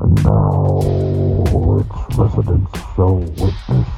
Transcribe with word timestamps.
And 0.00 0.14
now 0.22 0.78
its 1.80 2.16
residents 2.16 2.78
shall 2.94 3.16
witness 3.16 3.97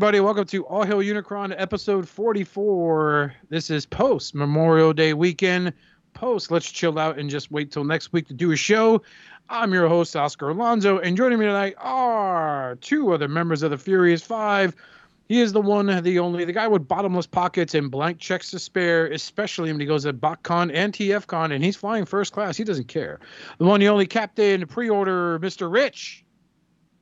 Everybody, 0.00 0.20
welcome 0.20 0.46
to 0.46 0.64
All 0.64 0.82
Hail 0.82 1.00
Unicron 1.00 1.54
episode 1.58 2.08
44. 2.08 3.34
This 3.50 3.68
is 3.68 3.84
post 3.84 4.34
Memorial 4.34 4.94
Day 4.94 5.12
weekend. 5.12 5.74
Post, 6.14 6.50
let's 6.50 6.72
chill 6.72 6.98
out 6.98 7.18
and 7.18 7.28
just 7.28 7.50
wait 7.50 7.70
till 7.70 7.84
next 7.84 8.10
week 8.10 8.26
to 8.28 8.32
do 8.32 8.50
a 8.50 8.56
show. 8.56 9.02
I'm 9.50 9.74
your 9.74 9.88
host, 9.88 10.16
Oscar 10.16 10.48
Alonso, 10.48 10.98
and 11.00 11.18
joining 11.18 11.38
me 11.38 11.44
tonight 11.44 11.74
are 11.76 12.76
two 12.76 13.12
other 13.12 13.28
members 13.28 13.62
of 13.62 13.72
the 13.72 13.76
Furious 13.76 14.22
Five. 14.22 14.74
He 15.28 15.38
is 15.38 15.52
the 15.52 15.60
one, 15.60 16.02
the 16.02 16.18
only, 16.18 16.46
the 16.46 16.54
guy 16.54 16.66
with 16.66 16.88
bottomless 16.88 17.26
pockets 17.26 17.74
and 17.74 17.90
blank 17.90 18.18
checks 18.18 18.50
to 18.52 18.58
spare, 18.58 19.06
especially 19.08 19.70
when 19.70 19.80
he 19.80 19.86
goes 19.86 20.06
at 20.06 20.14
BotCon 20.14 20.70
and 20.72 20.94
TFCon, 20.94 21.52
and 21.52 21.62
he's 21.62 21.76
flying 21.76 22.06
first 22.06 22.32
class. 22.32 22.56
He 22.56 22.64
doesn't 22.64 22.88
care. 22.88 23.20
The 23.58 23.66
one, 23.66 23.80
the 23.80 23.90
only 23.90 24.06
captain, 24.06 24.66
pre-order, 24.66 25.38
Mr. 25.40 25.70
Rich. 25.70 26.24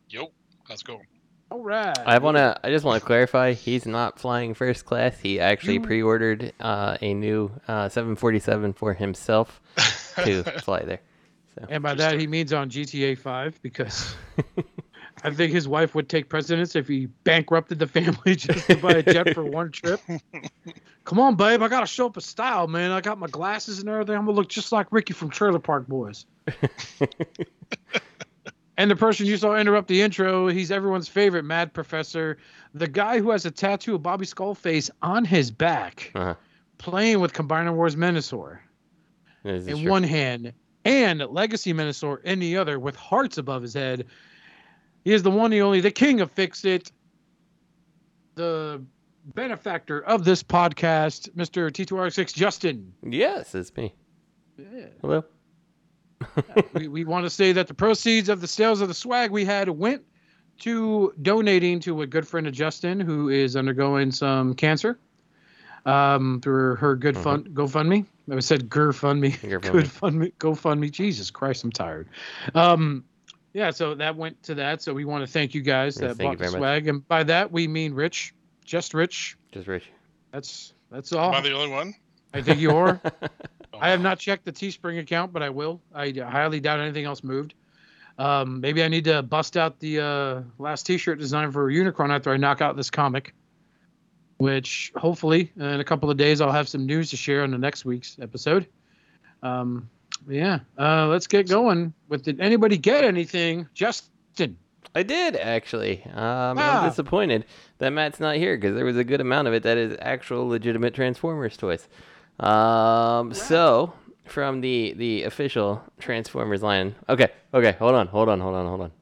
Yo, 0.09 0.33
how's 0.67 0.81
it 0.81 0.85
going? 0.89 1.07
All 1.51 1.63
right. 1.63 1.97
I 1.99 2.19
wanna. 2.19 2.59
I 2.63 2.71
just 2.71 2.85
want 2.85 3.01
to 3.01 3.07
clarify. 3.07 3.53
He's 3.53 3.87
not 3.87 4.19
flying 4.19 4.53
first 4.55 4.85
class. 4.85 5.19
He 5.19 5.41
actually 5.41 5.79
pre-ordered 5.79 6.53
uh, 6.61 6.99
a 7.01 7.15
new 7.15 7.51
uh, 7.67 7.89
747 7.89 8.75
for 8.75 8.93
himself 8.93 9.61
to 10.25 10.43
fly 10.61 10.83
there. 10.83 11.01
So 11.55 11.67
And 11.71 11.83
by 11.83 11.95
that 11.95 12.19
he 12.21 12.27
means 12.27 12.53
on 12.53 12.69
GTA 12.69 13.17
5 13.17 13.63
because 13.63 14.15
I 15.25 15.31
think 15.31 15.53
his 15.53 15.67
wife 15.67 15.95
would 15.95 16.09
take 16.09 16.29
precedence 16.29 16.77
if 16.77 16.87
he 16.87 17.07
bankrupted 17.25 17.79
the 17.79 17.87
family 17.87 18.37
just 18.37 18.67
to 18.67 18.77
buy 18.77 18.93
a 18.93 19.03
jet 19.03 19.35
for 19.35 19.45
one 19.45 19.73
trip. 19.73 20.01
Come 21.05 21.19
on, 21.19 21.37
babe, 21.37 21.63
I 21.63 21.69
gotta 21.69 21.87
show 21.87 22.07
up 22.07 22.19
a 22.19 22.21
style, 22.21 22.67
man. 22.67 22.91
I 22.91 23.01
got 23.01 23.19
my 23.19 23.27
glasses 23.27 23.79
and 23.79 23.89
everything. 23.89 24.17
I'm 24.17 24.27
gonna 24.27 24.37
look 24.37 24.49
just 24.49 24.71
like 24.71 24.89
Ricky 24.91 25.15
from 25.15 25.31
Trailer 25.31 25.59
Park 25.59 25.87
Boys. 25.89 26.27
And 28.79 28.89
the 28.89 28.97
person 28.97 29.27
you 29.27 29.37
saw 29.37 29.57
interrupt 29.57 29.89
the 29.89 30.01
intro, 30.01 30.47
he's 30.47 30.71
everyone's 30.71 31.09
favorite 31.09 31.43
Mad 31.45 31.75
Professor, 31.75 32.39
the 32.75 32.87
guy 32.87 33.19
who 33.19 33.31
has 33.33 33.45
a 33.45 33.51
tattoo 33.51 33.97
of 33.97 34.05
Bobby 34.05 34.25
Skullface 34.25 34.89
on 35.03 35.25
his 35.25 35.51
back, 35.51 36.13
Uh-huh. 36.15 36.35
playing 36.79 37.19
with 37.19 37.33
Combiner 37.33 37.75
Wars 37.75 37.97
is 39.45 39.67
in 39.67 39.79
true. 39.81 39.91
one 39.91 40.05
hand 40.05 40.53
and 40.85 41.19
Legacy 41.21 41.75
Menasor 41.75 42.23
in 42.23 42.39
the 42.39 42.57
other 42.57 42.79
with 42.79 42.95
hearts 42.95 43.37
above 43.37 43.63
his 43.63 43.75
head. 43.75 44.07
He 45.05 45.13
is 45.13 45.25
the 45.25 45.31
one, 45.31 45.51
the 45.51 45.61
only, 45.63 45.81
the 45.81 45.91
king 45.91 46.21
of 46.21 46.31
Fix 46.31 46.65
It, 46.65 46.93
the 48.37 48.81
benefactor 49.35 50.01
of 50.05 50.25
this 50.25 50.45
podcast, 50.45 51.31
Mr. 51.35 51.69
T2R6 51.73 52.33
Justin. 52.33 52.93
Yes, 53.03 53.57
it's 53.57 53.77
me. 53.77 53.93
Yeah. 54.57 54.87
Hello. 55.01 55.25
we 56.75 56.89
we 56.89 57.05
want 57.05 57.25
to 57.25 57.31
say 57.31 57.53
that 57.53 57.69
the 57.69 57.75
proceeds 57.75 58.29
of 58.29 58.41
the 58.41 58.49
sales 58.49 58.81
of 58.81 58.89
the 58.89 58.95
swag 58.95 59.31
we 59.31 59.45
had 59.45 59.69
went 59.69 60.03
to 60.61 61.13
donating 61.23 61.81
to 61.81 62.03
a 62.03 62.07
good 62.07 62.27
friend 62.27 62.47
of 62.47 62.53
Justin 62.53 62.99
who 63.01 63.29
is 63.29 63.57
undergoing 63.57 64.11
some 64.11 64.55
cancer 64.55 64.99
um, 65.87 66.41
through 66.43 66.77
her 66.77 66.97
good 66.97 67.17
fun 67.17 67.45
GoFundMe. 67.45 68.05
I 68.31 68.41
said 68.41 68.69
GoFundMe. 68.69 69.33
GoFundMe. 69.39 69.73
Good 69.73 69.89
fund 69.91 70.33
GoFundMe. 70.39 70.91
Jesus 70.91 71.31
Christ, 71.31 71.65
I'm 71.65 71.73
tired. 71.73 72.09
Um, 72.55 73.05
yeah, 73.55 73.71
so 73.71 73.95
that 73.95 74.17
went 74.17 74.43
to 74.45 74.57
that. 74.57 74.83
So 74.83 74.93
we 74.93 75.05
want 75.05 75.25
to 75.25 75.33
thank 75.33 75.55
you 75.55 75.63
guys 75.63 75.99
Yeah, 76.01 76.09
that 76.09 76.17
thank 76.17 76.31
bought 76.31 76.39
the 76.39 76.51
very 76.51 76.51
much. 76.53 76.59
swag, 76.59 76.89
and 76.89 77.07
by 77.09 77.23
that 77.25 77.51
we 77.53 77.67
mean 77.69 77.95
Rich, 77.95 78.35
just 78.65 78.95
Rich. 78.95 79.39
Just 79.53 79.67
Rich. 79.67 79.91
That's 80.33 80.75
that's 80.91 81.13
all. 81.13 81.31
Am 81.33 81.37
I 81.37 81.41
the 81.41 81.53
only 81.55 81.71
one? 81.71 81.95
I 82.35 82.43
think 82.43 82.59
you 82.61 82.73
are. 82.73 83.01
I 83.81 83.91
have 83.91 84.01
not 84.01 84.19
checked 84.19 84.45
the 84.45 84.53
Teespring 84.53 84.99
account, 84.99 85.33
but 85.33 85.43
I 85.43 85.51
will. 85.51 85.81
I 85.95 86.11
highly 86.11 86.61
doubt 86.61 86.81
anything 86.81 87.05
else 87.05 87.23
moved. 87.23 87.55
Um, 88.19 88.61
maybe 88.61 88.83
I 88.83 88.89
need 88.89 89.05
to 89.05 89.23
bust 89.23 89.57
out 89.57 89.79
the 89.79 90.01
uh, 90.01 90.43
last 90.59 90.85
T-shirt 90.87 91.19
design 91.19 91.53
for 91.53 91.71
Unicron 91.71 92.11
after 92.11 92.33
I 92.33 92.37
knock 92.37 92.61
out 92.61 92.77
this 92.77 92.91
comic. 92.91 93.33
Which 94.39 94.93
hopefully 94.95 95.53
in 95.57 95.81
a 95.81 95.85
couple 95.85 96.11
of 96.11 96.17
days 96.17 96.41
I'll 96.41 96.53
have 96.53 96.69
some 96.69 96.87
news 96.87 97.11
to 97.11 97.17
share 97.17 97.43
on 97.43 97.51
the 97.51 97.59
next 97.59 97.85
week's 97.85 98.17
episode. 98.21 98.69
Um, 99.43 99.91
yeah, 100.29 100.61
uh, 100.79 101.07
let's 101.09 101.27
get 101.27 101.49
going. 101.49 101.93
With 102.09 102.23
did 102.23 102.41
anybody 102.41 102.77
get 102.77 103.03
anything, 103.05 103.69
Justin? 103.75 104.57
I 104.95 105.03
did 105.03 105.37
actually. 105.37 106.03
Um, 106.07 106.57
Ah. 106.59 106.83
I'm 106.83 106.89
disappointed 106.89 107.47
that 107.79 107.91
Matt's 107.91 108.21
not 108.21 108.37
here 108.37 108.57
because 108.57 108.75
there 108.77 108.85
was 108.85 108.97
a 108.97 109.05
good 109.05 109.21
amount 109.21 109.49
of 109.49 109.55
it 109.55 109.65
that 109.65 109.77
is 109.77 109.97
actual 110.01 110.49
legitimate 110.49 110.95
Transformers 110.95 111.57
toys. 111.57 111.89
Um, 112.41 113.33
so 113.35 113.93
from 114.27 114.61
the 114.61 114.95
the 114.97 115.25
official 115.25 115.83
Transformers 115.99 116.63
line. 116.63 116.95
Okay, 117.09 117.29
okay, 117.53 117.73
hold 117.79 117.95
on, 117.95 118.07
hold 118.07 118.29
on, 118.29 118.41
hold 118.41 118.55
on, 118.55 118.67
hold 118.67 118.81
on. 118.83 118.93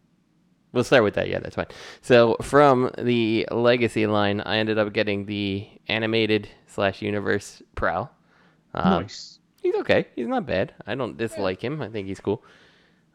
We'll 0.72 0.84
start 0.84 1.04
with 1.04 1.14
that. 1.14 1.28
Yeah, 1.28 1.38
that's 1.38 1.56
fine. 1.56 1.66
So 2.02 2.36
from 2.42 2.90
the 2.98 3.46
Legacy 3.50 4.06
line, 4.06 4.40
I 4.42 4.58
ended 4.58 4.78
up 4.78 4.92
getting 4.92 5.24
the 5.26 5.68
animated 5.88 6.48
slash 6.66 7.00
universe 7.02 7.62
Prowl. 7.74 8.10
Um, 8.74 9.02
nice. 9.02 9.38
He's 9.62 9.74
okay. 9.76 10.06
He's 10.14 10.26
not 10.26 10.46
bad. 10.46 10.74
I 10.86 10.94
don't 10.94 11.16
dislike 11.16 11.62
him. 11.62 11.80
I 11.82 11.88
think 11.88 12.06
he's 12.08 12.20
cool. 12.20 12.44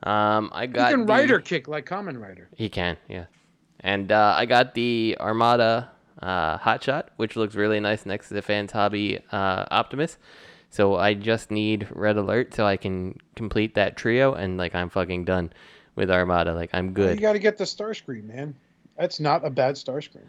Um, 0.04 0.50
I 0.54 0.66
got. 0.66 0.88
He 0.90 0.94
can 0.96 1.06
the- 1.06 1.14
rider 1.14 1.40
kick 1.40 1.68
like 1.68 1.86
Kamen 1.86 2.20
Rider. 2.20 2.50
he 2.56 2.68
can, 2.70 2.98
yeah. 3.08 3.26
And 3.82 4.12
uh, 4.12 4.34
I 4.38 4.46
got 4.46 4.74
the 4.74 5.18
Armada 5.20 5.90
uh, 6.22 6.58
Hotshot, 6.60 7.08
which 7.18 7.36
looks 7.36 7.56
really 7.56 7.80
nice 7.80 8.06
next 8.06 8.28
to 8.30 8.34
the 8.34 8.42
Fans 8.42 8.72
Hobby 8.72 9.20
uh, 9.32 9.66
Optimus. 9.72 10.18
So 10.70 10.96
I 10.96 11.14
just 11.14 11.52
need 11.52 11.88
Red 11.92 12.18
Alert 12.18 12.54
so 12.54 12.66
I 12.66 12.78
can 12.78 13.18
complete 13.36 13.76
that 13.76 13.98
trio, 13.98 14.34
and 14.34 14.58
like 14.58 14.74
I'm 14.74 14.90
fucking 14.90 15.26
done 15.26 15.52
with 15.96 16.10
Armada. 16.10 16.54
Like 16.54 16.70
I'm 16.74 16.94
good. 16.94 17.16
You 17.16 17.22
got 17.22 17.34
to 17.34 17.40
get 17.40 17.58
the 17.58 17.66
Starscream, 17.66 18.26
man. 18.26 18.56
That's 18.98 19.20
not 19.20 19.46
a 19.46 19.50
bad 19.50 19.76
Starscream. 19.76 20.26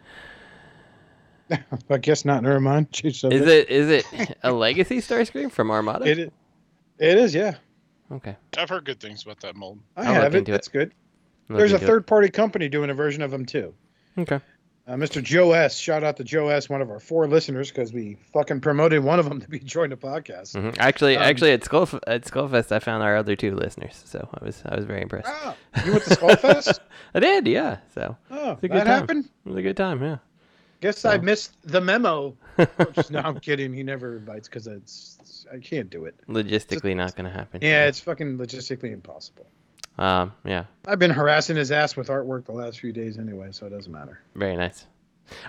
I 1.89 1.97
guess 1.97 2.25
not. 2.25 2.43
Never 2.43 2.59
mind. 2.59 2.91
Change 2.91 3.15
Is 3.15 3.19
subject. 3.21 3.47
it 3.47 3.69
is 3.69 3.89
it 3.89 4.37
a 4.43 4.51
Legacy 4.51 4.97
Starscream 4.97 5.51
from 5.51 5.71
Armada? 5.71 6.05
It, 6.05 6.33
it 6.99 7.17
is, 7.17 7.33
yeah. 7.35 7.55
Okay. 8.11 8.35
I've 8.57 8.69
heard 8.69 8.85
good 8.85 8.99
things 8.99 9.23
about 9.23 9.39
that 9.41 9.55
mold. 9.55 9.79
I 9.95 10.07
I'll 10.07 10.13
have 10.13 10.35
it. 10.35 10.39
into 10.39 10.53
it. 10.53 10.55
It's 10.55 10.67
good. 10.67 10.93
Look 11.49 11.59
There's 11.59 11.71
a 11.71 11.75
into 11.75 11.85
it. 11.85 11.87
third 11.87 12.07
party 12.07 12.29
company 12.29 12.69
doing 12.69 12.89
a 12.89 12.93
version 12.93 13.21
of 13.21 13.31
them 13.31 13.45
too. 13.45 13.73
Okay. 14.17 14.39
Uh, 14.85 14.95
Mr. 14.95 15.23
Joe 15.23 15.53
S. 15.53 15.77
Shout 15.77 16.03
out 16.03 16.17
to 16.17 16.25
Joe 16.25 16.49
S. 16.49 16.67
One 16.69 16.81
of 16.81 16.89
our 16.89 16.99
four 16.99 17.25
listeners 17.27 17.69
because 17.69 17.93
we 17.93 18.17
fucking 18.33 18.59
promoted 18.59 19.01
one 19.01 19.17
of 19.17 19.29
them 19.29 19.39
to 19.39 19.47
be 19.47 19.59
join 19.75 19.91
the 19.91 19.95
podcast. 19.95 20.59
hmm 20.59 20.71
Actually, 20.77 21.15
Um, 21.15 21.23
actually 21.23 21.51
at 21.51 21.63
Skull 21.63 21.87
at 22.05 22.23
Skullfest, 22.25 22.71
I 22.73 22.79
found 22.79 23.01
our 23.01 23.15
other 23.15 23.35
two 23.37 23.55
listeners, 23.55 24.01
so 24.05 24.27
I 24.39 24.43
was 24.43 24.61
I 24.65 24.75
was 24.75 24.83
very 24.85 25.01
impressed. 25.01 25.29
Ah, 25.29 25.55
you 25.85 25.91
went 25.93 26.03
to 26.03 26.09
Skullfest? 26.09 26.79
I 27.15 27.19
did, 27.21 27.47
yeah. 27.47 27.77
So 27.93 28.17
Oh, 28.29 28.51
It's 28.61 28.73
that 28.73 28.83
time. 28.83 28.87
happened. 28.87 29.25
it 29.45 29.49
was 29.49 29.57
a 29.57 29.61
good 29.61 29.77
time, 29.77 30.03
yeah. 30.03 30.17
Guess 30.81 31.05
I 31.05 31.17
missed 31.17 31.53
the 31.63 31.79
memo. 31.79 32.35
Which- 32.57 33.09
no, 33.09 33.19
I'm 33.19 33.39
kidding. 33.39 33.71
He 33.73 33.83
never 33.83 34.17
invites 34.17 34.49
because 34.49 34.67
it's, 34.67 35.15
it's- 35.21 35.45
I 35.53 35.59
can't 35.59 35.89
do 35.89 36.03
it. 36.05 36.15
Logistically, 36.27 36.93
not 36.93 37.15
gonna 37.15 37.29
happen. 37.29 37.61
Yeah, 37.61 37.85
it's 37.85 38.01
fucking 38.01 38.37
logistically 38.37 38.91
impossible. 38.91 39.45
Um, 39.97 40.33
yeah, 40.43 40.65
I've 40.87 40.99
been 40.99 41.11
harassing 41.11 41.55
his 41.55 41.71
ass 41.71 41.95
with 41.95 42.07
artwork 42.07 42.45
the 42.45 42.51
last 42.51 42.79
few 42.79 42.91
days 42.91 43.17
anyway, 43.19 43.49
so 43.51 43.67
it 43.67 43.69
doesn't 43.69 43.91
matter. 43.91 44.19
very 44.35 44.55
nice. 44.57 44.85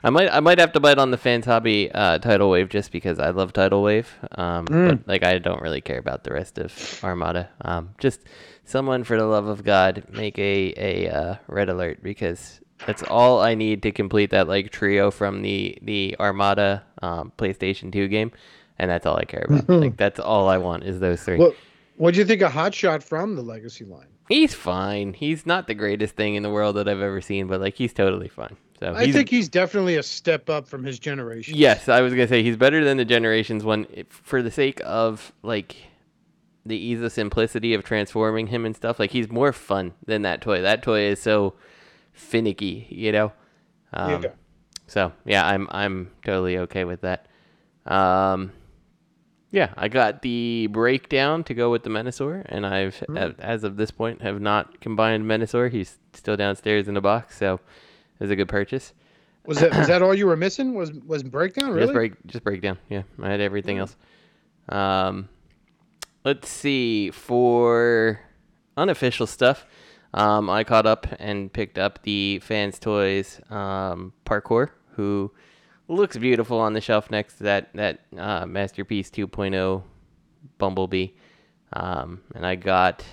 I 0.04 0.10
might 0.10 0.32
I 0.32 0.40
might 0.40 0.58
have 0.60 0.72
to 0.72 0.80
bite 0.80 0.98
on 0.98 1.10
the 1.10 1.16
fans 1.18 1.46
hobby 1.46 1.90
uh, 1.92 2.18
tidal 2.18 2.48
wave 2.48 2.68
just 2.68 2.92
because 2.92 3.18
I 3.18 3.30
love 3.30 3.52
tidal 3.52 3.82
wave. 3.82 4.08
Um, 4.32 4.66
Mm. 4.66 4.88
but 4.88 5.08
like 5.08 5.24
I 5.24 5.38
don't 5.38 5.60
really 5.60 5.80
care 5.80 5.98
about 5.98 6.24
the 6.24 6.32
rest 6.32 6.58
of 6.58 7.00
Armada. 7.02 7.48
Um, 7.62 7.90
just 7.98 8.20
someone 8.64 9.02
for 9.04 9.16
the 9.18 9.26
love 9.26 9.46
of 9.46 9.64
God 9.64 10.04
make 10.10 10.38
a 10.38 10.72
a 10.76 11.08
uh, 11.10 11.34
red 11.48 11.68
alert 11.68 12.02
because 12.02 12.60
that's 12.86 13.02
all 13.02 13.40
I 13.40 13.54
need 13.54 13.82
to 13.82 13.92
complete 13.92 14.30
that 14.30 14.46
like 14.46 14.70
trio 14.70 15.10
from 15.10 15.42
the 15.42 15.76
the 15.82 16.16
Armada 16.20 16.84
um, 17.02 17.32
PlayStation 17.36 17.90
2 17.92 18.06
game, 18.08 18.30
and 18.78 18.88
that's 18.90 19.06
all 19.06 19.16
I 19.16 19.24
care 19.24 19.44
about. 19.48 19.68
like 19.80 19.96
that's 19.96 20.20
all 20.20 20.48
I 20.48 20.58
want 20.58 20.84
is 20.84 21.00
those 21.00 21.20
three. 21.22 21.38
What 21.38 21.56
What 21.96 22.14
do 22.14 22.20
you 22.20 22.26
think 22.26 22.42
of 22.42 22.52
Hotshot 22.52 23.02
from 23.02 23.36
the 23.36 23.42
Legacy 23.42 23.84
line? 23.84 24.08
He's 24.28 24.54
fine. 24.54 25.12
He's 25.12 25.44
not 25.46 25.66
the 25.66 25.74
greatest 25.74 26.16
thing 26.16 26.34
in 26.34 26.42
the 26.42 26.50
world 26.50 26.76
that 26.76 26.88
I've 26.88 27.00
ever 27.00 27.20
seen, 27.20 27.46
but 27.46 27.60
like 27.60 27.74
he's 27.76 27.92
totally 27.92 28.28
fine. 28.28 28.56
So 28.80 28.92
I 28.94 29.12
think 29.12 29.28
he's 29.28 29.48
definitely 29.48 29.96
a 29.96 30.02
step 30.02 30.50
up 30.50 30.66
from 30.66 30.82
his 30.84 30.98
generation. 30.98 31.54
yes, 31.56 31.88
I 31.88 32.00
was 32.00 32.12
gonna 32.12 32.28
say 32.28 32.42
he's 32.42 32.56
better 32.56 32.84
than 32.84 32.96
the 32.96 33.04
Generations 33.04 33.64
one 33.64 33.86
for 34.08 34.42
the 34.42 34.50
sake 34.50 34.80
of 34.84 35.32
like 35.42 35.76
the 36.66 36.76
ease 36.76 37.00
of 37.02 37.12
simplicity 37.12 37.74
of 37.74 37.84
transforming 37.84 38.48
him 38.48 38.64
and 38.64 38.74
stuff. 38.74 38.98
Like 38.98 39.10
he's 39.10 39.30
more 39.30 39.52
fun 39.52 39.92
than 40.06 40.22
that 40.22 40.40
toy. 40.40 40.62
That 40.62 40.82
toy 40.82 41.02
is 41.02 41.20
so 41.20 41.54
finicky, 42.12 42.86
you 42.90 43.12
know. 43.12 43.32
Um, 43.92 44.22
Yeah. 44.22 44.30
So 44.86 45.12
yeah, 45.24 45.46
I'm 45.46 45.68
I'm 45.70 46.10
totally 46.24 46.58
okay 46.58 46.84
with 46.84 47.02
that. 47.02 47.28
Um, 47.86 48.52
yeah, 49.54 49.72
I 49.76 49.86
got 49.88 50.22
the 50.22 50.66
breakdown 50.72 51.44
to 51.44 51.54
go 51.54 51.70
with 51.70 51.84
the 51.84 51.90
Menasor, 51.90 52.42
and 52.46 52.66
I've 52.66 52.96
Hmm. 53.06 53.16
a- 53.16 53.34
as 53.38 53.62
of 53.62 53.76
this 53.76 53.90
point 53.92 54.20
have 54.22 54.40
not 54.40 54.80
combined 54.80 55.24
Menasor. 55.26 55.70
He's 55.70 55.98
still 56.12 56.36
downstairs 56.36 56.88
in 56.88 56.94
the 56.94 57.00
box, 57.00 57.36
so 57.38 57.54
it 57.54 57.60
was 58.20 58.30
a 58.30 58.36
good 58.36 58.48
purchase. 58.48 58.92
Was 59.46 59.60
that 59.60 59.76
was 59.76 59.86
that 59.88 60.02
all 60.02 60.14
you 60.14 60.26
were 60.26 60.36
missing? 60.36 60.74
Was 60.74 60.92
was 60.92 61.22
breakdown 61.22 61.70
really? 61.70 61.82
Just 61.82 61.92
break, 61.94 62.12
just 62.26 62.44
breakdown. 62.44 62.78
Yeah, 62.88 63.02
I 63.22 63.30
had 63.30 63.40
everything 63.40 63.78
else. 63.78 63.96
Um, 64.68 65.28
let's 66.24 66.48
see 66.48 67.10
for 67.10 68.20
unofficial 68.76 69.26
stuff. 69.26 69.66
Um, 70.14 70.48
I 70.48 70.64
caught 70.64 70.86
up 70.86 71.06
and 71.18 71.52
picked 71.52 71.76
up 71.78 72.02
the 72.02 72.38
Fans 72.42 72.78
Toys 72.78 73.40
um, 73.50 74.12
Parkour, 74.24 74.70
who 74.96 75.30
looks 75.88 76.16
beautiful 76.16 76.58
on 76.58 76.72
the 76.72 76.80
shelf 76.80 77.10
next 77.10 77.38
to 77.38 77.44
that 77.44 77.72
that 77.74 78.00
uh, 78.16 78.46
Masterpiece 78.46 79.10
2.0 79.10 79.82
Bumblebee. 80.58 81.08
Um, 81.72 82.22
and 82.34 82.46
I 82.46 82.54
got 82.54 83.04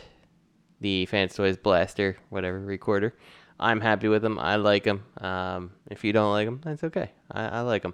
the 0.79 1.05
Fans 1.07 1.33
Toys 1.35 1.57
Blaster, 1.57 2.17
whatever 2.29 2.59
recorder. 2.59 3.15
I'm 3.59 3.79
happy 3.79 4.07
with 4.07 4.21
them. 4.23 4.39
I 4.39 4.55
like 4.55 4.83
them. 4.83 5.03
Um, 5.19 5.71
if 5.89 6.03
you 6.03 6.13
don't 6.13 6.31
like 6.31 6.47
them, 6.47 6.61
that's 6.63 6.83
okay. 6.83 7.11
I, 7.31 7.45
I 7.45 7.61
like 7.61 7.83
them. 7.83 7.93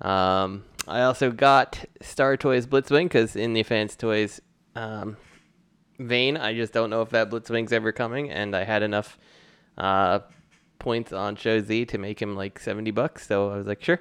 Um, 0.00 0.64
I 0.86 1.02
also 1.02 1.30
got 1.30 1.82
Star 2.00 2.36
Toys 2.36 2.66
Blitzwing 2.66 3.04
because 3.04 3.36
in 3.36 3.54
the 3.54 3.62
Fans 3.62 3.96
Toys 3.96 4.40
um, 4.74 5.16
vein, 5.98 6.36
I 6.36 6.54
just 6.54 6.72
don't 6.72 6.90
know 6.90 7.02
if 7.02 7.10
that 7.10 7.30
Blitzwing's 7.30 7.72
ever 7.72 7.92
coming, 7.92 8.30
and 8.30 8.54
I 8.54 8.64
had 8.64 8.82
enough 8.82 9.18
uh, 9.78 10.20
points 10.82 11.12
on 11.12 11.36
ShowZ 11.36 11.88
to 11.88 11.98
make 11.98 12.20
him 12.20 12.36
like 12.36 12.58
70 12.58 12.90
bucks. 12.90 13.26
So 13.26 13.50
I 13.50 13.56
was 13.56 13.66
like, 13.66 13.82
sure, 13.82 14.00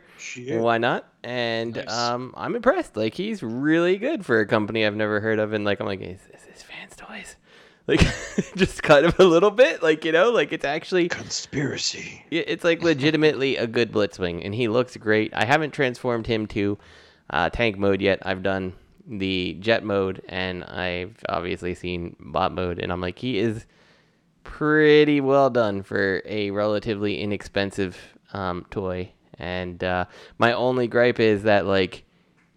why 0.60 0.78
not? 0.78 1.08
And 1.24 1.76
Nice. 1.76 1.90
um, 1.90 2.34
I'm 2.36 2.56
impressed. 2.56 2.98
Like 2.98 3.14
he's 3.14 3.42
really 3.42 3.96
good 3.98 4.26
for 4.26 4.40
a 4.42 4.46
company 4.46 4.86
I've 4.86 4.96
never 4.96 5.22
heard 5.22 5.40
of, 5.40 5.54
and 5.54 5.64
like 5.64 5.80
I'm 5.80 5.86
like, 5.88 6.02
is, 6.02 6.20
is 6.34 6.44
this 6.46 6.64
Fans 6.64 6.96
Toys? 6.98 7.38
Like 7.88 8.00
just 8.56 8.84
kind 8.84 9.08
of 9.08 9.20
a 9.20 9.24
little 9.24 9.50
bit, 9.50 9.82
like 9.82 10.06
you 10.06 10.12
know, 10.12 10.30
like 10.30 10.54
it's 10.54 10.64
actually 10.64 11.10
Conspiracy. 11.10 12.24
yeah, 12.30 12.44
it's 12.46 12.64
like 12.64 12.84
legitimately 12.84 13.58
a 13.58 13.66
good 13.66 13.92
Blitzwing, 13.92 14.46
and 14.46 14.54
he 14.54 14.68
looks 14.68 14.96
great. 14.98 15.34
I 15.34 15.46
haven't 15.46 15.72
transformed 15.72 16.28
him 16.28 16.46
to 16.48 16.78
uh, 17.32 17.50
tank 17.50 17.80
mode 17.80 18.00
yet. 18.00 18.20
I've 18.24 18.44
done 18.44 18.74
the 19.08 19.58
jet 19.60 19.84
mode, 19.84 20.22
and 20.30 20.64
I've 20.64 21.18
obviously 21.28 21.74
seen 21.74 22.16
bot 22.20 22.54
mode, 22.54 22.78
and 22.78 22.92
I'm 22.92 23.02
like, 23.02 23.18
he 23.18 23.40
is 23.40 23.66
pretty 24.44 25.22
well 25.22 25.50
done 25.50 25.84
for 25.84 26.22
a 26.26 26.52
relatively 26.52 27.20
inexpensive 27.20 27.98
um, 28.34 28.66
toy. 28.70 29.12
And 29.38 29.84
uh, 29.84 30.06
my 30.38 30.54
only 30.54 30.88
gripe 30.88 31.20
is 31.20 31.44
that 31.44 31.66
like 31.66 32.04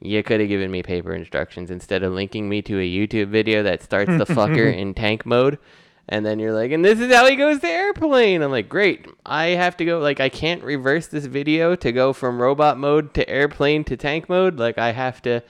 you 0.00 0.22
could 0.22 0.40
have 0.40 0.48
given 0.48 0.70
me 0.70 0.82
paper 0.82 1.14
instructions 1.14 1.70
instead 1.70 2.02
of 2.02 2.12
linking 2.12 2.48
me 2.48 2.60
to 2.62 2.78
a 2.78 2.82
YouTube 2.82 3.28
video 3.28 3.62
that 3.62 3.82
starts 3.82 4.10
the 4.10 4.26
fucker 4.26 4.72
in 4.76 4.94
tank 4.94 5.24
mode. 5.24 5.58
And 6.06 6.26
then 6.26 6.38
you're 6.38 6.52
like, 6.52 6.70
and 6.70 6.84
this 6.84 7.00
is 7.00 7.10
how 7.12 7.26
he 7.26 7.34
goes 7.34 7.60
to 7.60 7.66
airplane. 7.66 8.42
I'm 8.42 8.50
like, 8.50 8.68
great. 8.68 9.06
I 9.24 9.46
have 9.46 9.74
to 9.78 9.86
go, 9.86 10.00
like, 10.00 10.20
I 10.20 10.28
can't 10.28 10.62
reverse 10.62 11.06
this 11.06 11.24
video 11.24 11.74
to 11.76 11.92
go 11.92 12.12
from 12.12 12.42
robot 12.42 12.78
mode 12.78 13.14
to 13.14 13.26
airplane 13.26 13.84
to 13.84 13.96
tank 13.96 14.28
mode. 14.28 14.58
Like, 14.58 14.76
I 14.76 14.92
have 14.92 15.22
to, 15.22 15.42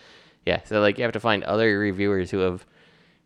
yeah. 0.46 0.60
So, 0.64 0.80
like, 0.80 0.96
you 0.96 1.02
have 1.02 1.12
to 1.14 1.20
find 1.20 1.42
other 1.42 1.76
reviewers 1.80 2.30
who 2.30 2.38
have 2.38 2.64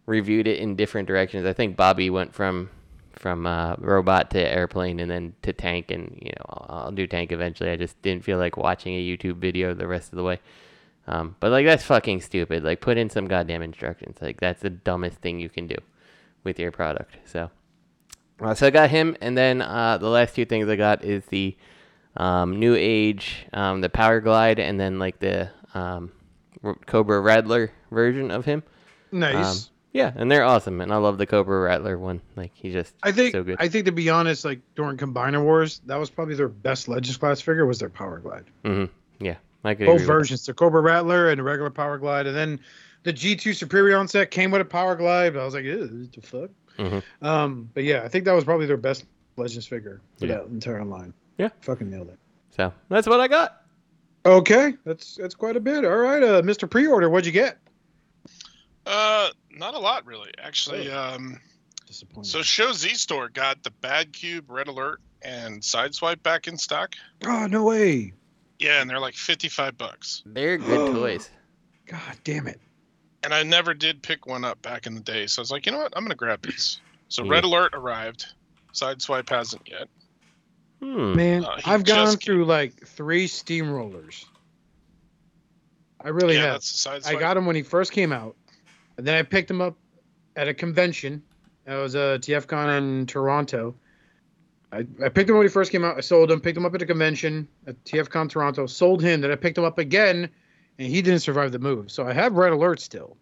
reviewed 0.07 0.47
it 0.47 0.59
in 0.59 0.75
different 0.75 1.07
directions. 1.07 1.45
I 1.45 1.53
think 1.53 1.77
Bobby 1.77 2.09
went 2.09 2.33
from 2.33 2.71
from 3.19 3.47
uh, 3.47 3.75
robot 3.79 4.31
to 4.31 4.39
airplane 4.41 5.01
and 5.01 5.11
then 5.11 5.35
to 5.43 5.53
tank, 5.53 5.91
and 5.91 6.19
you 6.23 6.31
know, 6.31 6.45
I'll, 6.49 6.67
I'll 6.85 6.93
do 6.93 7.07
tank 7.07 7.33
eventually. 7.33 7.71
I 7.71 7.77
just 7.77 8.01
didn't 8.03 8.25
feel 8.25 8.39
like 8.39 8.57
watching 8.57 8.95
a 8.95 9.05
YouTube 9.05 9.37
video 9.37 9.75
the 9.75 9.87
rest 9.87 10.13
of 10.13 10.17
the 10.17 10.23
way. 10.23 10.41
Um, 11.07 11.37
but 11.41 11.51
like 11.51 11.67
that's 11.67 11.85
fucking 11.85 12.21
stupid. 12.21 12.65
Like 12.65 12.81
put 12.81 12.99
in 12.99 13.11
some 13.11 13.27
goddamn 13.27 13.63
instructions. 13.63 14.19
Like 14.21 14.41
that's 14.41 14.61
the 14.63 14.71
dumbest 14.71 15.19
thing 15.19 15.41
you 15.41 15.49
can 15.49 15.67
do 15.67 15.77
with 16.45 16.59
your 16.59 16.71
product. 16.71 17.17
So, 17.25 17.51
uh, 18.41 18.55
so 18.55 18.67
I 18.67 18.71
got 18.71 18.91
him, 18.91 19.17
and 19.21 19.37
then 19.37 19.63
uh, 19.63 19.99
the 19.99 20.09
last 20.09 20.35
two 20.35 20.45
things 20.45 20.69
I 20.69 20.77
got 20.77 21.05
is 21.05 21.25
the 21.27 21.57
um, 22.17 22.59
New 22.59 22.75
Age, 22.77 23.47
um, 23.53 23.81
the 23.81 23.89
Power 23.89 24.21
Glide, 24.21 24.59
and 24.59 24.79
then 24.79 24.99
like 24.99 25.19
the 25.19 25.51
um, 25.75 26.13
Cobra 26.87 27.21
Rattler 27.21 27.73
version 27.91 28.31
of 28.31 28.45
him. 28.45 28.63
Nice. 29.11 29.71
Yeah, 29.93 30.13
and 30.15 30.31
they're 30.31 30.45
awesome, 30.45 30.81
and 30.81 30.93
I 30.93 30.97
love 30.97 31.17
the 31.19 31.27
Cobra 31.27 31.61
Rattler 31.61 31.99
one. 31.99 32.21
Like 32.37 32.53
he 32.55 32.73
just 32.73 32.95
I 33.03 33.11
think 33.13 33.33
so 33.33 33.43
good. 33.43 33.57
I 33.59 33.69
think 33.69 33.87
to 33.87 33.93
be 33.93 34.11
honest, 34.11 34.45
like 34.45 34.61
during 34.75 34.97
Combiner 34.99 35.43
Wars, 35.43 35.81
that 35.87 35.97
was 35.97 36.11
probably 36.11 36.35
their 36.35 36.49
best 36.49 36.89
Legends 36.89 37.17
class 37.17 37.41
figure 37.41 37.65
was 37.67 37.79
their 37.79 37.89
Power 37.89 38.19
Glide. 38.19 38.45
Mm-hmm. 38.65 39.25
Yeah, 39.25 39.37
I 39.65 39.75
could 39.75 39.87
Both 39.87 40.03
versions, 40.03 40.45
the 40.45 40.53
Cobra 40.55 40.81
Rattler 40.83 41.31
and 41.31 41.39
the 41.39 41.43
regular 41.43 41.71
Power 41.71 41.97
Glide, 41.99 42.27
and 42.27 42.37
then 42.37 42.61
the 43.05 43.13
G2 43.13 43.55
Superior 43.55 44.07
set 44.09 44.31
came 44.31 44.51
with 44.51 44.61
a 44.61 44.65
Power 44.65 44.95
Glide. 44.95 45.33
But 45.33 45.41
I 45.41 45.45
was 45.47 45.55
like, 45.55 45.65
Ew, 45.65 45.81
what 45.81 46.13
the 46.13 46.21
fuck? 46.21 46.51
Mhm. 46.79 47.03
Um, 47.27 47.71
but 47.75 47.85
yeah, 47.85 48.03
I 48.05 48.09
think 48.09 48.25
that 48.27 48.33
was 48.33 48.45
probably 48.45 48.67
their 48.67 48.77
best 48.77 49.05
Legends 49.37 49.67
figure 49.67 50.01
for 50.19 50.27
Yeah. 50.27 50.35
that 50.37 50.47
entire 50.49 50.85
line. 50.85 51.13
Yeah. 51.39 51.49
fucking 51.61 51.89
nailed 51.89 52.09
it. 52.09 52.19
So 52.51 52.73
that's 52.89 53.07
what 53.07 53.21
I 53.21 53.29
got. 53.29 53.63
Okay, 54.27 54.75
that's 54.85 55.15
that's 55.15 55.35
quite 55.35 55.57
a 55.57 55.61
bit. 55.61 55.85
All 55.85 55.97
right, 55.97 56.23
uh, 56.23 56.43
Mr. 56.43 56.69
Pre-order, 56.69 57.09
what'd 57.09 57.25
you 57.25 57.33
get? 57.33 57.57
Uh, 58.89 59.29
not 59.51 59.75
a 59.75 59.79
lot 59.79 60.07
really. 60.07 60.31
Actually, 60.43 60.91
um, 60.91 61.39
Disappointing. 61.87 62.25
so 62.25 62.39
ShowZ 62.41 62.97
Store 62.97 63.29
got 63.29 63.63
the 63.63 63.71
Bad 63.71 64.13
Cube, 64.13 64.47
Red 64.51 64.67
Alert, 64.69 65.01
and 65.23 65.61
Sideswipe 65.61 66.23
back 66.23 66.49
in 66.49 66.57
stock. 66.57 66.95
oh 67.27 67.47
no 67.47 67.65
way! 67.65 68.13
Yeah, 68.59 68.81
and 68.81 68.89
they're 68.89 68.99
like 69.01 69.15
fifty-five 69.15 69.77
bucks. 69.77 70.23
They're 70.25 70.57
good 70.59 70.95
toys. 70.95 71.29
God 71.87 72.17
damn 72.25 72.47
it! 72.47 72.61
And 73.23 73.35
I 73.35 73.43
never 73.43 73.75
did 73.75 74.03
pick 74.03 74.27
one 74.27 74.45
up 74.45 74.61
back 74.63 74.87
in 74.87 74.95
the 74.95 75.01
day, 75.03 75.27
so 75.27 75.41
I 75.41 75.43
was 75.43 75.51
like, 75.51 75.67
you 75.67 75.73
know 75.73 75.79
what? 75.79 75.93
I'm 75.95 76.03
gonna 76.05 76.15
grab 76.15 76.43
these. 76.43 76.81
So 77.09 77.25
Yeah. 77.25 77.33
Red 77.33 77.45
Alert 77.45 77.75
arrived. 77.75 78.27
Sideswipe 78.73 79.29
hasn't 79.29 79.69
yet. 79.69 79.89
Hmm. 80.81 81.15
Man, 81.17 81.45
Uh, 81.45 81.61
I've 81.65 81.85
gone 81.85 82.07
just 82.07 82.23
through 82.23 82.45
like 82.45 82.87
three 82.87 83.27
steamrollers. 83.27 84.25
I 86.01 86.11
really 86.11 86.35
yeah, 86.35 86.43
have. 86.43 86.53
that's 86.55 86.85
the 86.85 87.03
I 87.07 87.15
got 87.17 87.37
him 87.37 87.45
when 87.47 87.57
he 87.57 87.63
first 87.63 87.91
came 87.93 88.13
out, 88.13 88.37
and 88.99 89.07
then 89.07 89.15
I 89.15 89.23
picked 89.23 89.51
him 89.51 89.61
up 89.63 89.77
at 90.37 90.49
a 90.49 90.55
convention. 90.55 91.23
That 91.65 91.77
was 91.77 91.95
a 91.95 92.19
TFCon 92.21 92.77
in 92.79 93.07
Toronto. 93.07 93.75
I, 94.73 94.87
I 95.03 95.09
picked 95.09 95.31
him 95.31 95.37
when 95.37 95.47
he 95.47 95.51
first 95.51 95.71
came 95.73 95.85
out. 95.85 95.97
I 95.97 96.01
sold 96.01 96.31
him. 96.31 96.41
Picked 96.41 96.59
him 96.59 96.67
up 96.67 96.75
at 96.75 96.83
a 96.83 96.87
convention 96.87 97.49
at 97.67 97.83
TFCon 97.85 98.29
Toronto. 98.29 98.67
Sold 98.67 99.03
him. 99.03 99.23
Then 99.23 99.31
I 99.31 99.37
picked 99.37 99.57
him 99.57 99.65
up 99.65 99.79
again, 99.79 100.29
and 100.79 100.89
he 100.89 101.01
didn't 101.01 101.21
survive 101.21 101.53
the 101.53 101.59
move. 101.59 101.91
So 101.91 102.07
I 102.07 102.13
have 102.13 102.35
Red 102.35 102.53
Alert 102.53 102.81
still. 102.81 103.17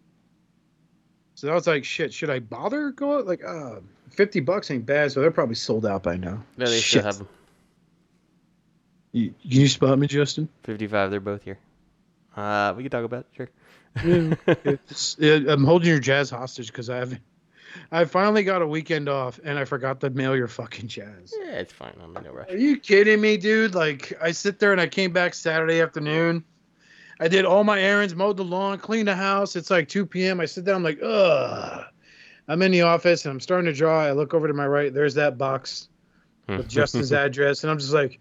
So 1.34 1.50
I 1.50 1.54
was 1.54 1.66
like, 1.66 1.84
shit. 1.84 2.12
Should 2.12 2.30
I 2.30 2.40
bother 2.40 2.90
go 2.90 3.18
out? 3.18 3.26
Like, 3.26 3.44
uh, 3.44 3.76
fifty 4.10 4.40
bucks 4.40 4.70
ain't 4.70 4.86
bad. 4.86 5.12
So 5.12 5.20
they're 5.20 5.30
probably 5.30 5.54
sold 5.54 5.86
out 5.86 6.02
by 6.02 6.16
now. 6.16 6.42
No, 6.56 6.66
they 6.66 6.80
Shit. 6.80 6.84
still 6.84 7.02
have 7.02 7.18
them. 7.18 7.28
You, 9.12 9.34
can 9.42 9.60
you 9.60 9.68
spot 9.68 9.98
me, 9.98 10.06
Justin? 10.06 10.48
55. 10.64 11.10
They're 11.10 11.20
both 11.20 11.42
here. 11.42 11.58
Uh, 12.36 12.74
we 12.76 12.82
can 12.82 12.90
talk 12.90 13.04
about 13.04 13.20
it. 13.20 13.26
Sure. 13.34 13.48
It's, 14.64 15.16
it, 15.18 15.48
I'm 15.48 15.64
holding 15.64 15.88
your 15.88 15.98
jazz 15.98 16.30
hostage 16.30 16.68
because 16.68 16.90
I 16.90 16.96
have, 16.96 17.18
I 17.92 18.04
finally 18.04 18.44
got 18.44 18.62
a 18.62 18.66
weekend 18.66 19.08
off 19.08 19.40
and 19.44 19.58
I 19.58 19.64
forgot 19.64 20.00
to 20.00 20.10
mail 20.10 20.36
your 20.36 20.48
fucking 20.48 20.88
jazz. 20.88 21.34
Yeah, 21.40 21.52
it's 21.52 21.72
fine. 21.72 21.94
I'm 22.02 22.16
in 22.16 22.24
no 22.24 22.32
rush. 22.32 22.48
Are 22.50 22.56
you 22.56 22.78
kidding 22.78 23.20
me, 23.20 23.36
dude? 23.36 23.74
Like 23.74 24.12
I 24.20 24.32
sit 24.32 24.58
there 24.58 24.72
and 24.72 24.80
I 24.80 24.86
came 24.86 25.12
back 25.12 25.34
Saturday 25.34 25.80
afternoon. 25.80 26.44
I 27.18 27.28
did 27.28 27.44
all 27.44 27.64
my 27.64 27.80
errands, 27.80 28.14
mowed 28.14 28.36
the 28.36 28.44
lawn, 28.44 28.78
cleaned 28.78 29.08
the 29.08 29.14
house. 29.16 29.56
It's 29.56 29.70
like 29.70 29.88
2 29.88 30.04
p.m. 30.06 30.40
I 30.40 30.44
sit 30.44 30.64
down, 30.64 30.76
I'm 30.76 30.82
like, 30.82 31.00
ugh. 31.02 31.84
I'm 32.48 32.62
in 32.62 32.70
the 32.72 32.82
office 32.82 33.24
and 33.24 33.32
I'm 33.32 33.40
starting 33.40 33.66
to 33.66 33.72
draw. 33.72 34.00
I 34.00 34.12
look 34.12 34.34
over 34.34 34.46
to 34.46 34.54
my 34.54 34.66
right. 34.66 34.92
There's 34.92 35.14
that 35.14 35.38
box 35.38 35.88
with 36.48 36.68
Justin's 36.68 37.12
address, 37.24 37.64
and 37.64 37.70
I'm 37.70 37.78
just 37.78 37.92
like, 37.94 38.20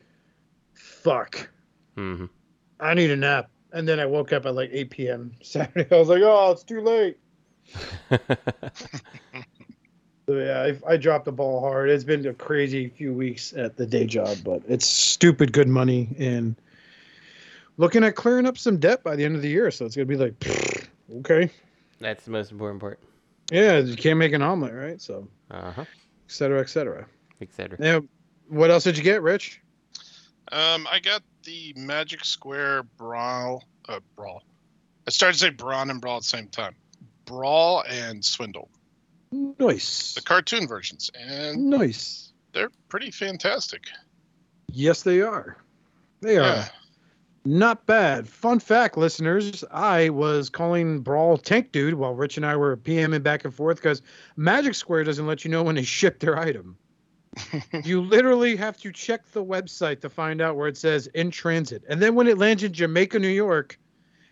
fuck. 0.74 1.50
hmm 1.96 2.26
I 2.80 2.94
need 2.94 3.12
a 3.12 3.16
nap. 3.16 3.50
And 3.76 3.88
then 3.88 4.00
I 4.00 4.06
woke 4.06 4.32
up 4.34 4.46
at 4.46 4.56
like 4.56 4.70
8 4.72 4.90
p.m. 4.90 5.34
Saturday. 5.44 5.88
I 5.96 6.00
was 6.00 6.08
like, 6.10 6.22
oh, 6.24 6.52
it's 6.52 6.64
too 6.64 6.82
late. 6.82 7.18
So 10.28 10.38
yeah, 10.40 10.74
I, 10.88 10.94
I 10.94 10.98
dropped 10.98 11.26
the 11.26 11.32
ball 11.32 11.62
hard. 11.62 11.88
It's 11.88 12.04
been 12.04 12.26
a 12.26 12.34
crazy 12.34 12.90
few 12.90 13.14
weeks 13.14 13.54
at 13.54 13.78
the 13.78 13.86
day 13.86 14.08
job, 14.08 14.38
but 14.44 14.64
it's 14.68 14.88
stupid 14.88 15.54
good 15.54 15.68
money 15.68 16.16
and 16.18 16.56
looking 17.78 18.04
at 18.04 18.16
clearing 18.16 18.48
up 18.48 18.58
some 18.58 18.78
debt 18.80 19.04
by 19.04 19.16
the 19.16 19.24
end 19.24 19.36
of 19.36 19.44
the 19.44 19.50
year. 19.50 19.70
So 19.70 19.86
it's 19.86 19.96
gonna 19.96 20.08
be 20.08 20.16
like, 20.18 20.34
okay, 21.18 21.52
That's 22.00 22.26
the 22.26 22.32
most 22.32 22.52
important 22.52 22.82
part. 22.82 23.00
yeah, 23.52 23.78
you 23.78 23.96
can't 23.96 24.18
make 24.18 24.34
an 24.34 24.42
omelet, 24.42 24.74
right? 24.74 25.00
So, 25.00 25.28
Uh 25.52 25.72
huh. 25.72 25.82
et 25.84 25.88
cetera, 26.32 26.60
et 26.62 26.70
cetera. 26.70 27.06
Etc. 27.40 27.78
Now, 27.80 28.02
what 28.50 28.72
else 28.72 28.84
did 28.84 28.98
you 28.98 29.04
get, 29.04 29.22
Rich? 29.22 29.62
Um, 30.52 30.88
I 30.92 31.00
got 31.00 31.22
the 31.46 31.74
Magic 31.78 32.26
Square 32.26 32.84
Brawl. 32.98 33.64
Uh, 33.88 34.00
Brawl. 34.16 34.44
I 35.08 35.12
started 35.12 35.34
to 35.34 35.40
say 35.40 35.50
Brawn 35.52 35.90
and 35.90 36.02
Brawl 36.02 36.18
at 36.18 36.24
the 36.24 36.28
same 36.28 36.48
time. 36.48 36.76
Brawl 37.26 37.84
and 37.90 38.24
Swindle, 38.24 38.70
Nice, 39.32 40.14
the 40.14 40.22
cartoon 40.22 40.68
versions, 40.68 41.10
and 41.20 41.70
nice. 41.70 42.34
they're 42.54 42.70
pretty 42.90 43.12
fantastic. 43.12 43.86
Yes, 44.72 45.04
they 45.04 45.22
are. 45.22 45.58
They 46.22 46.38
are. 46.38 46.44
Yeah. 46.44 46.68
Not 47.48 47.86
bad. 47.86 48.28
Fun 48.28 48.60
fact, 48.60 48.98
listeners, 48.98 49.64
I 49.72 50.10
was 50.10 50.50
calling 50.50 51.02
Brawl 51.02 51.38
Tank 51.38 51.72
Dude 51.72 51.94
while 51.94 52.14
Rich 52.16 52.38
and 52.38 52.46
I 52.46 52.56
were 52.56 52.76
PMing 52.78 53.22
back 53.24 53.46
and 53.46 53.54
forth 53.54 53.78
because 53.78 54.02
Magic 54.36 54.74
Square 54.74 55.04
doesn't 55.04 55.28
let 55.28 55.46
you 55.46 55.52
know 55.52 55.62
when 55.64 55.76
they 55.76 55.84
ship 55.84 56.20
their 56.20 56.40
item. 56.40 56.78
you 57.84 58.02
literally 58.02 58.56
have 58.56 58.78
to 58.78 58.92
check 58.92 59.30
the 59.32 59.44
website 59.44 60.02
to 60.02 60.10
find 60.10 60.42
out 60.42 60.56
where 60.56 60.68
it 60.68 60.78
says 60.78 61.08
in 61.08 61.32
transit. 61.32 61.84
And 61.90 62.02
then 62.02 62.16
when 62.16 62.28
it 62.28 62.38
lands 62.38 62.64
in 62.64 62.74
Jamaica, 62.74 63.20
New 63.20 63.28
York, 63.28 63.80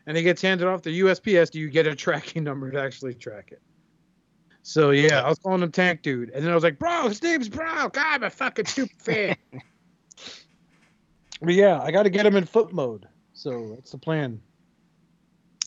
and 0.06 0.18
it 0.18 0.24
gets 0.24 0.42
handed 0.42 0.68
off 0.68 0.82
to 0.84 0.90
USPS, 0.90 1.52
do 1.52 1.60
you 1.60 1.70
get 1.70 1.88
a 1.88 1.96
tracking 1.96 2.44
number 2.46 2.72
to 2.72 2.82
actually 2.82 3.14
track 3.14 3.52
it. 3.52 3.62
So 4.64 4.92
yeah, 4.92 5.22
I 5.22 5.28
was 5.28 5.40
calling 5.40 5.62
him 5.62 5.72
Tank 5.72 6.02
Dude. 6.04 6.30
And 6.30 6.44
then 6.44 6.52
I 6.52 6.56
was 6.56 6.64
like, 6.64 6.80
bro, 6.80 7.10
his 7.10 7.22
name's 7.22 7.50
Bro. 7.50 7.90
God, 7.90 7.98
I'm 7.98 8.24
a 8.24 8.30
fucking 8.30 8.66
stupid 8.66 8.98
fan. 8.98 9.36
but 11.42 11.54
yeah, 11.54 11.82
I 11.82 11.92
got 11.92 12.04
to 12.04 12.10
get 12.10 12.26
him 12.26 12.38
in 12.38 12.46
foot 12.46 12.72
mode. 12.72 13.06
So 13.34 13.74
that's 13.76 13.92
the 13.92 13.98
plan. 13.98 14.42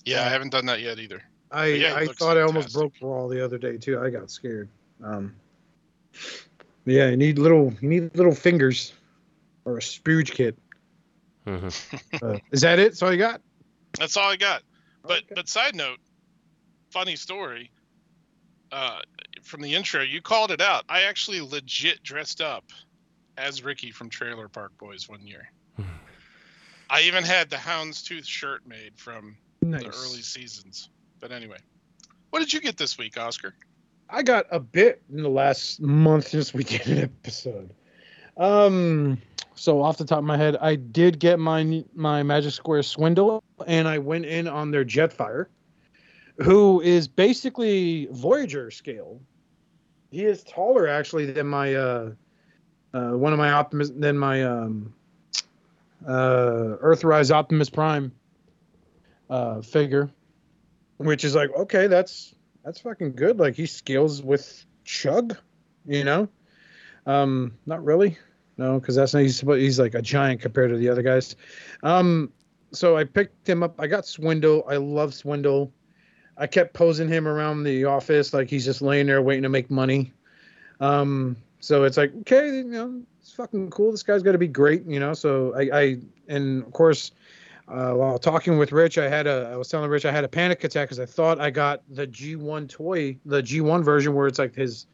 Yeah, 0.07 0.25
I 0.25 0.29
haven't 0.31 0.51
done 0.51 0.65
that 0.67 0.81
yet 0.81 0.99
either. 0.99 1.23
I, 1.51 1.67
yeah, 1.67 1.95
I 1.95 2.05
looks 2.05 2.19
thought 2.19 2.39
I 2.39 2.41
almost 2.41 2.73
fantastic. 2.73 2.81
broke 2.81 3.01
Brawl 3.01 3.29
the 3.29 3.45
other 3.45 3.59
day 3.59 3.77
too. 3.77 4.01
I 4.01 4.09
got 4.09 4.31
scared. 4.31 4.69
Um, 5.05 5.35
yeah, 6.87 7.11
you 7.11 7.17
need 7.17 7.39
little 7.39 7.73
you 7.81 7.89
need 7.89 8.17
little 8.17 8.35
fingers 8.35 8.93
or 9.65 9.77
a 9.79 9.81
spooge 9.81 10.31
kit. 10.31 10.57
hmm 11.45 11.69
Uh, 12.23 12.39
is 12.51 12.63
that 12.63 12.79
it? 12.79 12.93
That's 12.93 13.03
all 13.03 13.13
you 13.13 13.19
got? 13.19 13.43
That's 13.99 14.17
all 14.17 14.31
I 14.31 14.37
got. 14.37 14.63
But 15.03 15.25
Okay. 15.25 15.35
but 15.35 15.49
side 15.49 15.75
note, 15.75 15.99
funny 16.91 17.17
story. 17.17 17.71
Uh, 18.73 19.01
from 19.43 19.61
the 19.61 19.75
intro, 19.75 20.03
you 20.03 20.23
called 20.23 20.51
it 20.51 20.61
out. 20.61 20.85
I 20.89 21.03
actually 21.03 21.41
legit 21.41 22.03
dressed 22.03 22.41
up 22.41 22.65
as 23.37 23.63
Ricky 23.63 23.91
from 23.91 24.09
Trailer 24.09 24.49
Park 24.49 24.73
Boys 24.79 25.09
one 25.09 25.27
year. 25.27 25.51
I 26.91 27.03
even 27.03 27.23
had 27.23 27.51
the 27.51 27.57
Houndstooth 27.57 28.25
shirt 28.27 28.67
made 28.67 28.93
from 28.97 29.37
nice. 29.61 29.83
the 29.83 29.89
early 29.89 30.23
seasons. 30.23 30.89
But 31.21 31.33
anyway, 31.33 31.59
what 32.31 32.41
did 32.41 32.53
you 32.53 32.61
get 32.61 32.77
this 32.77 32.97
week, 32.97 33.19
Oscar? 33.19 33.55
I 34.09 34.23
got 34.23 34.47
a 34.51 34.61
bit 34.61 35.03
in 35.13 35.23
the 35.23 35.29
last 35.29 35.81
month 35.81 36.29
since 36.29 36.55
we 36.55 36.65
did 36.65 36.87
an 36.87 36.99
episode. 36.99 37.71
Um, 38.37 39.19
so 39.55 39.83
off 39.83 39.99
the 39.99 40.05
top 40.05 40.19
of 40.19 40.25
my 40.25 40.37
head, 40.37 40.57
I 40.61 40.77
did 40.77 41.19
get 41.19 41.39
my 41.39 41.85
my 41.95 42.23
Magic 42.23 42.53
Square 42.53 42.85
Swindle, 42.85 43.43
and 43.67 43.89
I 43.89 43.99
went 43.99 44.27
in 44.27 44.47
on 44.47 44.71
their 44.71 44.85
Jetfire, 44.85 45.47
who 46.39 46.81
is 46.83 47.09
basically 47.09 48.09
Voyager 48.13 48.71
scale. 48.71 49.21
He 50.11 50.25
is 50.25 50.45
taller 50.45 50.87
actually 50.87 51.27
than 51.27 51.47
my 51.47 51.75
uh, 51.75 52.13
uh 52.95 53.11
one 53.11 53.33
of 53.33 53.39
my 53.39 53.51
Optimus 53.53 53.91
than 53.91 54.19
my 54.19 54.45
um 54.45 54.95
uh 56.07 56.77
Earthrise 56.83 57.31
Optimus 57.31 57.71
Prime 57.71 58.13
uh 59.31 59.63
figure, 59.63 60.11
which 60.99 61.25
is 61.25 61.35
like 61.35 61.51
okay, 61.57 61.87
that's 61.87 62.36
that's 62.67 62.81
fucking 62.81 63.13
good. 63.13 63.39
Like 63.39 63.55
he 63.55 63.65
scales 63.65 64.23
with 64.23 64.67
Chug, 64.85 65.37
you 65.87 66.03
know. 66.03 66.29
Um, 67.07 67.57
not 67.65 67.83
really, 67.85 68.19
no, 68.57 68.81
because 68.81 68.97
that's 68.97 69.15
not 69.15 69.23
he's 69.23 69.41
he's 69.41 69.79
like 69.79 69.95
a 69.95 70.03
giant 70.03 70.41
compared 70.41 70.71
to 70.71 70.77
the 70.77 70.89
other 70.89 71.03
guys. 71.03 71.37
Um, 71.85 72.33
so 72.73 72.97
I 72.97 73.05
picked 73.05 73.49
him 73.49 73.63
up. 73.63 73.77
I 73.81 73.87
got 73.87 74.05
Swindle. 74.05 74.65
I 74.69 74.77
love 74.77 75.15
Swindle. 75.15 75.73
I 76.37 76.49
kept 76.49 76.75
posing 76.75 77.09
him 77.09 77.29
around 77.29 77.63
the 77.63 77.85
office 77.85 78.35
like 78.35 78.51
he's 78.51 78.65
just 78.65 78.83
laying 78.83 79.07
there 79.07 79.23
waiting 79.23 79.45
to 79.45 79.49
make 79.49 79.71
money. 79.71 80.13
Um, 80.81 81.37
so 81.61 81.85
it's 81.85 81.97
like 81.97 82.13
okay, 82.23 82.49
you 82.49 82.65
know, 82.65 83.01
it's 83.21 83.33
fucking 83.33 83.71
cool. 83.71 83.93
This 83.93 84.03
guy's 84.03 84.25
got 84.25 84.33
to 84.33 84.39
be 84.39 84.49
great, 84.49 84.85
you 84.87 84.99
know. 84.99 85.15
So 85.15 85.55
I, 85.55 85.71
I 85.73 85.97
and 86.27 86.65
of 86.65 86.73
course 86.73 87.13
uh, 87.69 87.93
while 87.93 88.19
talking 88.19 88.59
with 88.59 88.71
Rich, 88.71 88.97
I 88.97 89.09
had 89.09 89.27
a 89.27 89.51
I 89.53 89.57
was 89.57 89.69
telling 89.69 89.91
Rich 89.91 90.05
I 90.05 90.13
had 90.13 90.25
a 90.25 90.29
panic 90.29 90.63
attack 90.63 90.89
because 90.89 91.01
I 91.01 91.07
thought 91.07 91.41
I 91.41 91.51
got 91.51 91.83
the 91.89 92.07
G1 92.07 92.69
toy, 92.69 93.17
the 93.25 93.43
G1 93.43 93.85
version 93.85 94.15
where 94.15 94.29
it's 94.29 94.39
like 94.39 94.55
his 94.55 94.87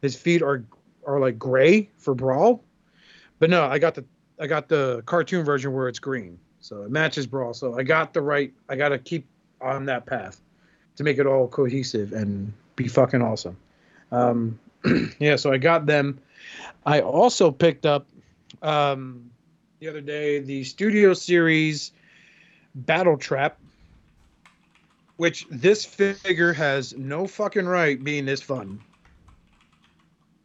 his 0.00 0.14
feet 0.14 0.42
are 0.42 0.64
are 1.04 1.18
like 1.18 1.38
gray 1.38 1.90
for 1.98 2.14
Brawl, 2.14 2.62
but 3.40 3.50
no, 3.50 3.64
I 3.64 3.78
got 3.78 3.94
the 3.94 4.04
I 4.38 4.46
got 4.46 4.68
the 4.68 5.02
cartoon 5.04 5.44
version 5.44 5.72
where 5.72 5.88
it's 5.88 5.98
green, 5.98 6.38
so 6.60 6.82
it 6.82 6.90
matches 6.90 7.26
Brawl. 7.26 7.54
So 7.54 7.76
I 7.76 7.82
got 7.82 8.12
the 8.12 8.22
right. 8.22 8.52
I 8.68 8.76
got 8.76 8.90
to 8.90 8.98
keep 8.98 9.26
on 9.60 9.86
that 9.86 10.06
path 10.06 10.40
to 10.96 11.04
make 11.04 11.18
it 11.18 11.26
all 11.26 11.48
cohesive 11.48 12.12
and 12.12 12.52
be 12.76 12.86
fucking 12.86 13.20
awesome. 13.20 13.56
Um, 14.12 14.60
yeah, 15.18 15.36
so 15.36 15.52
I 15.52 15.58
got 15.58 15.86
them. 15.86 16.20
I 16.86 17.00
also 17.00 17.50
picked 17.50 17.84
up 17.84 18.06
um, 18.62 19.30
the 19.80 19.88
other 19.88 20.00
day 20.00 20.38
the 20.38 20.62
Studio 20.62 21.14
Series 21.14 21.92
Battle 22.74 23.16
Trap, 23.16 23.58
which 25.16 25.46
this 25.50 25.84
figure 25.84 26.52
has 26.52 26.96
no 26.96 27.26
fucking 27.26 27.66
right 27.66 28.02
being 28.02 28.24
this 28.24 28.42
fun 28.42 28.80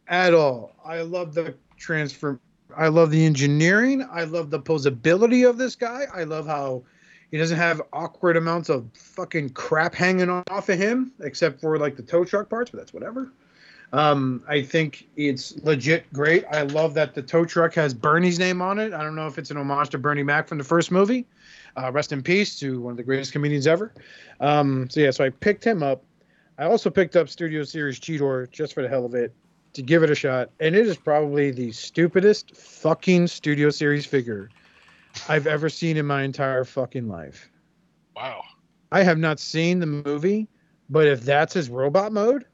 at 0.08 0.34
all. 0.34 0.72
I 0.84 1.02
love 1.02 1.34
the 1.34 1.54
transfer. 1.76 2.38
I 2.76 2.88
love 2.88 3.10
the 3.10 3.24
engineering. 3.24 4.06
I 4.10 4.24
love 4.24 4.50
the 4.50 4.60
posability 4.60 5.48
of 5.48 5.58
this 5.58 5.74
guy. 5.74 6.04
I 6.14 6.24
love 6.24 6.46
how 6.46 6.82
he 7.30 7.38
doesn't 7.38 7.56
have 7.56 7.82
awkward 7.92 8.36
amounts 8.36 8.68
of 8.68 8.86
fucking 8.94 9.50
crap 9.50 9.94
hanging 9.94 10.30
off 10.30 10.68
of 10.68 10.78
him, 10.78 11.12
except 11.20 11.60
for 11.60 11.78
like 11.78 11.96
the 11.96 12.02
tow 12.02 12.24
truck 12.24 12.48
parts, 12.48 12.70
but 12.70 12.78
that's 12.78 12.94
whatever. 12.94 13.32
Um, 13.92 14.44
I 14.46 14.62
think 14.62 15.08
it's 15.16 15.56
legit 15.62 16.10
great. 16.12 16.44
I 16.50 16.62
love 16.62 16.92
that 16.94 17.14
the 17.14 17.22
tow 17.22 17.46
truck 17.46 17.74
has 17.74 17.94
Bernie's 17.94 18.38
name 18.38 18.60
on 18.60 18.78
it. 18.78 18.92
I 18.92 19.02
don't 19.02 19.14
know 19.14 19.26
if 19.26 19.38
it's 19.38 19.50
an 19.50 19.56
homage 19.56 19.90
to 19.90 19.98
Bernie 19.98 20.22
Mac 20.22 20.46
from 20.46 20.58
the 20.58 20.64
first 20.64 20.90
movie. 20.90 21.26
Uh, 21.76 21.92
rest 21.92 22.12
in 22.12 22.22
peace 22.22 22.58
to 22.58 22.80
one 22.80 22.92
of 22.92 22.96
the 22.96 23.02
greatest 23.02 23.32
comedians 23.32 23.66
ever. 23.66 23.92
Um, 24.40 24.88
so 24.90 25.00
yeah, 25.00 25.10
so 25.10 25.24
I 25.24 25.30
picked 25.30 25.64
him 25.64 25.82
up. 25.82 26.02
I 26.58 26.64
also 26.64 26.90
picked 26.90 27.14
up 27.14 27.28
Studio 27.28 27.62
Series 27.62 28.00
Cheetor 28.00 28.50
just 28.50 28.74
for 28.74 28.82
the 28.82 28.88
hell 28.88 29.04
of 29.04 29.14
it 29.14 29.32
to 29.74 29.82
give 29.82 30.02
it 30.02 30.10
a 30.10 30.14
shot, 30.14 30.50
and 30.60 30.74
it 30.74 30.86
is 30.86 30.96
probably 30.96 31.50
the 31.50 31.70
stupidest 31.72 32.56
fucking 32.56 33.26
Studio 33.28 33.70
Series 33.70 34.06
figure 34.06 34.50
I've 35.28 35.46
ever 35.46 35.68
seen 35.68 35.96
in 35.96 36.06
my 36.06 36.22
entire 36.22 36.64
fucking 36.64 37.08
life. 37.08 37.48
Wow. 38.16 38.42
I 38.90 39.02
have 39.02 39.18
not 39.18 39.38
seen 39.38 39.78
the 39.78 39.86
movie, 39.86 40.48
but 40.90 41.06
if 41.06 41.22
that's 41.22 41.54
his 41.54 41.68
robot 41.68 42.12
mode, 42.12 42.44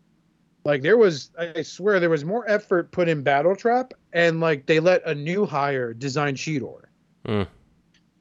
like 0.65 0.83
there 0.83 0.97
was, 0.97 1.31
I 1.39 1.63
swear 1.63 2.01
there 2.01 2.11
was 2.11 2.25
more 2.25 2.49
effort 2.51 2.91
put 2.91 3.09
in 3.09 3.23
Battle 3.23 3.55
Trap, 3.55 3.95
and 4.13 4.41
like 4.41 4.67
they 4.67 4.81
let 4.81 5.07
a 5.07 5.15
new 5.15 5.47
hire 5.47 5.95
design 5.95 6.35
Cheetor. 6.35 6.85
Mm. 7.27 7.47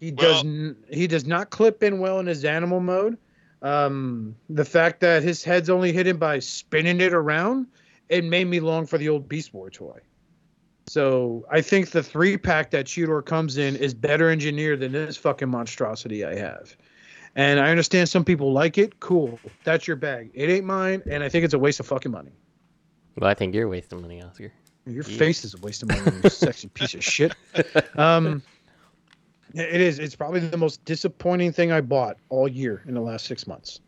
He 0.03 0.11
Well- 0.11 0.33
does 0.33 0.43
n- 0.43 0.75
he 0.91 1.07
does 1.07 1.25
not 1.25 1.49
clip 1.49 1.81
in 1.81 1.99
well 1.99 2.19
in 2.19 2.25
his 2.25 2.43
animal 2.43 2.81
mode. 2.81 3.17
Um, 3.61 4.35
the 4.49 4.65
fact 4.65 4.99
that 4.99 5.23
his 5.23 5.43
head's 5.45 5.69
only 5.69 5.93
hidden 5.93 6.17
by 6.17 6.39
spinning 6.39 6.99
it 6.99 7.13
around, 7.13 7.67
it 8.09 8.25
made 8.25 8.45
me 8.47 8.59
long 8.59 8.85
for 8.85 8.97
the 8.97 9.07
old 9.07 9.29
Beast 9.29 9.53
Boy 9.53 9.69
toy. 9.69 9.99
So 10.87 11.45
I 11.49 11.61
think 11.61 11.91
the 11.91 12.03
three 12.03 12.35
pack 12.37 12.71
that 12.71 12.85
Cheetor 12.87 13.23
comes 13.25 13.57
in 13.57 13.77
is 13.77 13.93
better 13.93 14.29
engineered 14.29 14.81
than 14.81 14.91
this 14.91 15.15
fucking 15.15 15.47
monstrosity 15.49 16.25
I 16.25 16.35
have. 16.35 16.75
And 17.37 17.61
I 17.61 17.69
understand 17.69 18.09
some 18.09 18.25
people 18.25 18.51
like 18.51 18.77
it. 18.77 18.99
Cool. 18.99 19.39
That's 19.63 19.87
your 19.87 19.95
bag. 19.95 20.31
It 20.33 20.49
ain't 20.49 20.65
mine, 20.65 21.01
and 21.09 21.23
I 21.23 21.29
think 21.29 21.45
it's 21.45 21.53
a 21.53 21.59
waste 21.59 21.79
of 21.79 21.87
fucking 21.87 22.11
money. 22.11 22.31
Well, 23.17 23.29
I 23.29 23.33
think 23.33 23.55
you're 23.55 23.69
wasting 23.69 24.01
money, 24.01 24.21
Oscar. 24.21 24.51
Your 24.85 25.05
Yeah. 25.05 25.17
face 25.17 25.45
is 25.45 25.53
a 25.53 25.57
waste 25.59 25.81
of 25.83 25.89
money, 25.89 26.11
you 26.21 26.29
sexy 26.29 26.67
piece 26.67 26.93
of 26.93 27.03
shit. 27.03 27.33
Um, 27.95 28.41
it 29.53 29.81
is. 29.81 29.99
It's 29.99 30.15
probably 30.15 30.39
the 30.41 30.57
most 30.57 30.83
disappointing 30.85 31.51
thing 31.51 31.71
I 31.71 31.81
bought 31.81 32.17
all 32.29 32.47
year 32.47 32.83
in 32.87 32.93
the 32.93 33.01
last 33.01 33.25
six 33.25 33.45
months. 33.47 33.81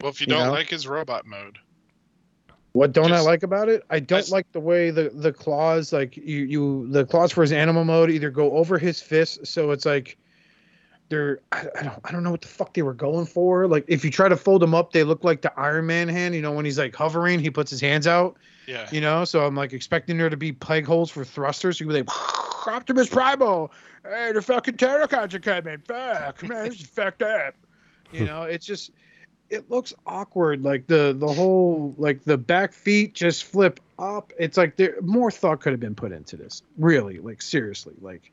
Well, 0.00 0.10
if 0.10 0.20
you 0.20 0.26
You 0.26 0.34
don't 0.34 0.46
know? 0.46 0.52
like 0.52 0.68
his 0.70 0.86
robot 0.86 1.26
mode, 1.26 1.58
What 2.72 2.92
don't 2.92 3.12
I 3.12 3.20
like 3.20 3.42
about 3.42 3.68
it? 3.68 3.82
I 3.90 3.98
don't 3.98 4.08
That's- 4.18 4.30
like 4.30 4.50
the 4.52 4.60
way 4.60 4.90
the 4.90 5.10
the 5.12 5.32
claws 5.32 5.92
like 5.92 6.16
you 6.16 6.44
you 6.44 6.86
the 6.90 7.04
claws 7.04 7.32
for 7.32 7.42
his 7.42 7.52
animal 7.52 7.84
mode 7.84 8.10
either 8.10 8.30
go 8.30 8.52
over 8.52 8.78
his 8.78 9.02
fist, 9.02 9.46
so 9.46 9.72
it's 9.72 9.84
like 9.84 10.16
they're 11.08 11.40
I, 11.50 11.66
I 11.78 11.82
don't 11.82 12.00
I 12.04 12.12
don't 12.12 12.22
know 12.22 12.30
what 12.30 12.42
the 12.42 12.48
fuck 12.48 12.72
they 12.74 12.82
were 12.82 12.94
going 12.94 13.26
for. 13.26 13.66
Like 13.66 13.84
if 13.88 14.04
you 14.04 14.10
try 14.12 14.28
to 14.28 14.36
fold 14.36 14.62
them 14.62 14.74
up, 14.74 14.92
they 14.92 15.02
look 15.02 15.24
like 15.24 15.42
the 15.42 15.52
Iron 15.58 15.86
Man 15.86 16.08
hand. 16.08 16.34
You 16.36 16.42
know 16.42 16.52
when 16.52 16.64
he's 16.64 16.78
like 16.78 16.94
hovering, 16.94 17.40
he 17.40 17.50
puts 17.50 17.70
his 17.70 17.80
hands 17.80 18.06
out. 18.06 18.36
Yeah. 18.70 18.88
You 18.92 19.00
know, 19.00 19.24
so 19.24 19.44
I'm 19.44 19.56
like 19.56 19.72
expecting 19.72 20.16
there 20.16 20.30
to 20.30 20.36
be 20.36 20.52
peg 20.52 20.86
holes 20.86 21.10
for 21.10 21.24
thrusters. 21.24 21.78
So 21.78 21.84
you 21.84 21.90
like 21.90 22.08
Optimus 22.68 23.08
Primal, 23.08 23.72
hey, 24.04 24.30
the 24.30 24.40
fucking 24.40 24.76
Terrorcons 24.76 25.34
are 25.34 25.40
coming. 25.40 25.78
Fuck, 25.78 26.44
man, 26.44 26.68
this 26.68 26.80
is 26.80 26.86
fucked 26.86 27.22
up. 27.22 27.56
You 28.12 28.20
hmm. 28.20 28.26
know, 28.26 28.42
it's 28.44 28.64
just 28.64 28.92
it 29.48 29.68
looks 29.72 29.92
awkward. 30.06 30.62
Like 30.62 30.86
the 30.86 31.16
the 31.18 31.26
whole 31.26 31.96
like 31.98 32.22
the 32.22 32.38
back 32.38 32.72
feet 32.72 33.12
just 33.12 33.42
flip 33.42 33.80
up. 33.98 34.32
It's 34.38 34.56
like 34.56 34.76
there 34.76 34.94
more 35.02 35.32
thought 35.32 35.60
could 35.60 35.72
have 35.72 35.80
been 35.80 35.96
put 35.96 36.12
into 36.12 36.36
this. 36.36 36.62
Really, 36.78 37.18
like 37.18 37.42
seriously, 37.42 37.94
like 38.00 38.30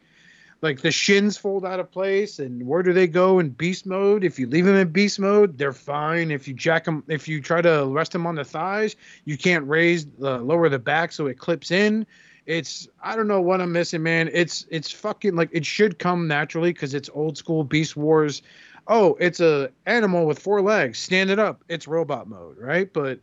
like 0.61 0.81
the 0.81 0.91
shins 0.91 1.37
fold 1.37 1.65
out 1.65 1.79
of 1.79 1.91
place 1.91 2.39
and 2.39 2.65
where 2.65 2.81
do 2.83 2.93
they 2.93 3.07
go 3.07 3.39
in 3.39 3.49
beast 3.49 3.85
mode 3.85 4.23
if 4.23 4.39
you 4.39 4.47
leave 4.47 4.65
them 4.65 4.75
in 4.75 4.89
beast 4.89 5.19
mode 5.19 5.57
they're 5.57 5.71
fine 5.73 6.31
if 6.31 6.47
you 6.47 6.53
jack 6.53 6.85
them 6.85 7.03
if 7.07 7.27
you 7.27 7.41
try 7.41 7.61
to 7.61 7.85
rest 7.87 8.11
them 8.11 8.25
on 8.25 8.35
the 8.35 8.43
thighs 8.43 8.95
you 9.25 9.37
can't 9.37 9.67
raise 9.67 10.05
the 10.05 10.37
lower 10.39 10.67
the 10.69 10.79
back 10.79 11.11
so 11.11 11.27
it 11.27 11.37
clips 11.37 11.71
in 11.71 12.05
It's 12.45 12.87
I 13.03 13.15
don't 13.17 13.27
know 13.27 13.41
what 13.41 13.59
I'm 13.61 13.73
missing, 13.73 14.03
man. 14.03 14.29
It's 14.31 14.65
it's 14.71 14.89
fucking 14.91 15.35
like 15.35 15.49
it 15.51 15.65
should 15.65 15.99
come 15.99 16.27
naturally 16.27 16.71
because 16.71 16.93
it's 16.93 17.09
old 17.13 17.37
school 17.37 17.63
Beast 17.65 17.97
Wars. 17.97 18.41
Oh, 18.87 19.17
it's 19.19 19.41
a 19.41 19.69
animal 19.85 20.25
with 20.25 20.39
four 20.39 20.61
legs. 20.61 20.97
Stand 20.97 21.29
it 21.29 21.39
up. 21.39 21.63
It's 21.67 21.87
robot 21.87 22.27
mode, 22.27 22.57
right? 22.57 22.91
But 22.91 23.19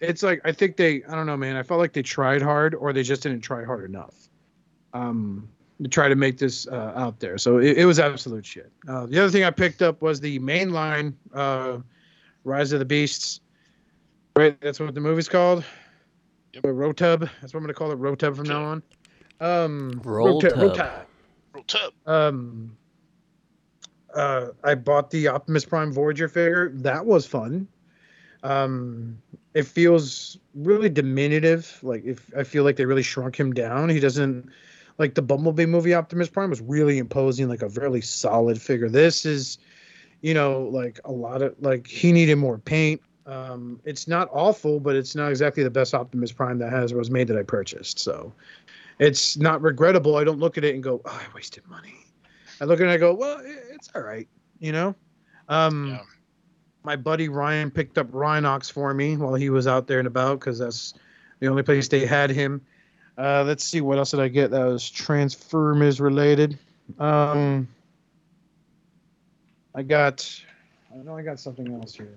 it's 0.00 0.22
like 0.22 0.42
I 0.44 0.52
think 0.52 0.76
they 0.76 1.02
I 1.04 1.14
don't 1.14 1.26
know, 1.26 1.38
man. 1.38 1.56
I 1.56 1.62
felt 1.62 1.80
like 1.80 1.94
they 1.94 2.02
tried 2.02 2.42
hard 2.42 2.74
or 2.74 2.92
they 2.92 3.02
just 3.02 3.22
didn't 3.22 3.40
try 3.40 3.64
hard 3.64 3.88
enough. 3.88 4.14
Um, 4.92 5.48
to 5.82 5.88
try 5.88 6.08
to 6.08 6.14
make 6.14 6.38
this 6.38 6.66
uh, 6.68 6.92
out 6.96 7.20
there. 7.20 7.38
So 7.38 7.58
it, 7.58 7.78
it 7.78 7.84
was 7.84 7.98
absolute 7.98 8.46
shit. 8.46 8.72
Uh, 8.88 9.06
the 9.06 9.18
other 9.18 9.30
thing 9.30 9.44
I 9.44 9.50
picked 9.50 9.82
up 9.82 10.02
was 10.02 10.20
the 10.20 10.38
mainline 10.38 11.14
uh, 11.34 11.78
Rise 12.44 12.72
of 12.72 12.78
the 12.78 12.84
Beasts. 12.84 13.40
Right, 14.36 14.58
that's 14.60 14.80
what 14.80 14.94
the 14.94 15.00
movie's 15.00 15.28
called. 15.28 15.64
Yep. 16.52 16.64
Rotub. 16.64 17.30
That's 17.40 17.52
what 17.52 17.58
I'm 17.58 17.62
gonna 17.62 17.74
call 17.74 17.90
it. 17.90 17.98
Rotub 17.98 18.36
from 18.36 18.48
now 18.48 18.64
on. 18.64 18.82
Um, 19.40 20.00
Roll 20.04 20.40
Rotub- 20.40 20.74
Tub. 20.74 21.06
Rotub. 21.54 21.92
Real. 22.06 22.14
Um, 22.14 22.76
uh, 24.14 24.48
I 24.64 24.74
bought 24.74 25.10
the 25.10 25.28
Optimus 25.28 25.64
Prime 25.64 25.92
Voyager 25.92 26.28
figure. 26.28 26.70
That 26.70 27.04
was 27.04 27.26
fun. 27.26 27.68
Um, 28.42 29.18
it 29.54 29.66
feels 29.66 30.38
really 30.54 30.88
diminutive. 30.88 31.78
Like 31.82 32.04
if 32.04 32.30
I 32.36 32.44
feel 32.44 32.64
like 32.64 32.76
they 32.76 32.86
really 32.86 33.02
shrunk 33.02 33.38
him 33.38 33.52
down. 33.52 33.88
He 33.88 34.00
doesn't 34.00 34.50
like 34.98 35.14
the 35.14 35.22
Bumblebee 35.22 35.66
movie. 35.66 35.94
Optimus 35.94 36.28
Prime 36.28 36.50
was 36.50 36.60
really 36.60 36.98
imposing, 36.98 37.48
like 37.48 37.62
a 37.62 37.68
really 37.68 38.00
solid 38.00 38.60
figure. 38.60 38.88
This 38.88 39.26
is, 39.26 39.58
you 40.22 40.34
know, 40.34 40.62
like 40.72 41.00
a 41.04 41.12
lot 41.12 41.42
of 41.42 41.54
like 41.60 41.86
he 41.86 42.12
needed 42.12 42.36
more 42.36 42.58
paint. 42.58 43.00
Um, 43.26 43.80
it's 43.84 44.06
not 44.06 44.28
awful, 44.32 44.78
but 44.78 44.94
it's 44.94 45.14
not 45.16 45.30
exactly 45.30 45.62
the 45.62 45.70
best 45.70 45.94
Optimus 45.94 46.32
Prime 46.32 46.58
that 46.58 46.72
has 46.72 46.94
was 46.94 47.10
made 47.10 47.26
that 47.28 47.36
I 47.36 47.42
purchased. 47.42 47.98
So 47.98 48.32
it's 48.98 49.36
not 49.36 49.60
regrettable. 49.62 50.16
I 50.16 50.24
don't 50.24 50.38
look 50.38 50.56
at 50.56 50.64
it 50.64 50.74
and 50.74 50.82
go, 50.82 51.02
oh, 51.04 51.20
I 51.22 51.34
wasted 51.34 51.66
money. 51.68 51.94
I 52.60 52.64
look 52.64 52.80
at 52.80 52.82
it 52.82 52.84
and 52.84 52.92
I 52.92 52.96
go, 52.96 53.12
well, 53.12 53.40
it's 53.44 53.90
all 53.94 54.02
right, 54.02 54.28
you 54.60 54.72
know. 54.72 54.94
Um, 55.48 55.88
Yeah. 55.88 56.00
My 56.84 56.94
buddy 56.94 57.28
Ryan 57.28 57.68
picked 57.72 57.98
up 57.98 58.08
Rhinox 58.12 58.70
for 58.70 58.94
me 58.94 59.16
while 59.16 59.34
he 59.34 59.50
was 59.50 59.66
out 59.66 59.88
there 59.88 59.98
and 59.98 60.06
about 60.06 60.38
because 60.38 60.60
that's 60.60 60.94
the 61.40 61.48
only 61.48 61.64
place 61.64 61.88
they 61.88 62.06
had 62.06 62.30
him. 62.30 62.62
Uh, 63.18 63.44
let's 63.44 63.64
see 63.64 63.80
what 63.80 63.98
else 63.98 64.10
did 64.10 64.20
I 64.20 64.28
get 64.28 64.50
that 64.50 64.64
was 64.64 64.90
Transformers 64.90 66.00
related. 66.00 66.58
Um, 66.98 67.66
I 69.74 69.82
got, 69.82 70.28
I 70.92 70.98
know 71.02 71.16
I 71.16 71.22
got 71.22 71.40
something 71.40 71.72
else 71.74 71.94
here. 71.94 72.14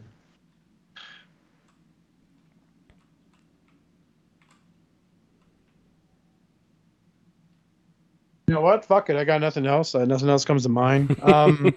You 8.47 8.55
know 8.55 8.61
what? 8.61 8.83
Fuck 8.83 9.11
it. 9.11 9.15
I 9.15 9.25
got 9.25 9.41
nothing 9.41 9.67
else. 9.67 9.93
Uh, 9.93 10.05
nothing 10.05 10.27
else 10.27 10.43
comes 10.43 10.63
to 10.63 10.69
mind. 10.69 11.15
Um, 11.23 11.73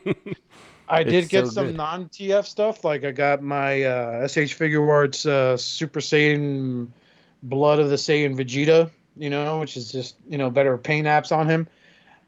I 0.89 1.01
It's 1.01 1.11
did 1.11 1.29
get 1.29 1.47
so 1.47 1.53
some 1.53 1.77
non 1.77 2.09
TF 2.09 2.45
stuff. 2.47 2.85
Like 2.85 3.05
I 3.05 3.13
got 3.13 3.43
my 3.43 3.83
uh, 3.83 4.21
S.H. 4.25 4.59
Figuarts 4.59 5.27
uh, 5.27 5.57
Super 5.57 6.01
Saiyan 6.01 6.89
Blood 7.43 7.79
of 7.79 7.91
the 7.91 7.97
Saiyan 7.97 8.37
Vegeta, 8.37 8.91
you 9.17 9.31
know, 9.31 9.61
which 9.61 9.77
is 9.77 9.91
just 9.93 10.17
you 10.29 10.39
know 10.39 10.51
better 10.51 10.77
paint 10.79 11.07
apps 11.07 11.37
on 11.37 11.49
him 11.49 11.69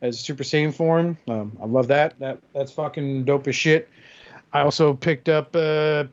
as 0.02 0.20
Super 0.20 0.44
Saiyan 0.44 0.74
form. 0.74 1.16
Um, 1.28 1.56
I 1.62 1.66
love 1.66 1.88
that. 1.88 2.18
That 2.18 2.38
that's 2.54 2.72
fucking 2.72 3.24
dope 3.24 3.48
as 3.48 3.56
shit. 3.56 3.88
I 4.52 4.60
also 4.60 4.94
picked 4.94 5.28
up. 5.28 5.54
Uh, 5.54 6.04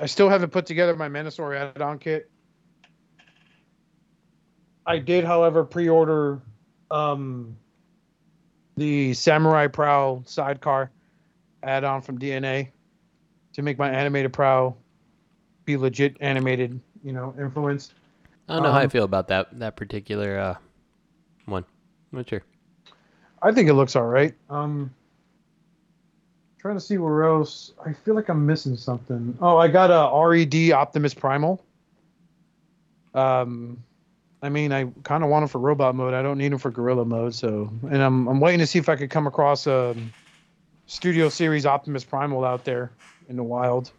I 0.00 0.06
still 0.06 0.28
haven't 0.28 0.50
put 0.50 0.64
together 0.66 0.96
my 0.96 1.08
Menasor 1.08 1.56
add-on 1.56 1.98
kit. 1.98 2.30
I 4.86 4.98
did, 4.98 5.24
however, 5.24 5.64
pre-order 5.64 6.40
um, 6.90 7.56
the 8.76 9.12
Samurai 9.14 9.66
Prowl 9.66 10.22
sidecar 10.24 10.90
add-on 11.62 12.00
from 12.00 12.18
DNA 12.18 12.70
to 13.52 13.62
make 13.62 13.78
my 13.78 13.90
animated 13.90 14.32
Prowl 14.32 14.78
be 15.64 15.76
legit 15.76 16.16
animated, 16.20 16.80
you 17.02 17.12
know, 17.12 17.34
influence. 17.38 17.92
I 18.48 18.54
don't 18.54 18.62
know 18.62 18.72
how 18.72 18.78
I 18.78 18.84
Um, 18.84 18.90
feel 18.90 19.04
about 19.04 19.28
that 19.28 19.58
that 19.58 19.76
particular 19.76 20.38
uh, 20.38 20.54
one. 21.46 21.64
I'm 22.12 22.18
not 22.18 22.28
sure. 22.28 22.42
I 23.42 23.52
think 23.52 23.68
it 23.68 23.74
looks 23.74 23.96
all 23.96 24.06
right. 24.06 24.34
Um, 24.48 24.92
trying 26.58 26.76
to 26.76 26.80
see 26.80 26.98
where 26.98 27.24
else. 27.24 27.72
I 27.84 27.92
feel 27.92 28.14
like 28.14 28.28
I'm 28.28 28.46
missing 28.46 28.76
something. 28.76 29.36
Oh, 29.40 29.56
I 29.56 29.68
got 29.68 29.90
a 29.90 30.26
RED 30.28 30.70
Optimus 30.72 31.14
Primal. 31.14 31.62
Um, 33.14 33.82
I 34.42 34.48
mean, 34.48 34.72
I 34.72 34.86
kind 35.02 35.24
of 35.24 35.30
want 35.30 35.42
them 35.42 35.48
for 35.48 35.58
robot 35.58 35.94
mode. 35.94 36.14
I 36.14 36.22
don't 36.22 36.38
need 36.38 36.52
them 36.52 36.58
for 36.58 36.70
gorilla 36.70 37.04
mode. 37.04 37.34
So, 37.34 37.70
and 37.90 38.02
I'm 38.02 38.28
I'm 38.28 38.40
waiting 38.40 38.60
to 38.60 38.66
see 38.66 38.78
if 38.78 38.88
I 38.88 38.96
could 38.96 39.10
come 39.10 39.26
across 39.26 39.66
a 39.66 39.94
Studio 40.86 41.28
Series 41.28 41.66
Optimus 41.66 42.04
Primal 42.04 42.44
out 42.44 42.64
there 42.64 42.92
in 43.28 43.36
the 43.36 43.42
wild. 43.42 43.90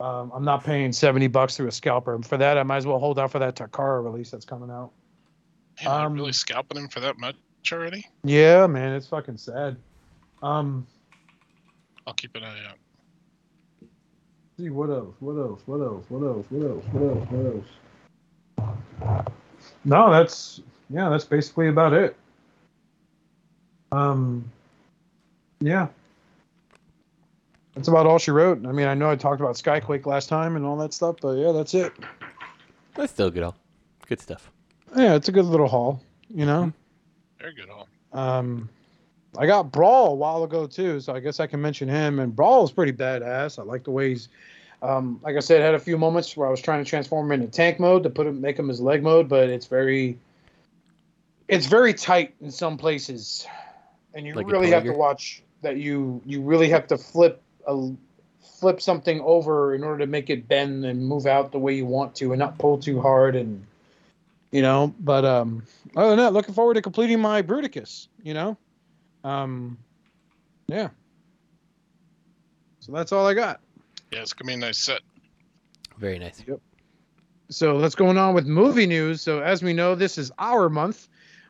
Um, 0.00 0.30
I'm 0.34 0.44
not 0.44 0.62
paying 0.64 0.92
seventy 0.92 1.26
bucks 1.26 1.56
through 1.56 1.68
a 1.68 1.72
scalper. 1.72 2.20
For 2.22 2.36
that, 2.36 2.56
I 2.56 2.62
might 2.62 2.76
as 2.78 2.86
well 2.86 2.98
hold 2.98 3.18
out 3.18 3.32
for 3.32 3.38
that 3.40 3.56
Takara 3.56 4.02
release 4.04 4.30
that's 4.30 4.44
coming 4.44 4.70
out. 4.70 4.92
Man, 5.84 6.04
Um, 6.06 6.14
really 6.14 6.32
scalping 6.32 6.78
him 6.78 6.88
for 6.88 7.00
that 7.00 7.18
much 7.18 7.36
already. 7.72 8.06
Yeah, 8.24 8.66
man, 8.66 8.94
it's 8.94 9.06
fucking 9.08 9.36
sad. 9.38 9.76
Um, 10.42 10.86
I'll 12.06 12.14
keep 12.14 12.36
an 12.36 12.44
eye 12.44 12.64
out. 12.70 12.78
see 14.56 14.70
what 14.70 14.90
else? 14.90 15.14
What 15.20 15.34
else? 15.34 15.62
What 15.66 15.80
else? 15.80 16.04
What 16.08 16.26
else? 16.26 16.46
What 16.50 16.62
else? 16.68 16.84
What 16.92 17.02
else? 17.02 17.28
What 17.30 19.14
else? 19.16 19.26
No, 19.84 20.10
that's 20.10 20.60
yeah, 20.90 21.08
that's 21.08 21.24
basically 21.24 21.68
about 21.68 21.92
it. 21.92 22.16
Um, 23.92 24.50
yeah, 25.60 25.88
that's 27.78 27.86
about 27.86 28.06
all 28.06 28.18
she 28.18 28.32
wrote. 28.32 28.66
I 28.66 28.72
mean, 28.72 28.88
I 28.88 28.94
know 28.94 29.08
I 29.08 29.14
talked 29.14 29.40
about 29.40 29.54
Skyquake 29.54 30.04
last 30.04 30.28
time 30.28 30.56
and 30.56 30.64
all 30.64 30.76
that 30.78 30.92
stuff, 30.92 31.14
but 31.22 31.34
yeah, 31.34 31.52
that's 31.52 31.74
it. 31.74 31.92
That's 32.96 33.12
still 33.12 33.30
good. 33.30 33.44
All 33.44 33.54
good 34.08 34.20
stuff. 34.20 34.50
Yeah, 34.96 35.14
it's 35.14 35.28
a 35.28 35.32
good 35.32 35.44
little 35.44 35.68
haul, 35.68 36.02
you 36.28 36.44
know. 36.44 36.72
Very 37.38 37.54
good. 37.54 37.68
All. 37.70 37.86
Um, 38.12 38.68
I 39.38 39.46
got 39.46 39.70
Brawl 39.70 40.10
a 40.10 40.14
while 40.16 40.42
ago 40.42 40.66
too, 40.66 40.98
so 40.98 41.14
I 41.14 41.20
guess 41.20 41.38
I 41.38 41.46
can 41.46 41.62
mention 41.62 41.88
him. 41.88 42.18
And 42.18 42.34
Brawl 42.34 42.64
is 42.64 42.72
pretty 42.72 42.92
badass. 42.92 43.60
I 43.60 43.62
like 43.62 43.84
the 43.84 43.92
way 43.92 44.08
he's, 44.08 44.28
um, 44.82 45.20
like 45.22 45.36
I 45.36 45.40
said, 45.40 45.60
had 45.60 45.74
a 45.74 45.78
few 45.78 45.96
moments 45.96 46.36
where 46.36 46.48
I 46.48 46.50
was 46.50 46.60
trying 46.60 46.82
to 46.82 46.90
transform 46.90 47.30
him 47.30 47.40
into 47.40 47.52
tank 47.52 47.78
mode 47.78 48.02
to 48.02 48.10
put 48.10 48.26
him, 48.26 48.40
make 48.40 48.58
him 48.58 48.66
his 48.66 48.80
leg 48.80 49.04
mode, 49.04 49.28
but 49.28 49.50
it's 49.50 49.66
very, 49.66 50.18
it's 51.46 51.66
very 51.66 51.94
tight 51.94 52.34
in 52.40 52.50
some 52.50 52.76
places, 52.76 53.46
and 54.14 54.26
you 54.26 54.34
Like 54.34 54.48
really 54.48 54.70
have 54.70 54.82
to 54.82 54.92
watch 54.92 55.44
that. 55.62 55.76
You 55.76 56.20
you 56.26 56.42
really 56.42 56.70
have 56.70 56.88
to 56.88 56.98
flip 56.98 57.40
a 57.68 57.92
flip 58.58 58.80
something 58.80 59.20
over 59.20 59.74
in 59.74 59.84
order 59.84 60.00
to 60.00 60.06
make 60.06 60.30
it 60.30 60.48
bend 60.48 60.84
and 60.84 61.06
move 61.06 61.26
out 61.26 61.52
the 61.52 61.58
way 61.58 61.74
you 61.74 61.86
want 61.86 62.16
to, 62.16 62.32
and 62.32 62.38
not 62.38 62.58
pull 62.58 62.78
too 62.78 63.00
hard 63.00 63.36
and. 63.36 63.64
You 64.50 64.62
know, 64.62 64.94
but 64.98 65.26
um, 65.26 65.62
other 65.94 66.08
than 66.08 66.18
that, 66.20 66.32
looking 66.32 66.54
forward 66.54 66.74
to 66.74 66.82
completing 66.82 67.20
my 67.20 67.42
Bruticus. 67.42 68.08
You 68.22 68.32
know, 68.32 68.56
um, 69.22 69.76
yeah. 70.68 70.88
So 72.80 72.92
that's 72.92 73.12
all 73.12 73.26
I 73.26 73.34
got. 73.34 73.60
Yeah, 74.10 74.20
it's 74.20 74.32
gonna 74.32 74.48
be 74.48 74.54
a 74.54 74.56
nice 74.56 74.78
set. 74.78 75.02
Very 75.98 76.18
nice. 76.18 76.42
yep 76.46 76.60
So 77.50 77.76
let's 77.76 77.94
going 77.94 78.16
on 78.16 78.34
with 78.34 78.46
movie 78.46 78.86
news. 78.86 79.20
So 79.20 79.40
as 79.40 79.62
we 79.62 79.74
know, 79.74 79.94
this 79.94 80.16
is 80.16 80.32
our 80.38 80.70
month. 80.70 81.08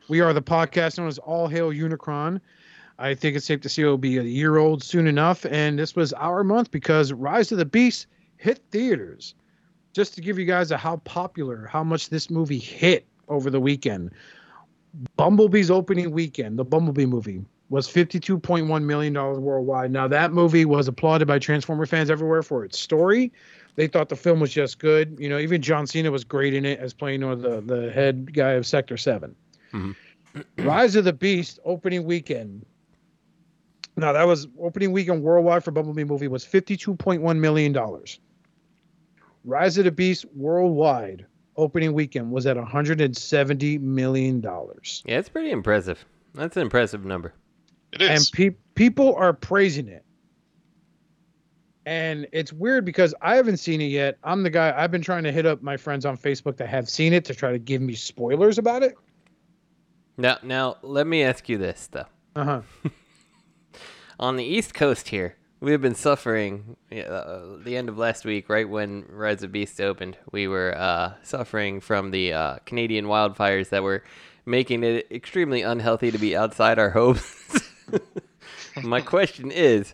We 0.09 0.19
are 0.21 0.33
the 0.33 0.41
podcast 0.41 0.97
known 0.97 1.07
as 1.07 1.19
All 1.19 1.47
Hail 1.47 1.69
Unicron. 1.69 2.41
I 2.99 3.15
think 3.15 3.37
it's 3.37 3.45
safe 3.45 3.61
to 3.61 3.69
say 3.69 3.83
it'll 3.83 3.97
be 3.97 4.17
a 4.17 4.23
year 4.23 4.57
old 4.57 4.83
soon 4.83 5.07
enough, 5.07 5.45
and 5.45 5.79
this 5.79 5.95
was 5.95 6.11
our 6.13 6.43
month 6.43 6.69
because 6.69 7.13
Rise 7.13 7.51
of 7.51 7.57
the 7.57 7.65
Beast 7.65 8.07
hit 8.37 8.59
theaters. 8.71 9.35
Just 9.93 10.13
to 10.15 10.21
give 10.21 10.37
you 10.37 10.45
guys 10.45 10.69
a 10.69 10.77
how 10.77 10.97
popular, 10.97 11.65
how 11.65 11.83
much 11.83 12.09
this 12.09 12.29
movie 12.29 12.59
hit 12.59 13.07
over 13.29 13.49
the 13.49 13.59
weekend. 13.59 14.11
Bumblebee's 15.15 15.71
opening 15.71 16.11
weekend, 16.11 16.59
the 16.59 16.65
Bumblebee 16.65 17.05
movie, 17.05 17.43
was 17.69 17.87
$52.1 17.87 18.83
million 18.83 19.13
worldwide. 19.13 19.91
Now, 19.91 20.07
that 20.07 20.33
movie 20.33 20.65
was 20.65 20.87
applauded 20.87 21.27
by 21.27 21.39
Transformer 21.39 21.85
fans 21.85 22.09
everywhere 22.09 22.43
for 22.43 22.65
its 22.65 22.79
story. 22.79 23.31
They 23.75 23.87
thought 23.87 24.09
the 24.09 24.15
film 24.15 24.39
was 24.39 24.51
just 24.51 24.79
good. 24.79 25.15
You 25.19 25.29
know, 25.29 25.37
even 25.37 25.61
John 25.61 25.87
Cena 25.87 26.11
was 26.11 26.23
great 26.23 26.53
in 26.53 26.65
it 26.65 26.79
as 26.79 26.93
playing 26.93 27.21
you 27.21 27.27
know, 27.27 27.35
the, 27.35 27.61
the 27.61 27.91
head 27.91 28.33
guy 28.33 28.51
of 28.51 28.65
Sector 28.65 28.97
7. 28.97 29.35
Mhm. 29.71 29.95
Rise 30.57 30.95
of 30.95 31.05
the 31.05 31.13
Beast 31.13 31.59
opening 31.65 32.03
weekend. 32.03 32.65
Now, 33.99 34.13
that 34.13 34.23
was 34.23 34.47
opening 34.61 34.91
weekend 34.91 35.23
worldwide 35.23 35.63
for 35.63 35.71
Bumblebee 35.71 36.03
movie 36.03 36.27
was 36.27 36.45
$52.1 36.45 37.37
million. 37.39 37.77
Rise 39.45 39.77
of 39.77 39.85
the 39.85 39.91
Beast 39.91 40.25
worldwide 40.33 41.25
opening 41.57 41.93
weekend 41.93 42.31
was 42.31 42.45
at 42.45 42.57
$170 42.57 43.81
million. 43.81 44.41
Yeah, 44.41 45.17
it's 45.19 45.29
pretty 45.29 45.51
impressive. 45.51 46.03
That's 46.33 46.55
an 46.55 46.61
impressive 46.63 47.05
number. 47.05 47.33
It 47.91 48.01
is. 48.01 48.09
and 48.09 48.29
pe- 48.33 48.57
people 48.75 49.15
are 49.15 49.33
praising 49.33 49.87
it. 49.87 50.03
And 51.85 52.27
it's 52.31 52.53
weird 52.53 52.85
because 52.85 53.15
I 53.21 53.35
haven't 53.35 53.57
seen 53.57 53.81
it 53.81 53.85
yet. 53.85 54.17
I'm 54.23 54.43
the 54.43 54.49
guy 54.49 54.73
I've 54.77 54.91
been 54.91 55.01
trying 55.01 55.23
to 55.23 55.31
hit 55.31 55.45
up 55.45 55.63
my 55.63 55.75
friends 55.75 56.05
on 56.05 56.17
Facebook 56.17 56.57
that 56.57 56.67
have 56.69 56.87
seen 56.87 57.13
it 57.13 57.25
to 57.25 57.33
try 57.33 57.51
to 57.51 57.57
give 57.57 57.81
me 57.81 57.95
spoilers 57.95 58.59
about 58.59 58.83
it. 58.83 58.93
Now, 60.17 60.37
now 60.43 60.77
let 60.83 61.07
me 61.07 61.23
ask 61.23 61.49
you 61.49 61.57
this 61.57 61.89
though. 61.91 62.05
Uh 62.35 62.43
huh. 62.43 62.61
On 64.19 64.35
the 64.35 64.43
East 64.43 64.73
Coast 64.73 65.07
here, 65.09 65.35
we 65.61 65.71
have 65.71 65.81
been 65.81 65.95
suffering. 65.95 66.75
Uh, 66.91 67.55
the 67.63 67.77
end 67.77 67.87
of 67.87 67.97
last 67.97 68.25
week, 68.25 68.49
right 68.49 68.67
when 68.67 69.05
Rise 69.09 69.43
of 69.43 69.51
Beast 69.53 69.79
opened, 69.79 70.17
we 70.31 70.47
were 70.47 70.75
uh, 70.77 71.13
suffering 71.23 71.79
from 71.79 72.11
the 72.11 72.33
uh, 72.33 72.57
Canadian 72.65 73.05
wildfires 73.05 73.69
that 73.69 73.81
were 73.81 74.03
making 74.45 74.83
it 74.83 75.07
extremely 75.09 75.61
unhealthy 75.61 76.11
to 76.11 76.17
be 76.17 76.35
outside 76.35 76.79
our 76.79 76.89
homes. 76.89 77.33
My 78.83 78.99
question 79.01 79.51
is, 79.51 79.93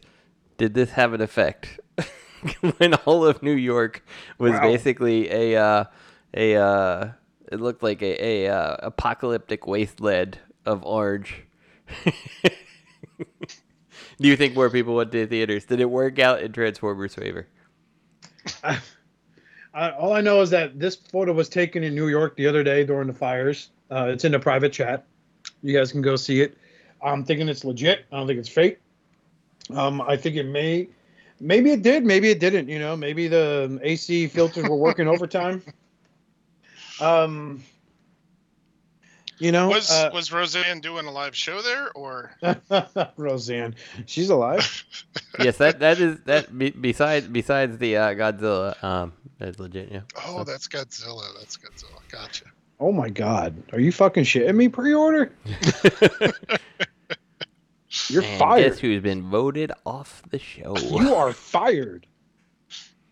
did 0.58 0.74
this 0.74 0.92
have 0.92 1.14
an 1.14 1.22
effect 1.22 1.80
when 2.78 2.94
all 3.06 3.26
of 3.26 3.44
New 3.44 3.56
York 3.56 4.04
was 4.40 4.54
Wow. 4.54 4.62
basically 4.62 5.30
a 5.32 5.62
uh, 5.62 5.84
a 6.34 6.56
uh, 6.56 7.12
it 7.52 7.60
looked 7.62 7.84
like 7.84 8.02
a, 8.02 8.46
a 8.46 8.48
uh, 8.52 8.78
apocalyptic 8.82 9.68
wasteland 9.68 10.40
of 10.66 10.84
orange? 10.84 11.44
Do 14.20 14.28
you 14.28 14.36
think 14.36 14.56
more 14.56 14.70
people 14.70 14.96
went 14.96 15.12
to 15.12 15.28
theaters? 15.28 15.66
Did 15.66 15.80
it 15.80 15.90
work 15.90 16.20
out 16.20 16.42
in 16.42 16.52
Transformers' 16.52 17.16
favor? 17.16 17.48
I, 18.64 19.92
all 19.92 20.14
I 20.14 20.22
know 20.22 20.42
is 20.42 20.50
that 20.52 20.80
this 20.80 20.96
photo 20.96 21.34
was 21.34 21.50
taken 21.50 21.84
in 21.84 21.94
New 21.94 22.08
York 22.08 22.38
the 22.38 22.48
other 22.48 22.64
day 22.64 22.86
during 22.86 23.08
the 23.08 23.14
fires. 23.14 23.72
Uh, 23.92 24.06
it's 24.06 24.24
in 24.24 24.32
the 24.32 24.40
private 24.40 24.72
chat. 24.72 25.06
You 25.62 25.78
guys 25.78 25.92
can 25.92 26.02
go 26.02 26.16
see 26.16 26.42
it. 26.42 26.58
I'm 27.04 27.26
thinking 27.26 27.50
it's 27.50 27.66
legit. 27.66 28.06
I 28.12 28.18
don't 28.18 28.28
think 28.28 28.40
it's 28.40 28.50
fake. 28.50 28.80
Um, 29.74 30.02
I 30.02 30.16
think 30.16 30.38
it 30.38 30.46
may, 30.46 30.88
maybe 31.40 31.72
it 31.72 31.82
did, 31.82 32.06
maybe 32.06 32.30
it 32.30 32.40
didn't. 32.40 32.70
You 32.70 32.80
know, 32.80 32.96
maybe 32.96 33.28
the 33.28 33.80
AC 33.84 34.28
filters 34.28 34.68
were 34.70 34.78
working 34.78 35.08
overtime. 35.10 35.62
Um, 37.02 37.62
you 39.38 39.52
know, 39.52 39.70
Was 39.70 39.92
uh, 39.92 40.10
was 40.14 40.32
Roseanne 40.32 40.80
doing 40.80 41.06
a 41.06 41.12
live 41.12 41.36
show 41.36 41.62
there, 41.62 41.92
or 41.94 42.32
Roseanne, 43.18 43.76
she's 44.06 44.30
alive. 44.30 44.86
yes, 45.40 45.58
that 45.58 45.80
that 45.80 46.00
is 46.00 46.20
that. 46.22 46.58
Be, 46.58 46.70
besides 46.72 47.28
besides 47.28 47.78
the 47.78 47.98
uh, 47.98 48.14
Godzilla, 48.14 48.82
um, 48.84 49.14
that's 49.38 49.60
legit. 49.60 49.92
Yeah. 49.92 50.02
oh, 50.26 50.44
that's 50.44 50.68
Godzilla. 50.68 51.24
That's 51.38 51.58
Godzilla. 51.58 52.00
Gotcha. 52.10 52.46
Oh 52.80 52.92
my 52.92 53.10
God, 53.10 53.62
are 53.72 53.80
you 53.80 53.92
fucking 53.92 54.24
shitting 54.26 54.56
me? 54.56 54.68
Pre-order? 54.68 55.32
You're 58.10 58.24
and 58.24 58.40
fired. 58.40 58.72
Guess 58.72 58.80
who's 58.80 59.02
been 59.02 59.30
voted 59.30 59.72
off 59.86 60.22
the 60.30 60.40
show? 60.40 60.76
You 60.78 61.16
are 61.16 61.32
fired. 61.32 62.06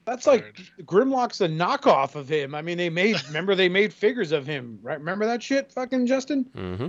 That's 0.06 0.28
like 0.28 0.56
Grimlock's 0.82 1.42
a 1.42 1.48
knockoff 1.48 2.16
of 2.16 2.28
him. 2.28 2.54
I 2.54 2.62
mean, 2.62 2.78
they 2.78 2.90
made 2.90 3.24
remember 3.28 3.56
they 3.56 3.70
made 3.70 3.94
figures 3.94 4.32
of 4.32 4.46
him, 4.46 4.80
right? 4.82 5.00
Remember 5.00 5.26
that 5.26 5.42
shit, 5.42 5.72
fucking 5.72 6.08
Justin? 6.08 6.46
Mm-hmm. 6.56 6.88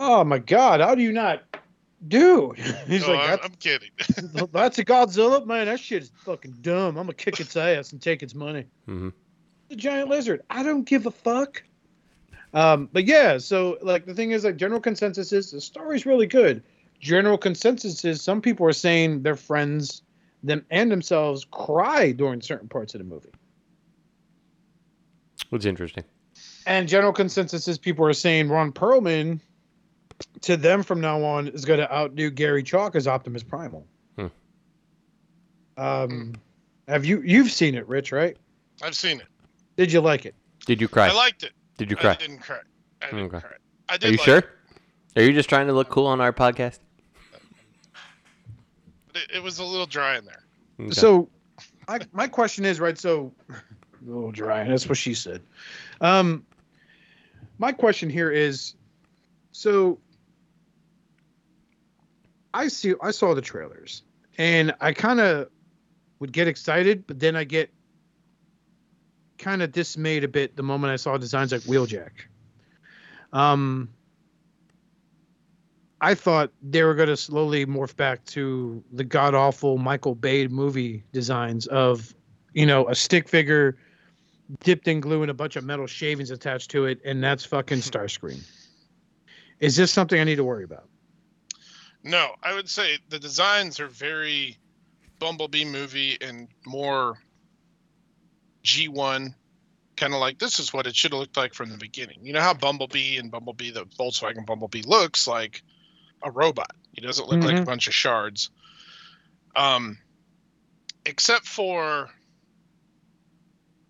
Oh 0.00 0.24
my 0.24 0.38
god, 0.38 0.80
how 0.80 0.94
do 0.94 1.02
you 1.02 1.12
not? 1.12 1.42
Dude, 2.08 2.58
he's 2.86 3.06
No, 3.06 3.12
like, 3.12 3.30
I'm, 3.30 3.38
I'm 3.44 3.54
kidding. 3.56 3.90
that's 4.52 4.78
a 4.78 4.84
Godzilla, 4.84 5.44
man. 5.46 5.66
That 5.66 5.78
shit 5.78 6.02
is 6.04 6.12
fucking 6.24 6.56
dumb. 6.62 6.96
I'm 6.96 7.04
gonna 7.04 7.12
kick 7.14 7.40
its 7.40 7.56
ass 7.56 7.92
and 7.92 8.00
take 8.00 8.22
its 8.22 8.34
money. 8.34 8.64
Mm-hmm. 8.88 9.10
The 9.68 9.76
giant 9.76 10.08
lizard. 10.08 10.42
I 10.50 10.62
don't 10.62 10.84
give 10.84 11.06
a 11.06 11.10
fuck. 11.10 11.62
Um, 12.52 12.88
but 12.92 13.04
yeah, 13.04 13.38
so 13.38 13.78
like 13.82 14.06
the 14.06 14.14
thing 14.14 14.32
is, 14.32 14.44
like 14.44 14.56
general 14.56 14.80
consensus 14.80 15.32
is 15.32 15.52
the 15.52 15.60
story's 15.60 16.06
really 16.06 16.26
good. 16.26 16.62
General 16.98 17.38
consensus 17.38 18.04
is 18.04 18.22
some 18.22 18.40
people 18.40 18.66
are 18.66 18.72
saying 18.72 19.22
their 19.22 19.36
friends, 19.36 20.02
them 20.42 20.64
and 20.70 20.90
themselves 20.90 21.46
cry 21.50 22.12
during 22.12 22.40
certain 22.40 22.68
parts 22.68 22.94
of 22.94 22.98
the 22.98 23.04
movie. 23.04 23.30
Which 25.50 25.60
is 25.62 25.66
interesting. 25.66 26.04
And 26.66 26.88
general 26.88 27.12
consensus 27.12 27.66
is 27.68 27.78
people 27.78 28.06
are 28.06 28.12
saying 28.12 28.48
Ron 28.48 28.72
Perlman 28.72 29.40
to 30.42 30.56
them 30.56 30.82
from 30.82 31.00
now 31.00 31.22
on 31.22 31.48
is 31.48 31.64
going 31.64 31.80
to 31.80 31.92
outdo 31.92 32.30
Gary 32.30 32.62
Chalk 32.62 32.94
as 32.94 33.08
Optimus 33.08 33.42
Primal. 33.42 33.86
Hmm. 34.16 34.26
Um, 35.76 36.34
have 36.88 37.04
you 37.04 37.22
you've 37.22 37.50
seen 37.50 37.74
it, 37.74 37.86
Rich? 37.88 38.12
Right? 38.12 38.36
I've 38.82 38.94
seen 38.94 39.20
it. 39.20 39.26
Did 39.76 39.92
you 39.92 40.00
like 40.00 40.26
it? 40.26 40.34
Did 40.66 40.80
you 40.80 40.88
cry? 40.88 41.08
I 41.08 41.12
liked 41.12 41.42
it. 41.42 41.52
Did 41.78 41.90
you 41.90 41.96
cry? 41.96 42.10
I 42.12 42.14
cry? 42.16 42.26
didn't 42.26 42.40
cry. 42.40 42.58
I 43.02 43.06
didn't 43.06 43.24
Okay. 43.26 43.40
cry. 43.40 43.50
I 43.88 43.96
did 43.96 44.08
Are 44.08 44.10
you 44.12 44.16
like 44.18 44.24
sure? 44.24 44.38
It. 44.38 44.48
Are 45.16 45.22
you 45.22 45.32
just 45.32 45.48
trying 45.48 45.66
to 45.66 45.72
look 45.72 45.88
cool 45.88 46.06
on 46.06 46.20
our 46.20 46.32
podcast? 46.32 46.78
It, 49.14 49.36
it 49.36 49.42
was 49.42 49.58
a 49.58 49.64
little 49.64 49.86
dry 49.86 50.18
in 50.18 50.24
there. 50.24 50.44
Okay. 50.80 50.92
So, 50.92 51.28
my 51.88 52.00
my 52.12 52.28
question 52.28 52.64
is 52.64 52.80
right. 52.80 52.98
So, 52.98 53.32
a 53.50 53.54
little 54.04 54.32
dry. 54.32 54.64
That's 54.64 54.88
what 54.88 54.98
she 54.98 55.14
said. 55.14 55.42
Um, 56.00 56.46
my 57.58 57.72
question 57.72 58.08
here 58.08 58.30
is, 58.30 58.74
so 59.52 59.98
I 62.54 62.68
see 62.68 62.94
I 63.02 63.10
saw 63.10 63.34
the 63.34 63.42
trailers, 63.42 64.02
and 64.38 64.74
I 64.80 64.92
kind 64.92 65.20
of 65.20 65.48
would 66.18 66.32
get 66.32 66.48
excited, 66.48 67.06
but 67.06 67.18
then 67.18 67.36
I 67.36 67.44
get 67.44 67.70
kind 69.38 69.62
of 69.62 69.72
dismayed 69.72 70.22
a 70.22 70.28
bit 70.28 70.54
the 70.54 70.62
moment 70.62 70.92
I 70.92 70.96
saw 70.96 71.16
designs 71.16 71.52
like 71.52 71.62
Wheeljack. 71.62 72.10
Um, 73.32 73.88
I 76.00 76.14
thought 76.14 76.50
they 76.62 76.82
were 76.82 76.94
going 76.94 77.08
to 77.08 77.16
slowly 77.16 77.66
morph 77.66 77.94
back 77.96 78.24
to 78.26 78.82
the 78.92 79.04
god 79.04 79.34
awful 79.34 79.78
Michael 79.78 80.14
Bay 80.14 80.46
movie 80.46 81.04
designs 81.12 81.66
of, 81.66 82.14
you 82.54 82.64
know, 82.64 82.88
a 82.88 82.94
stick 82.94 83.28
figure 83.28 83.76
dipped 84.64 84.88
in 84.88 85.00
glue 85.00 85.22
and 85.22 85.30
a 85.30 85.34
bunch 85.34 85.56
of 85.56 85.64
metal 85.64 85.86
shavings 85.86 86.30
attached 86.30 86.70
to 86.70 86.86
it, 86.86 87.00
and 87.04 87.22
that's 87.22 87.44
fucking 87.44 87.78
hmm. 87.78 87.82
Starscream. 87.82 88.42
Is 89.60 89.76
this 89.76 89.92
something 89.92 90.18
I 90.18 90.24
need 90.24 90.36
to 90.36 90.44
worry 90.44 90.64
about? 90.64 90.88
No, 92.02 92.34
I 92.42 92.54
would 92.54 92.68
say 92.68 92.98
the 93.10 93.18
designs 93.18 93.78
are 93.78 93.88
very 93.88 94.56
Bumblebee 95.18 95.66
movie 95.66 96.16
and 96.22 96.48
more 96.66 97.18
G1, 98.64 99.34
kind 99.96 100.14
of 100.14 100.20
like 100.20 100.38
this 100.38 100.58
is 100.58 100.72
what 100.72 100.86
it 100.86 100.96
should 100.96 101.12
have 101.12 101.20
looked 101.20 101.36
like 101.36 101.52
from 101.52 101.70
the 101.70 101.76
beginning. 101.76 102.18
You 102.22 102.32
know 102.32 102.40
how 102.40 102.54
Bumblebee 102.54 103.18
and 103.18 103.30
Bumblebee, 103.30 103.70
the 103.70 103.84
Volkswagen 103.84 104.46
Bumblebee, 104.46 104.82
looks 104.86 105.26
like 105.26 105.62
a 106.22 106.30
robot. 106.30 106.72
He 106.92 107.00
doesn't 107.00 107.28
look 107.28 107.42
like 107.42 107.56
a 107.56 107.60
Mhm. 107.60 107.64
bunch 107.66 107.86
of 107.88 107.94
shards. 107.94 108.50
Um, 109.56 109.98
except 111.06 111.46
for 111.46 112.10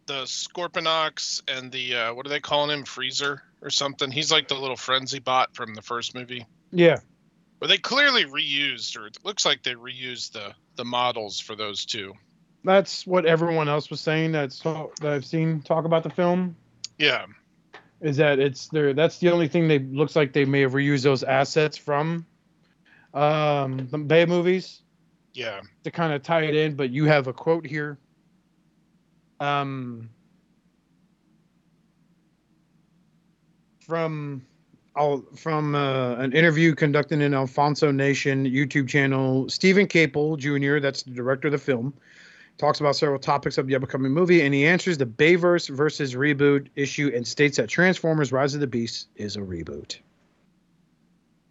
the 0.06 0.24
Scorponok 0.24 1.42
and 1.48 1.70
the 1.70 1.94
uh, 1.96 2.14
what 2.14 2.26
are 2.26 2.30
they 2.30 2.40
calling 2.40 2.76
him, 2.76 2.84
Freezer 2.84 3.42
or 3.62 3.70
something? 3.70 4.10
He's 4.10 4.32
like 4.32 4.48
the 4.48 4.54
little 4.54 4.76
frenzy 4.76 5.18
bot 5.18 5.54
from 5.54 5.74
the 5.74 5.82
first 5.82 6.14
movie. 6.14 6.46
Yeah. 6.72 7.00
But 7.58 7.68
they 7.68 7.78
clearly 7.78 8.24
reused, 8.24 8.96
or 8.96 9.06
it 9.06 9.18
looks 9.24 9.44
like 9.44 9.62
they 9.62 9.74
reused 9.74 10.32
the 10.32 10.54
the 10.76 10.84
models 10.84 11.38
for 11.40 11.54
those 11.54 11.84
two. 11.84 12.14
That's 12.64 13.06
what 13.06 13.26
everyone 13.26 13.68
else 13.68 13.90
was 13.90 14.00
saying 14.00 14.32
that's 14.32 14.60
that 14.60 14.90
I've 15.02 15.24
seen 15.24 15.62
talk 15.62 15.84
about 15.84 16.02
the 16.02 16.10
film. 16.10 16.56
Yeah, 16.98 17.26
is 18.00 18.16
that 18.16 18.38
it's 18.38 18.68
there 18.68 18.92
that's 18.94 19.18
the 19.18 19.30
only 19.30 19.48
thing 19.48 19.68
they 19.68 19.78
looks 19.78 20.16
like 20.16 20.32
they 20.32 20.44
may 20.44 20.60
have 20.60 20.72
reused 20.72 21.02
those 21.02 21.22
assets 21.22 21.76
from 21.76 22.26
um 23.14 23.88
the 23.90 23.98
Bay 23.98 24.26
movies 24.26 24.82
yeah. 25.32 25.60
to 25.84 25.90
kind 25.90 26.12
of 26.12 26.22
tie 26.22 26.42
it 26.42 26.54
in 26.54 26.74
but 26.74 26.90
you 26.90 27.04
have 27.04 27.26
a 27.26 27.32
quote 27.32 27.66
here 27.66 27.98
um 29.40 30.08
from 33.80 34.42
I'll, 34.96 35.24
from 35.36 35.74
uh, 35.74 36.14
an 36.16 36.32
interview 36.32 36.74
conducted 36.74 37.20
in 37.20 37.32
Alfonso 37.32 37.90
Nation 37.92 38.44
YouTube 38.44 38.88
channel, 38.88 39.48
Steven 39.48 39.86
Caple 39.86 40.36
Jr., 40.36 40.80
that's 40.80 41.04
the 41.04 41.12
director 41.12 41.48
of 41.48 41.52
the 41.52 41.58
film, 41.58 41.94
talks 42.60 42.80
about 42.80 42.94
several 42.94 43.18
topics 43.18 43.58
of 43.58 43.66
the 43.66 43.74
upcoming 43.74 44.12
movie, 44.12 44.42
and 44.42 44.54
he 44.54 44.66
answers 44.66 44.98
the 44.98 45.06
Bayverse 45.06 45.68
versus 45.68 46.14
reboot 46.14 46.68
issue 46.76 47.10
and 47.14 47.26
states 47.26 47.56
that 47.56 47.68
Transformers: 47.68 48.30
Rise 48.30 48.54
of 48.54 48.60
the 48.60 48.66
Beast 48.66 49.08
is 49.16 49.36
a 49.36 49.40
reboot. 49.40 49.98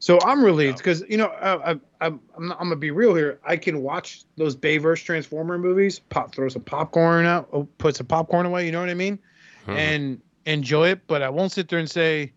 So 0.02 0.18
I'm 0.24 0.46
relieved 0.46 0.78
because 0.78 1.04
you 1.10 1.18
know 1.18 1.28
I, 1.28 1.72
I, 1.72 1.80
I'm 2.00 2.22
I'm, 2.38 2.52
I'm 2.54 2.58
gonna 2.58 2.76
be 2.78 2.92
real 2.92 3.14
here. 3.16 3.40
I 3.46 3.58
can 3.58 3.82
watch 3.82 4.24
those 4.38 4.56
Bayverse 4.56 5.04
Transformer 5.04 5.58
movies, 5.58 6.00
pop 6.00 6.34
throw 6.34 6.48
some 6.48 6.62
popcorn 6.62 7.26
out, 7.26 7.50
oh, 7.52 7.68
put 7.80 7.98
some 7.98 8.06
popcorn 8.06 8.46
away. 8.46 8.66
You 8.66 8.72
know 8.72 8.80
what 8.80 8.90
I 8.90 8.94
mean? 8.94 9.20
Mhm. 9.68 9.76
and 9.76 10.22
enjoy 10.46 10.90
it, 10.90 11.02
but 11.06 11.22
I 11.22 11.30
won't 11.30 11.52
sit 11.52 11.68
there 11.68 11.80
and 11.80 11.90
say, 11.90 12.32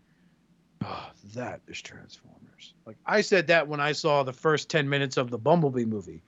oh, 0.84 1.10
that 1.34 1.60
is 1.68 1.80
Transformers. 1.80 2.74
Like 2.84 2.96
I 3.06 3.20
said 3.20 3.46
that 3.46 3.68
when 3.68 3.80
I 3.80 3.92
saw 3.92 4.22
the 4.24 4.32
first 4.32 4.68
10 4.68 4.88
minutes 4.88 5.16
of 5.16 5.30
the 5.30 5.38
Bumblebee 5.38 5.84
movie. 5.84 6.22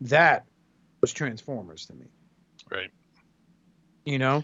That 0.00 0.44
was 1.04 1.12
Transformers 1.12 1.84
to 1.84 1.92
me, 1.92 2.06
Right. 2.70 2.90
you 4.06 4.18
know? 4.18 4.42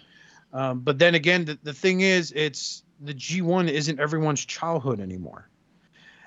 Um, 0.53 0.81
but 0.81 0.99
then 0.99 1.15
again, 1.15 1.47
the, 1.47 1.59
the 1.63 1.73
thing 1.73 2.03
is, 2.03 2.33
it's 2.37 2.83
the 3.01 3.15
G1 3.15 3.71
isn't 3.71 3.99
everyone's 3.99 4.45
childhood 4.45 5.01
anymore. 5.01 5.49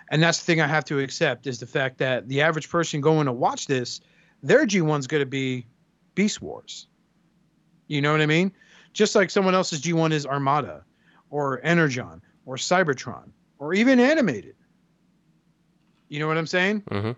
And 0.10 0.24
that's 0.24 0.39
the 0.39 0.46
thing 0.46 0.60
I 0.60 0.65
have 0.65 0.86
to 0.86 0.98
accept 0.98 1.46
is 1.46 1.60
the 1.60 1.67
fact 1.67 2.00
that 2.00 2.28
the 2.28 2.41
average 2.41 2.67
person 2.67 3.00
going 3.00 3.28
to 3.28 3.32
watch 3.32 3.67
this, 3.67 4.02
their 4.41 4.65
G1's 4.65 5.06
going 5.06 5.22
to 5.22 5.28
be 5.30 5.67
Beast 6.15 6.41
Wars. 6.41 6.88
You 7.88 8.02
know 8.02 8.12
what 8.12 8.22
I 8.22 8.26
mean? 8.26 8.52
Just 8.91 9.13
like 9.13 9.30
someone 9.30 9.54
else's 9.54 9.82
G1 9.82 10.13
is 10.13 10.26
Armada 10.26 10.84
or 11.30 11.60
Energon 11.63 12.24
or 12.48 12.56
Cybertron 12.56 13.30
or 13.60 13.76
even 13.76 14.00
animated. 14.00 14.56
You 16.10 16.17
know 16.17 16.28
what 16.28 16.39
I'm 16.39 16.48
saying? 16.48 16.80
hmm 16.91 17.12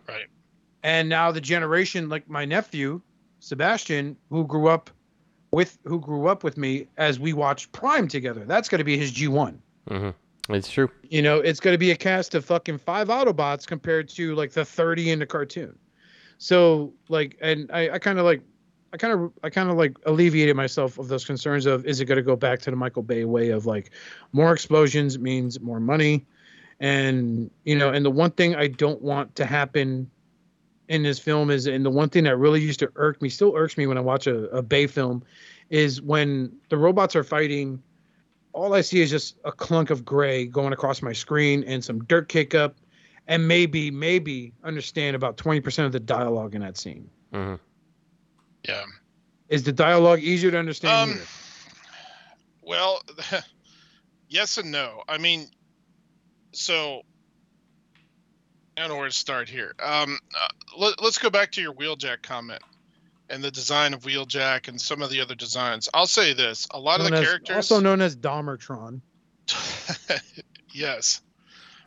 And 0.85 1.09
now 1.09 1.31
the 1.31 1.41
generation, 1.41 2.09
like 2.09 2.29
my 2.29 2.45
nephew, 2.45 3.01
Sebastian, 3.39 4.15
who 4.29 4.45
grew 4.45 4.67
up 4.67 4.91
with 5.49 5.79
who 5.83 5.99
grew 5.99 6.27
up 6.27 6.43
with 6.43 6.59
me 6.59 6.85
as 6.97 7.19
we 7.19 7.33
watched 7.33 7.71
Prime 7.71 8.07
together. 8.07 8.45
That's 8.45 8.69
going 8.69 8.77
to 8.77 8.85
be 8.85 8.95
his 8.95 9.11
G1. 9.11 9.57
hmm 9.87 10.09
It's 10.49 10.69
true. 10.69 10.91
You 11.09 11.23
know, 11.23 11.37
it's 11.37 11.59
going 11.59 11.73
to 11.73 11.79
be 11.79 11.89
a 11.89 11.95
cast 11.95 12.35
of 12.35 12.45
fucking 12.45 12.77
five 12.77 13.07
Autobots 13.07 13.65
compared 13.65 14.09
to 14.09 14.35
like 14.35 14.51
the 14.51 14.63
30 14.63 15.09
in 15.09 15.17
the 15.17 15.25
cartoon. 15.25 15.75
So 16.37 16.93
like, 17.09 17.35
and 17.41 17.67
I, 17.73 17.89
I 17.89 17.97
kind 17.97 18.19
of 18.19 18.25
like, 18.25 18.43
I 18.93 18.97
kind 18.97 19.11
of, 19.11 19.31
I 19.43 19.49
kind 19.49 19.71
of 19.71 19.77
like 19.77 19.97
alleviated 20.05 20.55
myself 20.55 20.99
of 20.99 21.07
those 21.07 21.25
concerns 21.25 21.65
of 21.65 21.83
is 21.87 21.99
it 21.99 22.05
going 22.05 22.17
to 22.17 22.21
go 22.21 22.35
back 22.35 22.59
to 22.59 22.69
the 22.69 22.77
Michael 22.77 23.01
Bay 23.01 23.25
way 23.25 23.49
of 23.49 23.65
like 23.65 23.89
more 24.33 24.53
explosions 24.53 25.17
means 25.17 25.59
more 25.59 25.79
money, 25.79 26.27
and 26.79 27.49
you 27.63 27.75
know, 27.75 27.89
and 27.89 28.05
the 28.05 28.11
one 28.11 28.29
thing 28.29 28.55
I 28.55 28.67
don't 28.67 29.01
want 29.01 29.35
to 29.37 29.45
happen 29.47 30.11
in 30.87 31.03
this 31.03 31.19
film 31.19 31.49
is, 31.49 31.67
and 31.67 31.85
the 31.85 31.89
one 31.89 32.09
thing 32.09 32.25
that 32.25 32.37
really 32.37 32.61
used 32.61 32.79
to 32.79 32.91
irk 32.95 33.21
me, 33.21 33.29
still 33.29 33.53
irks 33.55 33.77
me 33.77 33.87
when 33.87 33.97
I 33.97 34.01
watch 34.01 34.27
a, 34.27 34.49
a 34.49 34.61
Bay 34.61 34.87
film, 34.87 35.23
is 35.69 36.01
when 36.01 36.55
the 36.69 36.77
robots 36.77 37.15
are 37.15 37.23
fighting 37.23 37.81
all 38.55 38.73
I 38.73 38.81
see 38.81 39.01
is 39.01 39.09
just 39.09 39.35
a 39.43 39.51
clunk 39.51 39.89
of 39.89 40.05
gray 40.05 40.45
going 40.45 40.71
across 40.71 41.01
my 41.01 41.11
screen 41.11 41.65
and 41.65 41.83
some 41.83 42.05
dirt 42.05 42.29
kick 42.29 42.55
up, 42.55 42.77
and 43.27 43.47
maybe, 43.47 43.91
maybe 43.91 44.53
understand 44.63 45.15
about 45.15 45.35
20% 45.37 45.85
of 45.85 45.91
the 45.91 45.99
dialogue 45.99 46.55
in 46.55 46.61
that 46.61 46.77
scene. 46.77 47.09
hmm 47.33 47.55
Yeah. 48.67 48.83
Is 49.49 49.63
the 49.63 49.73
dialogue 49.73 50.21
easier 50.21 50.51
to 50.51 50.57
understand? 50.57 51.11
Um, 51.11 51.19
well, 52.63 53.01
yes 54.29 54.57
and 54.57 54.71
no. 54.71 55.03
I 55.07 55.17
mean, 55.17 55.47
so 56.53 57.01
I 58.77 58.81
don't 58.81 58.89
know 58.89 58.97
where 58.97 59.07
to 59.07 59.15
start 59.15 59.47
here. 59.47 59.73
Um, 59.81 60.19
uh, 60.39 60.47
let, 60.77 61.01
let's 61.01 61.17
go 61.17 61.29
back 61.29 61.51
to 61.53 61.61
your 61.61 61.73
wheeljack 61.73 62.21
comment 62.21 62.61
and 63.29 63.43
the 63.43 63.51
design 63.51 63.93
of 63.93 64.03
wheeljack 64.03 64.67
and 64.67 64.79
some 64.79 65.01
of 65.01 65.09
the 65.09 65.21
other 65.21 65.35
designs. 65.35 65.87
I'll 65.93 66.07
say 66.07 66.33
this: 66.33 66.67
a 66.71 66.79
lot 66.79 66.99
of 66.99 67.07
the 67.09 67.15
as- 67.15 67.25
characters, 67.25 67.55
also 67.55 67.79
known 67.79 68.01
as 68.01 68.15
Dahmertron. 68.15 69.01
yes. 70.73 71.21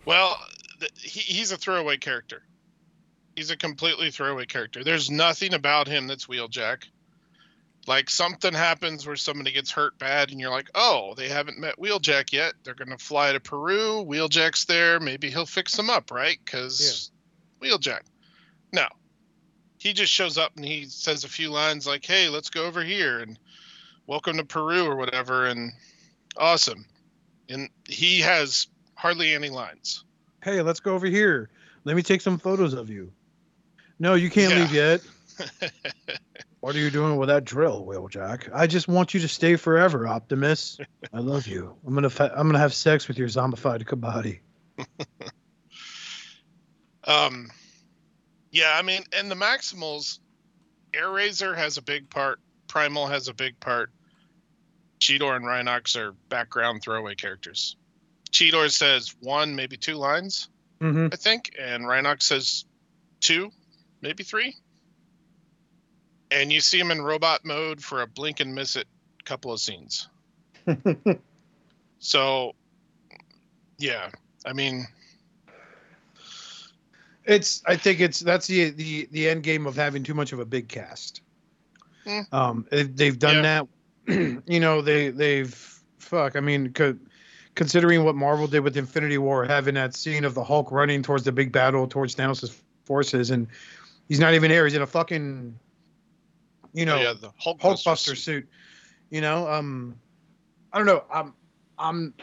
Well, 0.05 0.39
th- 0.81 0.93
he, 1.01 1.21
he's 1.21 1.53
a 1.53 1.57
throwaway 1.57 1.99
character. 1.99 2.43
He's 3.37 3.51
a 3.51 3.57
completely 3.57 4.11
throwaway 4.11 4.47
character. 4.47 4.83
There's 4.83 5.11
nothing 5.11 5.55
about 5.55 5.87
him 5.87 6.07
that's 6.07 6.27
wheeljack. 6.27 6.85
Like 7.89 8.11
something 8.11 8.53
happens 8.53 9.07
where 9.07 9.17
somebody 9.17 9.51
gets 9.51 9.71
hurt 9.71 9.99
bad, 9.99 10.31
and 10.31 10.39
you're 10.39 10.51
like, 10.51 10.69
"Oh, 10.75 11.15
they 11.17 11.27
haven't 11.27 11.59
met 11.59 11.79
Wheeljack 11.79 12.35
yet. 12.35 12.53
They're 12.63 12.75
gonna 12.75 12.99
fly 12.99 13.33
to 13.33 13.41
Peru. 13.41 14.05
Wheeljack's 14.05 14.67
there. 14.67 15.01
Maybe 15.01 15.31
he'll 15.31 15.47
fix 15.47 15.75
them 15.75 15.89
up, 15.89 16.11
right? 16.11 16.39
Because 16.45 17.11
Wheeljack." 17.63 18.03
No, 18.75 18.87
he 19.79 19.95
just 19.95 20.13
shows 20.13 20.37
up 20.37 20.53
and 20.57 20.67
he 20.67 20.85
says 20.85 21.25
a 21.25 21.29
few 21.29 21.49
lines 21.49 21.87
like, 21.87 22.05
"Hey, 22.05 22.29
let's 22.29 22.51
go 22.51 22.67
over 22.67 22.85
here," 22.85 23.21
and 23.21 23.39
"Welcome 24.07 24.37
to 24.37 24.45
Peru" 24.45 24.85
or 24.85 24.97
whatever, 24.97 25.47
and 25.47 25.73
awesome. 26.37 26.85
And 27.49 27.71
he 27.89 28.21
has 28.21 28.67
hardly 28.97 29.33
any 29.33 29.49
lines. 29.49 30.05
Hey, 30.45 30.61
let's 30.61 30.81
go 30.81 30.95
over 30.95 31.07
here. 31.07 31.49
Let 31.85 31.97
me 31.97 32.03
take 32.03 32.21
some 32.21 32.39
photos 32.39 32.75
of 32.75 32.91
you. 32.91 33.11
No, 33.99 34.13
you 34.13 34.29
can't 34.29 34.53
Yeah. 34.53 34.59
leave 34.61 34.75
yet. 34.75 35.01
What 36.61 36.75
are 36.75 36.79
you 36.81 36.91
doing 36.91 37.17
with 37.17 37.29
that 37.29 37.45
drill, 37.45 37.85
Wheeljack? 37.87 38.51
I 38.53 38.67
just 38.67 38.89
want 38.89 39.15
you 39.15 39.21
to 39.21 39.29
stay 39.29 39.55
forever, 39.57 40.09
Optimus. 40.09 40.79
I 41.13 41.21
love 41.21 41.47
you. 41.47 41.77
I'm 41.87 41.95
gonna 41.95 42.11
fa- 42.11 42.33
I'm 42.37 42.49
gonna 42.49 42.59
have 42.59 42.75
sex 42.75 43.07
with 43.07 43.17
your 43.19 43.29
zombified 43.29 43.85
body. 44.01 44.41
Um, 47.05 47.51
yeah, 48.51 48.75
I 48.77 48.83
mean, 48.83 49.03
and 49.17 49.31
the 49.31 49.35
Maximals, 49.35 50.19
Air 50.93 51.11
Razor 51.11 51.55
has 51.55 51.79
a 51.79 51.83
big 51.83 52.11
part. 52.11 52.39
Primal 52.67 53.07
has 53.07 53.29
a 53.29 53.35
big 53.35 53.59
part. 53.61 53.91
Cheetor 55.01 55.35
and 55.35 55.45
Rhinox 55.45 55.97
are 55.97 56.13
background 56.29 56.83
throwaway 56.83 57.15
characters. 57.15 57.77
Cheetor 58.31 58.71
says 58.71 59.15
one, 59.21 59.57
maybe 59.57 59.79
two 59.79 59.95
lines, 59.95 60.51
Mm-hmm. 60.81 61.09
I 61.13 61.17
think, 61.17 61.53
and 61.59 61.85
Rhinox 61.85 62.23
says 62.23 62.65
two, 63.21 63.51
maybe 64.01 64.23
three. 64.23 64.55
And 66.31 66.53
you 66.53 66.61
see 66.61 66.79
him 66.79 66.91
in 66.91 67.01
robot 67.01 67.45
mode 67.45 67.83
for 67.83 68.03
a 68.03 68.07
blink 68.07 68.41
and 68.41 68.55
miss 68.55 68.77
it 68.77 68.87
couple 69.25 69.53
of 69.53 69.61
scenes. 69.61 70.09
So, 72.01 72.55
yeah, 73.79 74.11
I 74.47 74.53
mean, 74.53 74.87
It's. 77.25 77.63
I 77.67 77.77
think 77.77 78.01
it's 78.01 78.21
that's 78.21 78.47
the 78.47 78.71
the 78.71 79.09
the 79.11 79.29
end 79.29 79.43
game 79.43 79.67
of 79.67 79.77
having 79.77 80.03
too 80.03 80.15
much 80.15 80.33
of 80.33 80.39
a 80.39 80.45
big 80.45 80.69
cast. 80.69 81.21
Hmm. 82.05 82.21
Um, 82.33 82.67
they've, 82.71 83.19
done 83.19 83.43
that. 83.43 83.67
you 84.47 84.61
know, 84.61 84.81
they 84.81 85.11
they've 85.11 85.53
fuck. 85.99 86.37
I 86.37 86.41
mean, 86.41 86.73
co- 86.73 86.97
considering 87.55 88.05
what 88.05 88.15
Marvel 88.15 88.47
did 88.47 88.61
with 88.61 88.77
Infinity 88.77 89.19
War, 89.19 89.45
having 89.45 89.75
that 89.75 89.95
scene 89.95 90.25
of 90.25 90.35
the 90.35 90.45
Hulk 90.45 90.73
running 90.73 91.03
towards 91.03 91.25
the 91.25 91.33
big 91.33 91.53
battle 91.53 91.87
towards 91.87 92.15
Thanos' 92.15 92.57
forces, 92.85 93.31
and 93.31 93.47
he's 94.09 94.21
not 94.21 94.35
even 94.35 94.51
there. 94.51 94.65
He's 94.65 94.75
in 94.75 94.83
a 94.83 94.87
fucking, 94.87 95.59
you 96.73 96.85
know, 96.85 96.97
oh, 96.97 97.03
yeah, 97.03 97.15
the 97.21 97.31
Hulk 97.39 97.61
Hulkbuster 97.61 98.17
suit. 98.17 98.49
You 99.11 99.21
know, 99.21 99.49
um, 99.49 99.97
I 100.73 100.79
don't 100.79 100.87
know. 100.87 101.05
I'm, 101.13 101.35
I'm, 101.79 102.15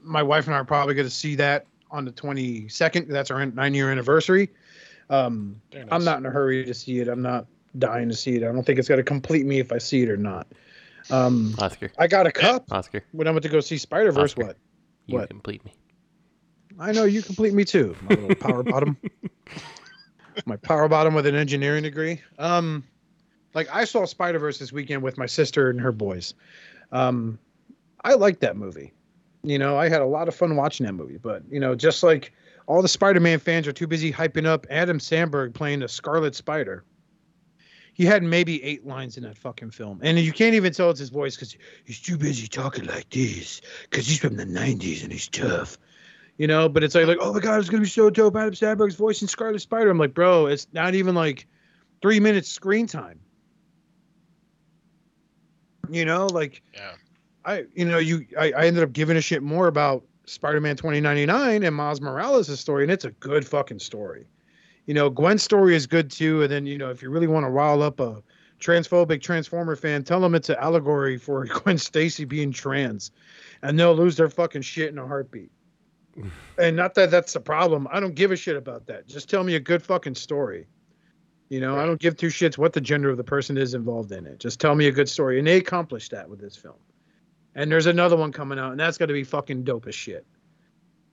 my 0.00 0.22
wife 0.22 0.46
and 0.46 0.54
I 0.54 0.58
are 0.58 0.64
probably 0.64 0.94
going 0.94 1.06
to 1.06 1.14
see 1.14 1.34
that 1.36 1.66
on 1.90 2.04
the 2.04 2.12
22nd. 2.12 3.08
That's 3.08 3.30
our 3.30 3.44
nine 3.46 3.74
year 3.74 3.90
anniversary. 3.90 4.50
Um, 5.10 5.60
Very 5.70 5.86
I'm 5.90 6.04
not 6.04 6.18
in 6.18 6.26
a 6.26 6.30
hurry 6.30 6.64
to 6.64 6.74
see 6.74 6.98
it. 7.00 7.08
I'm 7.08 7.22
not 7.22 7.46
dying 7.78 8.08
to 8.08 8.14
see 8.14 8.36
it. 8.36 8.42
I 8.42 8.46
don't 8.46 8.64
think 8.64 8.78
it's 8.78 8.88
going 8.88 8.98
to 8.98 9.04
complete 9.04 9.46
me 9.46 9.60
if 9.60 9.72
I 9.72 9.78
see 9.78 10.02
it 10.02 10.10
or 10.10 10.16
not. 10.16 10.46
Um, 11.10 11.54
Oscar. 11.58 11.92
I 11.98 12.06
got 12.06 12.26
a 12.26 12.32
cup 12.32 12.64
Oscar. 12.70 13.04
when 13.12 13.28
I 13.28 13.30
went 13.30 13.42
to 13.42 13.48
go 13.48 13.60
see 13.60 13.76
Spider 13.78 14.12
Verse. 14.12 14.36
What? 14.36 14.56
You 15.06 15.18
What? 15.18 15.28
complete 15.28 15.64
me. 15.64 15.74
I 16.78 16.92
know 16.92 17.04
you 17.04 17.22
complete 17.22 17.52
me 17.54 17.64
too. 17.64 17.94
My 18.02 18.14
little 18.14 18.34
power 18.36 18.62
bottom. 18.62 18.96
My 20.46 20.56
power 20.56 20.88
bottom 20.88 21.12
with 21.14 21.26
an 21.26 21.34
engineering 21.34 21.82
degree. 21.82 22.22
Um, 22.38 22.84
like 23.54 23.68
I 23.72 23.84
saw 23.84 24.04
Spider 24.04 24.38
Verse 24.38 24.58
this 24.58 24.72
weekend 24.72 25.02
with 25.02 25.18
my 25.18 25.26
sister 25.26 25.70
and 25.70 25.80
her 25.80 25.92
boys. 25.92 26.34
Um, 26.90 27.38
I 28.04 28.14
liked 28.14 28.40
that 28.40 28.56
movie. 28.56 28.92
You 29.42 29.58
know, 29.58 29.76
I 29.76 29.88
had 29.88 30.02
a 30.02 30.06
lot 30.06 30.28
of 30.28 30.34
fun 30.34 30.56
watching 30.56 30.86
that 30.86 30.92
movie. 30.92 31.18
But 31.18 31.42
you 31.50 31.60
know, 31.60 31.74
just 31.74 32.02
like 32.02 32.32
all 32.66 32.82
the 32.82 32.88
Spider-Man 32.88 33.38
fans 33.38 33.66
are 33.66 33.72
too 33.72 33.86
busy 33.86 34.12
hyping 34.12 34.46
up 34.46 34.66
Adam 34.70 35.00
Sandberg 35.00 35.54
playing 35.54 35.80
the 35.80 35.88
Scarlet 35.88 36.34
Spider. 36.34 36.84
He 37.94 38.06
had 38.06 38.22
maybe 38.22 38.62
eight 38.64 38.86
lines 38.86 39.18
in 39.18 39.24
that 39.24 39.36
fucking 39.36 39.72
film, 39.72 40.00
and 40.02 40.18
you 40.18 40.32
can't 40.32 40.54
even 40.54 40.72
tell 40.72 40.88
it's 40.90 41.00
his 41.00 41.10
voice 41.10 41.36
because 41.36 41.56
he's 41.84 42.00
too 42.00 42.16
busy 42.16 42.46
talking 42.46 42.86
like 42.86 43.10
this 43.10 43.60
because 43.82 44.06
he's 44.06 44.18
from 44.18 44.36
the 44.36 44.46
'90s 44.46 45.02
and 45.02 45.12
he's 45.12 45.28
tough 45.28 45.76
you 46.38 46.46
know. 46.46 46.68
But 46.68 46.84
it's 46.84 46.94
like, 46.94 47.06
like, 47.06 47.18
oh 47.20 47.32
my 47.32 47.40
god, 47.40 47.60
it's 47.60 47.68
gonna 47.68 47.82
be 47.82 47.88
so 47.88 48.10
dope. 48.10 48.36
Adam 48.36 48.54
Sandberg's 48.54 48.94
voice 48.94 49.22
in 49.22 49.28
Scarlet 49.28 49.60
Spider. 49.60 49.90
I'm 49.90 49.98
like, 49.98 50.14
bro, 50.14 50.46
it's 50.46 50.66
not 50.72 50.94
even 50.94 51.14
like 51.14 51.46
three 52.00 52.20
minutes 52.20 52.48
screen 52.48 52.86
time. 52.86 53.20
You 55.92 56.04
know, 56.04 56.26
like 56.26 56.62
Yeah. 56.74 56.92
I, 57.44 57.64
you 57.74 57.84
know, 57.84 57.98
you, 57.98 58.24
I, 58.38 58.52
I 58.52 58.66
ended 58.66 58.82
up 58.82 58.92
giving 58.92 59.16
a 59.16 59.20
shit 59.20 59.42
more 59.42 59.66
about 59.66 60.04
Spider-Man 60.26 60.76
2099 60.76 61.64
and 61.64 61.74
Miles 61.74 62.00
Morales' 62.00 62.58
story, 62.60 62.84
and 62.84 62.92
it's 62.92 63.04
a 63.04 63.10
good 63.10 63.46
fucking 63.46 63.80
story. 63.80 64.26
You 64.86 64.94
know, 64.94 65.10
Gwen's 65.10 65.42
story 65.42 65.74
is 65.74 65.86
good 65.86 66.10
too. 66.10 66.42
And 66.42 66.52
then, 66.52 66.66
you 66.66 66.78
know, 66.78 66.90
if 66.90 67.02
you 67.02 67.10
really 67.10 67.26
want 67.26 67.44
to 67.44 67.50
rile 67.50 67.82
up 67.82 68.00
a 68.00 68.22
transphobic 68.60 69.20
Transformer 69.20 69.76
fan, 69.76 70.04
tell 70.04 70.20
them 70.20 70.34
it's 70.34 70.48
an 70.48 70.56
allegory 70.60 71.16
for 71.18 71.44
Gwen 71.64 71.78
Stacy 71.78 72.24
being 72.24 72.52
trans, 72.52 73.10
and 73.62 73.78
they'll 73.78 73.94
lose 73.94 74.16
their 74.16 74.30
fucking 74.30 74.62
shit 74.62 74.90
in 74.90 74.98
a 74.98 75.06
heartbeat. 75.06 75.50
and 76.58 76.76
not 76.76 76.94
that 76.94 77.10
that's 77.10 77.32
the 77.32 77.40
problem. 77.40 77.88
I 77.90 78.00
don't 78.00 78.14
give 78.14 78.30
a 78.30 78.36
shit 78.36 78.56
about 78.56 78.86
that. 78.86 79.06
Just 79.06 79.28
tell 79.28 79.42
me 79.44 79.54
a 79.54 79.60
good 79.60 79.82
fucking 79.82 80.14
story. 80.14 80.66
You 81.52 81.60
know, 81.60 81.78
I 81.78 81.84
don't 81.84 82.00
give 82.00 82.16
two 82.16 82.28
shits 82.28 82.56
what 82.56 82.72
the 82.72 82.80
gender 82.80 83.10
of 83.10 83.18
the 83.18 83.24
person 83.24 83.58
is 83.58 83.74
involved 83.74 84.10
in 84.10 84.24
it. 84.26 84.38
Just 84.38 84.58
tell 84.58 84.74
me 84.74 84.86
a 84.86 84.90
good 84.90 85.06
story. 85.06 85.38
And 85.38 85.46
they 85.46 85.58
accomplished 85.58 86.10
that 86.12 86.26
with 86.26 86.40
this 86.40 86.56
film. 86.56 86.78
And 87.54 87.70
there's 87.70 87.84
another 87.84 88.16
one 88.16 88.32
coming 88.32 88.58
out, 88.58 88.70
and 88.70 88.80
that's 88.80 88.96
going 88.96 89.08
to 89.08 89.12
be 89.12 89.22
fucking 89.22 89.64
dope 89.64 89.86
as 89.86 89.94
shit. 89.94 90.24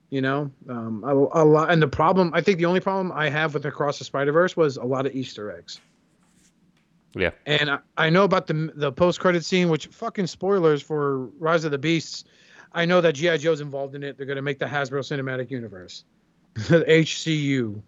You 0.08 0.22
know, 0.22 0.50
um, 0.66 1.04
a, 1.06 1.12
a 1.12 1.44
lot. 1.44 1.70
And 1.70 1.82
the 1.82 1.88
problem, 1.88 2.30
I 2.32 2.40
think, 2.40 2.56
the 2.56 2.64
only 2.64 2.80
problem 2.80 3.12
I 3.12 3.28
have 3.28 3.52
with 3.52 3.66
Across 3.66 3.98
the 3.98 4.04
Spider 4.06 4.32
Verse 4.32 4.56
was 4.56 4.78
a 4.78 4.82
lot 4.82 5.04
of 5.04 5.14
Easter 5.14 5.54
eggs. 5.54 5.78
Yeah. 7.14 7.32
And 7.44 7.72
I, 7.72 7.78
I 7.98 8.08
know 8.08 8.24
about 8.24 8.46
the 8.46 8.72
the 8.74 8.92
post 8.92 9.20
credit 9.20 9.44
scene, 9.44 9.68
which 9.68 9.88
fucking 9.88 10.26
spoilers 10.26 10.80
for 10.80 11.26
Rise 11.38 11.64
of 11.66 11.70
the 11.70 11.76
Beasts. 11.76 12.24
I 12.72 12.86
know 12.86 13.02
that 13.02 13.12
GI 13.12 13.36
Joe's 13.36 13.60
involved 13.60 13.94
in 13.94 14.02
it. 14.02 14.16
They're 14.16 14.24
going 14.24 14.36
to 14.36 14.42
make 14.42 14.58
the 14.58 14.64
Hasbro 14.64 15.00
Cinematic 15.00 15.50
Universe, 15.50 16.04
the 16.54 16.82
HCU. 16.88 17.82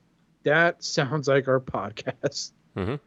That 0.44 0.82
sounds 0.82 1.28
like 1.28 1.48
our 1.48 1.60
podcast. 1.60 2.52
They 2.74 2.98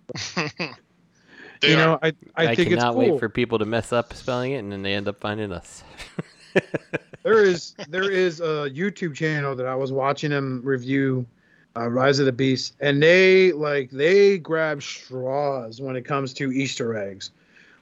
you 1.70 1.76
know, 1.76 2.00
I 2.02 2.08
I, 2.36 2.48
I, 2.48 2.56
think 2.56 2.72
it's 2.72 2.82
cannot 2.82 2.94
cool. 2.94 3.12
wait 3.12 3.20
for 3.20 3.30
people 3.30 3.60
to 3.60 3.66
mess 3.66 3.92
up 3.92 4.14
spelling 4.14 4.52
it 4.52 4.58
and 4.58 4.72
then 4.72 4.84
they 4.84 4.94
end 4.94 5.08
up 5.08 5.20
finding 5.20 5.52
us. 5.52 5.84
there 7.24 7.44
is 7.44 7.76
there 7.90 8.10
is 8.10 8.40
a 8.40 8.70
YouTube 8.70 9.16
channel 9.16 9.56
that 9.56 9.66
I 9.66 9.76
was 9.76 9.92
watching 9.92 10.32
them 10.32 10.62
review 10.64 11.26
uh, 11.78 11.90
Rise 11.90 12.20
of 12.20 12.26
the 12.26 12.32
Beast, 12.32 12.76
and 12.80 13.02
they 13.02 13.52
like 13.52 13.90
they 13.92 14.38
grab 14.38 14.82
straws 14.82 15.82
when 15.82 15.96
it 15.96 16.04
comes 16.04 16.34
to 16.36 16.52
Easter 16.52 16.98
eggs. 16.98 17.32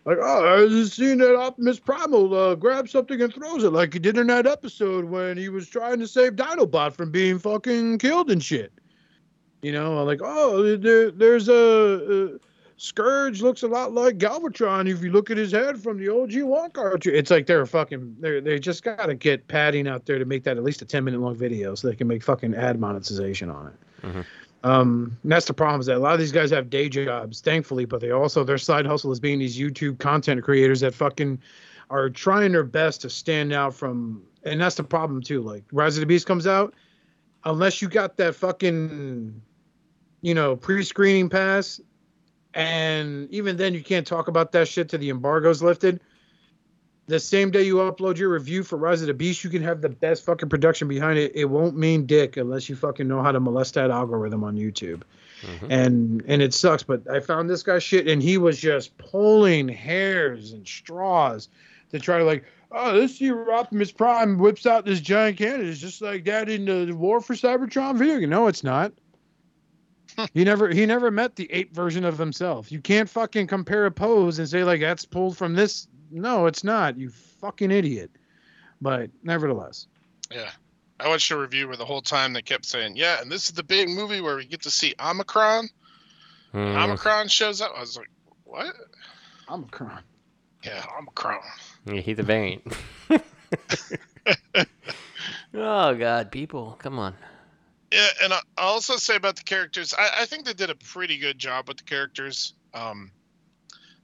Like, 0.05 0.17
oh, 0.21 0.63
I 0.63 0.67
just 0.67 0.97
seen 0.97 1.19
that 1.19 1.37
Optimus 1.37 1.79
Primal 1.79 2.33
uh, 2.33 2.55
grab 2.55 2.89
something 2.89 3.21
and 3.21 3.33
throws 3.33 3.63
it 3.63 3.69
like 3.71 3.93
he 3.93 3.99
did 3.99 4.17
in 4.17 4.27
that 4.27 4.45
episode 4.45 5.05
when 5.05 5.37
he 5.37 5.47
was 5.47 5.69
trying 5.69 5.99
to 5.99 6.07
save 6.07 6.33
Dinobot 6.33 6.93
from 6.93 7.09
being 7.09 7.39
fucking 7.39 7.99
killed 7.99 8.29
and 8.29 8.43
shit. 8.43 8.73
You 9.63 9.71
know, 9.71 10.03
like, 10.03 10.19
oh, 10.21 10.75
there, 10.77 11.09
there's 11.09 11.47
a, 11.47 12.35
a 12.35 12.39
Scourge 12.77 13.41
looks 13.41 13.63
a 13.63 13.67
lot 13.67 13.93
like 13.93 14.17
Galvatron 14.17 14.89
if 14.89 15.01
you 15.01 15.11
look 15.11 15.31
at 15.31 15.37
his 15.37 15.51
head 15.53 15.81
from 15.81 15.97
the 15.97 16.09
OG 16.09 16.41
one 16.43 16.69
cartoon. 16.71 17.15
It's 17.15 17.31
like 17.31 17.45
they're 17.45 17.65
fucking 17.65 18.17
they 18.19 18.41
they 18.41 18.59
just 18.59 18.83
gotta 18.83 19.15
get 19.15 19.47
padding 19.47 19.87
out 19.87 20.05
there 20.05 20.19
to 20.19 20.25
make 20.25 20.43
that 20.43 20.57
at 20.57 20.63
least 20.63 20.81
a 20.81 20.85
ten 20.85 21.05
minute 21.05 21.21
long 21.21 21.35
video 21.35 21.75
so 21.75 21.87
they 21.87 21.95
can 21.95 22.07
make 22.07 22.23
fucking 22.23 22.53
ad 22.55 22.79
monetization 22.79 23.49
on 23.49 23.67
it. 23.67 24.05
Mhm. 24.05 24.25
Um, 24.65 25.17
that's 25.23 25.45
the 25.45 25.53
problem 25.53 25.79
is 25.81 25.85
that 25.87 25.97
a 25.97 25.99
lot 25.99 26.13
of 26.13 26.19
these 26.19 26.31
guys 26.31 26.49
have 26.51 26.69
day 26.69 26.89
jobs, 26.89 27.41
thankfully, 27.41 27.85
but 27.85 28.01
they 28.01 28.11
also 28.11 28.43
their 28.43 28.57
side 28.57 28.85
hustle 28.85 29.11
is 29.11 29.19
being 29.19 29.39
these 29.39 29.57
YouTube 29.57 29.99
content 29.99 30.43
creators 30.43 30.79
that 30.81 30.93
fucking 30.93 31.39
are 31.89 32.09
trying 32.09 32.51
their 32.53 32.63
best 32.63 33.01
to 33.01 33.09
stand 33.09 33.53
out 33.53 33.73
from. 33.73 34.21
And 34.43 34.59
that's 34.59 34.75
the 34.75 34.83
problem 34.83 35.21
too. 35.21 35.41
Like 35.41 35.63
Rise 35.71 35.95
of 35.95 36.01
the 36.01 36.05
Beast 36.05 36.25
comes 36.25 36.47
out, 36.47 36.73
unless 37.45 37.81
you 37.81 37.87
got 37.87 38.17
that 38.17 38.35
fucking, 38.35 39.41
you 40.23 40.33
know, 40.33 40.55
pre-screening 40.55 41.29
pass, 41.29 41.79
and 42.53 43.29
even 43.29 43.57
then 43.57 43.73
you 43.73 43.83
can't 43.83 44.07
talk 44.07 44.29
about 44.29 44.53
that 44.53 44.67
shit 44.67 44.89
till 44.89 44.99
the 44.99 45.09
embargo's 45.09 45.61
lifted. 45.61 45.99
The 47.07 47.19
same 47.19 47.51
day 47.51 47.63
you 47.63 47.75
upload 47.75 48.17
your 48.17 48.29
review 48.29 48.63
for 48.63 48.77
Rise 48.77 49.01
of 49.01 49.07
the 49.07 49.13
Beast, 49.13 49.43
you 49.43 49.49
can 49.49 49.61
have 49.61 49.81
the 49.81 49.89
best 49.89 50.23
fucking 50.23 50.47
production 50.47 50.87
behind 50.87 51.19
it. 51.19 51.33
It 51.35 51.45
won't 51.45 51.75
mean 51.75 52.05
dick 52.05 52.37
unless 52.37 52.69
you 52.69 52.77
fucking 52.77 53.05
know 53.05 53.21
how 53.21 53.33
to 53.33 53.41
molest 53.41 53.73
that 53.73 53.91
algorithm 53.91 54.45
on 54.45 54.55
YouTube. 54.55 55.01
Mhm. 55.41 55.67
And 55.69 56.23
and 56.25 56.41
it 56.41 56.53
sucks, 56.53 56.83
but 56.83 57.01
I 57.11 57.19
found 57.19 57.49
this 57.49 57.61
guy 57.61 57.79
shit 57.79 58.07
and 58.07 58.23
he 58.23 58.37
was 58.37 58.57
just 58.57 58.97
pulling 58.97 59.67
hairs 59.67 60.53
and 60.53 60.65
straws 60.65 61.49
to 61.91 61.99
try 61.99 62.17
to 62.17 62.23
like, 62.23 62.45
oh, 62.71 62.97
this 62.97 63.19
year 63.19 63.51
Optimus 63.51 63.91
Prime 63.91 64.37
whips 64.37 64.65
out 64.65 64.85
this 64.85 65.01
giant 65.01 65.37
cannon. 65.37 65.67
It's 65.67 65.81
just 65.81 66.01
like 66.01 66.23
that 66.23 66.47
in 66.47 66.63
the 66.63 66.93
War 66.93 67.19
for 67.19 67.33
Cybertron 67.33 67.97
video. 67.97 68.25
No, 68.25 68.47
it's 68.47 68.63
not. 68.63 68.93
He 70.33 70.43
never 70.43 70.69
he 70.69 70.85
never 70.85 71.11
met 71.11 71.35
the 71.35 71.51
ape 71.51 71.73
version 71.73 72.03
of 72.05 72.17
himself. 72.17 72.71
You 72.71 72.79
can't 72.79 73.09
fucking 73.09 73.47
compare 73.47 73.85
a 73.85 73.91
pose 73.91 74.39
and 74.39 74.47
say 74.47 74.63
like 74.63 74.81
that's 74.81 75.05
pulled 75.05 75.37
from 75.37 75.53
this. 75.53 75.87
No, 76.11 76.45
it's 76.45 76.63
not. 76.63 76.97
You 76.97 77.09
fucking 77.09 77.71
idiot. 77.71 78.11
But 78.81 79.09
nevertheless, 79.23 79.87
Yeah. 80.31 80.49
I 80.99 81.07
watched 81.09 81.31
a 81.31 81.37
review 81.37 81.67
where 81.67 81.75
the 81.75 81.85
whole 81.85 82.01
time 82.01 82.33
they 82.33 82.41
kept 82.41 82.65
saying, 82.65 82.95
"Yeah, 82.95 83.19
and 83.19 83.31
this 83.31 83.45
is 83.45 83.51
the 83.53 83.63
big 83.63 83.89
movie 83.89 84.21
where 84.21 84.35
we 84.37 84.45
get 84.45 84.61
to 84.61 84.71
see 84.71 84.93
Omicron." 84.99 85.67
Mm. 86.53 86.83
Omicron 86.83 87.27
shows 87.27 87.59
up. 87.61 87.71
I 87.75 87.81
was 87.81 87.97
like, 87.97 88.09
"What?" 88.43 88.73
I'm 89.49 89.65
crying. 89.65 90.03
Yeah, 90.63 90.85
Omicron. 90.97 91.41
Yeah, 91.85 91.99
he's 91.99 92.19
a 92.19 92.23
variant. 92.23 92.63
oh 95.53 95.95
God, 95.95 96.31
people, 96.31 96.77
come 96.79 96.99
on. 96.99 97.15
Yeah, 97.93 98.07
and 98.23 98.33
I 98.33 98.41
also 98.57 98.95
say 98.95 99.15
about 99.15 99.35
the 99.35 99.43
characters, 99.43 99.93
I, 99.93 100.21
I 100.21 100.25
think 100.25 100.45
they 100.45 100.53
did 100.53 100.71
a 100.71 100.75
pretty 100.75 101.19
good 101.19 101.37
job 101.37 101.67
with 101.67 101.77
the 101.77 101.83
characters. 101.83 102.55
Um, 102.73 103.11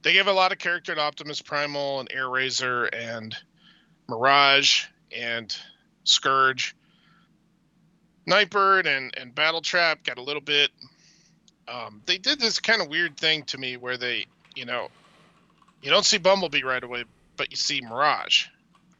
they 0.02 0.12
gave 0.12 0.28
a 0.28 0.32
lot 0.32 0.52
of 0.52 0.58
character 0.58 0.94
to 0.94 1.00
Optimus 1.00 1.42
Primal 1.42 1.98
and 1.98 2.08
Airazor 2.08 2.88
and 2.92 3.36
Mirage 4.08 4.84
and 5.10 5.52
Scourge. 6.04 6.76
Nightbird 8.26 8.86
and, 8.86 9.12
and 9.16 9.34
Battletrap 9.34 10.04
got 10.04 10.18
a 10.18 10.22
little 10.22 10.40
bit. 10.40 10.70
Um, 11.66 12.00
they 12.06 12.18
did 12.18 12.38
this 12.38 12.60
kind 12.60 12.80
of 12.80 12.86
weird 12.86 13.16
thing 13.16 13.42
to 13.46 13.58
me 13.58 13.76
where 13.76 13.96
they, 13.96 14.26
you 14.54 14.66
know, 14.66 14.86
you 15.82 15.90
don't 15.90 16.06
see 16.06 16.18
Bumblebee 16.18 16.62
right 16.62 16.84
away, 16.84 17.06
but 17.36 17.50
you 17.50 17.56
see 17.56 17.80
Mirage. 17.80 18.46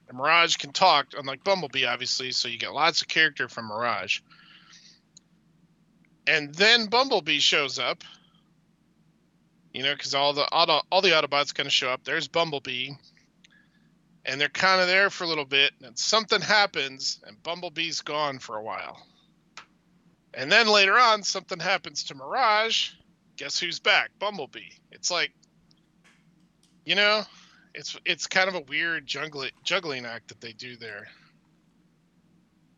And 0.09 0.19
Mirage 0.19 0.57
can 0.57 0.73
talk, 0.73 1.15
unlike 1.17 1.45
Bumblebee, 1.45 1.87
obviously, 1.87 2.33
so 2.33 2.49
you 2.49 2.59
get 2.59 2.73
lots 2.73 3.03
of 3.03 3.07
character 3.07 3.49
from 3.49 3.69
Mirage. 3.69 4.19
And 6.31 6.55
then 6.55 6.87
Bumblebee 6.87 7.41
shows 7.41 7.81
up. 7.81 8.05
You 9.73 9.83
know, 9.83 9.93
because 9.93 10.15
all 10.15 10.33
the 10.33 10.43
auto, 10.43 10.81
all 10.91 11.03
the 11.03 11.11
Autobots 11.11 11.53
kind 11.53 11.67
of 11.67 11.73
show 11.73 11.91
up. 11.91 12.05
There's 12.05 12.29
Bumblebee, 12.29 12.91
and 14.25 14.41
they're 14.41 14.49
kind 14.49 14.81
of 14.81 14.87
there 14.87 15.11
for 15.11 15.25
a 15.25 15.27
little 15.29 15.45
bit, 15.45 15.73
and 15.83 15.97
something 15.99 16.41
happens, 16.41 17.21
and 17.25 17.41
Bumblebee's 17.43 18.01
gone 18.01 18.41
for 18.41 18.57
a 18.57 18.63
while. 18.63 19.01
And 20.35 20.51
then 20.51 20.67
later 20.69 20.99
on, 20.99 21.23
something 21.23 21.59
happens 21.59 22.05
to 22.05 22.15
Mirage. 22.15 22.91
Guess 23.37 23.59
who's 23.59 23.79
back? 23.79 24.11
Bumblebee. 24.19 24.71
It's 24.91 25.11
like, 25.11 25.33
you 26.85 26.95
know, 26.95 27.23
it's 27.75 27.97
it's 28.05 28.27
kind 28.27 28.49
of 28.49 28.55
a 28.55 28.61
weird 28.61 29.07
juggling 29.07 29.53
juggling 29.65 30.05
act 30.05 30.29
that 30.29 30.41
they 30.41 30.53
do 30.53 30.77
there. 30.77 31.09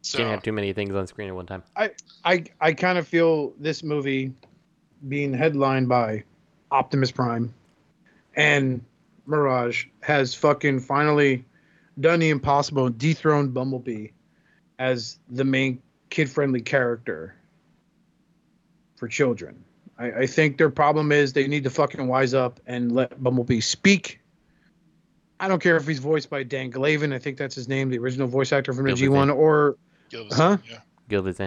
So 0.03 0.19
Can't 0.19 0.31
have 0.31 0.43
too 0.43 0.53
many 0.53 0.73
things 0.73 0.95
on 0.95 1.07
screen 1.07 1.29
at 1.29 1.35
one 1.35 1.47
time. 1.47 1.63
I 1.77 1.93
I 2.25 2.45
I 2.61 2.73
kind 2.73 2.99
of 2.99 3.07
feel 3.07 3.55
this 3.59 3.83
movie 3.83 4.33
being 5.09 5.33
headlined 5.33 5.89
by 5.89 6.25
Optimus 6.71 7.13
Prime 7.13 7.55
and 8.35 8.85
Mirage 9.27 9.87
has 10.01 10.35
fucking 10.35 10.81
finally 10.81 11.45
done 12.01 12.19
the 12.19 12.31
impossible, 12.31 12.87
and 12.87 12.99
dethroned 12.99 13.55
Bumblebee 13.55 14.09
as 14.79 15.19
the 15.29 15.45
main 15.45 15.81
kid-friendly 16.11 16.63
character 16.63 17.35
for 18.97 19.07
children. 19.07 19.63
I, 19.99 20.13
I 20.13 20.27
think 20.27 20.59
their 20.59 20.71
problem 20.71 21.13
is 21.13 21.33
they 21.33 21.47
need 21.47 21.65
to 21.65 21.71
fucking 21.71 22.07
wise 22.09 22.35
up 22.35 22.59
and 22.67 22.93
let 22.93 23.23
Bumblebee 23.23 23.61
speak. 23.61 24.21
I 25.39 25.49
don't 25.49 25.63
care 25.63 25.77
if 25.77 25.87
he's 25.87 25.99
voiced 25.99 26.31
by 26.31 26.43
Dan 26.43 26.73
Glavin. 26.73 27.13
I 27.13 27.19
think 27.19 27.37
that's 27.37 27.55
his 27.55 27.69
name, 27.69 27.91
the 27.91 27.99
original 27.99 28.29
voice 28.29 28.53
actor 28.53 28.73
from 28.73 28.87
the 28.87 28.93
G1, 28.93 29.35
or 29.35 29.77
Gilvis, 30.13 30.33
Huh? 30.35 30.59
yeah. 30.69 30.79
Gilda's 31.09 31.41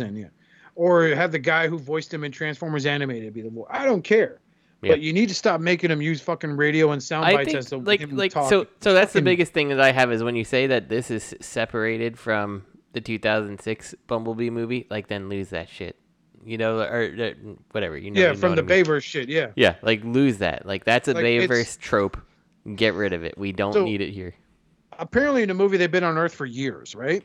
in. 0.00 0.16
Yeah. 0.16 0.26
Or 0.74 1.06
have 1.08 1.32
the 1.32 1.38
guy 1.38 1.68
who 1.68 1.78
voiced 1.78 2.12
him 2.12 2.24
in 2.24 2.32
Transformers 2.32 2.86
Animated 2.86 3.32
be 3.32 3.42
the 3.42 3.50
voice. 3.50 3.66
I 3.70 3.84
don't 3.84 4.02
care. 4.02 4.40
Yeah. 4.82 4.92
But 4.92 5.00
you 5.00 5.12
need 5.12 5.28
to 5.30 5.34
stop 5.34 5.60
making 5.60 5.90
him 5.90 6.02
use 6.02 6.20
fucking 6.20 6.56
radio 6.56 6.92
and 6.92 7.02
sound 7.02 7.24
I 7.26 7.32
bites 7.34 7.46
think 7.46 7.58
as 7.58 7.66
to 7.70 7.78
like 7.78 8.00
him 8.00 8.14
like 8.16 8.32
talk. 8.32 8.50
so 8.50 8.66
so 8.80 8.92
that's 8.92 9.12
the 9.14 9.22
biggest 9.22 9.52
thing 9.52 9.70
that 9.70 9.80
I 9.80 9.90
have 9.90 10.12
is 10.12 10.22
when 10.22 10.36
you 10.36 10.44
say 10.44 10.66
that 10.66 10.88
this 10.90 11.10
is 11.10 11.34
separated 11.40 12.18
from 12.18 12.64
the 12.92 13.00
2006 13.00 13.94
Bumblebee 14.06 14.50
movie, 14.50 14.86
like 14.90 15.08
then 15.08 15.28
lose 15.28 15.48
that 15.50 15.68
shit. 15.68 15.96
You 16.44 16.58
know, 16.58 16.78
or, 16.78 17.04
or 17.18 17.34
whatever. 17.72 17.96
You 17.96 18.10
know. 18.12 18.20
yeah, 18.20 18.26
you 18.28 18.32
know 18.34 18.38
from 18.38 18.54
the 18.54 18.62
I 18.62 18.66
mean. 18.66 18.84
Bayverse 18.84 19.02
shit. 19.02 19.28
Yeah. 19.28 19.48
Yeah, 19.56 19.76
like 19.82 20.04
lose 20.04 20.38
that. 20.38 20.66
Like 20.66 20.84
that's 20.84 21.08
a 21.08 21.14
Like, 21.14 21.24
Bayverse 21.24 21.78
trope. 21.78 22.18
Get 22.76 22.94
rid 22.94 23.12
of 23.14 23.24
it. 23.24 23.36
We 23.38 23.52
don't 23.52 23.72
So- 23.72 23.84
need 23.84 24.00
it 24.02 24.10
here. 24.10 24.34
Apparently, 24.98 25.42
in 25.42 25.48
the 25.48 25.54
movie, 25.54 25.76
they've 25.76 25.90
been 25.90 26.04
on 26.04 26.16
Earth 26.16 26.34
for 26.34 26.46
years, 26.46 26.94
right? 26.94 27.22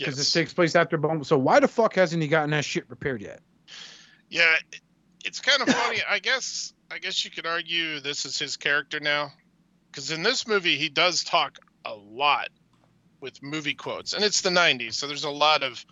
Because 0.00 0.16
this 0.16 0.34
Yes. 0.34 0.42
takes 0.42 0.54
place 0.54 0.74
after 0.74 0.96
Bumblebee. 0.96 1.24
So 1.24 1.36
why 1.36 1.60
the 1.60 1.68
fuck 1.68 1.94
hasn't 1.94 2.22
he 2.22 2.28
gotten 2.28 2.50
that 2.50 2.64
shit 2.64 2.88
repaired 2.88 3.20
yet? 3.20 3.40
Yeah, 4.30 4.56
it's 5.24 5.40
kind 5.40 5.60
of 5.60 5.68
funny. 5.68 5.98
I 6.08 6.18
guess 6.18 6.72
I 6.90 6.98
guess 6.98 7.24
you 7.24 7.30
could 7.30 7.46
argue 7.46 8.00
this 8.00 8.24
is 8.24 8.38
his 8.38 8.56
character 8.56 8.98
now, 8.98 9.32
because 9.90 10.10
in 10.10 10.22
this 10.22 10.46
movie 10.46 10.76
he 10.76 10.88
does 10.88 11.22
talk 11.22 11.58
a 11.84 11.94
lot 11.94 12.48
with 13.20 13.42
movie 13.42 13.74
quotes, 13.74 14.14
and 14.14 14.24
it's 14.24 14.40
the 14.40 14.50
'90s, 14.50 14.94
so 14.94 15.06
there's 15.06 15.24
a 15.24 15.30
lot 15.30 15.62
of 15.62 15.84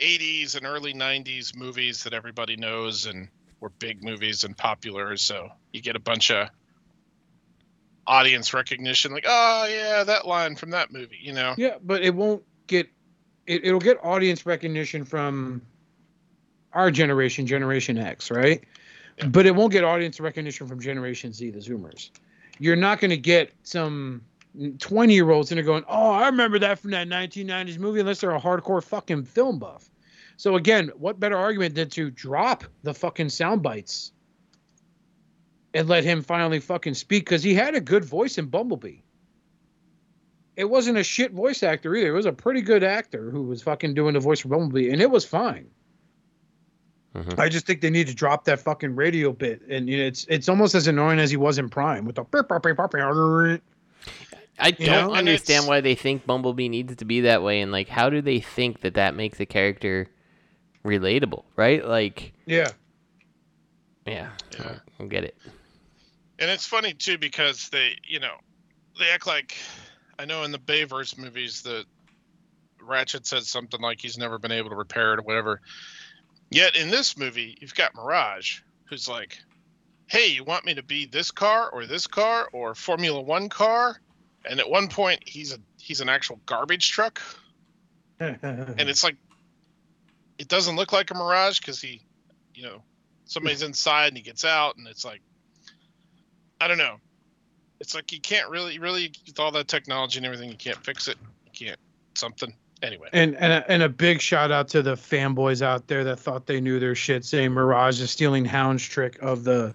'80s 0.00 0.56
and 0.56 0.64
early 0.64 0.94
'90s 0.94 1.54
movies 1.54 2.04
that 2.04 2.14
everybody 2.14 2.56
knows 2.56 3.06
and 3.06 3.28
were 3.60 3.68
big 3.68 4.02
movies 4.02 4.44
and 4.44 4.56
popular. 4.56 5.16
So 5.16 5.50
you 5.72 5.82
get 5.82 5.96
a 5.96 6.00
bunch 6.00 6.30
of 6.30 6.48
audience 8.06 8.54
recognition, 8.54 9.12
like, 9.12 9.26
oh 9.28 9.66
yeah, 9.66 10.04
that 10.04 10.26
line 10.26 10.56
from 10.56 10.70
that 10.70 10.90
movie, 10.90 11.18
you 11.20 11.32
know? 11.32 11.54
Yeah, 11.58 11.76
but 11.82 12.02
it 12.02 12.14
won't 12.14 12.42
get. 12.66 12.88
It, 13.46 13.64
it'll 13.64 13.80
get 13.80 13.98
audience 14.04 14.46
recognition 14.46 15.04
from 15.04 15.62
our 16.72 16.90
generation, 16.90 17.46
Generation 17.46 17.98
X, 17.98 18.30
right? 18.30 18.62
But 19.28 19.46
it 19.46 19.54
won't 19.54 19.72
get 19.72 19.84
audience 19.84 20.20
recognition 20.20 20.66
from 20.66 20.80
Generation 20.80 21.32
Z, 21.32 21.50
the 21.50 21.58
Zoomers. 21.58 22.10
You're 22.58 22.76
not 22.76 23.00
going 23.00 23.10
to 23.10 23.16
get 23.16 23.52
some 23.62 24.22
20 24.78 25.14
year 25.14 25.30
olds 25.30 25.48
that 25.48 25.58
are 25.58 25.62
going, 25.62 25.84
oh, 25.88 26.10
I 26.10 26.26
remember 26.26 26.58
that 26.60 26.78
from 26.78 26.90
that 26.92 27.08
1990s 27.08 27.78
movie, 27.78 28.00
unless 28.00 28.20
they're 28.20 28.34
a 28.34 28.40
hardcore 28.40 28.82
fucking 28.82 29.24
film 29.24 29.58
buff. 29.58 29.90
So 30.36 30.56
again, 30.56 30.90
what 30.96 31.20
better 31.20 31.36
argument 31.36 31.74
than 31.74 31.90
to 31.90 32.10
drop 32.10 32.64
the 32.82 32.94
fucking 32.94 33.28
sound 33.28 33.62
bites 33.62 34.12
and 35.74 35.88
let 35.88 36.04
him 36.04 36.22
finally 36.22 36.60
fucking 36.60 36.94
speak? 36.94 37.24
Because 37.24 37.42
he 37.42 37.54
had 37.54 37.74
a 37.74 37.80
good 37.80 38.04
voice 38.04 38.38
in 38.38 38.46
Bumblebee 38.46 39.00
it 40.56 40.64
wasn't 40.64 40.98
a 40.98 41.04
shit 41.04 41.32
voice 41.32 41.62
actor 41.62 41.94
either. 41.94 42.08
It 42.08 42.16
was 42.16 42.26
a 42.26 42.32
pretty 42.32 42.60
good 42.60 42.82
actor 42.84 43.30
who 43.30 43.42
was 43.42 43.62
fucking 43.62 43.94
doing 43.94 44.14
the 44.14 44.20
voice 44.20 44.40
for 44.40 44.48
Bumblebee, 44.48 44.90
and 44.90 45.00
it 45.00 45.10
was 45.10 45.24
fine. 45.24 45.68
Mhm. 47.14 47.38
I 47.38 47.48
just 47.48 47.66
think 47.66 47.80
they 47.80 47.90
need 47.90 48.06
to 48.06 48.14
drop 48.14 48.44
that 48.44 48.60
fucking 48.60 48.94
radio 48.94 49.32
bit, 49.32 49.62
and 49.68 49.88
you 49.88 49.98
know, 49.98 50.04
it's 50.04 50.26
it's 50.28 50.48
almost 50.48 50.74
as 50.74 50.86
annoying 50.86 51.18
as 51.18 51.30
he 51.30 51.36
was 51.36 51.58
in 51.58 51.68
Prime 51.68 52.04
with 52.04 52.16
the. 52.16 52.22
beep, 52.22 52.46
beep, 52.48 52.62
beep, 52.62 52.76
beep, 52.76 53.50
beep. 53.50 53.62
I 54.62 54.70
don't 54.72 54.86
know? 55.08 55.14
Understand 55.14 55.66
why 55.66 55.80
they 55.80 55.94
think 55.94 56.26
Bumblebee 56.26 56.68
needs 56.68 56.94
to 56.96 57.04
be 57.04 57.22
that 57.22 57.42
way, 57.42 57.60
and 57.62 57.72
like, 57.72 57.88
how 57.88 58.10
do 58.10 58.20
they 58.20 58.40
think 58.40 58.82
that 58.82 58.94
that 58.94 59.14
makes 59.14 59.40
a 59.40 59.46
character 59.46 60.08
relatable, 60.84 61.44
right? 61.56 61.84
Like, 61.84 62.32
Yeah. 62.46 62.68
yeah, 64.06 64.30
I 64.58 64.62
Yeah. 64.62 64.78
I 65.00 65.04
get 65.06 65.24
it. 65.24 65.36
And 66.38 66.50
it's 66.50 66.66
funny 66.66 66.92
too 66.94 67.18
because 67.18 67.68
they, 67.70 67.96
you 68.06 68.20
know, 68.20 68.36
they 68.98 69.10
act 69.10 69.26
like 69.26 69.56
I 70.20 70.26
know 70.26 70.42
in 70.42 70.52
the 70.52 70.58
Bayverse 70.58 71.16
movies 71.16 71.62
that 71.62 71.86
Ratchet 72.78 73.26
said 73.26 73.44
something 73.44 73.80
like 73.80 74.02
he's 74.02 74.18
never 74.18 74.38
been 74.38 74.52
able 74.52 74.68
to 74.68 74.76
repair 74.76 75.14
it 75.14 75.18
or 75.18 75.22
whatever. 75.22 75.62
Yet 76.50 76.76
in 76.76 76.90
this 76.90 77.16
movie, 77.16 77.56
you've 77.58 77.74
got 77.74 77.94
Mirage, 77.94 78.60
who's 78.84 79.08
like, 79.08 79.38
"Hey, 80.08 80.26
you 80.26 80.44
want 80.44 80.66
me 80.66 80.74
to 80.74 80.82
be 80.82 81.06
this 81.06 81.30
car 81.30 81.70
or 81.70 81.86
this 81.86 82.06
car 82.06 82.50
or 82.52 82.74
Formula 82.74 83.18
One 83.18 83.48
car?" 83.48 83.98
And 84.44 84.60
at 84.60 84.68
one 84.68 84.88
point, 84.88 85.26
he's 85.26 85.54
a 85.54 85.58
he's 85.78 86.02
an 86.02 86.10
actual 86.10 86.38
garbage 86.44 86.90
truck, 86.90 87.22
and 88.18 88.90
it's 88.90 89.02
like, 89.02 89.16
it 90.36 90.48
doesn't 90.48 90.76
look 90.76 90.92
like 90.92 91.10
a 91.10 91.14
Mirage 91.14 91.60
because 91.60 91.80
he, 91.80 92.02
you 92.54 92.64
know, 92.64 92.82
somebody's 93.24 93.62
inside 93.62 94.08
and 94.08 94.18
he 94.18 94.22
gets 94.22 94.44
out, 94.44 94.76
and 94.76 94.86
it's 94.86 95.04
like, 95.04 95.22
I 96.60 96.68
don't 96.68 96.76
know. 96.76 96.98
It's 97.80 97.94
like 97.94 98.12
you 98.12 98.20
can't 98.20 98.48
really, 98.50 98.78
really, 98.78 99.12
with 99.26 99.40
all 99.40 99.50
that 99.52 99.68
technology 99.68 100.18
and 100.18 100.26
everything, 100.26 100.50
you 100.50 100.56
can't 100.56 100.82
fix 100.84 101.08
it. 101.08 101.16
You 101.46 101.66
can't 101.66 101.80
something. 102.14 102.54
Anyway, 102.82 103.08
And 103.12 103.36
and 103.36 103.52
a, 103.52 103.70
and 103.70 103.82
a 103.82 103.88
big 103.90 104.22
shout 104.22 104.50
out 104.50 104.68
to 104.68 104.80
the 104.80 104.94
fanboys 104.94 105.60
out 105.60 105.86
there 105.86 106.02
that 106.04 106.18
thought 106.18 106.46
they 106.46 106.60
knew 106.62 106.80
their 106.80 106.94
shit, 106.94 107.26
saying 107.26 107.52
Mirage 107.52 108.00
is 108.00 108.10
stealing 108.10 108.46
Hound's 108.46 108.82
trick 108.82 109.18
of 109.20 109.44
the 109.44 109.74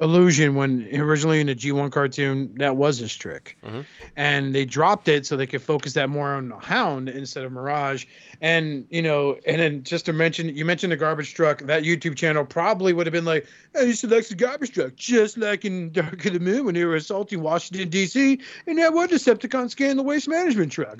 illusion 0.00 0.56
when 0.56 0.88
originally 0.92 1.40
in 1.40 1.46
the 1.46 1.54
G1 1.54 1.90
cartoon 1.92 2.52
that 2.56 2.76
was 2.76 2.98
his 2.98 3.14
trick, 3.14 3.56
Mhm. 3.64 3.84
and 4.16 4.54
they 4.54 4.64
dropped 4.64 5.06
it 5.06 5.24
so 5.24 5.36
they 5.36 5.46
could 5.46 5.62
focus 5.62 5.92
that 5.92 6.10
more 6.10 6.34
on 6.34 6.50
Hound 6.60 7.08
instead 7.08 7.44
of 7.44 7.52
Mirage. 7.52 8.04
And 8.40 8.86
you 8.90 9.02
know, 9.02 9.38
and 9.46 9.60
then 9.60 9.82
just 9.84 10.06
to 10.06 10.12
mention, 10.12 10.48
you 10.54 10.64
mentioned 10.64 10.92
the 10.92 10.96
garbage 10.96 11.34
truck. 11.34 11.62
That 11.62 11.84
YouTube 11.84 12.16
channel 12.16 12.44
probably 12.44 12.92
would 12.92 13.06
have 13.06 13.12
been 13.12 13.24
like, 13.24 13.46
"Hey, 13.72 13.86
he 13.86 13.92
selects 13.92 14.30
the 14.30 14.34
garbage 14.34 14.72
truck, 14.72 14.96
just 14.96 15.38
like 15.38 15.64
in 15.64 15.92
Dark 15.92 16.24
of 16.26 16.32
the 16.32 16.40
Moon 16.40 16.64
when 16.64 16.74
they 16.74 16.84
were 16.84 16.96
assaulting 16.96 17.40
Washington 17.40 17.88
D.C. 17.88 18.40
and 18.66 18.78
that 18.78 18.92
one 18.92 19.08
Decepticon 19.08 19.70
scanned 19.70 19.98
the 19.98 20.02
waste 20.02 20.28
management 20.28 20.72
truck." 20.72 20.98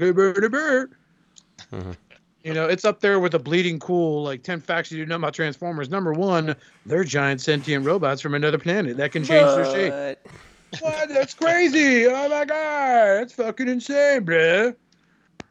Mhm. 1.72 1.96
You 2.44 2.52
know, 2.52 2.66
it's 2.68 2.84
up 2.84 3.00
there 3.00 3.18
with 3.20 3.32
a 3.34 3.38
bleeding 3.38 3.78
cool, 3.80 4.22
like 4.22 4.42
10 4.42 4.60
facts 4.60 4.90
you 4.92 4.98
didn't 4.98 5.08
know 5.08 5.16
about 5.16 5.32
Transformers. 5.32 5.88
Number 5.88 6.12
one, 6.12 6.54
they're 6.84 7.02
giant 7.02 7.40
sentient 7.40 7.86
robots 7.86 8.20
from 8.20 8.34
another 8.34 8.58
planet 8.58 8.98
that 8.98 9.12
can 9.12 9.24
change 9.24 9.46
their 9.46 9.64
shape. 9.64 10.18
What? 10.80 11.08
That's 11.08 11.32
crazy. 11.32 12.06
Oh 12.06 12.28
my 12.28 12.44
God. 12.44 12.48
That's 12.48 13.32
fucking 13.32 13.66
insane, 13.68 14.26
bruh. 14.26 14.76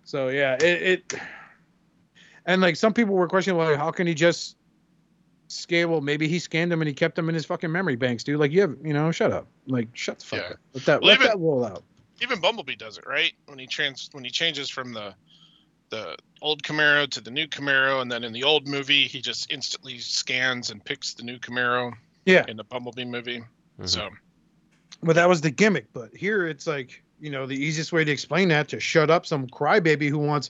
So, 0.04 0.28
yeah, 0.28 0.54
it, 0.56 0.64
it. 0.64 1.14
And 2.46 2.62
like 2.62 2.76
some 2.76 2.94
people 2.94 3.16
were 3.16 3.28
questioning, 3.28 3.58
like, 3.58 3.76
how 3.78 3.89
can 3.89 4.06
he 4.06 4.14
just 4.14 4.56
scale? 5.48 5.89
Well, 5.89 6.02
maybe 6.02 6.28
he 6.28 6.38
scanned 6.38 6.72
them 6.72 6.82
and 6.82 6.88
he 6.88 6.94
kept 6.94 7.16
them 7.16 7.28
in 7.28 7.34
his 7.34 7.46
fucking 7.46 7.72
memory 7.72 7.96
banks, 7.96 8.24
dude. 8.24 8.39
Like, 8.39 8.52
you 8.52 8.62
have, 8.62 8.76
you 8.84 8.94
know, 8.94 9.12
shut 9.12 9.32
up. 9.32 9.48
Like, 9.66 9.88
shut 9.94 10.20
the 10.20 10.26
fuck 10.26 10.39
Yeah. 10.39 10.46
up. 10.52 10.58
Let 10.74 10.86
that, 10.86 11.02
Well, 11.02 11.08
let 11.08 11.14
even- 11.16 11.28
that 11.28 11.39
roll 11.39 11.66
out. 11.66 11.84
even 12.22 12.39
Bumblebee 12.39 12.76
does 12.76 13.00
it, 13.00 13.08
right? 13.08 13.32
When 13.48 13.58
he 13.58 13.66
trans 13.66 14.10
when 14.12 14.24
he 14.24 14.30
changes 14.30 14.70
from 14.70 14.94
the 14.94 15.16
the 15.94 16.18
old 16.41 16.64
Camaro 16.64 17.08
to 17.10 17.22
the 17.22 17.30
new 17.32 17.48
Camaro, 17.48 18.02
and 18.02 18.12
then 18.12 18.24
in 18.24 18.34
the 18.34 18.44
old 18.44 18.68
movie, 18.68 19.08
he 19.08 19.22
just 19.22 19.52
instantly 19.52 20.00
scans 20.00 20.72
and 20.72 20.84
picks 20.84 21.14
the 21.14 21.24
new 21.24 21.38
Camaro. 21.38 21.94
Yeah. 22.26 22.46
In 22.48 22.58
the 22.58 22.64
Bumblebee 22.64 23.06
movie, 23.06 23.44
Mhm. 23.80 23.89
so 23.89 24.10
But 25.04 25.16
that 25.16 25.28
was 25.28 25.41
the 25.41 25.52
gimmick. 25.52 25.88
But 25.94 26.16
here 26.16 26.48
it's 26.48 26.66
like, 26.66 27.04
you 27.20 27.30
know, 27.30 27.46
the 27.46 27.62
easiest 27.62 27.91
way 27.91 28.04
to 28.06 28.12
explain 28.12 28.48
that 28.50 28.70
to 28.70 28.80
shut 28.80 29.10
up 29.12 29.26
some 29.26 29.48
crybaby 29.48 30.08
who 30.10 30.18
wants 30.18 30.50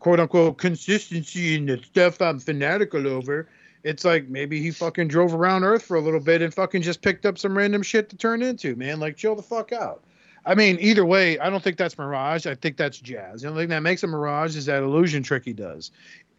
quote 0.00 0.18
unquote 0.20 0.58
consistency 0.58 1.54
in 1.54 1.66
the 1.66 1.78
stuff 1.78 2.20
I'm 2.20 2.40
fanatical 2.40 3.06
over. 3.06 3.48
It's 3.84 4.04
like 4.04 4.28
maybe 4.28 4.60
he 4.60 4.70
fucking 4.72 5.08
drove 5.08 5.32
around 5.34 5.62
Earth 5.64 5.84
for 5.84 5.96
a 5.96 6.00
little 6.00 6.20
bit 6.20 6.42
and 6.42 6.52
fucking 6.52 6.82
just 6.82 7.02
picked 7.02 7.24
up 7.24 7.38
some 7.38 7.56
random 7.56 7.82
shit 7.82 8.08
to 8.10 8.16
turn 8.16 8.42
into, 8.42 8.74
man. 8.76 8.98
Like 8.98 9.16
chill 9.16 9.36
the 9.36 9.42
fuck 9.42 9.72
out. 9.72 10.02
I 10.46 10.54
mean, 10.54 10.76
either 10.80 11.04
way, 11.06 11.38
I 11.38 11.48
don't 11.50 11.62
think 11.62 11.76
that's 11.78 11.96
Mirage. 11.98 12.46
I 12.46 12.54
think 12.54 12.76
that's 12.76 12.98
Jazz. 12.98 13.42
The 13.42 13.48
only 13.48 13.62
thing 13.62 13.70
that 13.70 13.80
makes 13.82 14.02
a 14.02 14.06
Mirage 14.06 14.56
is 14.56 14.66
that 14.66 14.82
illusion 14.82 15.22
trick 15.22 15.44
he 15.44 15.52
does. 15.52 15.90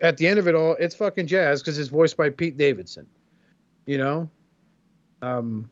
At 0.02 0.18
the 0.18 0.28
end 0.28 0.38
of 0.40 0.48
it 0.48 0.54
all, 0.56 0.76
it's 0.80 0.94
fucking 0.96 1.28
Jazz 1.28 1.62
because 1.62 1.80
it's 1.80 1.90
voiced 1.90 2.16
by 2.18 2.30
Pete 2.30 2.58
Davidson. 2.58 3.08
You 3.86 3.98
know? 3.98 4.30
Um 5.22 5.70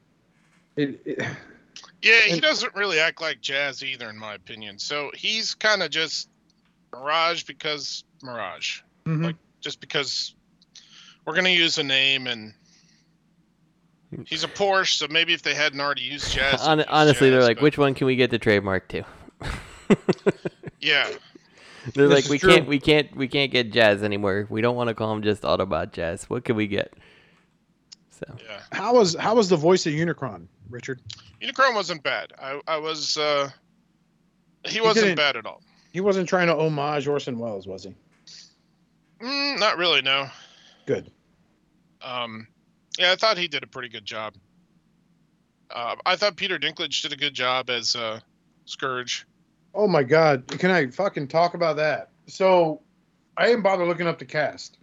it, 0.75 0.99
it 1.05 1.19
yeah, 2.01 2.19
he 2.25 2.31
And- 2.33 2.41
doesn't 2.41 2.73
really 2.75 2.99
act 2.99 3.21
like 3.21 3.41
Jazz 3.41 3.83
either, 3.83 4.09
in 4.09 4.17
my 4.17 4.33
opinion. 4.33 4.79
So 4.79 5.11
he's 5.13 5.53
kind 5.53 5.83
of 5.83 5.89
just 5.91 6.29
Mirage 6.93 7.43
because 7.43 8.03
Mirage, 8.23 8.81
mhm. 9.05 9.23
Like- 9.25 9.35
just 9.61 9.79
because 9.79 10.33
we're 11.25 11.35
gonna 11.35 11.49
use 11.49 11.77
a 11.77 11.83
name 11.83 12.27
and. 12.27 12.53
He's 14.27 14.43
a 14.43 14.47
Porsche, 14.47 14.95
so 14.97 15.07
maybe 15.09 15.33
if 15.33 15.41
they 15.41 15.53
hadn't 15.55 15.79
already 15.81 16.01
used 16.01 16.31
Jazz, 16.35 16.61
Hon- 16.61 16.79
use 16.79 16.87
honestly, 16.89 17.29
they're 17.29 17.41
like, 17.43 17.57
but- 17.57 17.63
which 17.63 17.77
one 17.77 17.93
can 17.93 18.07
we 18.07 18.15
get 18.15 18.31
the 18.31 18.39
trademark 18.39 18.87
to? 18.89 19.03
Yeah, 20.79 21.07
They're 21.93 22.07
This 22.09 22.23
like, 22.23 22.29
we 22.29 22.39
true. 22.39 22.49
can't, 22.55 22.67
we 22.67 22.77
can't, 22.79 23.15
we 23.15 23.27
can't 23.29 23.51
get 23.51 23.71
Jazz 23.71 24.03
anymore. 24.03 24.47
We 24.49 24.59
don't 24.61 24.75
want 24.75 24.89
to 24.89 24.93
call 24.93 25.13
him 25.13 25.21
just 25.21 25.43
Autobot 25.43 25.93
Jazz. 25.93 26.29
What 26.29 26.43
can 26.43 26.57
we 26.57 26.67
get? 26.67 26.93
So 28.11 28.25
yeah. 28.45 28.59
How 28.73 28.93
was 28.95 29.15
how 29.15 29.33
was 29.35 29.47
the 29.49 29.55
voice 29.55 29.85
of 29.85 29.93
Unicron, 29.93 30.47
Richard? 30.69 30.99
Unicron 31.41 31.73
wasn't 31.73 32.03
bad. 32.03 32.33
I 32.37 32.59
I 32.67 32.77
was 32.77 33.17
uh 33.17 33.49
he 34.65 34.81
wasn't 34.81 35.05
didn't- 35.05 35.17
bad 35.17 35.37
at 35.37 35.45
all. 35.45 35.61
He 35.93 36.01
wasn't 36.01 36.27
trying 36.27 36.47
to 36.47 36.55
homage 36.55 37.07
Orson 37.07 37.39
Welles, 37.39 37.65
was 37.67 37.83
he? 37.85 37.95
Mm, 39.25 39.57
not 39.59 39.77
really, 39.77 40.01
no. 40.01 40.27
Good. 40.85 41.09
Um 42.01 42.47
yeah, 42.97 43.11
I 43.11 43.15
thought 43.15 43.37
he 43.37 43.47
did 43.47 43.63
a 43.63 43.67
pretty 43.67 43.89
good 43.89 44.05
job. 44.05 44.33
Uh, 45.69 45.95
I 46.05 46.15
thought 46.15 46.35
Peter 46.35 46.59
Dinklage 46.59 47.01
did 47.01 47.13
a 47.13 47.17
good 47.17 47.33
job 47.33 47.69
as 47.69 47.95
uh 47.95 48.19
Scourge. 48.65 49.25
Oh 49.73 49.87
my 49.87 50.03
God! 50.03 50.47
Can 50.47 50.71
I 50.71 50.87
fucking 50.87 51.27
talk 51.27 51.53
about 51.55 51.77
that? 51.77 52.09
So, 52.27 52.81
I 53.35 53.47
didn't 53.47 53.63
bother 53.63 53.85
looking 53.85 54.07
up 54.07 54.19
the 54.19 54.25
cast. 54.25 54.77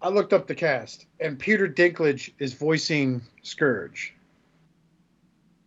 I 0.00 0.08
looked 0.08 0.32
up 0.32 0.46
the 0.46 0.54
cast, 0.54 1.06
and 1.20 1.38
Peter 1.38 1.68
Dinklage 1.68 2.32
is 2.38 2.54
voicing 2.54 3.20
Scourge. 3.42 4.14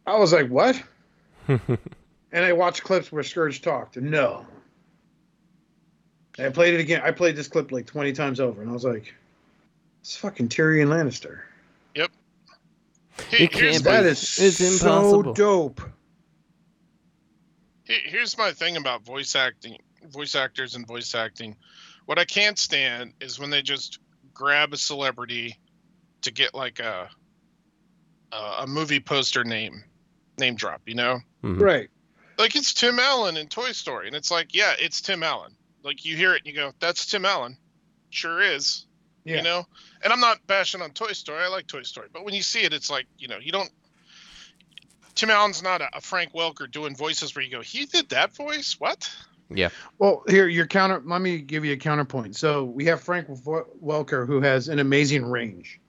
I 0.08 0.18
was 0.18 0.32
like, 0.34 0.50
"What?" 0.50 0.82
And 2.34 2.46
I 2.46 2.54
watched 2.54 2.84
clips 2.84 3.12
where 3.12 3.24
Scourge 3.24 3.62
talked. 3.62 3.98
and 3.98 4.10
No. 4.10 4.46
And 6.38 6.48
I 6.48 6.50
played 6.50 6.74
it 6.74 6.80
again. 6.80 7.02
I 7.04 7.12
played 7.12 7.36
this 7.36 7.50
clip 7.50 7.74
like 7.74 7.86
twenty 7.86 8.14
times 8.14 8.40
over, 8.40 8.62
and 8.62 8.70
I 8.70 8.74
was 8.74 8.86
like, 8.86 9.14
"It's 10.02 10.16
fucking 10.18 10.50
Tyrion 10.50 10.88
Lannister." 10.88 11.42
Yep. 11.96 12.12
He- 13.30 13.44
It 13.46 13.54
here's, 13.56 13.74
can't 13.82 13.86
my, 13.86 13.92
That 13.92 14.02
be. 14.04 14.10
is 14.10 14.40
It's 14.40 14.80
so 14.80 14.88
impossible. 14.98 15.34
dope. 15.34 15.82
he- 17.86 18.02
here's 18.10 18.38
my 18.38 18.52
thing 18.52 18.78
about 18.78 19.04
voice 19.04 19.36
acting, 19.36 19.78
voice 20.10 20.36
actors 20.36 20.76
and 20.76 20.88
voice 20.88 21.14
acting. 21.16 21.56
What 22.06 22.20
I 22.20 22.26
can't 22.26 22.58
stand 22.58 23.14
is 23.22 23.40
when 23.40 23.50
they 23.50 23.62
just 23.62 24.00
grab 24.34 24.74
a 24.74 24.78
celebrity 24.78 25.58
to 26.22 26.32
get 26.32 26.54
like 26.54 26.80
a 26.80 27.10
a, 28.32 28.56
a 28.64 28.68
movie 28.68 29.00
poster 29.00 29.44
name 29.44 29.84
name 30.38 30.56
drop, 30.56 30.82
you 30.86 30.96
know? 30.96 31.20
Mhm. 31.44 31.60
Right. 31.60 31.90
like 32.38 32.56
it's 32.56 32.74
Tim 32.74 32.98
Allen 32.98 33.38
in 33.38 33.48
Toy 33.48 33.72
Story, 33.74 34.08
and 34.08 34.16
it's 34.16 34.32
like, 34.32 34.56
yeah, 34.56 34.74
it's 34.80 35.02
Tim 35.02 35.22
Allen. 35.22 35.56
Like 35.84 36.06
you 36.06 36.16
hear 36.16 36.34
it, 36.34 36.42
and 36.44 36.48
you 36.48 36.54
go, 36.54 36.72
"That's 36.80 37.06
Tim 37.06 37.24
Allen." 37.26 37.58
Sure 38.10 38.42
is, 38.42 38.86
Yeah. 39.24 39.38
you 39.38 39.44
know. 39.44 39.66
And 40.04 40.12
I'm 40.12 40.20
not 40.20 40.46
bashing 40.48 40.82
on 40.82 40.92
Toy 40.92 41.14
Story. 41.14 41.44
I 41.44 41.48
like 41.48 41.68
Toy 41.68 41.84
Story, 41.84 42.08
but 42.12 42.26
when 42.26 42.34
you 42.34 42.42
see 42.42 42.64
it, 42.64 42.74
it's 42.74 42.90
like, 42.90 43.06
you 43.18 43.28
know, 43.28 43.38
you 43.38 43.52
don't. 43.52 43.70
Tim 45.14 45.30
Allen's 45.30 45.62
not 45.62 45.82
a, 45.82 45.90
a 45.98 46.02
Frank 46.02 46.34
Welker 46.34 46.72
doing 46.72 46.96
voices 46.96 47.36
where 47.36 47.44
you 47.44 47.52
go, 47.52 47.62
"He 47.62 47.86
did 47.86 48.10
that 48.10 48.36
voice? 48.36 48.78
What?" 48.80 49.14
yeah. 49.50 49.70
Well, 49.98 50.24
here 50.28 50.48
your 50.48 50.66
counter. 50.66 51.02
Let 51.04 51.22
me 51.22 51.40
give 51.40 51.66
you 51.66 51.74
a 51.74 51.78
counterpoint. 51.78 52.36
So 52.36 52.64
we 52.64 52.86
have 52.86 53.02
Frank 53.02 53.28
Welker, 53.28 54.26
who 54.26 54.42
has 54.42 54.70
an 54.70 54.80
amazing 54.80 55.26
range, 55.26 55.80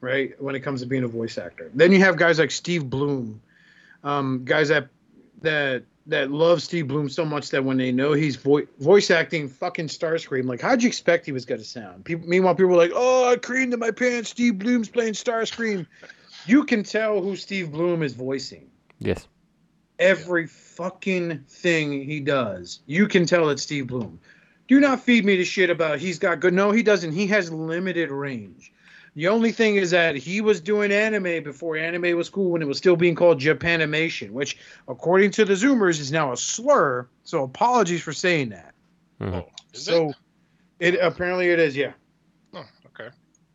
right? 0.00 0.40
When 0.40 0.54
it 0.54 0.60
comes 0.60 0.80
to 0.80 0.86
being 0.86 1.04
a 1.04 1.08
voice 1.08 1.38
actor. 1.38 1.70
Then 1.74 1.92
you 1.92 2.00
have 2.00 2.16
guys 2.16 2.38
like 2.38 2.50
Steve 2.50 2.88
Blum, 2.88 3.40
um, 4.04 4.44
guys 4.44 4.68
that 4.68 4.88
that 5.42 5.84
that 6.08 6.30
love 6.30 6.62
Steve 6.62 6.88
Blum 6.88 7.08
so 7.08 7.24
much 7.24 7.50
that 7.50 7.64
when 7.64 7.76
they 7.76 7.92
know 7.92 8.12
he's 8.12 8.36
vo- 8.36 8.66
voice 8.80 9.10
acting 9.10 9.48
fucking 9.48 9.86
Starscream, 9.88 10.46
like 10.46 10.60
how'd 10.60 10.82
you 10.82 10.88
expect 10.88 11.26
he 11.26 11.32
was 11.32 11.44
gonna 11.44 11.62
sound? 11.62 12.04
People, 12.04 12.26
meanwhile, 12.28 12.54
people 12.54 12.70
were 12.70 12.76
like, 12.76 12.92
"Oh, 12.94 13.30
I 13.30 13.36
creamed 13.36 13.72
in 13.74 13.78
my 13.78 13.90
pants. 13.90 14.30
Steve 14.30 14.58
Blum's 14.58 14.88
playing 14.88 15.12
Starscream." 15.12 15.86
You 16.46 16.64
can 16.64 16.82
tell 16.82 17.20
who 17.20 17.36
Steve 17.36 17.70
Blum 17.72 18.02
is 18.02 18.14
voicing 18.14 18.68
Yes. 19.00 19.28
every 19.98 20.46
fucking 20.46 21.44
thing 21.48 22.02
he 22.02 22.20
does. 22.20 22.80
You 22.86 23.06
can 23.06 23.26
tell 23.26 23.50
it's 23.50 23.62
Steve 23.62 23.88
Blum. 23.88 24.18
Do 24.66 24.80
not 24.80 25.00
feed 25.02 25.24
me 25.24 25.36
the 25.36 25.44
shit 25.44 25.70
about 25.70 25.98
he's 25.98 26.18
got 26.18 26.40
good. 26.40 26.54
No, 26.54 26.70
he 26.72 26.82
doesn't. 26.82 27.12
He 27.12 27.26
has 27.28 27.50
limited 27.52 28.10
range. 28.10 28.72
The 29.18 29.26
only 29.26 29.50
thing 29.50 29.74
is 29.74 29.90
that 29.90 30.14
he 30.14 30.40
was 30.40 30.60
doing 30.60 30.92
anime 30.92 31.42
before 31.42 31.76
anime 31.76 32.16
was 32.16 32.30
cool 32.30 32.52
when 32.52 32.62
it 32.62 32.68
was 32.68 32.78
still 32.78 32.94
being 32.94 33.16
called 33.16 33.40
Japanimation, 33.40 34.30
which, 34.30 34.56
according 34.86 35.32
to 35.32 35.44
the 35.44 35.54
Zoomers, 35.54 35.98
is 35.98 36.12
now 36.12 36.30
a 36.30 36.36
slur. 36.36 37.08
So 37.24 37.42
apologies 37.42 38.00
for 38.00 38.12
saying 38.12 38.50
that. 38.50 38.74
Mhm. 39.20 39.34
Oh, 39.34 39.48
is 39.74 39.82
so 39.82 40.12
it? 40.78 40.94
it 40.94 41.00
apparently 41.00 41.48
it 41.48 41.58
is, 41.58 41.76
yeah. 41.76 41.94
Oh, 42.54 42.64
okay. 42.86 43.08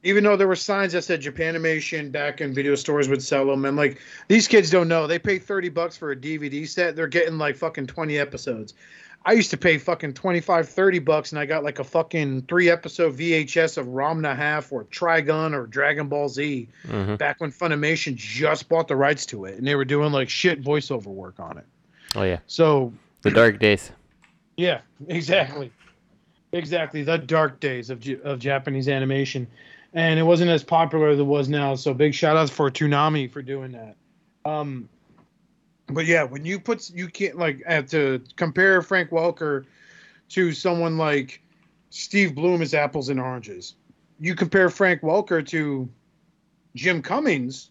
Even 0.03 0.25
though 0.25 0.35
there 0.35 0.49
were 0.49 0.57
signs 0.57 0.91
that 0.91 1.05
said 1.05 1.21
Japanimation 1.21 2.11
back 2.11 2.41
in 2.41 2.53
video 2.53 2.75
stores 2.75 3.07
would 3.07 3.23
sell 3.23 3.45
them, 3.45 3.63
and 3.63 3.77
like 3.77 4.01
these 4.27 4.49
kids 4.49 4.69
don't 4.69 4.89
know. 4.89 5.07
They 5.07 5.17
pay 5.17 5.39
thirty 5.39 5.69
bucks 5.69 5.95
for 5.95 6.11
a 6.11 6.15
DVD 6.17 6.67
set. 6.67 6.97
They're 6.97 7.07
getting 7.07 7.37
like 7.37 7.55
fucking 7.55 7.87
twenty 7.87 8.19
episodes. 8.19 8.73
I 9.25 9.31
used 9.33 9.51
to 9.51 9.57
pay 9.57 9.77
fucking 9.77 10.13
25, 10.15 10.67
30 10.67 10.99
bucks, 10.99 11.31
and 11.31 11.39
I 11.39 11.45
got 11.45 11.63
like 11.63 11.79
a 11.79 11.83
fucking 11.83 12.41
three 12.43 12.69
episode 12.69 13.15
VHS 13.17 13.77
of 13.77 13.87
Ranma 13.87 14.35
Half 14.35 14.71
or 14.73 14.83
Trigun 14.85 15.53
or 15.53 15.65
Dragon 15.65 16.07
Ball 16.09 16.27
Z 16.27 16.67
Mhm. 16.87 17.17
back 17.17 17.39
when 17.39 17.51
Funimation 17.51 18.15
just 18.15 18.67
bought 18.67 18.87
the 18.89 18.95
rights 18.97 19.25
to 19.27 19.45
it, 19.45 19.57
and 19.57 19.65
they 19.65 19.75
were 19.75 19.85
doing 19.85 20.11
like 20.11 20.27
shit 20.29 20.61
voiceover 20.61 21.05
work 21.07 21.39
on 21.39 21.57
it. 21.57 21.65
Oh 22.15 22.23
yeah, 22.23 22.39
So 22.47 22.91
the 23.21 23.31
dark 23.31 23.59
days. 23.59 23.91
yeah, 24.57 24.81
exactly, 25.07 25.71
exactly. 26.51 27.03
The 27.03 27.17
dark 27.17 27.59
days 27.59 27.89
of 27.89 28.05
of 28.23 28.39
Japanese 28.39 28.89
animation, 28.89 29.47
and 29.93 30.19
it 30.19 30.23
wasn't 30.23 30.51
as 30.51 30.63
popular 30.63 31.07
as 31.07 31.19
it 31.19 31.23
was 31.25 31.47
now. 31.47 31.75
So 31.75 31.93
big 31.93 32.13
shout 32.13 32.35
outs 32.35 32.51
for 32.51 32.69
Toonami 32.69 33.31
for 33.31 33.41
doing 33.41 33.71
that. 33.71 33.95
Um, 34.45 34.89
but 35.87 36.05
yeah, 36.05 36.23
when 36.23 36.45
you 36.45 36.59
put 36.59 36.89
you 36.89 37.07
can't 37.07 37.37
like 37.37 37.63
have 37.65 37.87
to 37.91 38.21
compare 38.35 38.81
Frank 38.81 39.09
Welker 39.11 39.65
to 40.29 40.51
someone 40.51 40.97
like 40.97 41.41
Steve 41.89 42.33
Blum 42.35 42.61
is 42.61 42.73
apples 42.73 43.09
and 43.09 43.19
oranges. 43.19 43.75
You 44.19 44.35
compare 44.35 44.69
Frank 44.69 45.01
Welker 45.01 45.45
to 45.49 45.89
Jim 46.75 47.01
Cummings, 47.01 47.69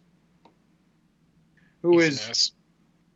who 1.82 1.98
He's 1.98 2.08
is 2.20 2.24
an 2.24 2.30
ass. 2.30 2.52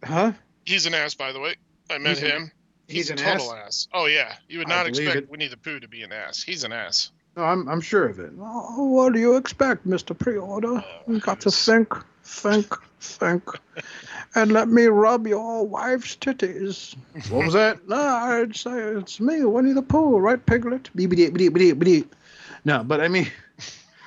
huh? 0.04 0.32
He's 0.64 0.86
an 0.86 0.94
ass, 0.94 1.14
by 1.14 1.32
the 1.32 1.40
way. 1.40 1.54
I 1.90 1.98
met 1.98 2.18
He's 2.18 2.22
an- 2.22 2.30
him. 2.30 2.52
He's, 2.88 3.10
a 3.10 3.14
an 3.14 3.18
total 3.18 3.52
ass. 3.52 3.66
ass. 3.66 3.88
Oh 3.92 4.06
yeah, 4.06 4.34
you 4.48 4.58
would 4.58 4.68
not 4.68 4.86
expect 4.86 5.16
it. 5.16 5.28
Winnie 5.28 5.48
the 5.48 5.56
Pooh 5.56 5.80
to 5.80 5.88
be 5.88 6.02
an 6.02 6.12
ass. 6.12 6.40
He's 6.42 6.62
an 6.62 6.72
ass. 6.72 7.10
No, 7.36 7.42
I'm 7.42 7.68
I'm 7.68 7.80
sure 7.80 8.06
of 8.08 8.20
it. 8.20 8.30
Oh, 8.40 8.84
what 8.84 9.12
do 9.12 9.18
you 9.18 9.36
expect, 9.36 9.86
Mister 9.86 10.14
Pre-order? 10.14 10.76
Uh, 10.76 10.82
you 11.08 11.18
got 11.18 11.40
to 11.40 11.50
think, 11.50 11.92
think, 12.26 12.74
think, 13.00 13.44
and 14.34 14.52
let 14.52 14.68
me 14.68 14.86
rub 14.86 15.26
your 15.26 15.66
wife's 15.66 16.16
titties. 16.16 16.96
What 17.30 17.44
was 17.44 17.54
that? 17.54 17.88
No, 17.88 17.96
I'd 17.96 18.56
say 18.56 18.72
it's 18.72 19.20
me, 19.20 19.44
Winnie 19.44 19.72
the 19.72 19.82
Pooh, 19.82 20.18
right, 20.18 20.44
Piglet? 20.44 20.90
No, 22.64 22.82
but 22.82 23.00
I 23.00 23.08
mean, 23.08 23.30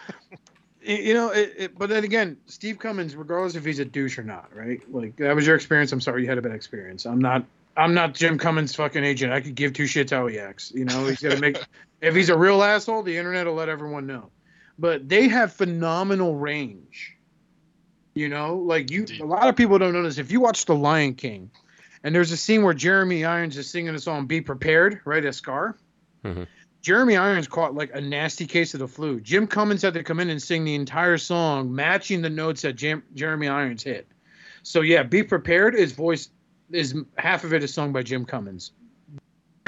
you 0.82 1.14
know, 1.14 1.30
it, 1.30 1.54
it, 1.58 1.80
but 1.80 1.90
then 1.90 2.04
again, 2.04 2.38
Steve 2.46 2.78
Cummings, 2.78 3.16
regardless 3.16 3.56
if 3.56 3.64
he's 3.64 3.80
a 3.80 3.86
douche 3.86 4.20
or 4.20 4.24
not, 4.24 4.50
right? 4.54 4.82
Like 4.94 5.16
that 5.16 5.36
was 5.36 5.48
your 5.48 5.56
experience. 5.56 5.92
I'm 5.92 6.02
sorry 6.02 6.24
you 6.24 6.30
had 6.30 6.38
a 6.38 6.42
bad 6.42 6.54
experience. 6.54 7.06
I'm 7.06 7.20
not. 7.20 7.46
I'm 7.78 7.94
not 7.94 8.14
Jim 8.14 8.38
Cummings' 8.38 8.76
fucking 8.76 9.06
agent. 9.06 9.32
I 9.32 9.40
could 9.40 9.56
give 9.56 9.72
two 9.72 9.84
shits 9.84 10.10
how 10.10 10.28
he 10.28 10.38
acts. 10.38 10.74
You 10.76 10.84
know, 10.84 11.06
he's 11.06 11.22
gonna 11.22 11.40
make. 11.40 11.58
if 12.02 12.14
he's 12.14 12.30
a 12.30 12.38
real 12.38 12.62
asshole, 12.62 13.04
the 13.04 13.16
internet 13.16 13.46
will 13.46 13.54
let 13.54 13.70
everyone 13.70 14.06
know. 14.06 14.30
But 14.78 15.08
they 15.08 15.30
have 15.30 15.54
phenomenal 15.54 16.36
range. 16.36 17.16
You 18.16 18.30
know, 18.30 18.56
like 18.58 18.92
you. 18.92 19.06
A 19.22 19.26
lot 19.26 19.48
of 19.48 19.56
people 19.56 19.78
don't 19.78 19.94
know 19.94 20.04
this. 20.04 20.18
If 20.18 20.32
you 20.32 20.40
watch 20.40 20.66
The 20.66 20.76
Lion 20.76 21.14
King, 21.16 21.52
and 22.04 22.14
there's 22.14 22.32
a 22.32 22.38
scene 22.38 22.64
where 22.64 22.74
Jeremy 22.74 23.24
Irons 23.26 23.58
is 23.58 23.70
singing 23.70 23.94
a 23.96 24.00
song 24.00 24.26
"Be 24.26 24.42
Prepared," 24.42 25.02
right? 25.06 25.24
A 25.24 25.32
scar. 25.34 25.78
Mhm. 26.26 26.48
Jeremy 26.82 27.18
Irons 27.18 27.48
caught 27.48 27.76
like 27.76 27.92
a 27.94 28.02
nasty 28.02 28.46
case 28.46 28.74
of 28.74 28.80
the 28.80 28.88
flu. 28.88 29.20
Jim 29.20 29.48
Cummings 29.48 29.82
had 29.82 29.94
to 29.94 30.04
come 30.04 30.20
in 30.20 30.30
and 30.30 30.42
sing 30.42 30.64
the 30.66 30.76
entire 30.76 31.18
song, 31.18 31.74
matching 31.74 32.22
the 32.22 32.30
notes 32.30 32.62
that 32.62 32.74
Jam- 32.74 33.04
Jeremy 33.16 33.48
Irons 33.48 33.84
hit. 33.84 34.08
So 34.64 34.82
yeah, 34.82 35.04
"Be 35.04 35.24
Prepared" 35.24 35.76
is 35.76 35.92
voice 35.92 36.30
is 36.72 36.96
half 37.18 37.44
of 37.44 37.54
it 37.54 37.64
is 37.64 37.74
sung 37.74 37.92
by 37.92 38.04
Jim 38.04 38.26
Cummings, 38.26 38.72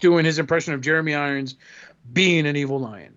doing 0.01 0.23
his 0.25 0.39
impression 0.39 0.73
of 0.73 0.81
Jeremy 0.81 1.13
Irons 1.15 1.55
being 2.13 2.45
an 2.47 2.55
evil 2.55 2.79
lion. 2.79 3.13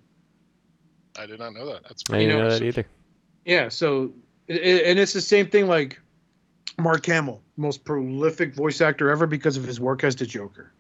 I 1.19 1.27
did 1.27 1.39
not 1.39 1.55
know 1.55 1.67
that. 1.67 1.83
That's 1.85 2.03
I 2.09 2.13
pretty 2.13 2.27
didn't 2.27 2.39
know 2.39 2.49
that 2.51 2.63
impressive. 2.63 2.79
either. 2.79 2.89
Yeah, 3.45 3.69
so 3.69 4.05
i- 4.05 4.07
i- 4.07 4.24
and 4.49 4.99
it's 4.99 5.13
the 5.13 5.21
same 5.21 5.47
thing 5.47 5.67
like 5.67 6.01
Mark 6.79 7.07
Hamill, 7.07 7.43
most 7.57 7.85
prolific 7.85 8.55
voice 8.55 8.81
actor 8.81 9.11
ever 9.11 9.27
because 9.27 9.57
of 9.57 9.65
his 9.65 9.81
work 9.81 10.05
as 10.05 10.17
the 10.17 10.27
Joker. 10.27 10.73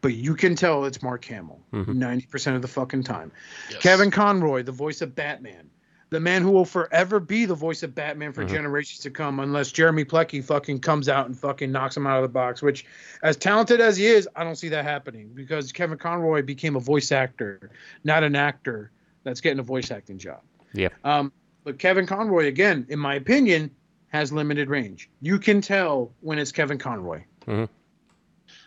But 0.00 0.14
you 0.14 0.34
can 0.34 0.54
tell 0.54 0.84
it's 0.84 1.02
Mark 1.02 1.24
Hamill 1.24 1.60
Mhm. 1.72 1.96
90% 1.96 2.56
of 2.56 2.62
the 2.62 2.68
fucking 2.68 3.04
time. 3.04 3.32
Yes. 3.70 3.80
Kevin 3.80 4.10
Conroy, 4.10 4.62
the 4.62 4.72
voice 4.72 5.00
of 5.00 5.14
Batman. 5.14 5.70
The 6.10 6.20
man 6.20 6.42
who 6.42 6.52
will 6.52 6.64
forever 6.64 7.18
be 7.18 7.46
the 7.46 7.54
voice 7.54 7.82
of 7.82 7.94
Batman 7.94 8.32
for 8.32 8.44
Mhm. 8.44 8.48
generations 8.50 9.00
to 9.00 9.10
come, 9.10 9.40
unless 9.40 9.72
Jeremy 9.72 10.04
Plecky 10.04 10.44
fucking 10.44 10.78
comes 10.78 11.08
out 11.08 11.26
and 11.26 11.36
fucking 11.36 11.72
knocks 11.72 11.96
him 11.96 12.06
out 12.06 12.18
of 12.18 12.22
the 12.22 12.32
box. 12.32 12.62
Which, 12.62 12.86
as 13.24 13.36
talented 13.36 13.80
as 13.80 13.96
he 13.96 14.06
is, 14.06 14.28
I 14.36 14.44
don't 14.44 14.54
see 14.54 14.68
that 14.68 14.84
happening 14.84 15.30
because 15.34 15.72
Kevin 15.72 15.98
Conroy 15.98 16.42
became 16.42 16.76
a 16.76 16.80
voice 16.80 17.10
actor, 17.10 17.70
not 18.04 18.22
an 18.22 18.36
actor 18.36 18.92
that's 19.24 19.40
getting 19.40 19.58
a 19.58 19.64
voice 19.64 19.90
acting 19.90 20.18
job. 20.18 20.42
Yeah. 20.72 20.90
Um, 21.02 21.32
but 21.66 21.80
Kevin 21.80 22.06
Conroy, 22.06 22.46
again, 22.46 22.86
in 22.88 23.00
my 23.00 23.16
opinion, 23.16 23.72
has 24.10 24.32
limited 24.32 24.70
range. 24.70 25.10
You 25.20 25.36
can 25.40 25.60
tell 25.60 26.12
when 26.20 26.38
it's 26.38 26.52
Kevin 26.52 26.78
Conroy. 26.78 27.24
Mhm. 27.44 27.68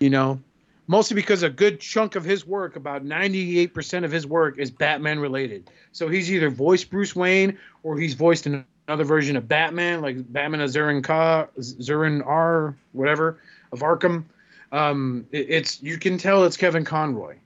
You 0.01 0.09
know, 0.09 0.41
mostly 0.87 1.15
because 1.15 1.41
a 1.41 1.49
good 1.49 1.79
chunk 1.79 2.17
of 2.17 2.25
his 2.25 2.45
work, 2.45 2.75
about 2.75 3.05
98% 3.05 4.03
of 4.03 4.11
his 4.11 4.27
work, 4.27 4.59
is 4.59 4.69
Batman 4.69 5.19
related. 5.19 5.71
So 5.93 6.09
he's 6.09 6.29
either 6.29 6.49
voiced 6.49 6.89
Bruce 6.89 7.15
Wayne 7.15 7.57
or 7.83 7.97
he's 7.97 8.15
voiced 8.15 8.45
another 8.45 9.05
version 9.05 9.37
of 9.37 9.47
Batman, 9.47 10.01
like 10.01 10.17
Batman 10.33 10.59
of 10.59 10.69
Zurin 10.69 11.01
Ka, 11.01 11.47
Zurin 11.57 12.21
R, 12.25 12.75
whatever, 12.91 13.39
of 13.71 13.79
Arkham. 13.79 14.25
Um, 14.73 15.25
it- 15.31 15.49
it's 15.49 15.81
you 15.81 15.97
can 15.97 16.17
tell 16.17 16.43
it's 16.43 16.57
Kevin 16.57 16.83
Conroy. 16.83 17.37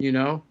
You 0.00 0.10
know. 0.10 0.42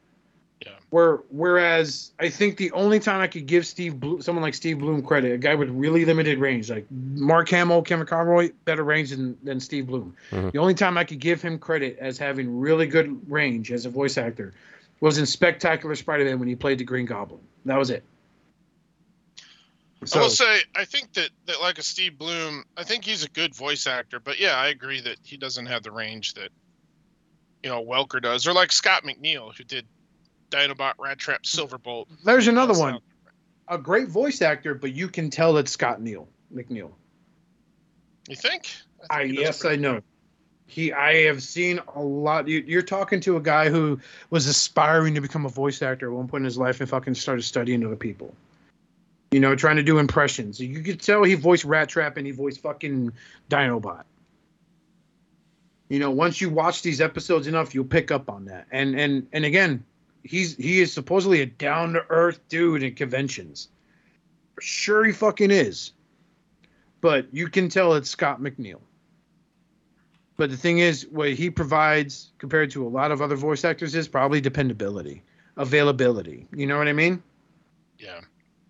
Where 0.94 1.22
whereas 1.32 2.12
I 2.20 2.30
think 2.30 2.58
the 2.58 2.72
only 2.74 3.00
time 3.00 3.20
I 3.20 3.26
could 3.26 3.48
give 3.48 3.66
Steve 3.66 4.00
Blum, 4.00 4.22
someone 4.22 4.44
like 4.44 4.54
Steve 4.54 4.78
Blum 4.78 5.02
credit, 5.02 5.32
a 5.32 5.40
guy 5.40 5.56
with 5.56 5.72
really 5.72 6.06
limited 6.06 6.38
range, 6.38 6.70
like 6.70 6.86
Mark 6.92 7.50
Hamill, 7.50 7.82
Kevin 7.82 8.06
Conroy, 8.06 8.52
better 8.66 8.84
range 8.84 9.10
than, 9.10 9.36
than 9.42 9.60
Steve 9.60 9.88
Blum. 9.88 10.16
Mhm. 10.30 10.52
The 10.52 10.60
only 10.60 10.76
time 10.76 11.00
I 11.00 11.04
could 11.04 11.18
give 11.18 11.42
him 11.42 11.58
credit 11.58 11.98
as 12.00 12.20
having 12.20 12.60
really 12.60 12.86
good 12.86 13.20
range 13.28 13.72
as 13.72 13.88
a 13.88 13.90
voice 13.90 14.20
actor 14.20 14.54
was 15.00 15.18
in 15.18 15.26
Spectacular 15.26 15.96
Spider-Man 15.96 16.38
when 16.38 16.48
he 16.48 16.56
played 16.56 16.78
the 16.78 16.84
Green 16.84 17.08
Goblin. 17.08 17.42
That 17.66 17.80
was 17.80 17.90
it. 17.90 18.04
I 20.14 20.20
will 20.20 20.30
say, 20.30 20.60
I 20.76 20.86
think 20.86 21.12
that, 21.14 21.32
that 21.48 21.60
like 21.60 21.80
a 21.80 21.84
Steve 21.84 22.20
Blum, 22.20 22.66
I 22.78 22.84
think 22.84 23.04
he's 23.04 23.24
a 23.24 23.30
good 23.30 23.56
voice 23.56 23.88
actor, 23.88 24.20
but 24.20 24.40
yeah, 24.40 24.58
I 24.58 24.68
agree 24.68 25.02
that 25.02 25.18
he 25.24 25.38
doesn't 25.38 25.66
have 25.66 25.82
the 25.82 25.92
range 25.92 26.36
that 26.36 26.50
you 27.64 27.72
know 27.72 27.84
Welker 27.84 28.22
does, 28.22 28.46
or 28.46 28.54
like 28.54 28.72
Scott 28.72 29.04
McNeil 29.04 29.56
who 29.58 29.64
did 29.64 29.88
Dinobot, 30.54 30.96
Rattrap, 30.98 31.42
Silverbolt. 31.42 32.06
there's 32.24 32.48
another 32.48 32.78
one, 32.78 33.00
a 33.68 33.78
great 33.78 34.08
voice 34.08 34.42
actor, 34.42 34.76
but 34.76 34.94
you 34.94 35.08
can 35.08 35.30
tell 35.30 35.58
it's 35.58 35.72
Scott 35.72 36.02
Neal 36.02 36.28
McNeil. 36.54 36.92
You 38.30 38.36
think? 38.36 38.70
I 39.10 39.24
think 39.24 39.36
does 39.36 39.44
yes, 39.44 39.66
I 39.66 39.76
know. 39.76 40.02
He, 40.68 40.94
I 40.94 41.24
have 41.24 41.44
seen 41.44 41.80
a 41.96 42.02
lot. 42.02 42.48
You, 42.48 42.64
you're 42.66 42.82
talking 42.82 43.20
to 43.22 43.36
a 43.38 43.42
guy 43.42 43.70
who 43.70 44.00
was 44.30 44.48
aspiring 44.48 45.16
to 45.16 45.22
become 45.22 45.46
a 45.46 45.50
voice 45.50 45.82
actor 45.82 46.08
at 46.08 46.14
one 46.14 46.28
point 46.28 46.42
in 46.42 46.46
his 46.46 46.58
life 46.58 46.80
and 46.80 46.90
fucking 46.90 47.16
started 47.16 47.44
studying 47.44 47.86
other 47.86 47.96
people. 47.96 48.34
You 49.32 49.40
know, 49.40 49.56
trying 49.56 49.76
to 49.78 49.84
do 49.84 49.98
impressions. 49.98 50.60
You 50.60 50.82
could 50.82 51.02
tell 51.02 51.24
he 51.24 51.34
voiced 51.34 51.66
Rattrap 51.66 52.18
and 52.18 52.26
he 52.26 52.32
voiced 52.32 52.62
fucking 52.62 53.12
Dinobot. 53.50 54.04
You 55.90 56.00
know, 56.00 56.12
once 56.12 56.40
you 56.40 56.50
watch 56.50 56.82
these 56.82 57.02
episodes 57.02 57.48
enough, 57.48 57.76
you'll 57.76 57.86
pick 57.86 58.12
up 58.12 58.30
on 58.30 58.46
that. 58.46 58.68
And 58.72 59.00
and 59.00 59.28
and 59.34 59.46
again, 59.46 59.84
he's 60.24 60.56
he 60.56 60.82
is 60.82 60.92
supposedly 60.92 61.42
a 61.42 61.46
down 61.46 61.94
to 61.94 62.06
earth 62.10 62.40
dude 62.50 62.84
in 62.84 62.96
conventions. 62.96 63.70
Sure, 64.60 65.04
he 65.04 65.12
fucking 65.12 65.52
is. 65.52 65.92
But 67.02 67.28
you 67.34 67.50
can 67.50 67.70
tell 67.70 67.94
it's 67.96 68.10
Scott 68.10 68.42
McNeil. 68.42 68.80
But 70.38 70.50
the 70.50 70.58
thing 70.58 70.80
is, 70.80 71.06
what 71.12 71.34
he 71.34 71.50
provides 71.50 72.32
compared 72.38 72.72
to 72.72 72.86
a 72.86 72.90
lot 72.90 73.12
of 73.12 73.22
other 73.22 73.36
voice 73.36 73.64
actors 73.64 73.94
is 73.94 74.08
probably 74.08 74.42
dependability, 74.42 75.22
availability. 75.58 76.48
You 76.56 76.66
know 76.66 76.78
what 76.78 76.88
I 76.88 76.94
mean? 76.94 77.22
Yeah. 78.00 78.22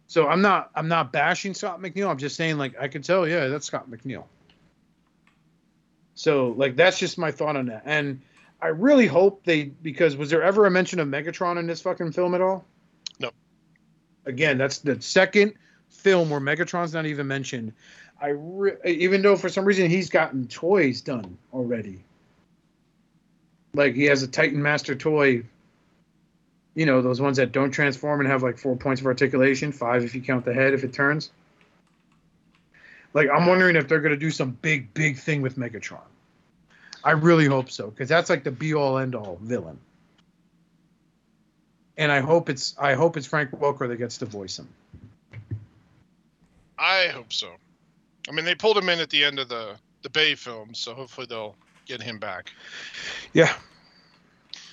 So 0.08 0.28
I'm 0.28 0.42
not 0.42 0.72
I'm 0.76 0.88
not 0.88 1.14
bashing 1.14 1.54
Scott 1.54 1.80
McNeil. 1.80 2.10
I'm 2.10 2.18
just 2.18 2.36
saying 2.36 2.58
like 2.58 2.76
I 2.80 2.88
could 2.88 3.04
tell, 3.04 3.28
yeah, 3.28 3.48
that's 3.48 3.66
Scott 3.66 3.90
McNeil. 3.90 4.26
So 6.16 6.50
like 6.58 6.76
that's 6.76 7.00
just 7.00 7.18
my 7.18 7.32
thought 7.32 7.56
on 7.56 7.68
that. 7.68 7.84
And 7.86 8.22
I 8.64 8.68
really 8.68 9.08
hope 9.08 9.44
they 9.44 9.66
because 9.66 10.16
was 10.16 10.30
there 10.30 10.42
ever 10.42 10.66
a 10.66 10.72
mention 10.72 11.02
of 11.02 11.08
Megatron 11.10 11.60
in 11.60 11.68
this 11.68 11.82
fucking 11.82 12.14
film 12.14 12.34
at 12.34 12.40
all? 12.40 12.64
No. 13.20 13.32
Again, 14.26 14.58
that's 14.58 14.78
the 14.78 15.02
second 15.02 15.56
film 15.90 16.30
where 16.30 16.40
Megatron's 16.40 16.94
not 16.94 17.06
even 17.06 17.28
mentioned. 17.28 17.74
I 18.22 18.30
re- 18.30 18.78
even 18.86 19.22
though 19.22 19.36
for 19.36 19.50
some 19.50 19.66
reason 19.66 19.90
he's 19.90 20.10
gotten 20.10 20.48
toys 20.48 21.02
done 21.02 21.38
already. 21.54 22.00
Like 23.74 23.96
he 23.96 24.06
has 24.06 24.24
a 24.24 24.28
Titan 24.28 24.64
Master 24.64 24.96
toy 24.96 25.44
You 26.76 26.86
know, 26.86 27.02
those 27.02 27.22
ones 27.22 27.38
that 27.38 27.52
don't 27.52 27.72
transform 27.72 28.20
and 28.20 28.30
have 28.30 28.42
like 28.42 28.58
four 28.58 28.76
points 28.76 29.02
of 29.02 29.08
articulation, 29.08 29.72
five 29.72 30.04
if 30.04 30.16
you 30.16 30.22
count 30.22 30.46
the 30.46 30.54
head 30.54 30.74
if 30.74 30.84
it 30.84 30.94
turns. 30.94 31.32
Like, 33.14 33.30
I'm 33.30 33.46
wondering 33.46 33.76
if 33.76 33.88
they're 33.88 34.00
going 34.00 34.14
to 34.14 34.18
do 34.18 34.32
some 34.32 34.58
big, 34.62 34.92
big 34.94 35.18
thing 35.18 35.44
with 35.44 35.56
Megatron. 35.56 36.02
I 37.04 37.12
really 37.12 37.46
hope 37.46 37.70
so, 37.70 37.90
because 37.90 38.08
that's 38.10 38.30
like 38.30 38.44
the 38.44 38.52
be 38.52 38.74
all 38.74 38.98
end 38.98 39.14
all 39.16 39.38
villain. 39.42 39.78
And 41.98 42.12
I 42.12 42.22
hope 42.22 42.50
it's 42.50 42.76
I 42.80 42.94
hope 42.94 43.18
it's 43.18 43.28
Frank 43.28 43.52
Welker 43.52 43.88
that 43.88 43.98
gets 43.98 44.18
to 44.20 44.26
voice 44.26 44.58
him. 44.58 44.68
I 46.78 47.08
hope 47.14 47.32
so. 47.32 47.50
I 48.28 48.32
mean, 48.32 48.46
they 48.46 48.56
pulled 48.56 48.78
him 48.78 48.90
in 48.90 49.00
at 49.00 49.10
the 49.10 49.24
end 49.24 49.40
of 49.40 49.50
the 49.50 49.76
the 50.02 50.10
Bay 50.10 50.36
film, 50.36 50.74
so 50.74 50.94
hopefully 50.94 51.28
they'll 51.30 51.56
get 51.86 52.02
him 52.02 52.18
back. 52.20 52.52
Yeah, 53.34 53.54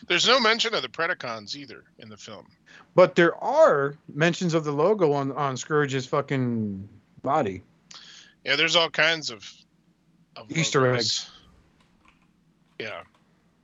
There's 0.08 0.26
no 0.26 0.40
mention 0.40 0.74
of 0.74 0.82
the 0.82 0.88
Predacons 0.88 1.54
either 1.56 1.84
in 1.98 2.08
the 2.08 2.16
film. 2.16 2.46
but 2.94 3.14
there 3.14 3.36
are 3.36 3.96
mentions 4.12 4.54
of 4.54 4.64
the 4.64 4.72
logo 4.72 5.12
on 5.12 5.30
on 5.32 5.56
Scourge's 5.56 6.06
fucking 6.06 6.88
body. 7.22 7.62
Yeah, 8.44 8.56
there's 8.56 8.74
all 8.76 8.88
kinds 8.90 9.30
of, 9.30 9.48
of 10.36 10.50
Easter 10.50 10.80
logos. 10.82 10.98
eggs. 10.98 11.29
Yeah, 12.80 13.02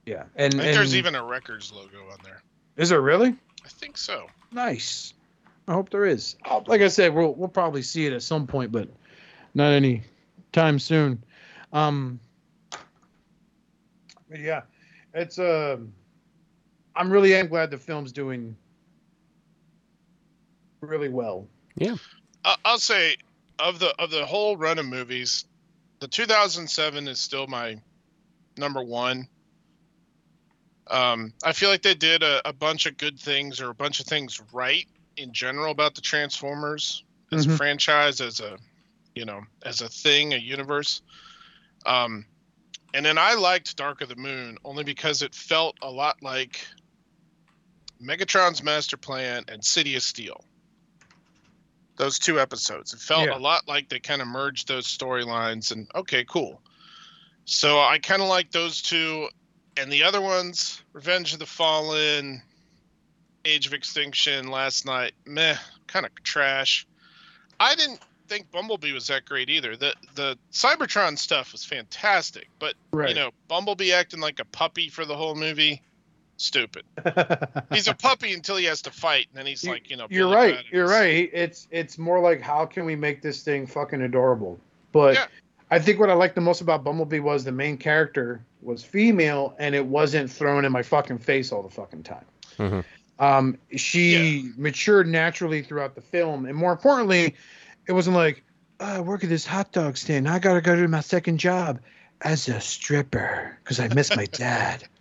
Yeah, 0.04 0.24
and, 0.36 0.54
I 0.54 0.58
think 0.58 0.62
and 0.64 0.76
there's 0.76 0.94
even 0.94 1.14
a 1.14 1.24
records 1.24 1.72
logo 1.72 1.98
on 2.10 2.18
there. 2.24 2.42
is 2.76 2.88
there 2.90 3.00
really? 3.00 3.34
I 3.64 3.68
think 3.68 3.96
so. 3.96 4.26
Nice. 4.52 5.14
I 5.68 5.72
hope 5.72 5.90
there 5.90 6.04
is. 6.06 6.36
Uh, 6.44 6.60
Like 6.66 6.80
I 6.82 6.88
said, 6.88 7.12
we'll 7.14 7.34
we'll 7.34 7.48
probably 7.48 7.82
see 7.82 8.06
it 8.06 8.12
at 8.12 8.22
some 8.22 8.46
point, 8.46 8.70
but 8.70 8.88
not 9.54 9.72
any 9.72 10.02
time 10.52 10.78
soon. 10.78 11.22
Um, 11.72 12.20
yeah, 14.32 14.62
it's 15.14 15.38
um, 15.38 15.92
I'm 16.94 17.10
really 17.10 17.34
am 17.34 17.48
glad 17.48 17.70
the 17.70 17.78
film's 17.78 18.12
doing 18.12 18.56
really 20.80 21.08
well. 21.08 21.48
I- 22.44 22.56
I'll 22.64 22.78
say 22.78 23.16
of 23.58 23.78
the 23.78 23.94
of 23.98 24.10
the 24.10 24.24
whole 24.24 24.56
run 24.56 24.78
of 24.78 24.86
movies, 24.86 25.44
the 26.00 26.06
2007 26.08 27.08
is 27.08 27.18
still 27.18 27.46
my 27.46 27.80
number 28.58 28.82
one. 28.82 29.28
Um, 30.88 31.32
I 31.44 31.52
feel 31.52 31.68
like 31.68 31.82
they 31.82 31.94
did 31.94 32.22
a, 32.22 32.48
a 32.48 32.52
bunch 32.52 32.86
of 32.86 32.96
good 32.96 33.18
things 33.18 33.60
or 33.60 33.70
a 33.70 33.74
bunch 33.74 34.00
of 34.00 34.06
things 34.06 34.40
right 34.52 34.86
in 35.16 35.32
general 35.32 35.72
about 35.72 35.94
the 35.94 36.00
Transformers 36.00 37.02
as 37.32 37.46
a 37.46 37.48
Mhm. 37.48 37.56
franchise, 37.56 38.20
as 38.20 38.40
a 38.40 38.58
you 39.14 39.24
know, 39.24 39.40
as 39.62 39.80
a 39.80 39.88
thing, 39.88 40.34
a 40.34 40.36
universe. 40.36 41.00
Um, 41.86 42.26
and 42.92 43.04
then 43.04 43.16
I 43.16 43.32
liked 43.32 43.74
Dark 43.76 44.02
of 44.02 44.10
the 44.10 44.16
Moon 44.16 44.58
only 44.62 44.84
because 44.84 45.22
it 45.22 45.34
felt 45.34 45.76
a 45.80 45.90
lot 45.90 46.22
like 46.22 46.68
Megatron's 48.00 48.62
Master 48.62 48.98
Plan 48.98 49.44
and 49.48 49.64
City 49.64 49.96
of 49.96 50.02
Steel 50.02 50.44
those 51.96 52.18
two 52.18 52.38
episodes. 52.38 52.92
It 52.92 53.00
felt 53.00 53.26
Yeah. 53.26 53.36
a 53.36 53.40
lot 53.40 53.66
like 53.66 53.88
they 53.88 54.00
kind 54.00 54.20
of 54.20 54.28
merged 54.28 54.68
those 54.68 54.86
storylines 54.86 55.72
and 55.72 55.90
okay, 55.94 56.24
cool. 56.24 56.60
So 57.46 57.78
I 57.80 57.98
kind 57.98 58.20
of 58.20 58.28
like 58.28 58.50
those 58.50 58.82
two 58.82 59.28
and 59.76 59.90
the 59.90 60.02
other 60.02 60.20
ones, 60.20 60.82
Revenge 60.92 61.32
of 61.32 61.38
the 61.38 61.46
Fallen, 61.46 62.42
Age 63.44 63.66
of 63.66 63.72
Extinction, 63.72 64.48
Last 64.48 64.84
Knight, 64.84 65.12
meh, 65.24 65.56
kind 65.86 66.04
of 66.04 66.14
trash. 66.24 66.86
I 67.60 67.74
didn't 67.76 68.00
think 68.28 68.50
Bumblebee 68.50 68.92
was 68.92 69.06
that 69.06 69.24
great 69.24 69.48
either. 69.48 69.76
The 69.76 69.94
the 70.16 70.36
Cybertron 70.52 71.16
stuff 71.16 71.52
was 71.52 71.64
fantastic, 71.64 72.48
but 72.58 72.74
Right. 72.92 73.10
you 73.10 73.14
know, 73.14 73.30
Bumblebee 73.48 73.92
acting 73.92 74.20
like 74.20 74.40
a 74.40 74.44
puppy 74.44 74.88
for 74.88 75.04
the 75.04 75.16
whole 75.16 75.36
movie, 75.36 75.80
stupid. 76.38 76.84
He's 77.72 77.86
a 77.86 77.94
puppy 77.94 78.32
until 78.34 78.56
he 78.56 78.64
has 78.64 78.82
to 78.82 78.90
fight, 78.90 79.28
and 79.30 79.38
then 79.38 79.46
he's 79.46 79.62
You- 79.62 79.70
like, 79.70 79.88
you 79.88 79.96
know, 79.96 80.08
You're 80.10 80.28
right. 80.28 80.64
You're 80.72 80.88
right. 80.88 81.30
It's 81.32 81.68
it's 81.70 81.96
more 81.96 82.18
like 82.18 82.40
how 82.40 82.66
can 82.66 82.84
we 82.84 82.96
make 82.96 83.22
this 83.22 83.42
thing 83.44 83.68
fucking 83.68 84.02
adorable? 84.02 84.58
But 84.90 85.14
Yeah. 85.14 85.26
I 85.70 85.78
think 85.78 85.98
what 85.98 86.10
I 86.10 86.14
liked 86.14 86.34
the 86.34 86.40
most 86.40 86.60
about 86.60 86.84
Bumblebee 86.84 87.20
was 87.20 87.44
the 87.44 87.52
main 87.52 87.76
character 87.76 88.44
was 88.62 88.84
female 88.84 89.54
and 89.58 89.74
it 89.74 89.84
wasn't 89.84 90.30
thrown 90.30 90.64
in 90.64 90.72
my 90.72 90.82
fucking 90.82 91.18
face 91.18 91.50
all 91.52 91.62
the 91.62 91.70
fucking 91.70 92.04
time. 92.04 92.24
Mhm. 92.58 92.84
Um, 93.18 93.58
she 93.74 94.52
matured 94.56 95.08
naturally 95.08 95.62
throughout 95.62 95.94
the 95.94 96.02
film, 96.02 96.44
and 96.44 96.54
more 96.54 96.72
importantly, 96.72 97.34
it 97.86 97.92
wasn't 97.92 98.16
like 98.16 98.44
oh, 98.80 98.96
I 98.96 99.00
work 99.00 99.24
at 99.24 99.30
this 99.30 99.46
hot 99.46 99.72
dog 99.72 99.96
stand. 99.96 100.28
I 100.28 100.38
gotta 100.38 100.60
go 100.60 100.76
to 100.76 100.88
my 100.88 101.00
second 101.00 101.38
job 101.38 101.80
as 102.22 102.48
a 102.48 102.60
stripper 102.60 103.58
because 103.62 103.80
I 103.80 103.88
miss 103.88 104.14
my 104.14 104.26
dad. 104.26 104.84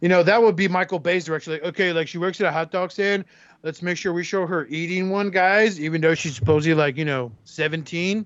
You 0.00 0.08
know, 0.08 0.22
that 0.22 0.40
would 0.40 0.54
be 0.54 0.68
Michael 0.68 1.00
Bay's 1.00 1.24
direction. 1.24 1.54
Like, 1.54 1.64
okay, 1.64 1.92
like 1.92 2.06
she 2.06 2.18
works 2.18 2.40
at 2.40 2.46
a 2.46 2.52
hot 2.52 2.70
dog 2.70 2.92
stand. 2.92 3.24
Let's 3.64 3.82
make 3.82 3.96
sure 3.96 4.12
we 4.12 4.22
show 4.22 4.46
her 4.46 4.64
eating 4.66 5.10
one, 5.10 5.30
guys, 5.30 5.80
even 5.80 6.00
though 6.00 6.14
she's 6.14 6.36
supposedly 6.36 6.74
like, 6.74 6.96
you 6.96 7.04
know, 7.04 7.32
17. 7.42 8.24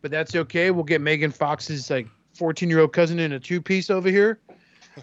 But 0.00 0.10
that's 0.10 0.34
okay. 0.34 0.70
We'll 0.70 0.84
get 0.84 1.00
Megan 1.00 1.30
Fox's 1.32 1.90
like 1.90 2.06
14 2.34 2.68
year 2.68 2.80
old 2.80 2.92
cousin 2.92 3.18
in 3.18 3.32
a 3.32 3.40
two 3.40 3.60
piece 3.60 3.90
over 3.90 4.08
here, 4.08 4.38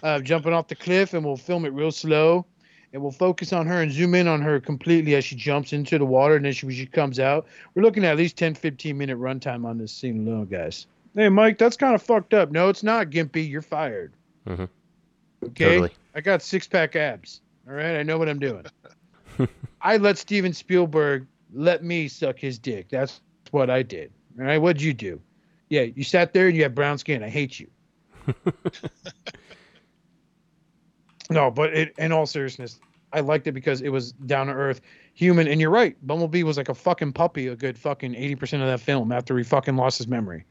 uh, 0.03 0.19
jumping 0.21 0.53
off 0.53 0.67
the 0.67 0.75
cliff, 0.75 1.13
and 1.13 1.23
we'll 1.25 1.37
film 1.37 1.65
it 1.65 1.73
real 1.73 1.91
slow. 1.91 2.45
And 2.93 3.01
we'll 3.01 3.11
focus 3.11 3.51
on 3.51 3.67
her 3.67 3.81
and 3.81 3.91
zoom 3.91 4.15
in 4.15 4.25
on 4.25 4.41
her 4.41 4.61
completely 4.61 5.15
as 5.15 5.25
she 5.25 5.35
jumps 5.35 5.73
into 5.73 5.97
the 5.97 6.05
water 6.05 6.37
and 6.37 6.45
then 6.45 6.53
she, 6.53 6.65
when 6.65 6.75
she 6.75 6.85
comes 6.85 7.19
out. 7.19 7.45
We're 7.73 7.81
looking 7.81 8.05
at 8.05 8.11
at 8.11 8.17
least 8.17 8.37
10, 8.37 8.55
15 8.55 8.97
minute 8.97 9.17
runtime 9.17 9.65
on 9.65 9.77
this 9.77 9.91
scene 9.91 10.25
alone, 10.25 10.45
guys. 10.45 10.87
Hey, 11.13 11.27
Mike, 11.27 11.57
that's 11.57 11.75
kind 11.75 11.93
of 11.93 12.01
fucked 12.01 12.33
up. 12.33 12.51
No, 12.51 12.69
it's 12.69 12.83
not, 12.83 13.09
Gimpy. 13.09 13.49
You're 13.49 13.61
fired. 13.61 14.13
Mhm. 14.47 14.69
Okay. 15.43 15.65
Totally. 15.65 15.91
I 16.13 16.21
got 16.21 16.41
six 16.41 16.67
pack 16.69 16.95
abs. 16.95 17.41
All 17.67 17.73
right. 17.73 17.97
I 17.97 18.03
know 18.03 18.17
what 18.17 18.29
I'm 18.29 18.39
doing. 18.39 18.65
I 19.81 19.97
let 19.97 20.17
Steven 20.17 20.53
Spielberg 20.53 21.27
let 21.53 21.83
me 21.83 22.07
suck 22.07 22.39
his 22.39 22.57
dick. 22.57 22.87
That's 22.89 23.19
what 23.51 23.69
I 23.69 23.83
did. 23.83 24.11
All 24.39 24.45
right. 24.45 24.57
What'd 24.57 24.81
you 24.81 24.93
do? 24.93 25.21
Yeah. 25.69 25.81
You 25.81 26.03
sat 26.03 26.33
there 26.33 26.47
and 26.47 26.55
you 26.55 26.63
had 26.63 26.75
brown 26.75 26.97
skin. 26.97 27.23
I 27.23 27.29
hate 27.29 27.59
you. 27.59 27.67
no, 31.29 31.51
but 31.51 31.73
it, 31.73 31.93
in 31.97 32.11
all 32.11 32.25
seriousness, 32.25 32.79
I 33.13 33.21
liked 33.21 33.47
it 33.47 33.53
because 33.53 33.81
it 33.81 33.89
was 33.89 34.11
down 34.11 34.47
to 34.47 34.53
earth, 34.53 34.81
human. 35.13 35.47
And 35.47 35.61
you're 35.61 35.69
right. 35.69 35.95
Bumblebee 36.05 36.43
was 36.43 36.57
like 36.57 36.69
a 36.69 36.73
fucking 36.73 37.13
puppy 37.13 37.47
a 37.47 37.55
good 37.55 37.77
fucking 37.77 38.13
80% 38.13 38.61
of 38.61 38.67
that 38.67 38.81
film 38.81 39.11
after 39.11 39.37
he 39.37 39.43
fucking 39.43 39.75
lost 39.75 39.97
his 39.97 40.07
memory. 40.07 40.45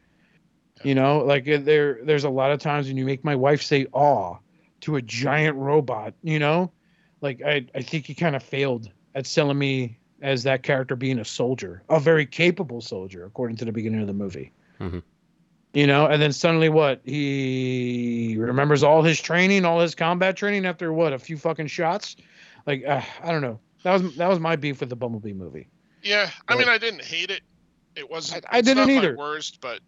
You 0.82 0.94
know, 0.94 1.18
like 1.18 1.48
uh, 1.48 1.58
there, 1.62 2.00
there's 2.02 2.24
a 2.24 2.30
lot 2.30 2.50
of 2.50 2.58
times 2.58 2.88
when 2.88 2.96
you 2.96 3.04
make 3.04 3.22
my 3.22 3.36
wife 3.36 3.62
say 3.62 3.86
"aw" 3.92 4.38
to 4.80 4.96
a 4.96 5.02
giant 5.02 5.56
robot. 5.56 6.14
You 6.22 6.38
know, 6.38 6.72
like 7.20 7.42
I, 7.42 7.66
I 7.74 7.82
think 7.82 8.06
he 8.06 8.14
kind 8.14 8.34
of 8.34 8.42
failed 8.42 8.90
at 9.14 9.26
selling 9.26 9.58
me 9.58 9.98
as 10.24 10.42
that 10.44 10.62
character 10.62 10.96
being 10.96 11.18
a 11.18 11.24
soldier, 11.24 11.82
a 11.90 12.00
very 12.00 12.24
capable 12.24 12.80
soldier, 12.80 13.24
according 13.26 13.56
to 13.58 13.64
the 13.66 13.70
beginning 13.72 14.00
of 14.00 14.06
the 14.06 14.12
movie. 14.14 14.50
Mhm. 14.80 15.02
You 15.74 15.86
know, 15.86 16.06
and 16.06 16.20
then 16.22 16.32
suddenly 16.32 16.68
what? 16.70 17.00
He 17.04 18.36
remembers 18.38 18.82
all 18.82 19.02
his 19.02 19.20
training, 19.20 19.64
all 19.64 19.80
his 19.80 19.94
combat 19.94 20.36
training 20.36 20.64
after 20.66 20.92
what? 20.92 21.12
A 21.12 21.18
few 21.18 21.36
fucking 21.36 21.66
shots. 21.66 22.16
Like 22.66 22.84
uh, 22.86 23.02
I 23.22 23.30
don't 23.32 23.42
know. 23.42 23.60
That 23.82 23.92
was 24.00 24.16
that 24.16 24.28
was 24.28 24.40
my 24.40 24.56
beef 24.56 24.80
with 24.80 24.88
the 24.88 24.96
Bumblebee 24.96 25.34
movie. 25.34 25.68
Yeah, 26.02 26.30
I 26.48 26.54
But- 26.54 26.58
mean, 26.60 26.68
I 26.68 26.78
didn't 26.78 27.04
hate 27.04 27.30
it. 27.30 27.42
It 27.96 28.10
wasn't. 28.10 28.44
I- 28.46 28.58
I 28.58 28.60
didn't 28.62 28.88
not 28.88 28.90
either. 28.90 29.16
Worst, 29.16 29.60
but 29.60 29.80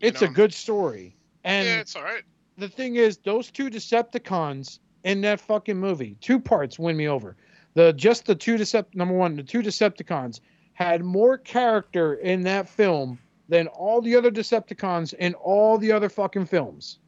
you 0.00 0.08
It's 0.08 0.22
a 0.22 0.28
good 0.28 0.52
story, 0.52 1.14
and 1.44 1.66
yeah, 1.66 1.80
it's 1.80 1.94
all 1.94 2.02
right. 2.02 2.22
the 2.58 2.68
thing 2.68 2.96
is, 2.96 3.18
those 3.18 3.50
two 3.50 3.70
Decepticons 3.70 4.80
in 5.04 5.20
that 5.22 5.40
fucking 5.40 5.76
movie, 5.76 6.16
two 6.20 6.40
parts 6.40 6.78
win 6.78 6.96
me 6.96 7.06
over. 7.08 7.36
The 7.74 7.92
just 7.92 8.26
the 8.26 8.34
two 8.34 8.56
Decept 8.56 8.94
number 8.94 9.14
one, 9.14 9.36
the 9.36 9.42
two 9.42 9.62
Decepticons 9.62 10.40
had 10.74 11.04
more 11.04 11.38
character 11.38 12.14
in 12.14 12.42
that 12.42 12.68
film 12.68 13.18
than 13.48 13.66
all 13.68 14.00
the 14.00 14.16
other 14.16 14.30
Decepticons 14.30 15.14
in 15.14 15.34
all 15.34 15.78
the 15.78 15.92
other 15.92 16.08
fucking 16.08 16.46
films. 16.46 16.98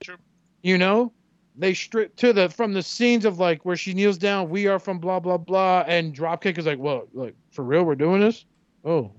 True. 0.00 0.16
You 0.62 0.78
know, 0.78 1.12
they 1.56 1.74
strip 1.74 2.16
to 2.16 2.32
the 2.32 2.48
from 2.48 2.72
the 2.72 2.82
scenes 2.82 3.24
of 3.24 3.38
like 3.38 3.64
where 3.64 3.76
she 3.76 3.94
kneels 3.94 4.18
down, 4.18 4.48
we 4.48 4.66
are 4.66 4.78
from 4.78 4.98
blah 4.98 5.20
blah 5.20 5.36
blah, 5.36 5.84
and 5.86 6.14
Dropkick 6.14 6.58
is 6.58 6.66
like, 6.66 6.78
well, 6.78 7.08
like 7.12 7.34
for 7.50 7.64
real, 7.64 7.84
we're 7.84 7.94
doing 7.94 8.20
this? 8.20 8.44
Oh, 8.84 9.12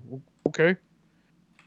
okay. 0.47 0.75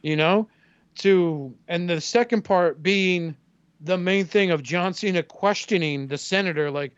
You 0.02 0.16
know, 0.16 0.48
to 0.96 1.54
and 1.68 1.88
the 1.88 2.00
second 2.00 2.42
part 2.42 2.82
being 2.82 3.36
the 3.80 3.98
main 3.98 4.24
thing 4.24 4.50
of 4.50 4.62
John 4.62 4.94
Cena 4.94 5.22
questioning 5.22 6.08
the 6.08 6.18
senator, 6.18 6.70
like 6.70 6.92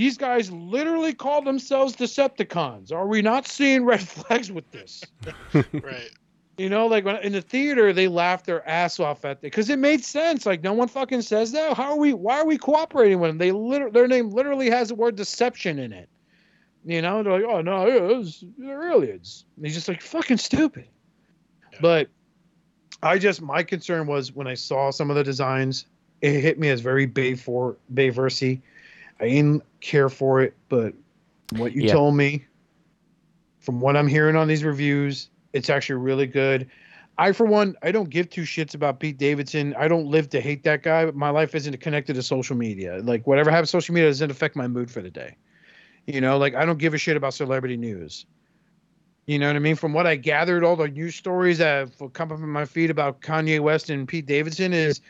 these 0.00 0.16
guys 0.16 0.50
literally 0.50 1.12
call 1.12 1.42
themselves 1.42 1.94
Decepticons. 1.94 2.90
Are 2.90 3.06
we 3.06 3.20
not 3.20 3.46
seeing 3.46 3.84
red 3.84 4.00
flags 4.08 4.50
with 4.50 4.70
this? 4.70 5.04
Right. 5.54 6.10
You 6.56 6.68
know, 6.68 6.86
like 6.86 7.04
when 7.04 7.16
in 7.16 7.32
the 7.32 7.42
theater, 7.42 7.92
they 7.92 8.08
laughed 8.08 8.46
their 8.46 8.66
ass 8.66 8.98
off 8.98 9.24
at 9.26 9.32
it 9.32 9.40
because 9.42 9.68
it 9.68 9.78
made 9.78 10.02
sense. 10.02 10.46
Like 10.46 10.62
no 10.62 10.72
one 10.72 10.88
fucking 10.88 11.22
says 11.22 11.52
that. 11.52 11.74
How 11.74 11.92
are 11.92 11.96
we? 11.96 12.12
Why 12.14 12.38
are 12.38 12.46
we 12.46 12.56
cooperating 12.56 13.18
with 13.18 13.30
them? 13.30 13.38
They 13.38 13.52
literally, 13.52 13.92
their 13.92 14.08
name 14.08 14.30
literally 14.30 14.70
has 14.70 14.88
the 14.88 14.94
word 14.94 15.16
deception 15.16 15.78
in 15.78 15.92
it. 15.92 16.08
You 16.84 17.00
know, 17.02 17.22
they're 17.22 17.40
like, 17.40 17.44
oh 17.48 17.60
no, 17.60 17.86
yeah, 17.86 18.00
was, 18.00 18.44
they're 18.58 18.90
aliens. 18.90 19.44
And 19.56 19.66
he's 19.66 19.74
just 19.74 19.88
like 19.88 20.02
fucking 20.02 20.38
stupid. 20.38 20.86
Yeah. 21.72 21.78
But 21.80 22.08
I 23.02 23.18
just 23.18 23.40
my 23.40 23.62
concern 23.62 24.06
was 24.06 24.32
when 24.32 24.46
I 24.46 24.54
saw 24.54 24.90
some 24.90 25.08
of 25.10 25.16
the 25.16 25.24
designs, 25.24 25.86
it 26.20 26.40
hit 26.40 26.58
me 26.58 26.68
as 26.68 26.80
very 26.80 27.06
Bay 27.06 27.34
for 27.34 27.76
Bayversey. 27.92 28.60
I 29.20 29.28
didn't 29.28 29.62
care 29.80 30.08
for 30.08 30.40
it, 30.40 30.54
but 30.68 30.94
what 31.52 31.72
you 31.72 31.82
Yeah. 31.82 31.92
told 31.92 32.16
me, 32.16 32.46
from 33.58 33.80
what 33.80 33.96
I'm 33.96 34.08
hearing 34.08 34.36
on 34.36 34.48
these 34.48 34.64
reviews, 34.64 35.30
it's 35.52 35.68
actually 35.68 35.96
really 35.96 36.26
good. 36.26 36.68
I, 37.18 37.32
for 37.32 37.44
one, 37.44 37.76
I 37.82 37.92
don't 37.92 38.08
give 38.08 38.30
two 38.30 38.42
shits 38.42 38.74
about 38.74 38.98
Pete 38.98 39.18
Davidson. 39.18 39.74
I 39.78 39.88
don't 39.88 40.06
live 40.06 40.30
to 40.30 40.40
hate 40.40 40.64
that 40.64 40.82
guy. 40.82 41.04
But 41.04 41.14
my 41.14 41.28
life 41.28 41.54
isn't 41.54 41.78
connected 41.80 42.14
to 42.14 42.22
social 42.22 42.56
media. 42.56 43.00
Like 43.02 43.26
whatever 43.26 43.50
happens 43.50 43.74
on 43.74 43.80
social 43.80 43.94
media 43.94 44.08
doesn't 44.08 44.30
affect 44.30 44.56
my 44.56 44.66
mood 44.66 44.90
for 44.90 45.02
the 45.02 45.10
day. 45.10 45.36
You 46.06 46.22
know, 46.22 46.38
like 46.38 46.54
I 46.54 46.64
don't 46.64 46.78
give 46.78 46.94
a 46.94 46.98
shit 46.98 47.18
about 47.18 47.34
celebrity 47.34 47.76
news. 47.76 48.24
You 49.26 49.38
know 49.38 49.48
what 49.48 49.56
I 49.56 49.58
mean? 49.58 49.76
From 49.76 49.92
what 49.92 50.06
I 50.06 50.16
gathered, 50.16 50.64
all 50.64 50.76
the 50.76 50.88
news 50.88 51.14
stories 51.14 51.58
that 51.58 51.90
have 52.00 52.12
come 52.14 52.32
up 52.32 52.38
in 52.38 52.48
my 52.48 52.64
feed 52.64 52.90
about 52.90 53.20
Kanye 53.20 53.60
West 53.60 53.90
and 53.90 54.08
Pete 54.08 54.24
Davidson 54.24 54.72
is, 54.72 55.02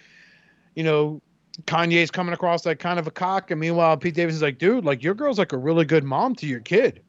you 0.74 0.82
know, 0.82 1.22
Kanye's 1.66 2.10
coming 2.10 2.34
across 2.34 2.66
like 2.66 2.78
kind 2.78 2.98
of 2.98 3.06
a 3.06 3.10
cock, 3.10 3.50
and 3.50 3.60
meanwhile 3.60 3.96
Pete 3.96 4.14
Davidson's 4.14 4.42
like, 4.42 4.58
dude, 4.58 4.84
like 4.84 5.02
your 5.02 5.14
girl's 5.14 5.38
like 5.38 5.52
a 5.52 5.58
really 5.58 5.84
good 5.84 6.04
mom 6.04 6.34
to 6.36 6.46
your 6.46 6.60
kid. 6.60 7.02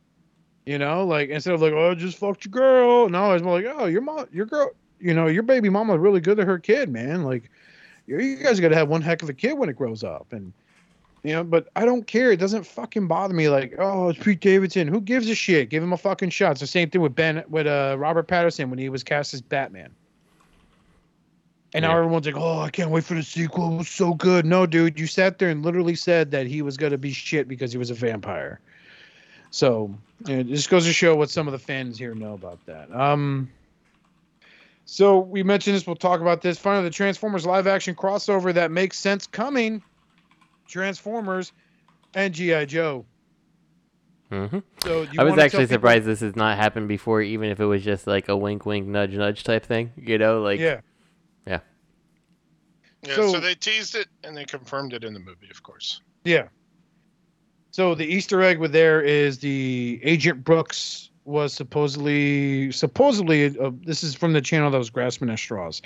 You 0.65 0.77
know, 0.77 1.05
like 1.05 1.29
instead 1.29 1.53
of 1.53 1.61
like, 1.61 1.73
oh, 1.73 1.95
just 1.95 2.17
fucked 2.17 2.45
your 2.45 2.51
girl. 2.51 3.09
No, 3.09 3.33
it's 3.33 3.43
more 3.43 3.61
like, 3.61 3.73
oh, 3.77 3.85
your 3.85 4.01
mom, 4.01 4.27
your 4.31 4.45
girl, 4.45 4.71
you 4.99 5.13
know, 5.13 5.27
your 5.27 5.43
baby 5.43 5.69
mama's 5.69 5.97
really 5.97 6.19
good 6.19 6.37
to 6.37 6.45
her 6.45 6.59
kid, 6.59 6.89
man. 6.89 7.23
Like, 7.23 7.49
you 8.05 8.19
you 8.19 8.37
guys 8.37 8.59
got 8.59 8.69
to 8.69 8.75
have 8.75 8.89
one 8.89 9.01
heck 9.01 9.23
of 9.23 9.29
a 9.29 9.33
kid 9.33 9.57
when 9.57 9.69
it 9.69 9.75
grows 9.75 10.03
up, 10.03 10.27
and 10.31 10.53
you 11.23 11.33
know. 11.33 11.43
But 11.43 11.69
I 11.75 11.85
don't 11.85 12.05
care. 12.05 12.31
It 12.31 12.37
doesn't 12.37 12.65
fucking 12.65 13.07
bother 13.07 13.33
me. 13.33 13.49
Like, 13.49 13.75
oh, 13.79 14.09
it's 14.09 14.23
Pete 14.23 14.39
Davidson. 14.39 14.87
Who 14.87 15.01
gives 15.01 15.27
a 15.29 15.35
shit? 15.35 15.69
Give 15.69 15.81
him 15.81 15.93
a 15.93 15.97
fucking 15.97 16.29
shot. 16.29 16.51
It's 16.51 16.61
the 16.61 16.67
same 16.67 16.89
thing 16.89 17.01
with 17.01 17.15
Ben 17.15 17.43
with 17.49 17.67
uh 17.67 17.95
Robert 17.97 18.27
Patterson 18.27 18.69
when 18.69 18.79
he 18.79 18.89
was 18.89 19.03
cast 19.03 19.33
as 19.33 19.41
Batman. 19.41 19.95
And 21.73 21.83
now 21.83 21.95
everyone's 21.97 22.25
like, 22.25 22.35
"Oh, 22.35 22.59
I 22.59 22.69
can't 22.69 22.89
wait 22.91 23.03
for 23.05 23.13
the 23.13 23.23
sequel. 23.23 23.73
It 23.75 23.77
was 23.77 23.89
so 23.89 24.13
good." 24.13 24.45
No, 24.45 24.65
dude, 24.65 24.99
you 24.99 25.07
sat 25.07 25.39
there 25.39 25.49
and 25.49 25.63
literally 25.63 25.95
said 25.95 26.29
that 26.31 26.45
he 26.47 26.61
was 26.61 26.75
gonna 26.75 26.97
be 26.97 27.13
shit 27.13 27.47
because 27.47 27.71
he 27.71 27.77
was 27.77 27.89
a 27.89 27.93
vampire. 27.93 28.59
So 29.51 29.93
it 30.27 30.47
just 30.47 30.69
goes 30.69 30.85
to 30.85 30.93
show 30.93 31.15
what 31.15 31.29
some 31.29 31.47
of 31.47 31.51
the 31.53 31.59
fans 31.59 31.97
here 31.97 32.13
know 32.13 32.33
about 32.33 32.59
that. 32.65 32.91
Um, 32.93 33.49
so 34.85 35.19
we 35.19 35.43
mentioned 35.43 35.75
this. 35.75 35.87
We'll 35.87 35.95
talk 35.95 36.19
about 36.21 36.41
this. 36.41 36.57
Finally, 36.57 36.83
the 36.85 36.89
Transformers 36.89 37.45
live 37.45 37.67
action 37.67 37.95
crossover 37.95 38.53
that 38.53 38.71
makes 38.71 38.97
sense 38.99 39.25
coming. 39.27 39.81
Transformers 40.67 41.51
and 42.13 42.33
GI 42.33 42.65
Joe. 42.65 43.05
hmm 44.29 44.59
So 44.83 44.99
I 44.99 44.99
was 44.99 45.17
wanna 45.17 45.29
tell 45.35 45.39
actually 45.39 45.63
people- 45.65 45.67
surprised 45.75 46.05
this 46.05 46.19
has 46.21 46.35
not 46.35 46.57
happened 46.57 46.87
before, 46.87 47.21
even 47.21 47.49
if 47.49 47.59
it 47.59 47.65
was 47.65 47.83
just 47.83 48.07
like 48.07 48.27
a 48.29 48.35
wink, 48.35 48.65
wink, 48.65 48.87
nudge, 48.87 49.13
nudge 49.15 49.43
type 49.43 49.65
thing. 49.65 49.91
You 49.97 50.17
know, 50.17 50.41
like 50.41 50.59
yeah. 50.59 50.81
Yeah, 51.45 51.59
So- 53.15 53.31
so, 53.33 53.39
they 53.39 53.55
teased 53.55 53.95
it 53.95 54.07
and 54.23 54.37
they 54.37 54.45
confirmed 54.45 54.93
it 54.93 55.03
in 55.03 55.13
the 55.13 55.19
movie, 55.19 55.49
of 55.49 55.63
course. 55.63 56.01
Yeah. 56.23 56.49
So 57.71 57.95
the 57.95 58.05
Easter 58.05 58.41
egg 58.43 58.59
with 58.59 58.73
there 58.73 59.01
is 59.01 59.39
the 59.39 59.99
Agent 60.03 60.43
Brooks 60.43 61.09
was 61.23 61.53
supposedly 61.53 62.71
supposedly 62.71 63.57
uh, 63.57 63.71
this 63.85 64.03
is 64.03 64.13
from 64.13 64.33
the 64.33 64.41
channel 64.41 64.69
that 64.71 64.77
was 64.77 64.89
grasping 64.89 65.29
at 65.29 65.39
straws. 65.39 65.81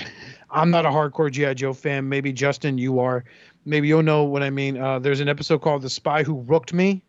I'm 0.50 0.72
not 0.72 0.86
a 0.86 0.90
hardcore 0.90 1.32
GI 1.32 1.56
Joe 1.56 1.74
fan. 1.74 2.10
Maybe 2.10 2.34
Justin, 2.34 2.78
you 2.78 3.00
are. 3.00 3.24
Maybe 3.66 3.88
you'll 3.88 4.04
know 4.04 4.24
what 4.24 4.44
I 4.44 4.50
mean. 4.50 4.78
Uh, 4.78 5.00
there's 5.00 5.20
an 5.20 5.30
episode 5.30 5.60
called 5.62 5.84
"The 5.84 5.90
Spy 5.90 6.24
Who 6.24 6.42
Rooked 6.42 6.74
Me," 6.74 7.04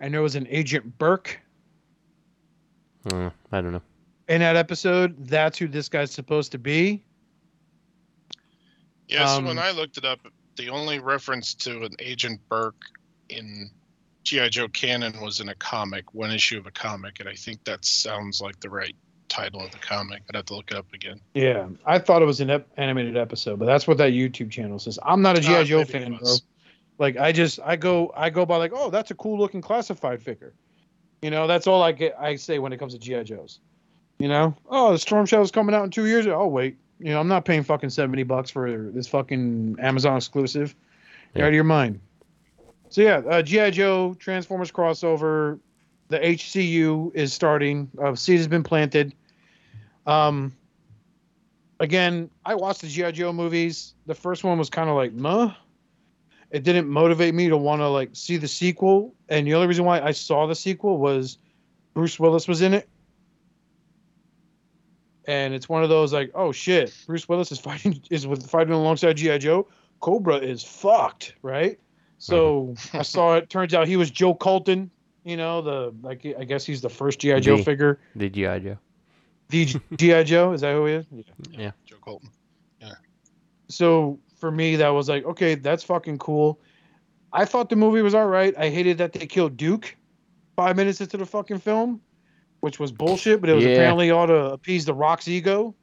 and 0.00 0.14
there 0.14 0.22
was 0.22 0.36
an 0.36 0.46
Agent 0.50 0.96
Burke 0.98 1.38
mm, 3.04 3.30
I 3.52 3.60
don't 3.60 3.72
know. 3.72 3.82
in 4.28 4.40
that 4.40 4.56
episode. 4.56 5.26
That's 5.26 5.58
who 5.58 5.68
this 5.68 5.88
guy's 5.88 6.10
supposed 6.10 6.52
to 6.52 6.58
be. 6.58 7.04
Yeah, 9.08 9.26
so 9.26 9.38
Um, 9.38 9.44
when 9.46 9.58
I 9.58 9.70
looked 9.70 9.96
it 9.96 10.04
up, 10.04 10.20
the 10.56 10.68
only 10.68 10.98
reference 10.98 11.54
to 11.54 11.84
an 11.84 11.92
Agent 11.98 12.40
Burke 12.48 12.84
in 13.28 13.70
G.I. 14.24 14.48
Joe 14.50 14.68
canon 14.68 15.20
was 15.20 15.40
in 15.40 15.48
a 15.48 15.54
comic, 15.54 16.12
one 16.14 16.30
issue 16.30 16.58
of 16.58 16.66
a 16.66 16.70
comic, 16.70 17.20
and 17.20 17.28
I 17.28 17.34
think 17.34 17.64
that 17.64 17.84
sounds 17.84 18.40
like 18.40 18.60
the 18.60 18.68
right 18.68 18.94
title 19.28 19.60
of 19.64 19.70
the 19.70 19.78
comic. 19.78 20.22
I'd 20.28 20.36
have 20.36 20.46
to 20.46 20.54
look 20.54 20.70
it 20.70 20.76
up 20.76 20.92
again. 20.92 21.20
Yeah, 21.34 21.68
I 21.86 21.98
thought 21.98 22.22
it 22.22 22.26
was 22.26 22.40
an 22.40 22.50
ep- 22.50 22.68
animated 22.76 23.16
episode, 23.16 23.58
but 23.58 23.66
that's 23.66 23.86
what 23.86 23.98
that 23.98 24.12
YouTube 24.12 24.50
channel 24.50 24.78
says. 24.78 24.98
I'm 25.02 25.22
not 25.22 25.38
a 25.38 25.40
GI 25.40 25.54
Ah, 25.54 25.64
Joe 25.64 25.84
fan, 25.84 26.18
bro. 26.20 26.34
Like 26.98 27.16
I 27.16 27.32
just 27.32 27.60
I 27.64 27.76
go 27.76 28.12
I 28.16 28.28
go 28.28 28.44
by 28.44 28.56
like, 28.56 28.72
oh, 28.74 28.90
that's 28.90 29.10
a 29.10 29.14
cool 29.14 29.38
looking 29.38 29.60
classified 29.60 30.20
figure. 30.20 30.52
You 31.22 31.30
know, 31.30 31.46
that's 31.46 31.66
all 31.66 31.82
I 31.82 31.92
get 31.92 32.16
I 32.18 32.36
say 32.36 32.58
when 32.58 32.72
it 32.72 32.78
comes 32.78 32.92
to 32.94 32.98
GI 32.98 33.24
Joes. 33.24 33.60
You 34.18 34.28
know, 34.28 34.56
oh, 34.68 34.92
the 34.92 34.98
Storm 34.98 35.26
Shadow's 35.26 35.52
coming 35.52 35.74
out 35.74 35.84
in 35.84 35.90
two 35.90 36.06
years. 36.06 36.26
Oh 36.26 36.48
wait, 36.48 36.76
you 37.00 37.12
know, 37.12 37.20
I'm 37.20 37.28
not 37.28 37.44
paying 37.44 37.62
fucking 37.62 37.90
seventy 37.90 38.22
bucks 38.22 38.50
for 38.50 38.90
this 38.92 39.06
fucking 39.08 39.76
Amazon 39.80 40.16
exclusive. 40.16 40.74
You're 41.34 41.42
Yeah. 41.42 41.44
out 41.44 41.48
of 41.48 41.54
your 41.54 41.64
mind. 41.64 42.00
So 42.90 43.02
yeah, 43.02 43.18
uh, 43.28 43.42
GI 43.42 43.70
Joe 43.72 44.14
Transformers 44.18 44.72
crossover. 44.72 45.58
The 46.08 46.18
HCU 46.18 47.12
is 47.14 47.32
starting. 47.34 47.90
Uh, 48.02 48.14
seed 48.14 48.38
has 48.38 48.48
been 48.48 48.62
planted. 48.62 49.14
Um, 50.06 50.52
again, 51.80 52.30
I 52.44 52.54
watched 52.54 52.80
the 52.80 52.88
GI 52.88 53.12
Joe 53.12 53.32
movies. 53.32 53.94
The 54.06 54.14
first 54.14 54.42
one 54.42 54.58
was 54.58 54.70
kind 54.70 54.88
of 54.88 54.96
like, 54.96 55.12
muh. 55.12 55.52
It 56.50 56.62
didn't 56.62 56.88
motivate 56.88 57.34
me 57.34 57.50
to 57.50 57.58
want 57.58 57.82
to 57.82 57.88
like 57.88 58.10
see 58.14 58.38
the 58.38 58.48
sequel. 58.48 59.14
And 59.28 59.46
the 59.46 59.52
only 59.54 59.66
reason 59.66 59.84
why 59.84 60.00
I 60.00 60.12
saw 60.12 60.46
the 60.46 60.54
sequel 60.54 60.96
was 60.96 61.36
Bruce 61.92 62.18
Willis 62.18 62.48
was 62.48 62.62
in 62.62 62.72
it. 62.72 62.88
And 65.28 65.54
it's 65.54 65.68
one 65.68 65.84
of 65.84 65.88
those 65.88 66.12
like, 66.12 66.32
oh 66.34 66.50
shit, 66.50 66.92
Bruce 67.06 67.28
Willis 67.28 67.52
is 67.52 67.58
fighting 67.68 68.02
is 68.10 68.26
with 68.26 68.48
fighting 68.50 68.72
alongside 68.72 69.12
GI 69.16 69.38
Joe. 69.38 69.68
Cobra 70.00 70.36
is 70.36 70.64
fucked, 70.64 71.34
right? 71.42 71.78
So 72.18 72.74
uh-huh. 72.76 72.98
I 72.98 73.02
saw 73.02 73.36
it. 73.36 73.48
Turns 73.48 73.74
out 73.74 73.86
he 73.86 73.96
was 73.96 74.10
Joe 74.10 74.34
Colton. 74.34 74.90
You 75.24 75.36
know 75.36 75.62
the 75.62 75.94
like 76.02 76.26
I 76.38 76.44
guess 76.44 76.64
he's 76.64 76.80
the 76.80 76.88
first 76.88 77.20
GI 77.20 77.40
Joe 77.40 77.58
The- 77.58 77.62
figure. 77.62 78.00
The 78.16 78.28
GI 78.28 78.60
Joe. 78.60 78.78
The 79.50 79.64
GI 79.96 80.24
Joe 80.24 80.52
is 80.52 80.62
that 80.62 80.72
who 80.72 80.86
he 80.86 80.94
is? 80.94 81.06
Yeah. 81.12 81.22
Yeah. 81.50 81.70
Joe 81.86 81.96
Colton. 82.00 82.30
Yeah. 82.80 82.94
So 83.68 84.18
for 84.38 84.50
me 84.50 84.76
that 84.76 84.88
was 84.88 85.08
like 85.08 85.24
okay 85.24 85.54
that's 85.54 85.82
fucking 85.82 86.18
cool 86.18 86.60
i 87.32 87.44
thought 87.44 87.68
the 87.68 87.76
movie 87.76 88.02
was 88.02 88.14
all 88.14 88.26
right 88.26 88.54
i 88.56 88.68
hated 88.68 88.98
that 88.98 89.12
they 89.12 89.26
killed 89.26 89.56
duke 89.56 89.96
five 90.56 90.76
minutes 90.76 91.00
into 91.00 91.16
the 91.16 91.26
fucking 91.26 91.58
film 91.58 92.00
which 92.60 92.78
was 92.80 92.92
bullshit 92.92 93.40
but 93.40 93.50
it 93.50 93.54
was 93.54 93.64
Yeah. 93.64 93.70
apparently 93.72 94.10
all 94.10 94.26
to 94.26 94.52
appease 94.52 94.84
the 94.84 94.94
rock's 94.94 95.28
ego 95.28 95.74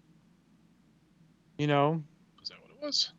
you 1.58 1.68
know 1.68 2.04
Was 2.40 2.50
that 2.50 2.58
what 2.62 2.72
it 2.72 2.86
was? 2.86 3.12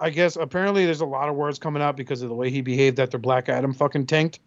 i 0.00 0.10
guess 0.10 0.36
apparently 0.36 0.84
there's 0.84 1.00
a 1.00 1.06
lot 1.06 1.28
of 1.28 1.34
words 1.36 1.58
coming 1.58 1.82
out 1.82 1.96
because 1.96 2.22
of 2.22 2.28
the 2.28 2.34
way 2.34 2.50
he 2.50 2.60
behaved 2.60 2.98
after 3.00 3.18
black 3.18 3.48
adam 3.48 3.72
fucking 3.72 4.06
tanked 4.06 4.40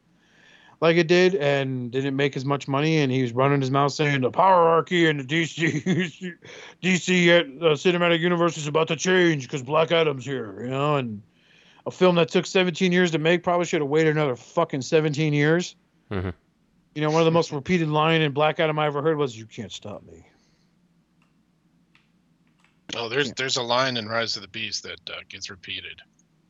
like 0.82 0.96
it 0.98 1.08
did 1.08 1.36
and 1.36 1.92
didn't 1.92 2.16
make 2.16 2.38
as 2.38 2.46
much 2.46 2.68
money 2.68 2.98
and 3.00 3.12
he 3.12 3.22
was 3.22 3.32
running 3.34 3.60
his 3.60 3.72
mouth 3.72 3.92
saying 3.92 4.22
the 4.22 4.32
hierarchy 4.34 5.08
and 5.10 5.20
the 5.20 5.24
dc 5.24 6.36
dc 6.84 7.62
uh, 7.62 7.66
cinematic 7.76 8.20
universe 8.20 8.58
is 8.58 8.68
about 8.68 8.88
to 8.90 8.96
change 8.96 9.44
because 9.44 9.64
black 9.64 9.92
adam's 9.92 10.26
here 10.26 10.64
you 10.64 10.70
know 10.70 10.96
and 10.98 11.22
a 11.86 11.92
film 11.92 12.16
that 12.16 12.28
took 12.30 12.46
17 12.46 12.92
years 12.92 13.12
to 13.12 13.18
make 13.20 13.42
probably 13.44 13.66
should 13.66 13.82
have 13.82 13.90
waited 13.90 14.12
another 14.16 14.36
fucking 14.36 14.82
17 14.82 15.34
years 15.34 15.76
Mhm. 16.12 16.34
You 16.96 17.02
know 17.02 17.12
one 17.12 17.22
of 17.22 17.26
the 17.26 17.32
most 17.32 17.52
repeated 17.52 17.88
line 17.90 18.22
in 18.22 18.32
black 18.32 18.60
adam 18.60 18.78
i 18.80 18.86
ever 18.86 19.02
heard 19.02 19.18
was 19.18 19.38
you 19.38 19.46
can't 19.46 19.72
stop 19.72 20.04
me 20.04 20.26
Oh, 22.96 23.08
there's 23.08 23.28
Yeah. 23.28 23.34
there's 23.38 23.58
a 23.58 23.62
line 23.62 23.98
in 23.98 24.08
Rise 24.08 24.36
of 24.36 24.42
the 24.42 24.48
Beast 24.48 24.82
that 24.84 25.00
uh, 25.10 25.20
gets 25.30 25.50
repeated 25.52 26.02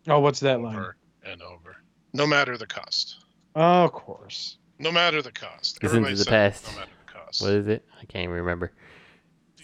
oh 0.07 0.19
what's 0.19 0.39
that 0.39 0.61
line 0.61 0.75
over 0.77 0.95
and 1.25 1.41
over, 1.41 1.75
no 2.13 2.25
matter 2.25 2.57
the 2.57 2.65
cost. 2.65 3.17
oh, 3.55 3.83
of 3.83 3.91
course 3.91 4.57
No 4.79 4.89
matter 4.91 5.21
the 5.21 5.33
cost. 5.33 5.83
Listen 5.83 6.01
to 6.03 6.07
Everybody 6.07 6.15
the 6.15 6.29
past. 6.29 6.65
No 6.71 6.79
matter 6.79 6.91
the 7.05 7.11
cost. 7.13 7.41
What 7.41 7.51
is 7.51 7.67
it? 7.67 7.85
I 8.01 8.05
can't 8.05 8.23
even 8.23 8.35
remember. 8.37 8.71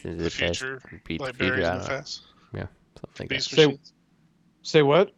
Since 0.01 0.17
the 0.17 0.23
the 0.25 0.29
past, 0.29 0.37
future, 0.59 0.81
repeat 0.91 1.19
the 1.21 1.27
future. 1.27 1.37
buried 1.37 1.63
I 1.63 1.75
in 1.75 1.79
the 1.81 1.85
don't 1.85 1.89
know. 1.89 1.97
past. 1.97 2.21
Something 2.51 2.59
like 2.59 3.17
that. 3.17 3.29
Beast 3.29 3.49
Say- 3.51 3.79
say 4.63 4.81
what 4.81 5.13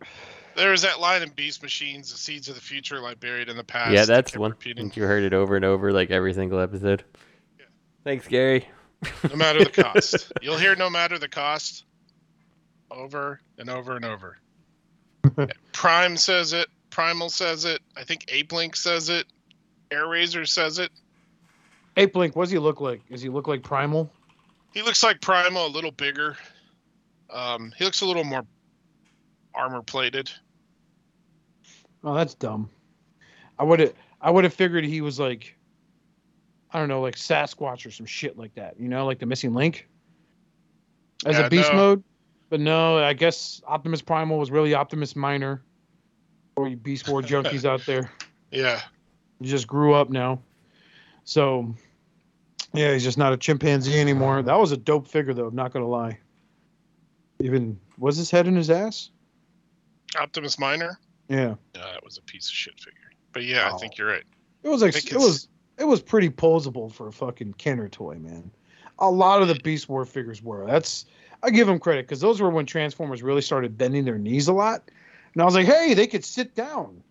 There 0.57 0.73
is 0.73 0.81
that 0.81 0.99
line 0.99 1.21
in 1.21 1.29
Beast 1.29 1.61
Machines, 1.61 2.11
the 2.11 2.17
seeds 2.17 2.49
of 2.49 2.55
the 2.55 2.61
future 2.61 2.99
lie 2.99 3.13
buried 3.13 3.47
in 3.47 3.57
the 3.57 3.63
past. 3.63 3.93
Yeah, 3.93 4.05
that's 4.05 4.35
one. 4.35 4.51
Repeating. 4.51 4.85
Think 4.85 4.97
you 4.97 5.03
heard 5.03 5.21
it 5.21 5.31
over 5.31 5.55
and 5.55 5.63
over, 5.63 5.93
like 5.93 6.09
every 6.09 6.33
single 6.33 6.59
episode. 6.59 7.03
Yeah. 7.59 7.65
Thanks, 8.03 8.27
Gary. 8.27 8.67
No 9.29 9.35
matter 9.35 9.63
the 9.63 9.69
cost. 9.69 10.31
You'll 10.41 10.57
hear 10.57 10.75
no 10.75 10.89
matter 10.89 11.19
the 11.19 11.27
cost 11.27 11.85
over 12.89 13.39
and 13.59 13.69
over 13.69 13.95
and 13.97 14.03
over. 14.03 14.39
Prime 15.73 16.17
says 16.17 16.53
it. 16.53 16.67
Primal 16.89 17.29
says 17.29 17.63
it. 17.63 17.79
I 17.95 18.03
think 18.03 18.25
Apelinq 18.25 18.75
says 18.75 19.09
it. 19.09 19.27
Airazor 19.91 20.47
says 20.47 20.79
it. 20.79 20.89
Apelinq, 21.97 22.35
what 22.35 22.45
does 22.45 22.51
he 22.51 22.57
look 22.57 22.81
like? 22.81 23.07
Does 23.09 23.21
he 23.21 23.29
look 23.29 23.47
like 23.47 23.61
Primal? 23.61 24.11
He 24.73 24.81
looks 24.81 25.03
like 25.03 25.21
Primal, 25.21 25.67
a 25.67 25.69
little 25.69 25.91
bigger. 25.91 26.35
Um, 27.29 27.71
he 27.77 27.85
looks 27.85 28.01
a 28.01 28.07
little 28.07 28.23
more 28.23 28.43
armor 29.53 29.83
plated. 29.83 30.31
Oh, 32.07 32.13
that's 32.13 32.35
dumb. 32.35 32.69
I 33.59 33.65
would 33.65 33.81
have 33.81 33.93
I 34.21 34.31
would 34.31 34.45
have 34.45 34.53
figured 34.53 34.85
he 34.85 35.01
was 35.01 35.19
like 35.19 35.57
I 36.71 36.79
don't 36.79 36.87
know, 36.87 37.01
like 37.01 37.15
Sasquatch 37.15 37.85
or 37.85 37.91
some 37.91 38.05
shit 38.05 38.37
like 38.37 38.55
that, 38.55 38.79
you 38.79 38.87
know, 38.87 39.05
like 39.05 39.19
the 39.19 39.25
missing 39.25 39.53
link. 39.53 39.89
As 41.25 41.37
Yeah, 41.37 41.47
a 41.47 41.49
beast 41.49 41.69
no. 41.71 41.77
mode. 41.77 42.03
But 42.49 42.61
no, 42.61 42.97
I 42.97 43.11
guess 43.11 43.61
Optimus 43.67 44.01
Primal 44.01 44.37
was 44.37 44.51
really 44.51 44.73
Optimus 44.73 45.17
Minor. 45.17 45.63
Or 46.55 46.69
you 46.69 46.77
Beast 46.77 47.09
War 47.09 47.21
junkies 47.21 47.65
out 47.65 47.85
there. 47.85 48.09
Yeah. 48.49 48.81
He 49.41 49.49
just 49.49 49.67
grew 49.67 49.93
up 49.93 50.09
now. 50.09 50.39
So, 51.25 51.75
yeah, 52.73 52.93
he's 52.93 53.03
just 53.03 53.17
not 53.17 53.33
a 53.33 53.37
chimpanzee 53.37 53.99
anymore. 53.99 54.41
That 54.41 54.57
was 54.57 54.71
a 54.71 54.77
dope 54.77 55.05
figure, 55.05 55.33
though. 55.33 55.47
I'm 55.47 55.55
not 55.55 55.73
gonna 55.73 55.85
lie. 55.85 56.17
Even 57.41 57.77
was 57.97 58.15
his 58.15 58.31
head 58.31 58.47
in 58.47 58.55
his 58.55 58.69
ass? 58.69 59.09
Optimus 60.17 60.57
Minor. 60.57 60.97
Yeah, 61.29 61.55
Yeah, 61.75 61.81
that 61.93 62.03
was 62.03 62.17
a 62.17 62.21
piece 62.21 62.47
of 62.47 62.53
shit 62.53 62.79
figure. 62.79 62.99
But 63.33 63.43
yeah, 63.43 63.67
I 63.67 63.71
Oh. 63.73 63.77
think 63.77 63.97
you're 63.97 64.07
right. 64.07 64.23
it 64.63 64.69
was 64.69 64.81
like 64.81 64.95
it 64.95 65.17
was 65.17 65.47
it 65.77 65.83
was 65.85 66.01
pretty 66.01 66.29
posable 66.29 66.91
for 66.91 67.07
a 67.07 67.11
fucking 67.11 67.53
Kenner 67.53 67.87
toy, 67.89 68.15
man. 68.15 68.49
A 68.99 69.09
lot 69.11 69.41
of 69.41 69.47
the 69.47 69.55
Beast 69.55 69.87
War 69.89 70.05
figures 70.05 70.41
were. 70.41 70.65
That's 70.65 71.05
I 71.43 71.51
give 71.51 71.67
them 71.67 71.79
credit 71.79 72.05
because 72.07 72.19
those 72.19 72.41
were 72.41 72.49
when 72.49 72.65
Transformers 72.65 73.21
really 73.21 73.41
started 73.41 73.77
bending 73.77 74.05
their 74.05 74.17
knees 74.17 74.47
a 74.47 74.53
lot, 74.53 74.89
and 75.33 75.41
I 75.41 75.45
was 75.45 75.53
like, 75.53 75.67
hey, 75.67 75.93
they 75.93 76.07
could 76.07 76.25
sit 76.25 76.55
down. 76.55 77.03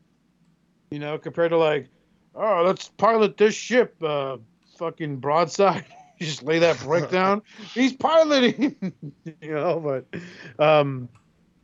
You 0.90 0.98
know, 0.98 1.18
compared 1.18 1.50
to 1.50 1.58
like, 1.58 1.88
oh, 2.34 2.62
let's 2.64 2.88
pilot 2.88 3.36
this 3.36 3.54
ship, 3.54 3.94
uh, 4.02 4.38
fucking 4.78 5.16
broadside. 5.18 5.84
you 6.18 6.26
just 6.26 6.42
lay 6.42 6.58
that 6.60 6.78
brick 6.80 7.08
down. 7.10 7.42
He's 7.74 7.92
piloting. 7.92 8.74
you 9.40 9.54
know, 9.54 9.78
but 9.80 10.20
um, 10.64 11.08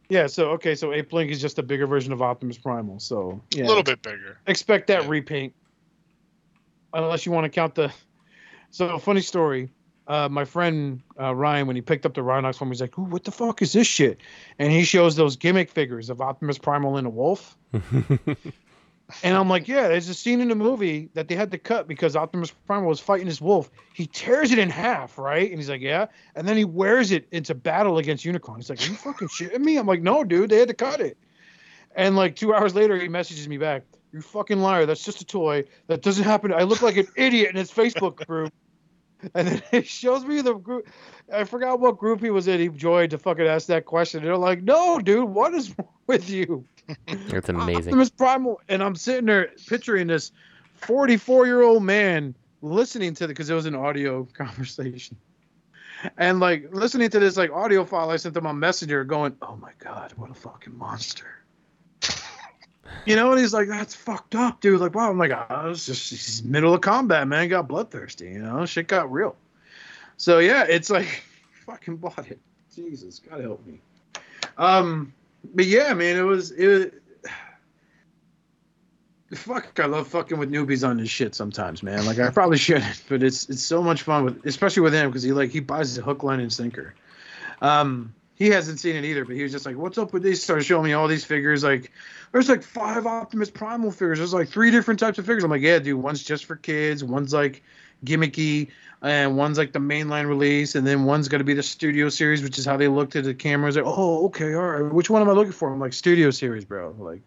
yeah. 0.08 0.26
So 0.26 0.50
okay, 0.52 0.74
so 0.74 0.88
Apelinq 0.90 1.30
is 1.30 1.40
just 1.40 1.58
a 1.58 1.62
bigger 1.62 1.86
version 1.86 2.12
of 2.12 2.20
Optimus 2.22 2.58
Primal. 2.58 3.00
So 3.00 3.40
yeah, 3.54 3.64
A 3.64 3.68
little 3.68 3.82
bit 3.82 4.02
bigger. 4.02 4.38
expect 4.46 4.86
that 4.88 5.02
Yeah. 5.04 5.08
repaint 5.08 5.54
unless 6.94 7.24
you 7.26 7.32
want 7.32 7.44
to 7.44 7.48
count 7.48 7.74
the 7.74 7.90
so 8.70 8.98
funny 8.98 9.20
story 9.22 9.70
uh, 10.08 10.28
my 10.28 10.44
friend 10.44 11.00
uh, 11.18 11.34
ryan 11.34 11.66
when 11.66 11.74
he 11.76 11.80
picked 11.80 12.04
up 12.04 12.12
the 12.12 12.20
rhinox 12.20 12.56
for 12.56 12.64
me 12.66 12.70
he's 12.72 12.80
like 12.82 12.98
Ooh, 12.98 13.04
what 13.04 13.24
the 13.24 13.30
fuck 13.30 13.62
is 13.62 13.72
this 13.72 13.86
shit 13.86 14.18
and 14.58 14.70
he 14.70 14.84
shows 14.84 15.16
those 15.16 15.36
gimmick 15.36 15.70
figures 15.70 16.10
of 16.10 16.20
optimus 16.20 16.58
primal 16.58 16.98
and 16.98 17.06
a 17.06 17.10
wolf 17.10 17.56
and 19.22 19.36
i'm 19.36 19.48
like 19.48 19.68
yeah 19.68 19.88
there's 19.88 20.08
a 20.08 20.14
scene 20.14 20.40
in 20.40 20.48
the 20.48 20.54
movie 20.54 21.08
that 21.14 21.28
they 21.28 21.34
had 21.34 21.50
to 21.50 21.58
cut 21.58 21.86
because 21.88 22.16
optimus 22.16 22.50
Prime 22.66 22.84
was 22.84 23.00
fighting 23.00 23.26
this 23.26 23.40
wolf 23.40 23.70
he 23.94 24.06
tears 24.06 24.52
it 24.52 24.58
in 24.58 24.70
half 24.70 25.18
right 25.18 25.50
and 25.50 25.58
he's 25.58 25.70
like 25.70 25.80
yeah 25.80 26.06
and 26.34 26.46
then 26.46 26.56
he 26.56 26.64
wears 26.64 27.10
it 27.10 27.26
into 27.32 27.54
battle 27.54 27.98
against 27.98 28.24
unicron 28.24 28.56
he's 28.56 28.70
like 28.70 28.80
are 28.80 28.90
you 28.90 28.94
fucking 28.94 29.28
shitting 29.36 29.60
me 29.60 29.76
i'm 29.76 29.86
like 29.86 30.02
no 30.02 30.24
dude 30.24 30.50
they 30.50 30.58
had 30.58 30.68
to 30.68 30.74
cut 30.74 31.00
it 31.00 31.16
and 31.94 32.16
like 32.16 32.36
two 32.36 32.54
hours 32.54 32.74
later, 32.74 32.98
he 32.98 33.08
messages 33.08 33.48
me 33.48 33.58
back. 33.58 33.82
You 34.12 34.20
fucking 34.20 34.58
liar. 34.58 34.86
That's 34.86 35.04
just 35.04 35.20
a 35.20 35.24
toy. 35.24 35.64
That 35.86 36.02
doesn't 36.02 36.24
happen. 36.24 36.52
I 36.52 36.62
look 36.62 36.82
like 36.82 36.96
an 36.96 37.08
idiot 37.16 37.50
in 37.50 37.56
his 37.56 37.70
Facebook 37.70 38.26
group. 38.26 38.52
And 39.34 39.48
then 39.48 39.62
he 39.70 39.82
shows 39.82 40.24
me 40.24 40.40
the 40.42 40.54
group. 40.54 40.88
I 41.32 41.44
forgot 41.44 41.80
what 41.80 41.98
group 41.98 42.20
he 42.20 42.30
was 42.30 42.48
in. 42.48 42.60
He 42.60 42.68
joined 42.68 43.10
to 43.10 43.18
fucking 43.18 43.46
ask 43.46 43.66
that 43.68 43.84
question. 43.84 44.20
And 44.20 44.26
they're 44.26 44.36
like, 44.36 44.62
no, 44.62 44.98
dude, 44.98 45.28
what 45.28 45.54
is 45.54 45.74
with 46.06 46.28
you? 46.28 46.66
That's 47.28 47.48
amazing. 47.48 47.84
Optimus 47.84 48.10
Primal. 48.10 48.60
And 48.68 48.82
I'm 48.82 48.94
sitting 48.94 49.26
there 49.26 49.50
picturing 49.66 50.06
this 50.06 50.32
44 50.76 51.46
year 51.46 51.62
old 51.62 51.82
man 51.82 52.34
listening 52.60 53.14
to 53.14 53.26
the, 53.26 53.28
because 53.28 53.50
it 53.50 53.54
was 53.54 53.66
an 53.66 53.74
audio 53.74 54.24
conversation. 54.32 55.16
And 56.18 56.40
like 56.40 56.68
listening 56.72 57.10
to 57.10 57.20
this 57.20 57.36
like 57.36 57.52
audio 57.52 57.84
file 57.84 58.10
I 58.10 58.16
sent 58.16 58.34
them 58.34 58.46
on 58.46 58.58
Messenger 58.58 59.04
going, 59.04 59.36
oh 59.40 59.56
my 59.56 59.70
God, 59.78 60.12
what 60.16 60.30
a 60.30 60.34
fucking 60.34 60.76
monster. 60.76 61.26
You 63.06 63.16
know, 63.16 63.32
and 63.32 63.40
he's 63.40 63.54
like, 63.54 63.68
"That's 63.68 63.94
fucked 63.94 64.34
up, 64.34 64.60
dude." 64.60 64.80
Like, 64.80 64.94
wow, 64.94 65.10
I'm 65.10 65.18
like, 65.18 65.32
oh, 65.32 65.70
it's 65.70 65.86
just 65.86 66.10
he's 66.10 66.42
middle 66.44 66.74
of 66.74 66.82
combat, 66.82 67.26
man. 67.26 67.48
Got 67.48 67.66
bloodthirsty, 67.66 68.26
you 68.26 68.38
know. 68.38 68.64
Shit 68.66 68.86
got 68.86 69.10
real. 69.10 69.34
So 70.18 70.38
yeah, 70.38 70.64
it's 70.68 70.90
like, 70.90 71.24
fucking 71.66 71.96
bought 71.96 72.30
it. 72.30 72.38
Jesus, 72.74 73.18
God 73.18 73.40
help 73.40 73.66
me. 73.66 73.80
Um, 74.56 75.12
but 75.44 75.66
yeah, 75.66 75.94
man, 75.94 76.16
it 76.16 76.22
was 76.22 76.50
it. 76.52 77.02
Fuck, 79.34 79.80
I 79.80 79.86
love 79.86 80.08
fucking 80.08 80.38
with 80.38 80.50
newbies 80.50 80.86
on 80.86 80.98
this 80.98 81.08
shit 81.08 81.34
sometimes, 81.34 81.82
man. 81.82 82.04
Like 82.04 82.18
I 82.18 82.30
probably 82.30 82.58
shouldn't, 82.58 83.02
but 83.08 83.22
it's 83.22 83.48
it's 83.48 83.62
so 83.62 83.82
much 83.82 84.02
fun 84.02 84.24
with, 84.24 84.46
especially 84.46 84.82
with 84.82 84.94
him 84.94 85.08
because 85.08 85.22
he 85.22 85.32
like 85.32 85.50
he 85.50 85.60
buys 85.60 85.96
the 85.96 86.02
hook, 86.02 86.22
line, 86.22 86.40
and 86.40 86.52
sinker. 86.52 86.94
Um, 87.60 88.14
he 88.34 88.48
hasn't 88.48 88.80
seen 88.80 88.96
it 88.96 89.04
either, 89.04 89.24
but 89.24 89.36
he 89.36 89.42
was 89.42 89.52
just 89.52 89.66
like, 89.66 89.76
"What's 89.76 89.98
up 89.98 90.12
with 90.12 90.22
these?" 90.22 90.42
Started 90.42 90.64
showing 90.64 90.84
me 90.84 90.92
all 90.92 91.08
these 91.08 91.24
figures. 91.24 91.62
Like, 91.62 91.92
there's 92.32 92.48
like 92.48 92.62
five 92.62 93.06
Optimus 93.06 93.50
Primal 93.50 93.90
figures. 93.90 94.18
There's 94.18 94.34
like 94.34 94.48
three 94.48 94.70
different 94.70 94.98
types 94.98 95.18
of 95.18 95.26
figures. 95.26 95.44
I'm 95.44 95.50
like, 95.50 95.62
"Yeah, 95.62 95.78
dude. 95.78 96.02
One's 96.02 96.22
just 96.22 96.44
for 96.44 96.56
kids. 96.56 97.04
One's 97.04 97.32
like 97.32 97.62
gimmicky, 98.04 98.68
and 99.02 99.36
one's 99.36 99.58
like 99.58 99.72
the 99.72 99.78
mainline 99.78 100.28
release, 100.28 100.74
and 100.74 100.86
then 100.86 101.04
one's 101.04 101.28
going 101.28 101.40
to 101.40 101.44
be 101.44 101.54
the 101.54 101.62
studio 101.62 102.08
series, 102.08 102.42
which 102.42 102.58
is 102.58 102.64
how 102.64 102.76
they 102.76 102.88
looked 102.88 103.16
at 103.16 103.24
the 103.24 103.34
cameras. 103.34 103.76
Like, 103.76 103.84
oh, 103.86 104.26
okay, 104.26 104.54
all 104.54 104.62
right. 104.62 104.92
Which 104.92 105.10
one 105.10 105.22
am 105.22 105.28
I 105.28 105.32
looking 105.32 105.52
for? 105.52 105.72
I'm 105.72 105.80
like, 105.80 105.92
studio 105.92 106.30
series, 106.30 106.64
bro. 106.64 106.94
Like, 106.98 107.20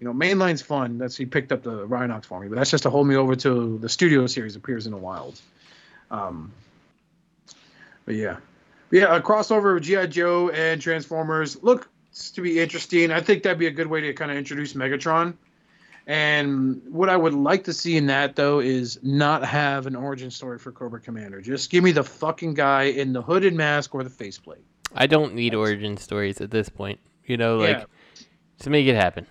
you 0.00 0.06
know, 0.06 0.12
mainline's 0.12 0.62
fun. 0.62 0.98
That's 0.98 1.16
he 1.16 1.26
picked 1.26 1.52
up 1.52 1.62
the 1.62 1.86
Rhinox 1.86 2.26
for 2.26 2.40
me, 2.40 2.48
but 2.48 2.56
that's 2.56 2.70
just 2.70 2.82
to 2.84 2.90
hold 2.90 3.06
me 3.06 3.16
over 3.16 3.34
to 3.36 3.78
the 3.78 3.88
studio 3.88 4.26
series 4.26 4.56
appears 4.56 4.86
in 4.86 4.92
the 4.92 4.98
wild. 4.98 5.40
Um, 6.10 6.52
but 8.04 8.14
yeah, 8.14 8.36
yeah, 8.90 9.16
a 9.16 9.20
crossover 9.20 9.76
of 9.76 9.82
GI 9.82 10.08
Joe 10.08 10.50
and 10.50 10.80
Transformers 10.80 11.62
looks 11.62 12.30
to 12.32 12.42
be 12.42 12.60
interesting. 12.60 13.10
I 13.10 13.20
think 13.20 13.42
that'd 13.42 13.58
be 13.58 13.66
a 13.66 13.72
good 13.72 13.86
way 13.86 14.02
to 14.02 14.12
kind 14.12 14.30
of 14.30 14.36
introduce 14.36 14.74
Megatron. 14.74 15.34
And 16.06 16.82
what 16.90 17.08
I 17.08 17.16
would 17.16 17.32
like 17.34 17.64
to 17.64 17.72
see 17.72 17.96
in 17.96 18.06
that 18.06 18.36
though 18.36 18.60
is 18.60 18.98
not 19.02 19.44
have 19.44 19.86
an 19.86 19.96
origin 19.96 20.30
story 20.30 20.58
for 20.58 20.70
Cobra 20.70 21.00
Commander. 21.00 21.40
Just 21.40 21.70
give 21.70 21.82
me 21.82 21.92
the 21.92 22.04
fucking 22.04 22.54
guy 22.54 22.84
in 22.84 23.12
the 23.14 23.22
hooded 23.22 23.54
mask 23.54 23.94
or 23.94 24.04
the 24.04 24.10
faceplate. 24.10 24.64
I 24.94 25.06
don't 25.06 25.34
need 25.34 25.54
origin 25.54 25.96
stories 25.96 26.40
at 26.40 26.50
this 26.50 26.68
point. 26.68 27.00
You 27.26 27.36
know, 27.38 27.56
like 27.56 27.78
Yeah. 27.78 27.84
to 28.60 28.70
make 28.70 28.86
it 28.86 28.94
happen. 28.96 29.26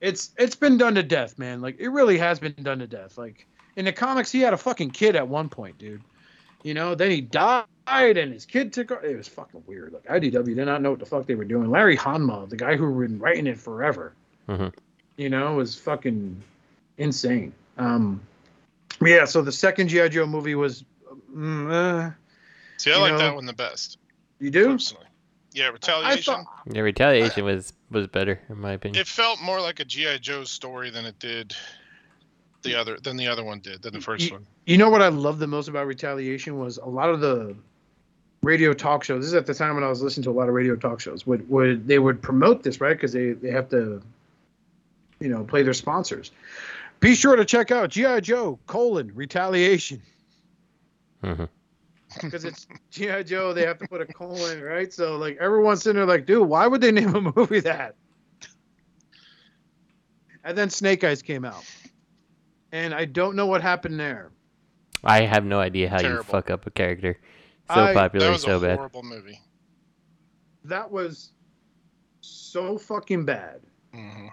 It's 0.00 0.30
it's 0.38 0.56
been 0.56 0.78
done 0.78 0.94
to 0.94 1.02
death, 1.02 1.38
man. 1.38 1.60
Like 1.60 1.76
it 1.78 1.88
really 1.88 2.16
has 2.18 2.38
been 2.38 2.54
done 2.62 2.78
to 2.78 2.86
death. 2.86 3.18
Like 3.18 3.46
in 3.76 3.84
the 3.84 3.92
comics, 3.92 4.30
he 4.32 4.40
had 4.40 4.54
a 4.54 4.58
fucking 4.58 4.90
kid 4.90 5.16
at 5.16 5.28
one 5.28 5.48
point, 5.50 5.76
dude. 5.78 6.02
You 6.62 6.72
know, 6.72 6.94
then 6.94 7.10
he 7.10 7.20
died 7.20 7.66
and 7.86 8.32
his 8.32 8.46
kid 8.46 8.72
took. 8.72 8.90
o- 8.90 9.00
It 9.04 9.16
was 9.16 9.28
fucking 9.28 9.62
weird. 9.66 9.92
Like 9.92 10.04
IDW 10.06 10.54
did 10.56 10.64
not 10.64 10.80
know 10.80 10.90
what 10.92 10.98
the 11.00 11.04
fuck 11.06 11.26
they 11.26 11.34
were 11.34 11.44
doing. 11.44 11.70
Larry 11.70 11.96
Hama, 11.96 12.46
the 12.48 12.56
guy 12.56 12.74
who 12.76 12.98
had 13.00 13.10
been 13.10 13.18
writing 13.18 13.46
it 13.46 13.58
forever, 13.58 14.14
Mhm. 14.48 14.72
You 15.16 15.28
know, 15.30 15.54
was 15.54 15.74
fucking 15.76 16.40
insane. 16.98 17.52
Um, 17.78 18.20
yeah. 19.04 19.24
So 19.24 19.42
the 19.42 19.52
second 19.52 19.88
GI 19.88 20.08
Joe 20.10 20.26
movie 20.26 20.54
was, 20.54 20.84
mm, 21.34 21.70
uh, 21.70 22.10
See, 22.76 22.92
I 22.92 22.96
like 22.98 23.12
know- 23.12 23.18
that 23.18 23.34
one 23.34 23.46
the 23.46 23.52
best. 23.52 23.98
you 24.40 24.50
do? 24.50 24.72
Personally. 24.72 25.06
Yeah, 25.52 25.66
I 25.66 25.68
retaliation. 25.68 26.34
thought 26.34 26.46
Yeah, 26.72 26.80
retaliation 26.80 27.44
was 27.44 27.72
was 27.90 28.08
better 28.08 28.40
in 28.48 28.60
my 28.60 28.72
opinion. 28.72 29.00
it 29.00 29.06
felt 29.06 29.40
more 29.40 29.60
like 29.60 29.78
a 29.78 29.84
GI 29.84 30.18
Joe 30.18 30.42
story 30.42 30.90
than 30.90 31.04
it 31.04 31.16
did 31.20 31.54
the 32.62 32.74
other 32.74 32.98
than 32.98 33.16
the 33.16 33.28
other 33.28 33.44
one 33.44 33.60
did 33.60 33.80
than 33.82 33.92
the 33.94 34.00
first 34.00 34.24
Ye- 34.26 34.32
one. 34.32 34.46
You 34.66 34.78
know 34.78 34.90
what 34.90 35.00
I 35.00 35.08
love 35.08 35.38
the 35.38 35.46
most 35.46 35.68
about 35.68 35.86
Retaliation 35.86 36.58
was 36.58 36.78
a 36.78 36.86
lot 36.88 37.08
of 37.08 37.20
the 37.20 37.54
radio 38.42 38.72
talk 38.72 39.04
shows. 39.04 39.20
This 39.20 39.28
is 39.28 39.34
at 39.34 39.46
the 39.46 39.54
time 39.54 39.76
when 39.76 39.84
I 39.84 39.88
was 39.88 40.02
listening 40.02 40.24
to 40.24 40.30
a 40.30 40.32
lot 40.32 40.48
of 40.48 40.54
radio 40.54 40.74
talk 40.74 40.98
shows. 40.98 41.24
Would 41.24 41.48
would 41.48 41.86
they 41.86 42.00
would 42.00 42.20
promote 42.20 42.64
this 42.64 42.80
right 42.80 42.96
because 42.96 43.12
they 43.12 43.30
they 43.32 43.50
have 43.52 43.68
to, 43.70 44.02
you 45.20 45.28
know, 45.28 45.44
play 45.44 45.62
their 45.62 45.74
sponsors. 45.74 46.30
Be 47.00 47.14
sure 47.14 47.36
to 47.36 47.44
check 47.44 47.70
out 47.70 47.90
GI 47.90 48.20
Joe 48.22 48.58
colon 48.66 49.10
Retaliation 49.14 50.00
Mhm. 51.22 51.48
because 52.22 52.44
it's 52.44 52.66
GI 52.90 53.24
Joe. 53.24 53.52
They 53.52 53.66
have 53.66 53.78
to 53.78 53.88
put 53.88 54.00
a 54.00 54.06
colon 54.06 54.60
right. 54.62 54.92
So 54.92 55.16
like 55.16 55.36
everyone's 55.38 55.82
sitting 55.82 55.96
there 55.96 56.06
like, 56.06 56.26
dude, 56.26 56.48
why 56.48 56.66
would 56.66 56.80
they 56.80 56.92
name 56.92 57.14
a 57.14 57.20
movie 57.34 57.60
that? 57.60 57.94
And 60.44 60.56
then 60.58 60.68
Snake 60.70 61.02
Eyes 61.04 61.22
came 61.22 61.44
out, 61.44 61.64
and 62.72 62.92
I 62.94 63.06
don't 63.06 63.34
know 63.34 63.46
what 63.46 63.62
happened 63.62 63.98
there. 63.98 64.30
I 65.02 65.22
have 65.22 65.44
no 65.44 65.58
idea 65.58 65.88
how 65.88 66.00
you 66.00 66.22
fuck 66.22 66.50
up 66.50 66.66
a 66.66 66.70
character 66.70 67.18
so 67.68 67.82
I- 67.82 67.94
popular 67.94 68.26
That 68.26 68.32
was 68.32 68.42
so 68.42 68.56
a 68.58 68.60
bad. 68.60 68.76
horrible 68.76 69.02
movie. 69.02 69.40
that 70.64 70.90
was 70.90 71.30
so 72.20 72.76
fucking 72.78 73.24
bad. 73.24 73.60
hmm 73.94 74.28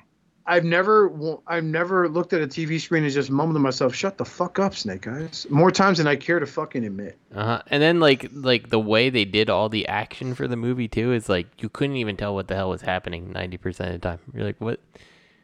I've 0.46 0.64
never, 0.64 1.38
I've 1.48 1.64
never 1.64 2.10
looked 2.10 2.34
at 2.34 2.42
a 2.42 2.48
TV 2.48 2.80
screen 2.80 3.04
and 3.04 3.14
just 3.14 3.30
mumbled 3.30 3.56
to 3.56 3.60
myself, 3.60 3.94
"Shut 3.94 4.18
the 4.18 4.26
fuck 4.26 4.60
up, 4.60 4.76
Snake 4.76 5.08
Eyes." 5.08 5.46
More 5.50 5.72
times 5.72 6.00
than 6.00 6.08
I 6.08 6.16
care 6.16 6.40
to 6.40 6.46
fucking 6.46 6.86
admit. 6.86 7.18
Uh-huh. 7.34 7.62
And 7.68 7.82
then 7.82 8.00
like 8.00 8.30
like 8.34 8.70
the 8.70 8.80
way 8.80 9.10
they 9.10 9.26
did 9.26 9.50
all 9.50 9.70
the 9.70 9.88
action 9.88 10.34
for 10.34 10.48
the 10.48 10.56
movie 10.56 10.88
too 10.88 11.14
is 11.14 11.30
like 11.30 11.48
you 11.62 11.70
couldn't 11.70 11.98
even 11.98 12.18
tell 12.18 12.34
what 12.34 12.48
the 12.48 12.56
hell 12.56 12.70
was 12.70 12.82
happening 12.82 13.34
90% 13.34 13.68
of 13.68 13.92
the 13.94 14.00
time. 14.00 14.20
You're 14.34 14.46
like, 14.46 14.60
"What 14.60 14.80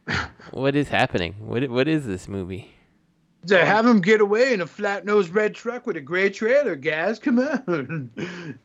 what 0.51 0.75
is 0.75 0.89
happening? 0.89 1.35
What 1.39 1.69
what 1.69 1.87
is 1.87 2.05
this 2.05 2.27
movie?" 2.27 2.71
To 3.47 3.63
have 3.63 3.85
him 3.85 4.01
get 4.01 4.19
away 4.19 4.51
in 4.51 4.61
a 4.61 4.67
flat-nosed 4.67 5.33
red 5.33 5.53
truck 5.53 5.85
with 5.85 5.95
a 5.95 6.01
gray 6.01 6.29
trailer, 6.29 6.75
guys, 6.75 7.17
come 7.19 7.39
on, 7.39 8.09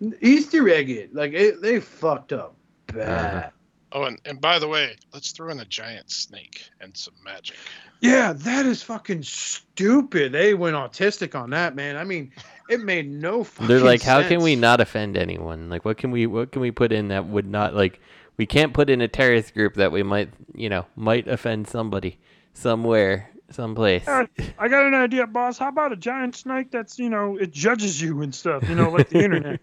Easter 0.21 0.69
egg 0.69 0.91
it. 0.91 1.15
Like 1.15 1.35
it, 1.35 1.61
they 1.63 1.79
fucked 1.79 2.33
up 2.33 2.57
bad. 2.87 3.53
Oh, 3.93 4.05
and, 4.05 4.21
and 4.25 4.41
by 4.41 4.59
the 4.59 4.69
way, 4.69 4.97
let's 5.13 5.33
throw 5.33 5.51
in 5.51 5.61
a 5.61 5.65
giant 5.65 6.11
snake 6.11 6.71
and 6.81 6.97
some 6.97 7.15
magic. 7.25 7.57
Yeah, 8.01 8.33
that 8.33 8.67
is 8.67 8.83
fucking 8.83 9.23
stupid. 9.23 10.33
They 10.33 10.55
went 10.55 10.77
autistic 10.77 11.39
on 11.39 11.51
that, 11.51 11.77
man. 11.77 11.97
I 11.97 12.05
mean, 12.05 12.33
it 12.69 12.81
made 12.81 13.09
no 13.09 13.45
fucking 13.45 13.69
They're 13.69 13.85
like, 13.85 14.03
"How 14.03 14.27
can 14.27 14.41
we 14.43 14.57
not 14.57 14.81
offend 14.81 15.17
anyone? 15.17 15.69
Like 15.69 15.85
what 15.85 15.99
can 15.99 16.11
we 16.11 16.27
what 16.27 16.53
can 16.53 16.63
we 16.63 16.71
put 16.71 16.91
in 16.91 17.09
that 17.09 17.27
would 17.27 17.47
not 17.47 17.75
like 17.75 18.01
we 18.39 18.47
can't 18.47 18.73
put 18.73 18.91
in 18.91 19.01
a 19.01 19.09
terrorist 19.09 19.55
group 19.55 19.75
that 19.75 19.93
we 19.93 20.03
might 20.03 20.31
you 20.55 20.69
know 20.69 20.87
might 20.97 21.29
offend 21.29 21.69
somebody 21.69 22.19
somewhere, 22.55 23.31
someplace. 23.51 24.07
Uh, 24.07 24.27
I 24.59 24.69
got 24.69 24.87
an 24.87 24.95
idea, 24.95 25.27
boss. 25.27 25.59
How 25.59 25.69
about 25.69 25.93
a 25.93 25.97
giant 25.97 26.37
snake 26.37 26.71
that's, 26.71 26.99
you 26.99 27.11
know, 27.11 27.37
it 27.37 27.53
judges 27.53 28.01
you 28.01 28.23
and 28.23 28.35
stuff, 28.35 28.69
you 28.69 28.75
know, 28.75 28.91
like 28.91 29.09
the 29.09 29.19
internet? 29.25 29.61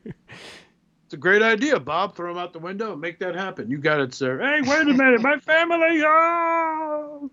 It's 1.10 1.16
a 1.16 1.18
great 1.18 1.41
idea, 1.41 1.80
Bob. 1.80 2.16
Throw 2.16 2.30
him 2.30 2.38
out 2.38 2.53
the 2.53 2.60
window 2.60 2.91
and 2.91 3.01
make 3.01 3.18
that 3.18 3.34
happen. 3.34 3.68
You 3.68 3.80
got 3.80 3.99
it, 3.99 4.14
sir. 4.14 4.38
Hey, 4.38 4.62
wait 4.62 4.82
a 4.88 4.93
minute. 4.93 5.22
My 5.22 5.39
family. 5.39 6.03
Oh! 6.05 7.32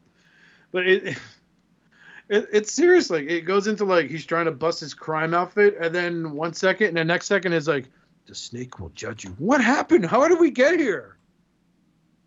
But 0.72 0.86
it, 0.86 1.18
it, 2.30 2.48
it's 2.52 2.72
seriously, 2.72 3.28
it 3.28 3.42
goes 3.42 3.66
into 3.66 3.84
like 3.84 4.08
he's 4.08 4.24
trying 4.24 4.46
to 4.46 4.50
bust 4.50 4.80
his 4.80 4.94
crime 4.94 5.34
outfit, 5.34 5.76
and 5.78 5.94
then 5.94 6.32
one 6.32 6.54
second, 6.54 6.88
and 6.88 6.96
the 6.96 7.04
next 7.04 7.26
second 7.26 7.52
is 7.52 7.68
like, 7.68 7.90
the 8.24 8.34
snake 8.34 8.80
will 8.80 8.88
judge 8.94 9.24
you. 9.24 9.30
What 9.38 9.60
happened? 9.60 10.06
How 10.06 10.26
did 10.26 10.40
we 10.40 10.50
get 10.50 10.80
here? 10.80 11.18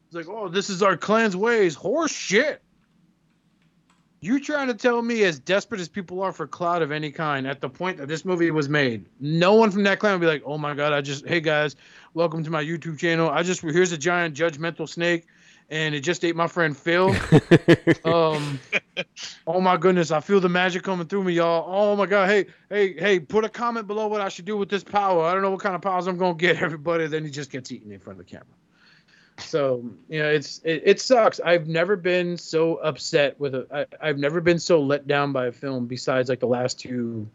It's 0.06 0.16
like, 0.16 0.30
oh, 0.30 0.50
this 0.50 0.70
is 0.70 0.84
our 0.84 0.98
clan's 0.98 1.36
ways. 1.36 1.74
Horse 1.74 2.12
shit. 2.12 2.62
You 4.22 4.42
trying 4.42 4.68
to 4.68 4.74
tell 4.74 5.02
me, 5.02 5.24
as 5.24 5.40
desperate 5.40 5.80
as 5.80 5.88
people 5.88 6.22
are 6.22 6.34
for 6.34 6.46
clout 6.46 6.82
of 6.82 6.92
any 6.92 7.10
kind, 7.10 7.48
at 7.48 7.62
the 7.62 7.70
point 7.70 7.98
that 7.98 8.10
this 8.10 8.26
movie 8.26 8.52
was 8.52 8.68
made, 8.68 9.06
no 9.22 9.54
one 9.54 9.72
from 9.72 9.84
that 9.84 10.00
clan 10.00 10.14
would 10.14 10.22
be 10.22 10.28
like, 10.28 10.44
"Oh 10.46 10.58
my 10.58 10.74
god, 10.74 10.92
I 10.92 11.00
just, 11.00 11.26
hey 11.26 11.40
guys, 11.40 11.78
welcome 12.14 12.44
to 12.44 12.50
my 12.50 12.62
YouTube 12.62 13.00
channel. 13.00 13.30
I 13.30 13.44
just 13.44 13.62
here's 13.62 13.94
a 13.94 13.98
giant 13.98 14.36
judgmental 14.36 14.90
snake, 14.90 15.26
and 15.70 15.96
it 15.96 16.02
just 16.02 16.26
ate 16.26 16.36
my 16.36 16.48
friend 16.48 16.76
Phil. 16.76 17.16
Um, 18.06 18.60
oh 19.48 19.62
my 19.62 19.78
goodness, 19.78 20.12
I 20.12 20.20
feel 20.20 20.40
the 20.40 20.50
magic 20.50 20.84
coming 20.84 21.08
through 21.08 21.24
me, 21.24 21.34
y'all. 21.34 21.66
Oh 21.68 21.96
my 21.96 22.06
god, 22.06 22.28
hey, 22.30 22.48
hey, 22.70 22.94
hey, 22.94 23.20
put 23.20 23.46
a 23.46 23.50
comment 23.50 23.88
below 23.88 24.08
what 24.08 24.20
I 24.20 24.30
should 24.30 24.46
do 24.46 24.58
with 24.58 24.70
this 24.70 24.84
power. 24.84 25.24
I 25.26 25.34
don't 25.34 25.42
know 25.42 25.52
what 25.52 25.62
kind 25.62 25.76
of 25.76 25.82
powers 25.82 26.08
I'm 26.08 26.18
gonna 26.18 26.34
get, 26.34 26.58
everybody. 26.62 27.08
Then 27.08 27.24
he 27.24 27.30
just 27.32 27.52
gets 27.52 27.72
eaten 27.72 27.92
in 27.92 28.00
front 28.00 28.20
of 28.20 28.26
the 28.26 28.30
camera. 28.32 28.48
So 29.40 29.84
you 30.10 30.20
know, 30.20 30.30
it's 30.30 30.60
it, 30.64 30.84
it 30.86 31.02
sucks. 31.02 31.40
I've 31.40 31.68
never 31.68 31.96
been 31.96 32.38
so 32.38 32.76
upset 32.78 33.40
with 33.40 33.56
a. 33.56 33.68
I, 34.02 34.10
I've 34.10 34.18
never 34.18 34.42
been 34.42 34.60
so 34.60 34.82
let 34.82 35.08
down 35.08 35.32
by 35.32 35.48
a 35.48 35.52
film 35.52 35.88
besides 35.88 36.30
like 36.30 36.40
the 36.40 36.48
last 36.48 36.80
two 36.80 37.28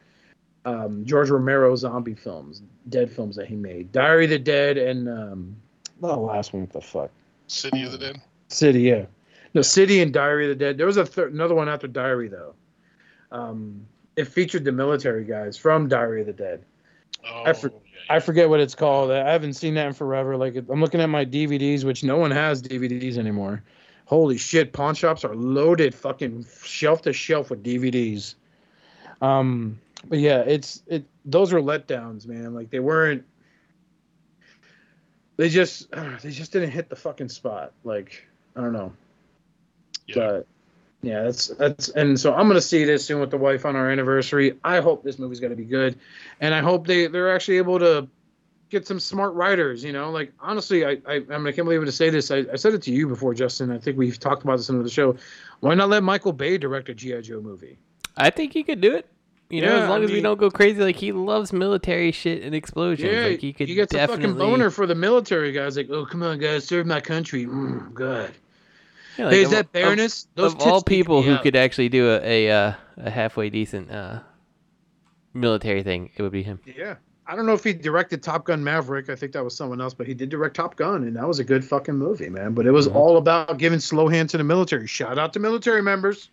um, 0.64 1.04
George 1.04 1.30
Romero 1.30 1.74
zombie 1.76 2.14
films, 2.14 2.62
dead 2.88 3.10
films 3.10 3.36
that 3.36 3.46
he 3.46 3.56
made, 3.56 3.92
Diary 3.92 4.24
of 4.24 4.30
the 4.30 4.38
Dead, 4.38 4.78
and 4.78 5.08
um, 5.08 5.56
the 6.00 6.16
last 6.16 6.52
one. 6.52 6.62
What 6.62 6.72
the 6.72 6.80
fuck? 6.80 7.10
City 7.46 7.82
of 7.84 7.92
the 7.92 7.98
Dead. 7.98 8.20
City, 8.48 8.82
yeah. 8.82 9.06
No, 9.54 9.62
City 9.62 10.00
and 10.00 10.12
Diary 10.12 10.50
of 10.50 10.58
the 10.58 10.64
Dead. 10.64 10.78
There 10.78 10.86
was 10.86 10.96
a 10.96 11.06
thir- 11.06 11.28
another 11.28 11.54
one 11.54 11.68
after 11.68 11.86
Diary 11.86 12.28
though. 12.28 12.54
Um, 13.30 13.86
it 14.16 14.26
featured 14.26 14.64
the 14.64 14.72
military 14.72 15.24
guys 15.24 15.56
from 15.56 15.88
Diary 15.88 16.20
of 16.20 16.26
the 16.26 16.32
Dead. 16.32 16.64
Oh, 17.28 17.44
I 17.44 17.52
for- 17.52 17.68
yeah, 17.68 17.78
I 18.08 18.20
forget 18.20 18.48
what 18.48 18.60
it's 18.60 18.74
called. 18.74 19.10
I 19.10 19.30
haven't 19.30 19.54
seen 19.54 19.74
that 19.74 19.86
in 19.86 19.92
forever. 19.92 20.36
Like 20.36 20.56
I'm 20.56 20.80
looking 20.80 21.00
at 21.00 21.08
my 21.08 21.24
DVDs, 21.24 21.84
which 21.84 22.04
no 22.04 22.18
one 22.18 22.30
has 22.30 22.62
DVDs 22.62 23.16
anymore. 23.16 23.62
Holy 24.06 24.36
shit! 24.36 24.72
Pawn 24.72 24.94
shops 24.94 25.24
are 25.24 25.34
loaded, 25.34 25.94
fucking 25.94 26.46
shelf 26.62 27.02
to 27.02 27.12
shelf 27.12 27.50
with 27.50 27.62
DVDs. 27.62 28.34
Um, 29.22 29.80
but 30.08 30.18
yeah, 30.18 30.40
it's 30.40 30.82
it. 30.86 31.06
Those 31.24 31.52
were 31.52 31.62
letdowns, 31.62 32.26
man. 32.26 32.54
Like 32.54 32.70
they 32.70 32.80
weren't. 32.80 33.24
They 35.36 35.48
just 35.48 35.90
they 36.22 36.30
just 36.30 36.52
didn't 36.52 36.70
hit 36.70 36.90
the 36.90 36.96
fucking 36.96 37.30
spot. 37.30 37.72
Like 37.84 38.26
I 38.54 38.60
don't 38.60 38.72
know. 38.72 38.92
yeah. 40.06 40.14
But 40.14 40.46
yeah, 41.06 41.22
that's 41.22 41.48
that's 41.48 41.88
and 41.90 42.18
so 42.18 42.34
I'm 42.34 42.48
gonna 42.48 42.60
see 42.60 42.84
this 42.84 43.04
soon 43.04 43.20
with 43.20 43.30
the 43.30 43.36
wife 43.36 43.64
on 43.64 43.76
our 43.76 43.90
anniversary. 43.90 44.58
I 44.64 44.80
hope 44.80 45.02
this 45.02 45.18
movie's 45.18 45.40
gonna 45.40 45.56
be 45.56 45.64
good, 45.64 45.98
and 46.40 46.54
I 46.54 46.60
hope 46.60 46.86
they 46.86 47.06
they're 47.06 47.34
actually 47.34 47.58
able 47.58 47.78
to 47.78 48.08
get 48.70 48.86
some 48.86 49.00
smart 49.00 49.34
writers. 49.34 49.84
You 49.84 49.92
know, 49.92 50.10
like 50.10 50.32
honestly, 50.40 50.84
I 50.84 50.98
I, 51.06 51.14
I, 51.14 51.18
mean, 51.18 51.46
I 51.46 51.52
can't 51.52 51.64
believe 51.64 51.80
I'm 51.80 51.86
to 51.86 51.92
say 51.92 52.10
this. 52.10 52.30
I, 52.30 52.44
I 52.52 52.56
said 52.56 52.74
it 52.74 52.82
to 52.82 52.92
you 52.92 53.08
before, 53.08 53.34
Justin. 53.34 53.70
I 53.70 53.78
think 53.78 53.96
we've 53.96 54.18
talked 54.18 54.42
about 54.42 54.56
this 54.56 54.68
in 54.68 54.82
the 54.82 54.90
show. 54.90 55.16
Why 55.60 55.74
not 55.74 55.88
let 55.88 56.02
Michael 56.02 56.32
Bay 56.32 56.58
direct 56.58 56.88
a 56.88 56.94
GI 56.94 57.22
Joe 57.22 57.40
movie? 57.40 57.78
I 58.16 58.30
think 58.30 58.52
he 58.52 58.62
could 58.62 58.80
do 58.80 58.94
it. 58.94 59.08
You 59.50 59.60
know, 59.60 59.76
Yeah, 59.76 59.82
as 59.82 59.88
long 59.88 60.00
I 60.00 60.04
as 60.04 60.10
we 60.10 60.20
don't 60.20 60.38
go 60.38 60.50
crazy. 60.50 60.80
Like 60.80 60.96
he 60.96 61.12
loves 61.12 61.52
military 61.52 62.12
shit 62.12 62.42
and 62.42 62.54
explosions. 62.54 63.12
Yeah, 63.12 63.26
like 63.28 63.40
he 63.40 63.52
could 63.52 63.68
gets 63.68 63.92
definitely. 63.92 64.24
a 64.24 64.28
fucking 64.28 64.38
boner 64.38 64.70
for 64.70 64.86
the 64.86 64.94
military 64.94 65.52
guys. 65.52 65.76
Like, 65.76 65.90
oh 65.90 66.06
come 66.06 66.22
on, 66.22 66.38
guys, 66.38 66.64
serve 66.64 66.86
my 66.86 67.00
country. 67.00 67.46
Mm, 67.46 67.92
God. 67.92 68.32
Yeah, 69.18 69.26
like, 69.26 69.34
hey, 69.34 69.40
is 69.42 69.46
of- 69.46 69.50
that 69.52 69.64
of- 69.66 69.72
Baroness? 69.72 70.26
Those 70.34 70.54
of 70.54 70.60
all 70.60 70.80
tits 70.80 70.90
need 70.90 70.96
to 70.96 70.98
people 71.02 71.22
who 71.22 71.32
out. 71.34 71.42
could 71.42 71.56
actually 71.56 71.88
do 71.88 72.10
a 72.10 72.20
a, 72.48 72.50
uh, 72.50 72.72
a 72.98 73.10
halfway 73.10 73.50
decent 73.50 73.90
uh, 73.90 74.20
military 75.32 75.82
thing, 75.82 76.10
it 76.16 76.22
would 76.22 76.32
be 76.32 76.42
him. 76.42 76.60
Yeah. 76.64 76.96
I 77.26 77.34
don't 77.34 77.46
know 77.46 77.54
if 77.54 77.64
he 77.64 77.72
directed 77.72 78.22
Top 78.22 78.44
Gun 78.44 78.62
Maverick. 78.62 79.08
I 79.08 79.14
think 79.16 79.32
that 79.32 79.42
was 79.42 79.56
someone 79.56 79.80
else, 79.80 79.94
but 79.94 80.06
he 80.06 80.12
did 80.12 80.28
direct 80.28 80.54
Top 80.56 80.76
Gun, 80.76 81.04
and 81.04 81.16
that 81.16 81.26
was 81.26 81.38
a 81.38 81.44
good 81.44 81.64
fucking 81.64 81.94
movie, 81.96 82.28
man. 82.28 82.52
But 82.52 82.66
it 82.66 82.70
was 82.70 82.86
Mhm. 82.86 82.94
all 82.96 83.16
about 83.16 83.56
giving 83.56 83.80
slow 83.80 84.08
hand 84.08 84.28
to 84.30 84.36
the 84.36 84.44
military. 84.44 84.86
Shout 84.86 85.18
out 85.18 85.32
to 85.32 85.40
military 85.40 85.80
members. 85.80 86.28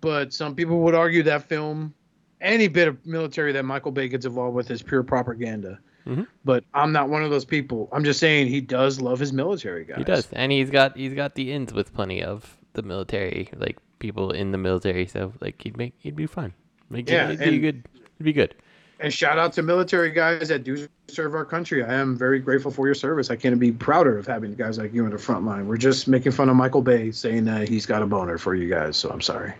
But 0.00 0.32
some 0.32 0.54
people 0.54 0.80
would 0.80 0.94
argue 0.94 1.22
that 1.24 1.42
film, 1.42 1.92
any 2.40 2.68
bit 2.68 2.88
of 2.88 3.04
military 3.04 3.52
that 3.52 3.64
Michael 3.64 3.92
Bay 3.92 4.08
gets 4.08 4.24
involved 4.24 4.54
with, 4.56 4.70
is 4.70 4.80
pure 4.82 5.02
propaganda. 5.02 5.78
Mhm. 6.06 6.26
But 6.44 6.64
I'm 6.74 6.92
not 6.92 7.08
one 7.08 7.22
of 7.22 7.30
those 7.30 7.44
people. 7.44 7.88
I'm 7.92 8.04
just 8.04 8.18
saying 8.20 8.46
he 8.48 8.60
does 8.60 9.00
love 9.00 9.18
his 9.18 9.32
military 9.32 9.84
guys. 9.84 9.98
He 9.98 10.04
does, 10.04 10.28
and 10.32 10.50
he's 10.52 10.70
got 10.70 10.96
he's 10.96 11.14
got 11.14 11.34
the 11.34 11.52
ins 11.52 11.72
with 11.72 11.92
plenty 11.92 12.22
of 12.22 12.56
the 12.74 12.82
military, 12.82 13.50
like 13.56 13.76
people 13.98 14.30
in 14.30 14.52
the 14.52 14.58
military. 14.58 15.06
So 15.06 15.32
like 15.40 15.60
he'd 15.62 15.76
make 15.76 15.94
he'd 15.98 16.16
be 16.16 16.26
fun. 16.26 16.52
Like, 16.90 17.08
Yeah, 17.10 17.30
it'd 17.30 17.40
be 17.50 17.58
good. 17.58 17.84
It'd 17.94 18.24
be 18.24 18.32
good. 18.32 18.54
And 19.00 19.12
shout 19.14 19.38
out 19.38 19.52
to 19.52 19.62
military 19.62 20.10
guys 20.10 20.48
that 20.48 20.64
do 20.64 20.88
serve 21.06 21.34
our 21.34 21.44
country. 21.44 21.84
I 21.84 21.94
am 21.94 22.16
very 22.16 22.40
grateful 22.40 22.72
for 22.72 22.86
your 22.86 22.94
service. 22.96 23.30
I 23.30 23.36
can't 23.36 23.56
be 23.60 23.70
prouder 23.70 24.18
of 24.18 24.26
having 24.26 24.54
guys 24.54 24.76
like 24.78 24.92
you 24.92 25.04
in 25.04 25.12
the 25.12 25.18
front 25.18 25.44
line. 25.44 25.68
We're 25.68 25.76
just 25.76 26.08
making 26.08 26.32
fun 26.32 26.48
of 26.48 26.56
Michael 26.56 26.82
Bay, 26.82 27.12
saying 27.12 27.44
that 27.44 27.68
he's 27.68 27.86
got 27.86 28.02
a 28.02 28.06
boner 28.06 28.38
for 28.38 28.56
you 28.56 28.68
guys. 28.68 28.96
So 28.96 29.08
I'm 29.10 29.20
sorry. 29.20 29.52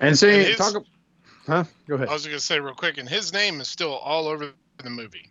and 0.00 0.18
saying, 0.18 0.40
And 0.40 0.48
his- 0.48 0.56
talk, 0.58 0.84
huh? 1.46 1.64
Go 1.88 1.94
ahead. 1.94 2.08
I 2.08 2.12
was 2.12 2.26
going 2.26 2.36
to 2.38 2.44
say 2.44 2.60
real 2.60 2.74
quick, 2.74 2.98
and 2.98 3.08
his 3.08 3.32
name 3.32 3.60
is 3.60 3.68
still 3.68 3.92
all 3.94 4.26
over 4.26 4.52
the 4.82 4.90
movie. 4.90 5.30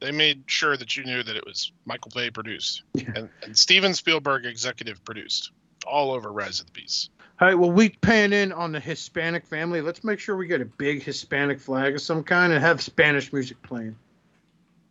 They 0.00 0.10
made 0.10 0.44
sure 0.46 0.76
that 0.76 0.96
you 0.96 1.04
knew 1.04 1.22
that 1.22 1.36
it 1.36 1.46
was 1.46 1.72
Michael 1.84 2.10
Bay 2.14 2.30
produced 2.30 2.82
and, 2.94 3.28
and 3.42 3.56
Steven 3.56 3.94
Spielberg 3.94 4.46
executive 4.46 5.04
produced, 5.04 5.52
all 5.86 6.12
over 6.12 6.32
Rise 6.32 6.60
of 6.60 6.66
the 6.66 6.72
Beast. 6.72 7.10
All 7.40 7.48
right. 7.48 7.54
Well, 7.54 7.70
we 7.70 7.88
pan 7.88 8.32
in 8.32 8.52
on 8.52 8.72
the 8.72 8.80
Hispanic 8.80 9.46
family. 9.46 9.80
Let's 9.80 10.04
make 10.04 10.20
sure 10.20 10.36
we 10.36 10.46
get 10.46 10.60
a 10.60 10.64
big 10.64 11.02
Hispanic 11.02 11.60
flag 11.60 11.94
of 11.94 12.00
some 12.00 12.22
kind 12.22 12.52
and 12.52 12.62
have 12.62 12.80
Spanish 12.80 13.32
music 13.32 13.60
playing. 13.62 13.96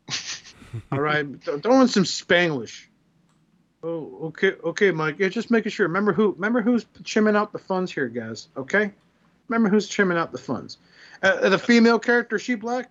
All 0.91 0.99
right. 0.99 1.25
Th- 1.43 1.61
Throw 1.61 1.81
in 1.81 1.87
some 1.87 2.03
Spanglish. 2.03 2.87
Oh, 3.83 4.17
okay, 4.25 4.53
okay, 4.63 4.91
Mike. 4.91 5.15
Yeah, 5.17 5.29
just 5.29 5.49
making 5.49 5.71
sure. 5.71 5.87
Remember 5.87 6.13
who? 6.13 6.33
Remember 6.33 6.61
who's 6.61 6.85
trimming 7.03 7.35
out 7.35 7.51
the 7.51 7.59
funds 7.59 7.91
here, 7.91 8.07
guys? 8.07 8.47
Okay. 8.55 8.91
Remember 9.47 9.69
who's 9.69 9.87
trimming 9.87 10.17
out 10.17 10.31
the 10.31 10.37
funds? 10.37 10.77
Uh, 11.23 11.49
the 11.49 11.57
female 11.57 11.99
character, 11.99 12.37
she 12.37 12.55
black? 12.55 12.89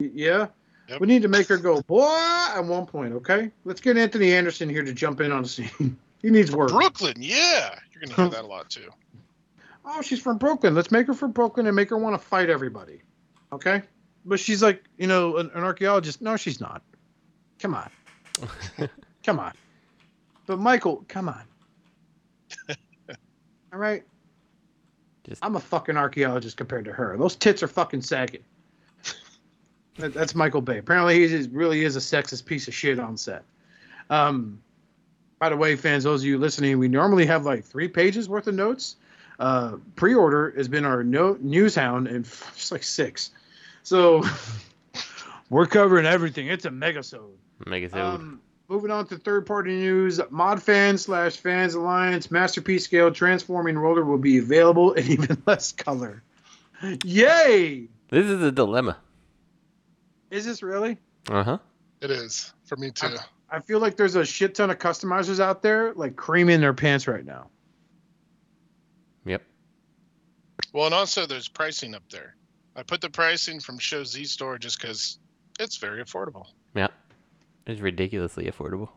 Y- 0.00 0.10
Yeah. 0.14 0.46
Yep. 0.88 1.00
We 1.00 1.06
need 1.08 1.22
to 1.22 1.28
make 1.28 1.48
her 1.48 1.56
go 1.56 1.82
boy 1.82 2.06
at 2.06 2.60
one 2.64 2.86
point. 2.86 3.12
Okay. 3.14 3.50
Let's 3.64 3.80
get 3.80 3.96
Anthony 3.96 4.32
Anderson 4.32 4.68
here 4.68 4.84
to 4.84 4.92
jump 4.92 5.20
in 5.20 5.32
on 5.32 5.42
the 5.42 5.48
scene. 5.48 5.96
he 6.22 6.30
needs 6.30 6.52
work. 6.52 6.70
Brooklyn, 6.70 7.16
yeah. 7.18 7.76
You're 7.92 8.02
going 8.02 8.10
to 8.10 8.14
hear 8.14 8.28
that 8.30 8.44
a 8.44 8.46
lot 8.46 8.70
too. 8.70 8.88
oh, 9.84 10.00
she's 10.02 10.20
from 10.20 10.38
Brooklyn. 10.38 10.74
Let's 10.76 10.92
make 10.92 11.08
her 11.08 11.14
from 11.14 11.32
Brooklyn 11.32 11.66
and 11.66 11.74
make 11.74 11.90
her 11.90 11.98
want 11.98 12.14
to 12.20 12.24
fight 12.24 12.50
everybody. 12.50 13.02
Okay? 13.52 13.82
But 14.24 14.38
she's 14.38 14.62
like, 14.62 14.84
you 14.96 15.08
know, 15.08 15.38
an, 15.38 15.50
an 15.54 15.64
archaeologist. 15.64 16.22
No, 16.22 16.36
she's 16.36 16.60
not. 16.60 16.82
Come 17.58 17.74
on. 17.74 17.90
come 19.24 19.40
on. 19.40 19.52
But 20.46 20.58
Michael, 20.60 21.04
come 21.08 21.28
on. 21.28 21.42
All 23.72 23.78
right? 23.80 24.04
Just- 25.24 25.44
I'm 25.44 25.56
a 25.56 25.60
fucking 25.60 25.96
archaeologist 25.96 26.56
compared 26.56 26.84
to 26.84 26.92
her. 26.92 27.16
Those 27.16 27.34
tits 27.34 27.62
are 27.64 27.68
fucking 27.68 28.02
sagging. 28.02 28.44
That- 29.98 30.14
That's 30.14 30.34
Michael 30.34 30.60
Bay. 30.60 30.78
Apparently, 30.78 31.26
he 31.28 31.48
really 31.52 31.84
is 31.84 31.96
a 31.96 32.00
sexist 32.00 32.44
piece 32.44 32.68
of 32.68 32.74
shit 32.74 32.98
on 32.98 33.16
set. 33.16 33.44
Um, 34.10 34.60
by 35.38 35.48
the 35.48 35.56
way, 35.56 35.76
fans, 35.76 36.04
those 36.04 36.22
of 36.22 36.26
you 36.26 36.38
listening, 36.38 36.78
we 36.78 36.88
normally 36.88 37.26
have 37.26 37.44
like 37.44 37.64
three 37.64 37.88
pages 37.88 38.28
worth 38.28 38.46
of 38.46 38.54
notes. 38.54 38.96
Uh, 39.38 39.76
pre-order 39.96 40.52
has 40.56 40.66
been 40.68 40.84
our 40.86 41.04
no- 41.04 41.36
news 41.40 41.74
hound, 41.74 42.08
and 42.08 42.24
f- 42.24 42.52
it's 42.56 42.72
like 42.72 42.82
six. 42.82 43.30
So 43.82 44.22
we're 45.50 45.66
covering 45.66 46.06
everything. 46.06 46.46
It's 46.48 46.64
a 46.64 46.70
megasode. 46.70 47.30
So. 47.90 48.00
Um, 48.00 48.40
moving 48.68 48.90
on 48.90 49.06
to 49.08 49.16
third-party 49.18 49.76
news, 49.76 50.18
ModFans 50.18 51.00
slash 51.00 51.36
Fans 51.36 51.74
Alliance 51.74 52.30
Masterpiece 52.30 52.84
Scale 52.84 53.10
Transforming 53.12 53.76
Roller 53.78 54.04
will 54.04 54.18
be 54.18 54.38
available 54.38 54.92
in 54.94 55.06
even 55.10 55.42
less 55.46 55.72
color. 55.72 56.22
Yay! 57.04 57.88
this 58.10 58.26
is 58.26 58.42
a 58.42 58.52
dilemma. 58.52 58.96
Is 60.30 60.44
this 60.44 60.62
really? 60.62 60.98
Uh 61.30 61.42
huh. 61.42 61.58
It 62.00 62.10
is 62.10 62.52
for 62.64 62.76
me 62.76 62.90
too. 62.90 63.16
I 63.50 63.60
feel 63.60 63.78
like 63.78 63.96
there's 63.96 64.16
a 64.16 64.24
shit 64.24 64.54
ton 64.54 64.70
of 64.70 64.78
customizers 64.78 65.40
out 65.40 65.62
there 65.62 65.92
like 65.94 66.16
creaming 66.16 66.60
their 66.60 66.74
pants 66.74 67.06
right 67.06 67.24
now. 67.24 67.48
Yep. 69.24 69.42
Well, 70.72 70.86
and 70.86 70.94
also 70.94 71.26
there's 71.26 71.48
pricing 71.48 71.94
up 71.94 72.02
there. 72.10 72.34
I 72.74 72.82
put 72.82 73.00
the 73.00 73.08
pricing 73.08 73.60
from 73.60 73.78
ShowZ 73.78 74.26
Store 74.26 74.58
just 74.58 74.80
because 74.80 75.18
it's 75.58 75.76
very 75.78 76.04
affordable. 76.04 76.46
Yeah. 76.74 76.88
It's 77.66 77.80
ridiculously 77.80 78.44
affordable. 78.50 78.90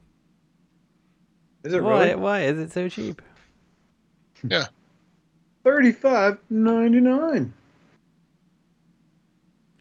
Is 1.64 1.74
it 1.74 1.84
Why? 1.84 2.06
really? 2.06 2.16
Why 2.16 2.42
is 2.42 2.58
it 2.58 2.72
so 2.72 2.90
cheap? 2.90 3.22
Yeah. 4.44 4.66
Thirty-five 5.64 6.38
ninety-nine. 6.50 7.54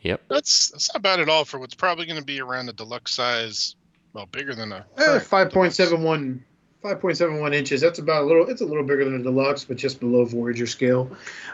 Yep. 0.03 0.23
That's 0.29 0.71
that's 0.71 0.93
not 0.95 1.03
bad 1.03 1.21
at 1.21 1.29
all 1.29 1.45
for 1.45 1.59
what's 1.59 1.75
probably 1.75 2.07
going 2.07 2.19
to 2.19 2.25
be 2.25 2.41
around 2.41 2.69
a 2.69 2.73
deluxe 2.73 3.15
size. 3.15 3.75
Well, 4.13 4.27
bigger 4.27 4.55
than 4.55 4.73
a. 4.73 4.87
Eh, 4.97 5.05
current 5.05 5.23
five 5.25 5.53
point 5.53 5.75
deluxe. 5.75 6.41
5.71 6.85 7.55
inches. 7.55 7.81
That's 7.81 7.99
about 7.99 8.23
a 8.23 8.27
little. 8.27 8.49
It's 8.49 8.61
a 8.61 8.65
little 8.65 8.85
bigger 8.85 9.05
than 9.05 9.17
a 9.17 9.23
deluxe, 9.23 9.65
but 9.65 9.77
just 9.77 9.99
below 9.99 10.25
Voyager 10.25 10.67
scale. 10.67 11.11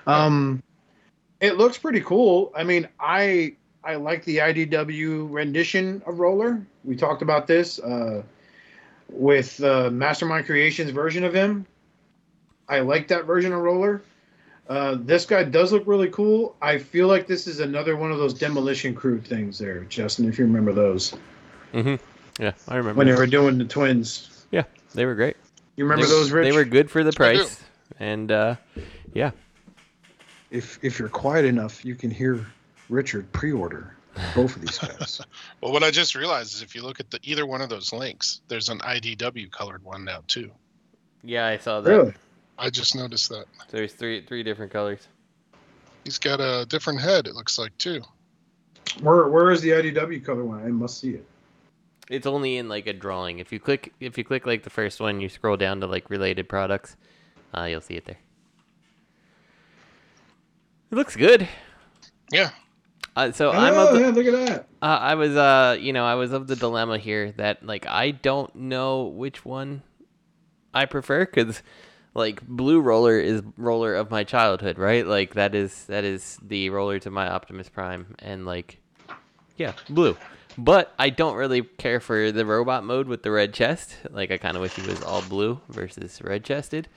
Um, 0.06 0.62
it 1.40 1.56
looks 1.56 1.78
pretty 1.78 2.00
cool. 2.00 2.52
I 2.54 2.64
mean, 2.64 2.88
I 3.00 3.56
I 3.82 3.96
like 3.96 4.24
the 4.24 4.38
IDW 4.38 5.32
rendition 5.32 6.02
of 6.06 6.18
Roller. 6.18 6.64
We 6.84 6.96
talked 6.96 7.22
about 7.22 7.46
this 7.46 7.78
uh, 7.78 8.22
with 9.08 9.62
uh, 9.62 9.90
Mastermind 9.90 10.46
Creations 10.46 10.90
version 10.90 11.24
of 11.24 11.34
him. 11.34 11.66
I 12.68 12.80
like 12.80 13.08
that 13.08 13.24
version 13.24 13.52
of 13.52 13.60
Roller. 13.60 14.02
Uh, 14.68 14.96
this 14.98 15.26
guy 15.26 15.44
does 15.44 15.72
look 15.72 15.86
really 15.86 16.08
cool. 16.08 16.56
I 16.62 16.78
feel 16.78 17.06
like 17.06 17.26
this 17.26 17.46
is 17.46 17.60
another 17.60 17.96
one 17.96 18.10
of 18.12 18.18
those 18.18 18.32
demolition 18.32 18.94
crew 18.94 19.20
things 19.20 19.58
there, 19.58 19.80
Justin. 19.84 20.26
If 20.28 20.38
you 20.38 20.46
remember 20.46 20.72
those 20.72 21.14
Mm-hmm. 21.74 22.42
Yeah, 22.42 22.52
I 22.68 22.76
remember. 22.76 22.98
when 22.98 23.08
they 23.08 23.14
were 23.14 23.26
doing 23.26 23.58
the 23.58 23.64
twins. 23.64 24.46
Yeah, 24.50 24.64
they 24.94 25.04
were 25.04 25.14
great. 25.14 25.36
You 25.76 25.84
remember 25.84 26.06
they, 26.06 26.10
those, 26.10 26.30
Rich? 26.30 26.44
They 26.44 26.56
were 26.56 26.64
good 26.64 26.90
for 26.90 27.02
the 27.02 27.12
price, 27.12 27.60
and 27.98 28.30
uh, 28.30 28.56
yeah, 29.12 29.32
if 30.50 30.78
if 30.82 30.98
you're 30.98 31.08
quiet 31.08 31.44
enough, 31.44 31.84
you 31.84 31.96
can 31.96 32.10
hear 32.10 32.46
Richard 32.88 33.30
pre-order 33.32 33.96
both 34.36 34.54
of 34.54 34.62
these 34.62 34.78
guys. 34.78 35.20
Well, 35.60 35.72
what 35.72 35.82
I 35.82 35.90
just 35.90 36.14
realized 36.14 36.54
is 36.54 36.62
if 36.62 36.74
you 36.74 36.82
look 36.82 37.00
at 37.00 37.10
the 37.10 37.18
either 37.22 37.46
one 37.46 37.60
of 37.60 37.68
those 37.68 37.92
links, 37.92 38.42
there's 38.48 38.68
an 38.68 38.78
IDW 38.80 39.50
colored 39.50 39.82
one 39.82 40.04
now 40.04 40.22
too. 40.28 40.50
yeah, 41.24 41.46
I 41.46 41.56
saw 41.56 41.80
that. 41.80 41.90
really? 41.90 42.14
I 42.58 42.70
just 42.70 42.94
noticed 42.94 43.28
that. 43.30 43.46
There's 43.70 43.92
three 43.92 44.24
three 44.24 44.42
different 44.42 44.72
colors. 44.72 45.08
He's 46.04 46.18
got 46.18 46.40
a 46.40 46.66
different 46.66 47.00
head. 47.00 47.26
It 47.26 47.34
looks 47.34 47.58
like 47.58 47.76
too. 47.78 48.02
Where 49.00 49.28
where 49.28 49.50
is 49.50 49.60
the 49.60 49.70
IDW 49.70 50.24
color 50.24 50.44
one? 50.44 50.64
I 50.64 50.68
must 50.68 51.00
see 51.00 51.10
it. 51.10 51.24
It's 52.10 52.26
only 52.26 52.58
in 52.58 52.68
like 52.68 52.86
a 52.86 52.92
drawing. 52.92 53.38
If 53.38 53.52
you 53.52 53.58
click 53.58 53.92
if 54.00 54.18
you 54.18 54.24
click 54.24 54.46
like 54.46 54.62
the 54.62 54.70
first 54.70 55.00
one, 55.00 55.20
you 55.20 55.28
scroll 55.28 55.56
down 55.56 55.80
to 55.80 55.86
like 55.86 56.10
related 56.10 56.48
products, 56.48 56.96
uh, 57.56 57.64
you'll 57.64 57.80
see 57.80 57.94
it 57.94 58.04
there. 58.04 58.18
It 60.90 60.94
looks 60.94 61.16
good. 61.16 61.48
Yeah. 62.30 62.50
Uh, 63.16 63.32
so 63.32 63.48
Oh, 63.48 63.52
I'm 63.52 63.74
of 63.74 63.94
the, 63.94 64.00
yeah, 64.00 64.08
look 64.08 64.26
at 64.26 64.46
that. 64.46 64.66
Uh, 64.82 64.98
I 65.00 65.14
was, 65.14 65.36
uh, 65.36 65.76
you 65.80 65.92
know, 65.92 66.04
I 66.04 66.14
was 66.14 66.32
of 66.32 66.46
the 66.48 66.56
dilemma 66.56 66.98
here 66.98 67.32
that 67.32 67.64
like 67.64 67.86
I 67.86 68.10
don't 68.10 68.54
know 68.54 69.04
which 69.04 69.44
one 69.44 69.82
I 70.72 70.84
prefer 70.86 71.24
because 71.24 71.62
like 72.14 72.46
blue 72.46 72.80
roller 72.80 73.18
is 73.18 73.42
roller 73.56 73.94
of 73.94 74.10
my 74.10 74.24
childhood, 74.24 74.78
right? 74.78 75.06
Like 75.06 75.34
that 75.34 75.54
is 75.54 75.84
that 75.86 76.04
is 76.04 76.38
the 76.42 76.70
roller 76.70 76.98
to 77.00 77.10
my 77.10 77.28
Optimus 77.28 77.68
Prime, 77.68 78.14
and 78.20 78.46
like, 78.46 78.80
yeah, 79.56 79.72
blue. 79.90 80.16
But 80.56 80.94
I 80.98 81.10
don't 81.10 81.34
really 81.34 81.62
care 81.62 81.98
for 81.98 82.30
the 82.30 82.46
robot 82.46 82.84
mode 82.84 83.08
with 83.08 83.24
the 83.24 83.32
red 83.32 83.52
chest. 83.52 83.96
Like 84.10 84.30
I 84.30 84.38
kind 84.38 84.56
of 84.56 84.62
wish 84.62 84.74
he 84.74 84.86
was 84.86 85.02
all 85.02 85.22
blue 85.22 85.60
versus 85.68 86.22
red 86.22 86.44
chested. 86.44 86.88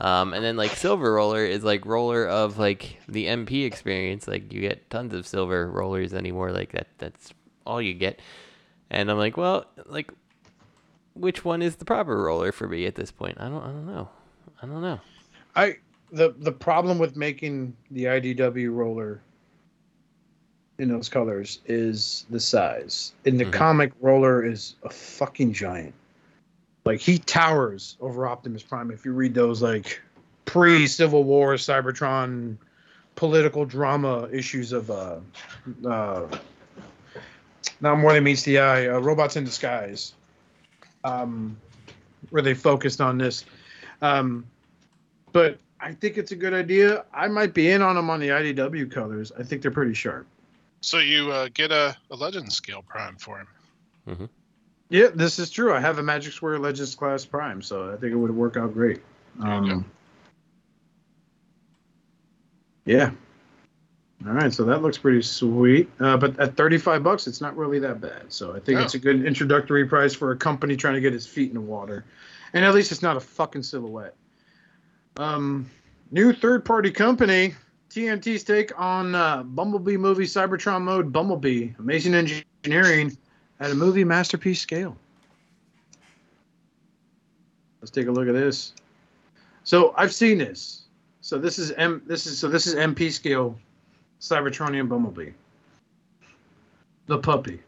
Um, 0.00 0.32
and 0.32 0.44
then 0.44 0.56
like 0.56 0.72
silver 0.72 1.12
roller 1.12 1.44
is 1.44 1.64
like 1.64 1.84
roller 1.86 2.26
of 2.26 2.58
like 2.58 2.98
the 3.08 3.26
MP 3.26 3.64
experience. 3.64 4.26
Like 4.26 4.52
you 4.52 4.60
get 4.60 4.90
tons 4.90 5.14
of 5.14 5.26
silver 5.26 5.70
rollers 5.70 6.12
anymore. 6.12 6.50
Like 6.50 6.72
that 6.72 6.88
that's 6.98 7.32
all 7.64 7.80
you 7.80 7.94
get. 7.94 8.20
And 8.90 9.10
I'm 9.10 9.18
like, 9.18 9.36
well, 9.36 9.66
like 9.86 10.10
which 11.14 11.44
one 11.44 11.62
is 11.62 11.76
the 11.76 11.84
proper 11.84 12.20
roller 12.20 12.50
for 12.50 12.68
me 12.68 12.86
at 12.86 12.96
this 12.96 13.12
point? 13.12 13.38
I 13.38 13.48
don't 13.48 13.62
I 13.62 13.66
don't 13.66 13.86
know. 13.86 14.08
I 14.62 14.66
don't 14.66 14.82
know. 14.82 15.00
I 15.54 15.76
the 16.10 16.34
the 16.38 16.52
problem 16.52 16.98
with 16.98 17.16
making 17.16 17.76
the 17.90 18.04
IDW 18.04 18.72
roller 18.74 19.20
in 20.78 20.88
those 20.88 21.08
colors 21.08 21.60
is 21.66 22.24
the 22.30 22.40
size. 22.40 23.12
In 23.24 23.36
the 23.36 23.44
Mhm. 23.44 23.52
comic, 23.52 23.92
roller 24.00 24.44
is 24.44 24.76
a 24.84 24.90
fucking 24.90 25.52
giant. 25.52 25.94
Like 26.84 27.00
he 27.00 27.18
towers 27.18 27.96
over 28.00 28.26
Optimus 28.26 28.62
Prime. 28.62 28.90
If 28.90 29.04
you 29.04 29.12
read 29.12 29.34
those 29.34 29.60
like 29.60 30.00
pre 30.44 30.86
Civil 30.86 31.24
War 31.24 31.54
Cybertron 31.54 32.56
political 33.16 33.64
drama 33.64 34.28
issues 34.32 34.72
of 34.72 34.90
uh 34.90 35.18
uh 35.86 36.26
not 37.80 37.98
more 37.98 38.12
than 38.12 38.24
meets 38.24 38.42
the 38.42 38.58
eye, 38.58 38.86
uh, 38.86 38.98
robots 38.98 39.36
in 39.36 39.44
disguise. 39.44 40.14
Um 41.04 41.56
where 42.30 42.42
they 42.42 42.54
focused 42.54 43.00
on 43.00 43.18
this. 43.18 43.44
Um 44.02 44.46
but 45.32 45.58
I 45.80 45.92
think 45.92 46.16
it's 46.18 46.32
a 46.32 46.36
good 46.36 46.54
idea. 46.54 47.04
I 47.14 47.28
might 47.28 47.54
be 47.54 47.70
in 47.70 47.82
on 47.82 47.94
them 47.96 48.10
on 48.10 48.18
the 48.20 48.28
IDW 48.28 48.90
colors. 48.90 49.30
I 49.38 49.42
think 49.42 49.62
they're 49.62 49.70
pretty 49.70 49.94
sharp. 49.94 50.26
So 50.80 50.98
you 50.98 51.30
uh, 51.30 51.48
get 51.54 51.70
a, 51.70 51.96
a 52.10 52.16
legend 52.16 52.52
scale 52.52 52.82
prime 52.82 53.16
for 53.16 53.38
him. 54.06 54.28
Yeah, 54.88 55.08
this 55.14 55.38
is 55.38 55.50
true. 55.50 55.72
I 55.74 55.80
have 55.80 55.98
a 55.98 56.02
Magic 56.02 56.32
Square 56.32 56.60
Legends 56.60 56.94
class 56.94 57.24
Prime, 57.24 57.60
so 57.60 57.92
I 57.92 57.96
think 57.96 58.12
it 58.12 58.16
would 58.16 58.34
work 58.34 58.56
out 58.56 58.72
great. 58.72 59.00
There 59.36 59.54
you 59.54 59.68
go. 59.68 59.74
Um, 59.74 59.84
yeah. 62.86 63.10
All 64.26 64.32
right, 64.32 64.52
so 64.52 64.64
that 64.64 64.82
looks 64.82 64.98
pretty 64.98 65.22
sweet. 65.22 65.88
Uh, 66.00 66.16
but 66.16 66.38
at 66.40 66.56
35 66.56 67.02
bucks, 67.04 67.26
it's 67.26 67.40
not 67.40 67.56
really 67.56 67.78
that 67.80 68.00
bad. 68.00 68.32
So 68.32 68.50
I 68.56 68.60
think 68.60 68.78
No. 68.78 68.84
it's 68.84 68.94
a 68.94 68.98
good 68.98 69.24
introductory 69.24 69.86
price 69.86 70.14
for 70.14 70.32
a 70.32 70.36
company 70.36 70.74
trying 70.74 70.94
to 70.94 71.00
get 71.00 71.14
its 71.14 71.26
feet 71.26 71.48
in 71.50 71.54
the 71.54 71.60
water. 71.60 72.04
And 72.52 72.64
at 72.64 72.74
least 72.74 72.92
it's 72.92 73.02
not 73.02 73.16
a 73.16 73.20
fucking 73.20 73.62
silhouette. 73.62 74.14
Um, 75.16 75.70
new 76.10 76.32
third 76.32 76.64
party 76.64 76.90
company, 76.90 77.54
TMT's 77.90 78.44
take 78.44 78.78
on 78.78 79.14
uh, 79.14 79.42
Bumblebee 79.42 79.96
movie 79.96 80.24
Cybertron 80.24 80.82
mode 80.82 81.12
Bumblebee. 81.12 81.70
Amazing 81.78 82.14
engineering 82.14 83.16
at 83.60 83.70
a 83.70 83.74
movie 83.74 84.04
masterpiece 84.04 84.60
scale. 84.60 84.96
Let's 87.80 87.90
take 87.90 88.06
a 88.06 88.10
look 88.10 88.28
at 88.28 88.34
this. 88.34 88.74
So 89.64 89.94
I've 89.96 90.12
seen 90.12 90.38
this. 90.38 90.84
So 91.20 91.38
this 91.38 91.58
is 91.58 91.72
M. 91.72 92.02
This 92.06 92.26
is 92.26 92.38
so 92.38 92.48
this 92.48 92.66
is 92.66 92.74
MP 92.74 93.12
scale, 93.12 93.58
Cybertronian 94.20 94.88
Bumblebee. 94.88 95.30
The 97.06 97.18
puppy. 97.18 97.60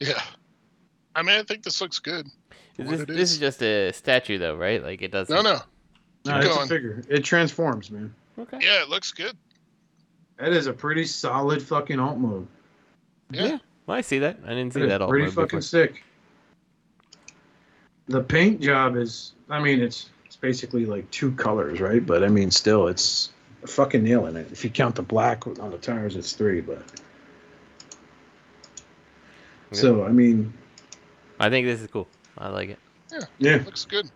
Yeah. 0.00 0.22
I 1.14 1.22
mean, 1.22 1.38
I 1.38 1.42
think 1.42 1.62
this 1.62 1.80
looks 1.80 1.98
good. 1.98 2.26
For 2.76 2.82
Is 2.82 2.88
what 2.88 2.98
this, 2.98 3.00
it 3.02 3.06
this 3.08 3.18
is. 3.30 3.32
is 3.32 3.38
just 3.38 3.62
a 3.62 3.92
statue 3.92 4.38
though, 4.38 4.56
right? 4.56 4.82
Like 4.82 5.02
it 5.02 5.10
doesn't. 5.10 5.34
No, 5.34 5.42
no. 5.42 5.58
No, 6.24 6.40
Keep 6.40 6.50
it's 6.50 6.56
a 6.56 6.66
figure. 6.66 7.02
It 7.08 7.20
transforms, 7.24 7.90
man. 7.90 8.12
Okay. 8.38 8.58
Yeah, 8.60 8.82
it 8.82 8.88
looks 8.88 9.12
good. 9.12 9.36
That 10.38 10.52
is 10.52 10.66
a 10.66 10.72
pretty 10.72 11.04
solid 11.04 11.62
fucking 11.62 11.98
alt 11.98 12.18
mode. 12.18 12.46
Yeah. 13.30 13.58
Well, 13.86 13.96
I 13.96 14.00
see 14.00 14.18
that. 14.18 14.38
I 14.44 14.48
didn't 14.50 14.72
see 14.72 14.80
That 14.80 14.86
is 14.86 14.90
that 14.90 15.02
all 15.02 15.08
pretty 15.08 15.26
mode 15.26 15.34
fucking 15.34 15.58
before. 15.58 15.62
sick. 15.62 16.02
The 18.08 18.22
paint 18.22 18.60
job 18.60 18.96
is. 18.96 19.32
I 19.48 19.60
mean, 19.62 19.80
it's 19.80 20.10
it's 20.24 20.36
basically 20.36 20.84
like 20.86 21.08
two 21.10 21.32
colors, 21.32 21.80
right? 21.80 22.04
But 22.04 22.22
I 22.24 22.28
mean, 22.28 22.50
still, 22.50 22.88
it's 22.88 23.30
fucking 23.66 24.02
nailing 24.02 24.36
it. 24.36 24.48
If 24.52 24.62
you 24.64 24.70
count 24.70 24.96
the 24.96 25.02
black 25.02 25.46
on 25.46 25.70
the 25.70 25.78
tires, 25.78 26.16
it's 26.16 26.32
three. 26.32 26.60
But 26.60 26.82
Yeah. 29.72 29.78
so 29.78 30.04
I 30.04 30.10
mean, 30.10 30.52
I 31.40 31.48
think 31.50 31.66
this 31.66 31.80
is 31.80 31.86
cool. 31.88 32.08
I 32.38 32.48
like 32.48 32.70
it. 32.70 32.78
yeah, 33.12 33.20
Yeah. 33.38 33.62
Looks 33.64 33.84
good. 33.84 34.10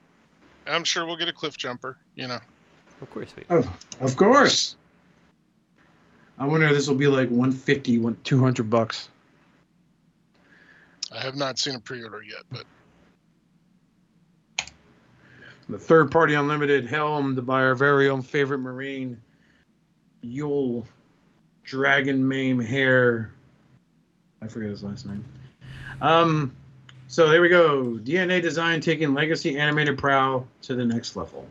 I'm 0.67 0.85
sure 0.85 1.07
we'll 1.07 1.17
get 1.17 1.29
a 1.29 1.33
cliff 1.33 1.57
jumper. 1.57 1.97
You 2.15 2.29
know. 2.29 2.39
Of 3.01 3.11
course 3.11 3.35
we. 3.37 3.45
oh, 3.51 3.73
of 4.01 4.17
course. 4.17 4.77
I 6.39 6.47
wonder 6.47 6.67
if 6.67 6.73
this 6.75 6.87
will 6.89 6.97
be 6.97 7.07
like 7.07 7.29
150, 7.29 7.99
one- 7.99 8.17
200 8.25 8.69
bucks. 8.71 9.09
I 11.13 11.19
have 11.21 11.35
not 11.35 11.59
seen 11.59 11.75
a 11.75 11.81
pre-order 11.81 12.23
yet, 12.23 12.43
but 12.51 12.65
The 15.69 15.79
third 15.79 16.11
party 16.11 16.35
unlimited 16.35 16.87
helmed 16.87 17.45
by 17.47 17.63
our 17.63 17.75
very 17.75 18.09
own 18.09 18.23
favorite 18.23 18.59
Marine, 18.59 19.21
Yule 20.23 20.87
Dragon 21.65 22.27
Mame 22.27 22.59
Hair. 22.59 23.33
I 24.43 24.49
forget 24.49 24.71
his 24.71 24.83
last 24.83 25.07
name. 25.07 25.25
Um, 26.01 26.55
so 27.11 27.29
there 27.29 27.41
we 27.43 27.49
go. 27.49 27.99
DNA 28.03 28.41
design 28.41 28.81
taking 28.81 29.13
legacy 29.15 29.59
animated 29.59 29.99
Prowl 29.99 30.47
to 30.63 30.75
the 30.77 30.85
next 30.85 31.17
level. 31.17 31.45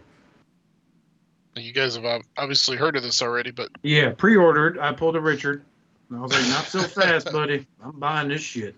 you 1.55 1.73
guys 1.73 1.95
have 1.97 2.23
obviously 2.37 2.77
heard 2.77 2.95
of 2.95 3.03
this 3.03 3.21
already. 3.21 3.51
But 3.51 3.69
Yeah, 3.83 4.13
pre-ordered. 4.17 4.79
I 4.79 4.93
pulled 4.93 5.15
a 5.17 5.21
Richard. 5.21 5.63
And 6.09 6.17
I 6.17 6.21
was 6.21 6.31
like, 6.31 6.47
not 6.47 6.65
so 6.65 6.79
fast, 6.81 7.25
buddy. 7.33 7.67
I'm 7.83 7.99
buying 7.99 8.29
this 8.29 8.41
shit. 8.41 8.75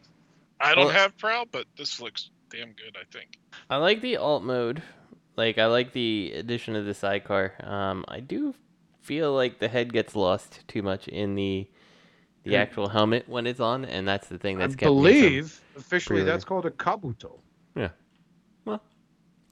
I 0.60 0.74
don't 0.76 0.86
Well- 0.88 0.94
have 0.94 1.16
Prowl, 1.18 1.46
but 1.52 1.66
this 1.78 2.02
looks 2.02 2.30
damn 2.50 2.70
good. 2.74 2.98
I 3.00 3.04
think. 3.12 3.38
I 3.70 3.78
like 3.78 4.02
the 4.02 4.18
alt 4.18 4.44
mode. 4.44 4.82
Like 5.38 5.58
I 5.58 5.68
like 5.68 5.94
the 5.94 6.34
addition 6.36 6.76
of 6.76 6.86
the 6.86 6.94
sidecar. 6.94 7.54
Um, 7.62 8.04
I 8.08 8.20
do 8.20 8.54
feel 9.02 9.34
like 9.34 9.60
the 9.60 9.68
head 9.70 9.94
gets 9.94 10.16
lost 10.16 10.68
too 10.68 10.82
much 10.82 11.08
in 11.08 11.36
the 11.36 11.68
the 12.44 12.52
Yeah. 12.52 12.60
actual 12.62 12.90
helmet 12.90 13.28
when 13.30 13.46
it's 13.48 13.60
on, 13.60 13.86
and 13.86 14.08
that's 14.08 14.28
the 14.28 14.38
thing 14.38 14.58
that's 14.58 14.74
I 14.74 14.78
kept 14.78 14.82
me 14.82 14.86
from- 14.88 14.96
believe 15.04 15.62
officially 15.78 16.16
pre-order. 16.18 16.32
that's 16.32 16.46
called 16.46 16.66
a 16.66 16.72
kabuto. 16.72 17.40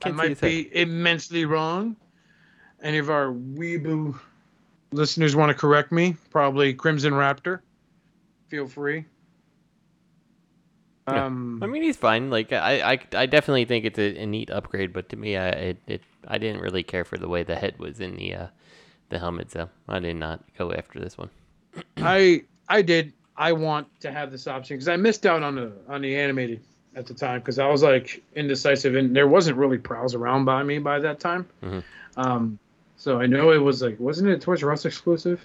might 0.05 0.15
what 0.15 0.29
you 0.29 0.35
be 0.35 0.75
immensely 0.75 1.43
wrong. 1.45 1.95
Any 2.81 2.99
of 2.99 3.09
our 3.09 3.27
weeboo 3.33 4.17
listeners 4.93 5.35
want 5.35 5.49
to 5.49 5.53
correct 5.53 5.91
me? 5.91 6.15
Probably 6.29 6.73
Crimson 6.73 7.11
Raptor. 7.13 7.59
Feel 8.47 8.67
free. 8.67 9.05
Yeah. 11.07 11.25
Um, 11.25 11.59
I 11.61 11.65
mean, 11.67 11.81
he's 11.83 11.97
fine. 11.97 12.29
Like, 12.29 12.53
I, 12.53 12.93
I, 12.93 12.99
I 13.13 13.25
definitely 13.25 13.65
think 13.65 13.83
it's 13.85 13.99
a, 13.99 14.15
a 14.21 14.25
neat 14.25 14.49
upgrade, 14.51 14.93
but 14.93 15.09
to 15.09 15.15
me, 15.17 15.35
I, 15.37 15.49
it, 15.49 15.77
it, 15.87 16.01
I 16.27 16.37
didn't 16.37 16.61
really 16.61 16.83
care 16.83 17.03
for 17.03 17.17
the 17.17 17.27
way 17.27 17.43
the 17.43 17.55
head 17.55 17.77
was 17.79 17.99
in 17.99 18.15
the, 18.15 18.35
uh, 18.35 18.47
the 19.09 19.19
helmet, 19.19 19.51
so 19.51 19.69
I 19.87 19.99
did 19.99 20.15
not 20.17 20.43
go 20.57 20.71
after 20.71 20.99
this 20.99 21.17
one. 21.17 21.29
I 21.97 22.43
I 22.69 22.81
did. 22.81 23.11
I 23.35 23.51
want 23.53 23.87
to 24.01 24.11
have 24.11 24.31
this 24.31 24.47
option 24.47 24.77
because 24.77 24.87
I 24.87 24.95
missed 24.95 25.25
out 25.25 25.43
on 25.43 25.55
the 25.55 25.71
on 25.87 26.01
the 26.01 26.15
animated 26.15 26.61
at 26.95 27.05
the 27.07 27.13
time 27.13 27.39
because 27.39 27.57
I 27.59 27.67
was 27.67 27.83
like 27.83 28.21
indecisive 28.35 28.95
and 28.95 29.15
there 29.15 29.27
wasn't 29.27 29.57
really 29.57 29.77
Prowls 29.77 30.13
around 30.15 30.45
by 30.45 30.61
me 30.63 30.77
by 30.79 30.99
that 30.99 31.19
time. 31.19 31.47
Mhm. 31.63 31.83
Um, 32.17 32.59
so 32.97 33.19
I 33.19 33.25
know 33.27 33.51
it 33.51 33.57
was 33.61 33.81
like 33.81 33.99
wasn't 33.99 34.29
it 34.29 34.33
a 34.33 34.37
Toys 34.39 34.61
R 34.63 34.71
Us 34.71 34.85
exclusive? 34.85 35.43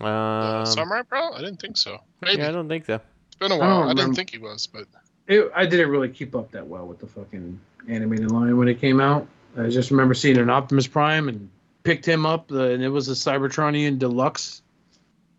Uh, 0.00 0.04
Um, 0.06 0.66
Samurai 0.66 1.02
Prowl? 1.02 1.34
I 1.34 1.40
didn't 1.40 1.60
think 1.60 1.76
so. 1.76 1.98
Maybe. 2.20 2.38
yeah, 2.38 2.48
I 2.48 2.52
don't 2.52 2.68
think 2.68 2.86
so. 2.86 3.00
It's 3.26 3.36
been 3.36 3.52
a 3.52 3.58
while. 3.58 3.80
don't 3.80 3.90
I, 3.90 3.94
didn't 3.94 4.14
think 4.14 4.30
he 4.30 4.38
was, 4.38 4.66
but 4.66 4.86
It, 5.26 5.50
I 5.54 5.66
didn't 5.66 5.90
really 5.90 6.08
keep 6.08 6.34
up 6.34 6.50
that 6.52 6.66
well 6.66 6.86
with 6.86 6.98
the 6.98 7.06
fucking 7.06 7.58
animated 7.88 8.30
line 8.30 8.56
when 8.56 8.68
it 8.68 8.80
came 8.80 9.00
out. 9.00 9.26
I 9.56 9.68
just 9.68 9.90
remember 9.90 10.14
seeing 10.14 10.38
an 10.38 10.50
Optimus 10.50 10.86
Prime 10.86 11.28
and 11.28 11.48
picked 11.82 12.06
him 12.06 12.26
up, 12.26 12.50
uh, 12.52 12.62
and 12.70 12.82
it 12.82 12.88
was 12.88 13.08
a 13.08 13.12
Cybertronian 13.12 13.98
Deluxe 13.98 14.62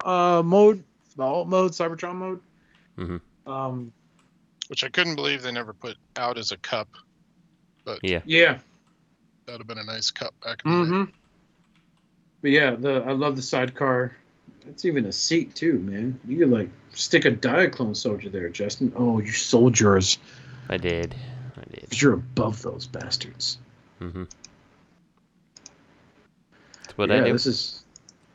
uh, 0.06 0.42
mode, 0.44 0.84
the 1.16 1.24
alt 1.24 1.48
mode, 1.48 1.72
Cybertron 1.72 2.16
mode. 2.16 2.40
Mhm. 2.98 3.22
Um, 3.48 3.92
which 4.68 4.84
I 4.84 4.90
couldn't 4.90 5.16
believe 5.16 5.42
they 5.42 5.52
never 5.52 5.74
put 5.74 5.98
out 6.18 6.38
as 6.38 6.52
a 6.52 6.58
cup. 6.58 6.88
But 7.86 8.00
Yeah. 8.04 8.22
yeah, 8.26 8.60
that 9.46 9.54
would 9.54 9.62
have 9.62 9.68
been 9.68 9.80
a 9.80 9.84
nice 9.84 10.12
cup 10.12 10.34
back 10.44 10.62
in. 10.66 10.72
Mm-hmm. 10.72 11.04
But 12.42 12.52
yeah, 12.52 12.76
the 12.76 13.02
I 13.06 13.12
love 13.14 13.36
the 13.36 13.42
sidecar. 13.42 14.16
It's 14.68 14.86
even 14.86 15.06
a 15.06 15.12
seat 15.12 15.56
too, 15.56 15.80
man. 15.80 16.20
You 16.28 16.38
could 16.38 16.52
like 16.52 16.70
stick 16.94 17.26
a 17.26 17.32
Diaclone 17.32 17.96
soldier 17.98 18.30
there, 18.30 18.50
Justin. 18.50 18.94
Oh, 18.96 19.20
you 19.20 19.32
soldiers! 19.32 20.20
I 20.70 20.78
did. 20.78 21.16
I 21.58 21.64
did. 21.74 21.90
'Cause 21.90 22.02
You're 22.02 22.14
above 22.14 22.62
those 22.62 22.86
bastards. 22.86 23.58
Mm-hmm. 24.00 24.24
That's 26.84 26.98
what 26.98 27.10
yeah, 27.10 27.22
I 27.22 27.26
do. 27.26 27.34
this 27.34 27.46
is 27.46 27.84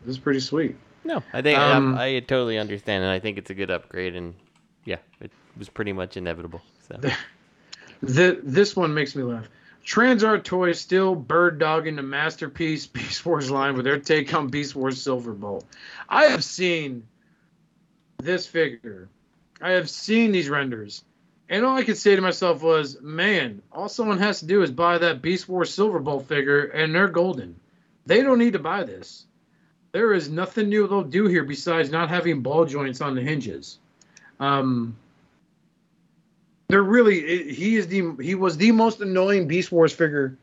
this 0.04 0.16
is 0.16 0.18
pretty 0.18 0.40
sweet. 0.40 0.76
No, 1.04 1.22
I 1.32 1.42
think 1.42 1.58
Um, 1.58 1.96
I, 1.96 2.16
I 2.16 2.20
totally 2.20 2.58
understand, 2.58 3.04
and 3.04 3.12
I 3.12 3.20
think 3.20 3.38
it's 3.38 3.50
a 3.50 3.54
good 3.54 3.70
upgrade, 3.70 4.16
and 4.16 4.34
yeah, 4.84 4.98
it 5.20 5.30
was 5.56 5.68
pretty 5.68 5.92
much 5.92 6.16
inevitable. 6.16 6.62
So 6.88 6.98
The, 8.04 8.38
this 8.42 8.76
one 8.76 8.92
makes 8.92 9.16
me 9.16 9.22
laugh. 9.22 9.48
Transart 9.84 10.44
Toys 10.44 10.80
still 10.80 11.14
bird 11.14 11.58
dogging 11.58 11.96
the 11.96 12.02
masterpiece 12.02 12.86
Beast 12.86 13.24
Wars 13.24 13.50
line 13.50 13.74
with 13.74 13.84
their 13.84 13.98
take 13.98 14.32
on 14.34 14.48
Beast 14.48 14.74
Wars 14.74 15.02
Silverbolt. 15.02 15.64
I 16.08 16.24
have 16.26 16.44
seen 16.44 17.06
this 18.18 18.46
figure. 18.46 19.08
I 19.60 19.72
have 19.72 19.88
seen 19.88 20.32
these 20.32 20.48
renders. 20.48 21.04
And 21.48 21.64
all 21.64 21.76
I 21.76 21.84
could 21.84 21.98
say 21.98 22.16
to 22.16 22.22
myself 22.22 22.62
was, 22.62 23.00
man, 23.02 23.62
all 23.70 23.88
someone 23.88 24.18
has 24.18 24.40
to 24.40 24.46
do 24.46 24.62
is 24.62 24.70
buy 24.70 24.98
that 24.98 25.20
Beast 25.20 25.48
Wars 25.48 25.74
Silverbolt 25.74 26.24
figure 26.24 26.64
and 26.64 26.94
they're 26.94 27.08
golden. 27.08 27.60
They 28.06 28.22
don't 28.22 28.38
need 28.38 28.54
to 28.54 28.58
buy 28.58 28.84
this. 28.84 29.26
There 29.94 30.12
is 30.12 30.28
nothing 30.28 30.70
new 30.70 30.88
they'll 30.88 31.04
do 31.04 31.28
here 31.28 31.44
besides 31.44 31.88
not 31.88 32.08
having 32.08 32.40
ball 32.40 32.64
joints 32.64 33.00
on 33.00 33.14
the 33.14 33.22
hinges. 33.22 33.78
Um, 34.40 34.96
they're 36.66 36.82
really 36.82 37.52
he 37.54 37.76
is 37.76 37.86
the 37.86 38.16
he 38.20 38.34
was 38.34 38.56
the 38.56 38.72
most 38.72 39.00
annoying 39.00 39.46
Beast 39.46 39.70
Wars 39.70 39.92
figure 39.92 40.36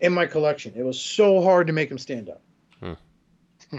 in 0.00 0.14
my 0.14 0.24
collection. 0.24 0.72
It 0.74 0.84
was 0.84 0.98
so 0.98 1.42
hard 1.42 1.66
to 1.66 1.74
make 1.74 1.90
him 1.90 1.98
stand 1.98 2.30
up. 2.30 2.40
Hmm. 2.80 3.76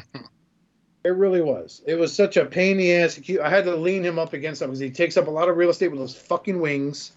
it 1.03 1.09
really 1.09 1.41
was. 1.41 1.81
It 1.87 1.95
was 1.95 2.13
such 2.15 2.37
a 2.37 2.45
pain 2.45 2.73
in 2.73 2.77
the 2.77 2.93
ass. 2.97 3.19
I 3.43 3.49
had 3.49 3.65
to 3.65 3.75
lean 3.75 4.03
him 4.03 4.19
up 4.19 4.33
against 4.33 4.61
him 4.61 4.67
because 4.67 4.79
he 4.79 4.91
takes 4.91 5.17
up 5.17 5.25
a 5.25 5.31
lot 5.31 5.49
of 5.49 5.57
real 5.57 5.71
estate 5.71 5.87
with 5.87 5.99
those 5.99 6.15
fucking 6.15 6.61
wings. 6.61 7.13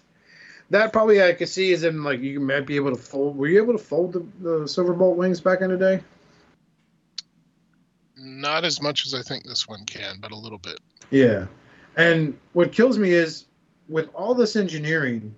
That 0.71 0.91
probably 0.91 1.21
I 1.21 1.33
could 1.33 1.49
see 1.49 1.71
is 1.71 1.83
in 1.83 2.03
like 2.03 2.21
you 2.21 2.39
might 2.39 2.65
be 2.65 2.77
able 2.77 2.95
to 2.95 2.99
fold. 2.99 3.37
Were 3.37 3.45
you 3.45 3.61
able 3.61 3.73
to 3.73 3.83
fold 3.83 4.13
the, 4.13 4.25
the 4.39 4.59
Silverbolt 4.65 5.15
wings 5.15 5.41
back 5.41 5.61
in 5.61 5.69
the 5.69 5.77
day? 5.77 6.01
Not 8.21 8.65
as 8.65 8.81
much 8.81 9.05
as 9.05 9.13
I 9.13 9.21
think 9.21 9.45
this 9.45 9.67
one 9.67 9.85
can, 9.85 10.17
but 10.21 10.31
a 10.31 10.35
little 10.35 10.59
bit. 10.59 10.79
Yeah. 11.09 11.47
And 11.97 12.37
what 12.53 12.71
kills 12.71 12.97
me 12.97 13.11
is 13.11 13.45
with 13.89 14.09
all 14.13 14.35
this 14.35 14.55
engineering, 14.55 15.33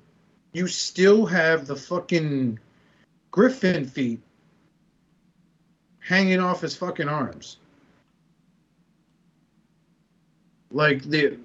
you 0.51 0.67
still 0.67 1.25
have 1.25 1.65
the 1.65 1.75
fucking 1.75 2.59
griffin 3.31 3.85
feet 3.85 4.19
hanging 5.99 6.39
off 6.39 6.61
his 6.61 6.75
fucking 6.75 7.07
arms. 7.07 7.57
Like 10.71 11.03
the 11.03 11.37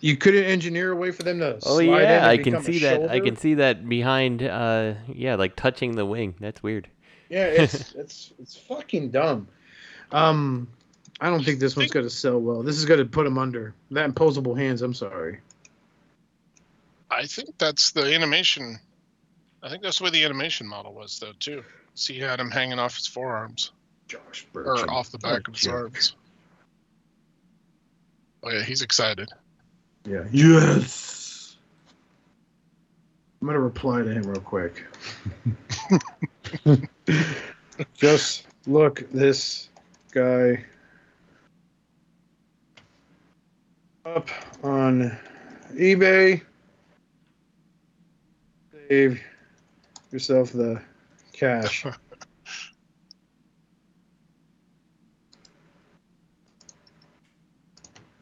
you 0.00 0.16
couldn't 0.16 0.44
engineer 0.44 0.92
a 0.92 0.96
way 0.96 1.10
for 1.10 1.22
them 1.22 1.38
to 1.38 1.54
Oh 1.64 1.78
slide 1.78 1.82
in 1.82 1.90
yeah, 1.90 2.16
and 2.16 2.26
I 2.26 2.36
can 2.36 2.62
see 2.62 2.80
that. 2.80 3.10
I 3.10 3.20
can 3.20 3.36
see 3.36 3.54
that 3.54 3.88
behind. 3.88 4.42
Uh, 4.42 4.94
yeah, 5.08 5.36
like 5.36 5.56
touching 5.56 5.96
the 5.96 6.04
wing. 6.04 6.34
That's 6.40 6.62
weird. 6.62 6.88
Yeah, 7.30 7.46
it's 7.46 7.92
it's 7.94 8.32
it's 8.38 8.56
fucking 8.56 9.10
dumb. 9.10 9.48
Um 10.14 10.68
I 11.20 11.28
don't 11.28 11.44
think 11.44 11.58
this 11.60 11.76
one's 11.76 11.90
gonna 11.90 12.08
sell 12.08 12.40
well. 12.40 12.62
This 12.62 12.76
is 12.76 12.84
gonna 12.84 13.04
put 13.04 13.26
him 13.26 13.36
under. 13.38 13.74
That 13.90 14.04
imposable 14.04 14.54
hands, 14.54 14.82
I'm 14.82 14.94
sorry. 14.94 15.40
I 17.10 17.26
think 17.26 17.56
that's 17.58 17.92
the 17.92 18.14
animation. 18.14 18.78
I 19.62 19.68
think 19.68 19.82
that's 19.82 19.98
the 19.98 20.04
way 20.04 20.10
the 20.10 20.24
animation 20.24 20.66
model 20.66 20.92
was, 20.92 21.18
though, 21.18 21.32
too. 21.38 21.64
See, 21.94 22.14
he 22.14 22.20
had 22.20 22.40
him 22.40 22.50
hanging 22.50 22.78
off 22.78 22.96
his 22.96 23.06
forearms 23.06 23.72
Josh 24.08 24.46
or 24.54 24.90
off 24.90 25.10
the 25.10 25.18
back 25.18 25.48
of 25.48 25.54
his 25.54 25.62
jerk. 25.62 25.74
arms. 25.74 26.16
Oh 28.42 28.50
yeah, 28.50 28.62
he's 28.62 28.82
excited. 28.82 29.30
Yeah. 30.04 30.24
Yes. 30.30 31.56
I'm 33.40 33.46
gonna 33.46 33.60
reply 33.60 34.02
to 34.02 34.10
him 34.10 34.22
real 34.24 34.40
quick. 34.40 34.84
Just 37.94 38.46
look 38.66 39.10
this 39.10 39.68
guy 40.14 40.64
up 44.04 44.28
on 44.62 45.10
eBay. 45.72 46.40
Save 48.88 49.20
yourself 50.12 50.52
the 50.52 50.80
cash. 51.32 51.84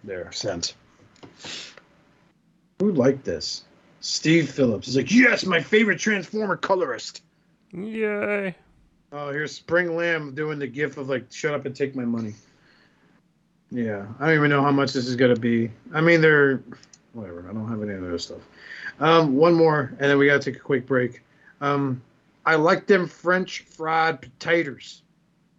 There, 0.04 0.32
sent. 0.32 0.74
Who 2.80 2.90
liked 2.90 3.24
this? 3.24 3.62
Steve 4.00 4.50
Phillips. 4.50 4.86
He's 4.86 4.96
like, 4.96 5.12
yes, 5.12 5.46
my 5.46 5.60
favorite 5.60 6.00
Transformer 6.00 6.56
colorist. 6.56 7.22
Yay! 7.72 8.56
Oh, 9.12 9.30
here's 9.30 9.54
Spring 9.54 9.94
Lamb 9.94 10.34
doing 10.34 10.58
the 10.58 10.66
gif 10.66 10.96
of 10.96 11.10
like, 11.10 11.30
shut 11.30 11.52
up 11.52 11.66
and 11.66 11.76
take 11.76 11.94
my 11.94 12.04
money. 12.04 12.34
Yeah, 13.70 14.06
I 14.18 14.26
don't 14.26 14.36
even 14.36 14.50
know 14.50 14.62
how 14.62 14.70
much 14.70 14.94
this 14.94 15.06
is 15.06 15.16
gonna 15.16 15.36
be. 15.36 15.70
I 15.92 16.00
mean, 16.00 16.22
they're 16.22 16.62
whatever. 17.12 17.46
I 17.48 17.52
don't 17.52 17.68
have 17.68 17.82
any 17.82 17.94
other 17.94 18.18
stuff. 18.18 18.40
Um, 19.00 19.36
one 19.36 19.54
more, 19.54 19.94
and 19.98 20.10
then 20.10 20.18
we 20.18 20.26
gotta 20.26 20.42
take 20.42 20.56
a 20.56 20.60
quick 20.60 20.86
break. 20.86 21.22
Um, 21.60 22.02
I 22.46 22.54
like 22.54 22.86
them 22.86 23.06
French 23.06 23.60
fried 23.62 24.20
potatoes. 24.20 25.02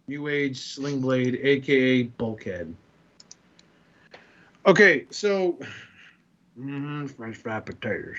New 0.06 0.28
Age 0.28 0.58
Sling 0.58 1.00
Blade, 1.00 1.38
aka 1.42 2.02
Bulkhead. 2.02 2.74
Okay, 4.66 5.06
so 5.10 5.58
mhm, 6.58 7.10
French 7.10 7.36
fried 7.36 7.66
potatoes. 7.66 8.16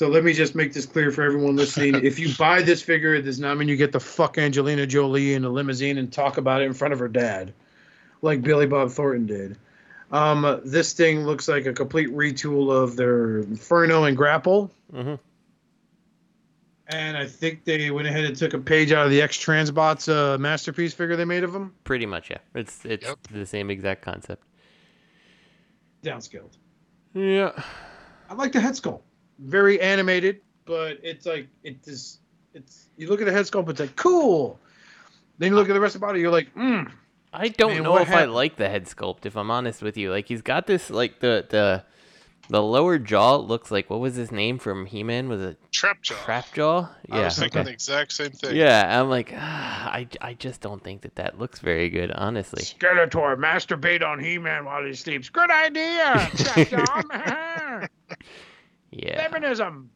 So 0.00 0.08
let 0.08 0.24
me 0.24 0.32
just 0.32 0.54
make 0.54 0.72
this 0.72 0.86
clear 0.86 1.10
for 1.10 1.22
everyone 1.22 1.56
listening. 1.56 1.94
if 2.06 2.18
you 2.18 2.34
buy 2.38 2.62
this 2.62 2.80
figure, 2.80 3.14
it 3.14 3.20
does 3.20 3.38
not 3.38 3.58
mean 3.58 3.68
you 3.68 3.76
get 3.76 3.92
the 3.92 4.00
fuck 4.00 4.38
Angelina 4.38 4.86
Jolie 4.86 5.34
in 5.34 5.44
a 5.44 5.50
limousine 5.50 5.98
and 5.98 6.10
talk 6.10 6.38
about 6.38 6.62
it 6.62 6.64
in 6.64 6.72
front 6.72 6.94
of 6.94 6.98
her 7.00 7.06
dad, 7.06 7.52
like 8.22 8.40
Billy 8.40 8.66
Bob 8.66 8.90
Thornton 8.92 9.26
did. 9.26 9.58
Um, 10.10 10.62
this 10.64 10.94
thing 10.94 11.26
looks 11.26 11.48
like 11.48 11.66
a 11.66 11.74
complete 11.74 12.08
retool 12.08 12.72
of 12.74 12.96
their 12.96 13.40
Inferno 13.40 14.04
and 14.04 14.16
Grapple, 14.16 14.70
hmm 14.90 15.16
and 16.86 17.14
I 17.18 17.26
think 17.26 17.64
they 17.64 17.90
went 17.90 18.08
ahead 18.08 18.24
and 18.24 18.34
took 18.34 18.54
a 18.54 18.58
page 18.58 18.92
out 18.92 19.04
of 19.04 19.10
the 19.12 19.20
X 19.20 19.36
Transbots 19.36 20.08
uh, 20.10 20.38
masterpiece 20.38 20.94
figure 20.94 21.14
they 21.14 21.26
made 21.26 21.44
of 21.44 21.52
them, 21.52 21.74
Pretty 21.84 22.06
much, 22.06 22.30
yeah. 22.30 22.38
It's 22.54 22.86
it's 22.86 23.06
Yep. 23.06 23.18
the 23.32 23.44
same 23.44 23.70
exact 23.70 24.00
concept. 24.00 24.44
downscaled. 26.02 26.56
Yeah. 27.12 27.52
I 28.30 28.34
like 28.34 28.52
the 28.52 28.60
head 28.62 28.72
sculpt, 28.72 29.02
very 29.40 29.80
animated, 29.80 30.40
but 30.64 30.98
it's 31.02 31.26
like 31.26 31.48
it 31.64 31.76
is. 31.86 32.18
It's 32.54 32.88
you 32.96 33.08
look 33.08 33.20
at 33.20 33.26
the 33.26 33.32
head 33.32 33.46
sculpt, 33.46 33.68
it's 33.70 33.80
like 33.80 33.96
cool. 33.96 34.58
Then 35.38 35.50
you 35.50 35.56
look 35.56 35.68
at 35.68 35.72
the 35.72 35.80
rest 35.80 35.94
of 35.94 36.00
the 36.00 36.06
body, 36.06 36.20
you're 36.20 36.30
like, 36.30 36.54
mm, 36.54 36.90
I 37.32 37.48
don't 37.48 37.74
Man, 37.74 37.82
know 37.84 37.96
if 37.96 38.08
happened? 38.08 38.30
I 38.30 38.34
like 38.34 38.56
the 38.56 38.68
head 38.68 38.84
sculpt. 38.86 39.24
If 39.24 39.36
I'm 39.36 39.50
honest 39.50 39.82
with 39.82 39.96
you, 39.96 40.10
like 40.10 40.26
he's 40.26 40.42
got 40.42 40.66
this 40.66 40.90
like 40.90 41.20
the 41.20 41.46
the 41.48 41.84
The 42.48 42.60
lower 42.60 42.98
jaw 42.98 43.36
looks 43.36 43.70
like 43.70 43.88
what 43.90 44.00
was 44.00 44.16
his 44.16 44.32
name 44.32 44.58
from 44.58 44.84
He-Man? 44.86 45.28
Was 45.28 45.40
it 45.40 45.58
Trapjaw. 45.70 46.16
Trapjaw? 46.16 46.88
I 47.08 47.20
was 47.20 47.38
thinking 47.38 47.60
okay. 47.60 47.66
the 47.66 47.72
exact 47.72 48.12
same 48.12 48.32
thing. 48.32 48.56
Yeah, 48.56 49.00
I'm 49.00 49.08
like, 49.08 49.32
ah, 49.36 49.88
I, 49.92 50.08
I 50.20 50.34
just 50.34 50.60
don't 50.60 50.82
think 50.82 51.02
that 51.02 51.14
that 51.14 51.38
looks 51.38 51.60
very 51.60 51.88
good, 51.90 52.10
honestly. 52.10 52.64
Skeletor 52.64 53.36
masturbate 53.36 54.02
on 54.04 54.18
He-Man 54.18 54.64
while 54.64 54.84
he 54.84 54.94
sleeps. 54.94 55.28
Good 55.28 55.50
idea. 55.50 56.12
Trapjaw. 56.34 57.88
Yeah. 58.90 59.28
Feminism. 59.28 59.90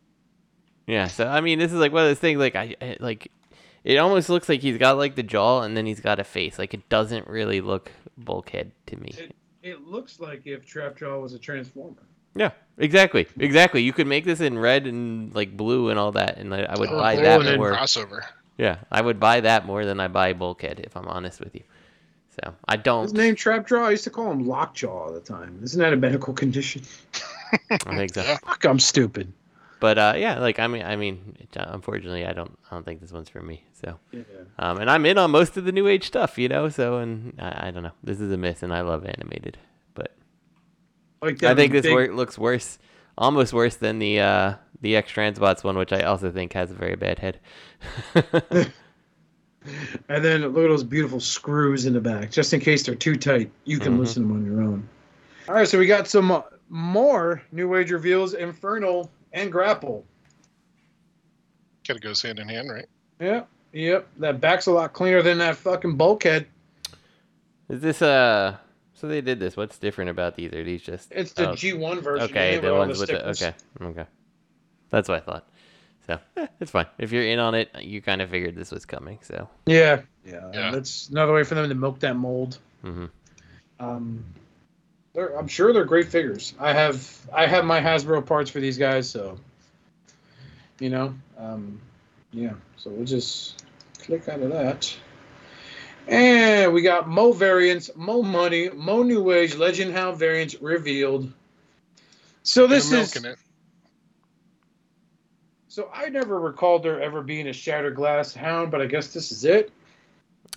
Yeah, 0.87 1.07
so 1.09 1.27
I 1.27 1.41
mean, 1.41 1.59
this 1.59 1.73
is 1.73 1.79
like 1.79 1.93
one 1.93 2.03
of 2.03 2.11
those 2.11 2.19
things. 2.19 2.39
Like 2.39 2.57
I, 2.57 2.77
I 2.81 2.97
like, 3.01 3.31
it 3.85 3.97
almost 3.97 4.29
looks 4.29 4.49
like 4.49 4.61
he's 4.61 4.79
got 4.79 4.99
like 4.99 5.15
the 5.15 5.23
jaw 5.23 5.63
and 5.63 5.77
then 5.77 5.87
he's 5.87 6.01
got 6.01 6.21
a 6.21 6.25
face. 6.25 6.59
Like 6.59 6.75
it 6.75 6.89
doesn't 6.89 7.27
really 7.27 7.61
look 7.61 7.91
bulkhead 8.19 8.73
to 8.87 8.97
me. 8.97 9.15
It, 9.17 9.35
it 9.63 9.87
looks 9.87 10.21
like 10.21 10.43
if 10.47 10.67
Trapjaw 10.67 11.21
was 11.23 11.33
a 11.33 11.39
transformer. 11.39 12.03
Yeah, 12.37 12.51
exactly, 12.79 13.27
exactly. 13.39 13.83
You 13.83 13.93
could 13.93 14.07
make 14.07 14.25
this 14.25 14.41
in 14.41 14.59
red 14.59 14.87
and 14.87 15.35
like 15.35 15.57
blue 15.57 15.89
and 15.89 15.99
all 15.99 16.13
that, 16.13 16.37
and 16.37 16.53
I, 16.55 16.65
I 16.65 16.79
would 16.79 16.91
Oh, 16.91 16.99
buy 16.99 17.17
that 17.17 17.39
and 17.41 17.49
then 17.49 17.59
more. 17.59 17.73
Crossover. 17.73 18.23
Yeah, 18.59 18.79
I 18.93 19.01
would 19.01 19.19
buy 19.19 19.41
that 19.41 19.67
more 19.67 19.85
than 19.85 20.01
I 20.01 20.09
buy 20.09 20.33
bulkhead 20.33 20.81
if 20.81 20.97
I'm 20.97 21.09
honest 21.09 21.41
with 21.41 21.55
you. 21.55 21.63
So 22.43 22.55
I 22.69 22.77
don't. 22.77 23.05
His 23.05 23.13
name 23.15 23.37
Trapjaw. 23.37 23.85
I 23.85 23.91
used 23.93 24.05
to 24.05 24.11
call 24.11 24.31
him 24.31 24.47
Lockjaw 24.47 25.07
all 25.07 25.13
the 25.13 25.21
time. 25.21 25.61
Isn't 25.63 25.81
that 25.81 25.93
a 25.93 25.97
medical 25.97 26.35
condition? 26.35 26.83
I 27.71 27.97
think 27.97 28.15
so. 28.15 28.23
Fuck, 28.45 28.65
I'm 28.65 28.79
stupid. 28.79 29.33
But 29.81 29.99
uh, 29.99 30.15
yeah, 30.17 30.39
like 30.39 30.59
I 30.59 30.67
mean, 30.67 30.83
I 30.83 30.97
mean, 30.97 31.37
it, 31.41 31.57
uh, 31.57 31.67
unfortunately, 31.69 32.25
I 32.25 32.33
don't, 32.33 32.57
I 32.71 32.75
don't 32.75 32.85
think 32.85 33.01
this 33.01 33.13
one's 33.13 33.29
for 33.29 33.43
me. 33.43 33.65
So, 33.73 33.99
Yeah. 34.13 34.23
um, 34.59 34.79
and 34.79 34.89
I'm 34.91 35.05
in 35.05 35.19
on 35.19 35.31
most 35.31 35.57
of 35.59 35.65
the 35.65 35.73
new 35.73 35.87
age 35.89 36.07
stuff, 36.07 36.39
you 36.39 36.49
know. 36.49 36.69
So, 36.71 36.99
and 36.99 37.35
I, 37.39 37.69
I 37.69 37.71
don't 37.71 37.83
know, 37.83 37.93
this 38.03 38.21
is 38.21 38.33
a 38.33 38.37
miss, 38.39 38.63
and 38.63 38.73
I 38.73 38.81
love 38.81 39.05
animated, 39.05 39.59
but 39.95 40.15
Like 41.21 41.43
I 41.43 41.55
think 41.55 41.73
this 41.73 41.83
big- 41.83 41.93
wor- 41.93 42.13
looks 42.15 42.39
worse, 42.39 42.79
almost 43.19 43.53
worse 43.53 43.77
than 43.77 43.99
the 43.99 44.21
uh, 44.21 44.55
the 44.81 44.97
X 44.97 45.13
Transbots 45.13 45.63
one, 45.65 45.77
which 45.77 45.93
I 45.93 46.01
also 46.03 46.31
think 46.31 46.55
has 46.55 46.71
a 46.71 46.75
very 46.75 46.97
bad 46.97 47.19
head. 47.19 47.41
And 50.11 50.23
then 50.23 50.43
look 50.43 50.65
at 50.65 50.69
those 50.69 50.85
beautiful 50.85 51.21
screws 51.21 51.87
in 51.87 51.95
the 51.95 52.01
back, 52.01 52.31
just 52.31 52.53
in 52.53 52.61
case 52.61 52.83
they're 52.85 52.95
too 52.95 53.17
tight. 53.17 53.51
You 53.65 53.79
can 53.79 53.97
Mhm. 53.97 54.01
listen 54.01 54.23
to 54.23 54.29
them 54.29 54.37
on 54.37 54.45
your 54.45 54.61
own. 54.63 54.87
All 55.49 55.55
right, 55.55 55.67
so 55.67 55.79
we 55.79 55.87
got 55.87 56.07
some 56.07 56.31
uh, 56.31 56.43
more 56.69 57.43
New 57.53 57.75
Age 57.77 57.91
reveals: 57.91 58.35
Inferno 58.35 59.11
and 59.33 59.51
Grapple. 59.51 60.05
Kind 61.87 61.99
of 61.99 62.03
goes 62.03 62.23
hand 62.23 62.39
in 62.39 62.49
hand, 62.49 62.71
right? 62.71 62.87
Yep, 63.21 63.49
yep. 63.73 64.09
That 64.19 64.41
back's 64.41 64.67
a 64.67 64.73
lot 64.73 64.93
cleaner 64.93 65.23
than 65.23 65.39
that 65.39 65.57
fucking 65.57 65.97
bulkhead. 65.97 66.47
is 67.69 67.81
this 67.81 68.03
uh? 68.03 68.57
So 68.95 69.09
they 69.09 69.21
did 69.21 69.41
this. 69.41 69.57
What's 69.57 69.77
different 69.77 70.11
about 70.11 70.37
these? 70.37 70.53
Are 70.53 70.65
these 70.65 70.81
just 70.81 71.13
It's 71.13 71.33
the 71.33 71.51
oh, 71.51 71.53
G1 71.53 72.01
version. 72.01 72.31
Okay, 72.31 72.59
the 72.59 72.73
all 72.73 72.79
ones 72.79 72.99
with 72.99 73.11
the 73.11 73.29
okay, 73.31 73.53
okay. 73.83 74.07
That's 74.91 75.09
what 75.09 75.19
I 75.19 75.21
thought. 75.21 75.49
So 76.07 76.19
eh, 76.37 76.47
it's 76.61 76.71
fine. 76.71 76.87
If 76.99 77.13
you're 77.13 77.25
in 77.25 77.39
on 77.39 77.55
it, 77.55 77.71
you 77.81 78.01
kind 78.01 78.23
of 78.23 78.31
figured 78.31 78.55
this 78.55 78.71
was 78.71 78.85
coming. 78.87 79.19
So. 79.23 79.49
Yeah, 79.67 80.03
yeah. 80.25 80.51
Yeah. 80.53 80.71
That's 80.71 81.09
another 81.09 81.33
way 81.33 81.45
for 81.45 81.55
them 81.55 81.69
to 81.69 81.75
milk 81.75 82.01
that 82.01 82.17
mold. 82.17 82.59
hmm 82.83 83.07
Um, 83.81 84.25
they're, 85.15 85.37
I'm 85.39 85.49
sure 85.49 85.73
they're 85.73 85.85
great 85.85 86.09
figures. 86.09 86.55
I 86.59 86.73
have 86.73 87.21
I 87.33 87.47
have 87.47 87.65
my 87.65 87.81
Hasbro 87.81 88.27
parts 88.27 88.51
for 88.51 88.61
these 88.61 88.77
guys, 88.77 89.09
so 89.09 89.39
you 90.81 90.91
know, 90.91 91.15
um, 91.39 91.81
yeah. 92.33 92.55
So 92.77 92.91
we'll 92.91 93.07
just 93.07 93.65
click 94.01 94.29
out 94.29 94.41
of 94.41 94.51
that, 94.51 94.95
and 96.09 96.75
we 96.75 96.83
got 96.83 97.09
Mo 97.09 97.33
variants, 97.33 97.91
Mo 97.95 98.23
money, 98.23 98.69
Mo 98.71 99.03
New 99.03 99.31
Age 99.31 99.55
Legend 99.55 99.93
Hound 99.93 100.19
variants 100.19 100.61
revealed. 100.61 101.33
So 102.43 102.67
this 102.67 102.93
is 102.93 103.17
it. 103.17 103.39
so 105.69 105.89
I 105.95 106.11
never 106.11 106.39
recalled 106.39 106.83
there 106.83 107.01
ever 107.01 107.23
being 107.23 107.49
a 107.49 107.55
Shattered 107.55 107.95
Glass 107.95 108.35
Hound, 108.35 108.71
but 108.71 108.83
I 108.83 108.87
guess 108.87 109.15
this 109.15 109.33
is 109.33 109.45
it. 109.45 109.73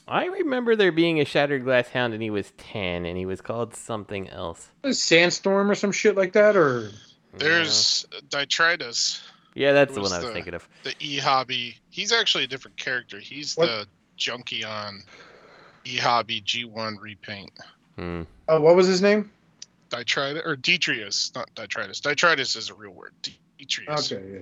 I 0.07 0.25
remember 0.25 0.75
there 0.75 0.91
being 0.91 1.19
a 1.19 1.25
Shattered 1.25 1.63
Glass 1.63 1.89
Hound, 1.89 2.13
and 2.13 2.23
he 2.23 2.29
was 2.29 2.51
ten, 2.57 3.05
and 3.05 3.17
he 3.17 3.25
was 3.25 3.41
called 3.41 3.75
something 3.75 4.29
else. 4.29 4.69
A 4.83 4.93
Sandstorm 4.93 5.69
or 5.69 5.75
some 5.75 5.91
shit 5.91 6.15
like 6.15 6.33
that, 6.33 6.55
or 6.55 6.91
There's 7.37 8.05
Detritus, 8.29 9.21
yeah, 9.53 9.73
that's 9.73 9.93
the 9.93 10.01
one 10.01 10.11
I 10.13 10.17
was 10.17 10.25
the- 10.27 10.33
thinking 10.33 10.53
of. 10.53 10.67
the 10.83 10.93
E 10.99 11.17
Hobby. 11.17 11.77
He's 11.89 12.11
actually 12.13 12.45
a 12.45 12.47
different 12.47 12.77
character. 12.77 13.19
He's 13.19 13.55
What? 13.55 13.65
the 13.67 13.87
Junkion 14.17 15.01
E 15.85 15.97
Hobby 15.97 16.41
G1 16.41 16.99
repaint. 17.01 17.51
Hmm. 17.97 18.23
oh, 18.47 18.61
what 18.61 18.75
was 18.75 18.87
his 18.87 19.01
name? 19.01 19.29
Detritus 19.89 20.43
or 20.45 20.55
Detrius, 20.55 21.31
not 21.35 21.49
Detritus. 21.55 21.99
Detritus 22.01 22.55
is 22.55 22.69
a 22.69 22.73
real 22.73 22.91
word. 22.91 23.13
Detrius. 23.57 24.11
Okay, 24.11 24.23
yeah. 24.33 24.39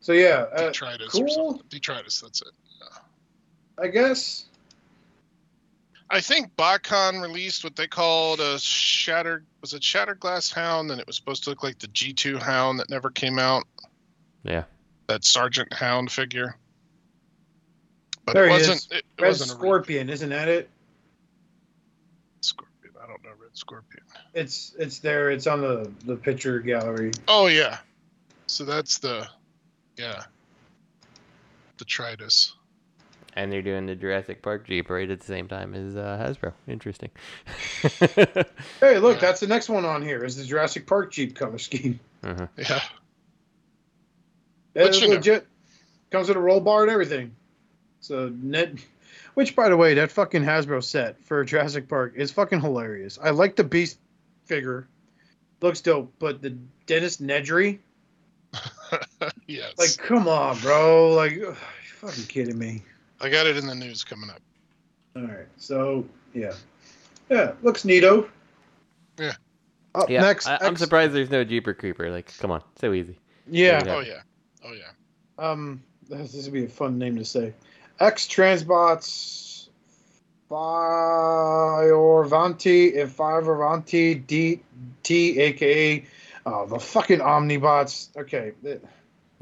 So 0.00 0.12
yeah, 0.12 0.46
uh, 0.52 0.58
Detritus 0.70 1.10
cool. 1.12 1.28
something. 1.28 1.66
Detritus, 1.68 2.20
that's 2.20 2.42
it. 2.42 2.48
I 3.78 3.88
guess. 3.88 4.44
I 6.08 6.20
think 6.20 6.54
BotCon 6.56 7.20
released 7.20 7.64
what 7.64 7.74
they 7.76 7.88
called 7.88 8.40
a 8.40 8.58
shattered 8.60 9.44
was 9.60 9.74
it 9.74 9.82
Shattered 9.82 10.20
Glass 10.20 10.52
Hound, 10.52 10.90
and 10.90 11.00
it 11.00 11.06
was 11.06 11.16
supposed 11.16 11.44
to 11.44 11.50
look 11.50 11.62
like 11.64 11.78
the 11.80 11.88
G2 11.88 12.38
Hound 12.40 12.78
that 12.78 12.88
never 12.88 13.10
came 13.10 13.38
out. 13.38 13.64
Yeah. 14.44 14.64
That 15.08 15.24
Sergeant 15.24 15.72
Hound 15.72 16.10
figure. 16.12 16.56
But 18.24 18.34
There 18.34 18.44
it 18.44 18.48
he 18.48 18.52
wasn't 18.52 18.76
is. 18.76 18.88
it, 18.90 18.94
it 18.96 19.22
Red 19.22 19.28
wasn't 19.28 19.50
a 19.50 19.54
Scorpion, 19.54 20.08
isn't 20.10 20.30
that 20.30 20.48
it? 20.48 20.70
scorpion. 22.40 22.94
I 23.02 23.06
don't 23.08 23.22
know 23.24 23.30
Red 23.40 23.50
Scorpion. 23.56 24.04
It's 24.34 24.74
it's 24.78 24.98
there. 25.00 25.30
It's 25.30 25.46
on 25.46 25.60
the 25.60 25.90
the 26.04 26.16
picture 26.16 26.60
gallery. 26.60 27.12
Oh 27.28 27.46
yeah. 27.48 27.78
So 28.46 28.64
that's 28.64 28.98
the 28.98 29.28
yeah. 29.96 30.22
Detritus. 31.78 32.54
And 33.36 33.52
they're 33.52 33.62
doing 33.62 33.84
the 33.84 33.94
Jurassic 33.94 34.40
Park 34.40 34.66
Jeep 34.66 34.88
right 34.88 35.08
at 35.10 35.20
the 35.20 35.26
same 35.26 35.46
time 35.46 35.74
as 35.74 35.94
uh, 35.94 36.18
Hasbro. 36.20 36.54
Interesting. 36.66 37.10
Hey, 38.80 38.98
look, 38.98 39.20
that's 39.20 39.40
the 39.40 39.46
next 39.46 39.68
one 39.68 39.84
on 39.84 40.02
here. 40.02 40.24
Is 40.24 40.36
the 40.36 40.44
Jurassic 40.44 40.86
Park 40.86 41.12
Jeep 41.12 41.34
color 41.34 41.58
scheme? 41.58 42.00
uh-huh. 42.22 42.46
Yeah. 42.56 42.80
It's 44.74 45.00
you 45.00 45.08
know. 45.08 45.14
legit. 45.14 45.46
Comes 46.10 46.28
with 46.28 46.36
a 46.36 46.40
roll 46.40 46.60
bar 46.60 46.82
and 46.82 46.90
everything. 46.90 47.34
So 48.00 48.28
net, 48.28 48.74
which 49.34 49.56
by 49.56 49.68
the 49.68 49.76
way, 49.76 49.94
that 49.94 50.12
fucking 50.12 50.44
Hasbro 50.44 50.84
set 50.84 51.20
for 51.22 51.44
Jurassic 51.44 51.88
Park 51.88 52.12
is 52.16 52.30
fucking 52.30 52.60
hilarious. 52.60 53.18
I 53.20 53.30
like 53.30 53.56
the 53.56 53.64
Beast 53.64 53.98
figure, 54.44 54.86
looks 55.60 55.80
dope, 55.80 56.12
but 56.18 56.42
the 56.42 56.50
Dennis 56.86 57.16
Nedry, 57.16 57.78
yes. 59.46 59.72
like, 59.78 59.96
come 59.98 60.28
on, 60.28 60.58
bro, 60.60 61.14
like, 61.14 61.32
ugh, 61.32 61.38
you 61.38 61.56
fucking 61.96 62.24
kidding 62.24 62.58
me? 62.58 62.82
I 63.20 63.28
got 63.28 63.46
it 63.46 63.56
in 63.56 63.66
the 63.66 63.74
news 63.74 64.04
coming 64.04 64.30
up. 64.30 64.40
All 65.16 65.22
right, 65.22 65.46
so 65.56 66.04
yeah, 66.34 66.54
yeah, 67.30 67.52
looks 67.62 67.82
neato. 67.84 68.28
Yeah. 69.18 69.32
Up 69.94 70.10
Yeah, 70.10 70.20
next, 70.20 70.46
I, 70.46 70.58
I'm 70.60 70.76
surprised 70.76 71.14
there's 71.14 71.30
no 71.30 71.42
Jeeper 71.42 71.72
Creeper. 71.72 72.10
Like, 72.10 72.36
come 72.38 72.50
on, 72.50 72.62
so 72.78 72.92
easy. 72.92 73.18
Yeah, 73.50 73.82
Yeah. 73.84 73.94
Oh 73.94 74.00
yeah. 74.00 74.20
Oh 74.62 74.72
yeah. 74.74 74.92
um, 75.38 75.82
this 76.08 76.32
this 76.32 76.44
would 76.44 76.52
be 76.52 76.64
a 76.64 76.68
fun 76.68 76.98
name 76.98 77.16
to 77.16 77.24
say. 77.24 77.54
X 77.98 78.26
Transbots, 78.26 79.68
Fiorvanti, 80.50 81.40
and 83.00 83.10
Fiorvanti 83.10 84.26
D 84.26 84.60
T, 85.02 85.40
aka 85.40 86.04
uh, 86.44 86.66
the 86.66 86.78
fucking 86.78 87.20
Omnibots. 87.20 88.14
Okay, 88.18 88.52
th- 88.62 88.82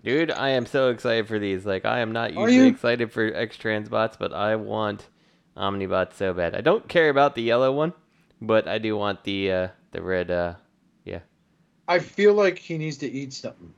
Dude, 0.05 0.31
I 0.31 0.51
am 0.51 0.67
so 0.67 0.91
excited 0.91 1.27
for 1.27 1.39
these. 1.39 1.65
Like, 1.65 1.87
I 1.87 2.01
am 2.01 2.13
not 2.13 2.35
usually 2.35 2.69
excited 2.69 3.11
for 3.11 3.25
X 3.35 3.57
Transbots, 3.57 4.19
but 4.19 4.35
I 4.35 4.55
want 4.57 5.09
Omnibots 5.57 6.13
so 6.15 6.35
bad. 6.35 6.55
I 6.55 6.61
don't 6.61 6.87
care 6.89 7.09
about 7.09 7.35
the 7.35 7.43
yellow 7.43 7.73
one, 7.73 7.95
but 8.43 8.69
I 8.69 8.77
do 8.77 8.97
want 8.99 9.25
the 9.25 9.51
uh, 9.51 9.69
the 9.93 10.03
red. 10.03 10.31
Uh, 10.31 10.55
yeah. 11.07 11.21
I 11.89 12.01
feel 12.01 12.35
like 12.35 12.59
he 12.59 12.77
needs 12.77 12.99
to 12.99 13.11
eat 13.11 13.33
something. 13.33 13.73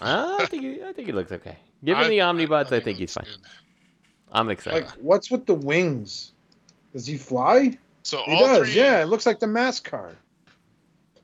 I 0.00 0.44
think 0.46 0.62
he, 0.62 0.82
I 0.82 0.92
think 0.92 1.06
he 1.06 1.12
looks 1.12 1.32
okay. 1.32 1.56
Given 1.82 2.04
I- 2.04 2.08
the 2.08 2.18
Omnibots, 2.18 2.70
I, 2.72 2.80
think 2.80 2.98
he's 2.98 3.14
fine. 3.14 3.24
good. 3.24 3.38
I'm 4.30 4.50
excited. 4.50 4.84
Like, 4.86 4.94
what's 5.00 5.30
with 5.30 5.46
the 5.46 5.54
wings? 5.54 6.32
Does 6.92 7.06
he 7.06 7.16
fly? 7.16 7.78
So 8.02 8.22
He 8.26 8.32
all 8.32 8.46
does. 8.46 8.72
three, 8.72 8.80
Yeah, 8.80 9.02
it 9.02 9.06
looks 9.06 9.26
like 9.26 9.38
the 9.38 9.46
mask 9.46 9.88
card. 9.90 10.16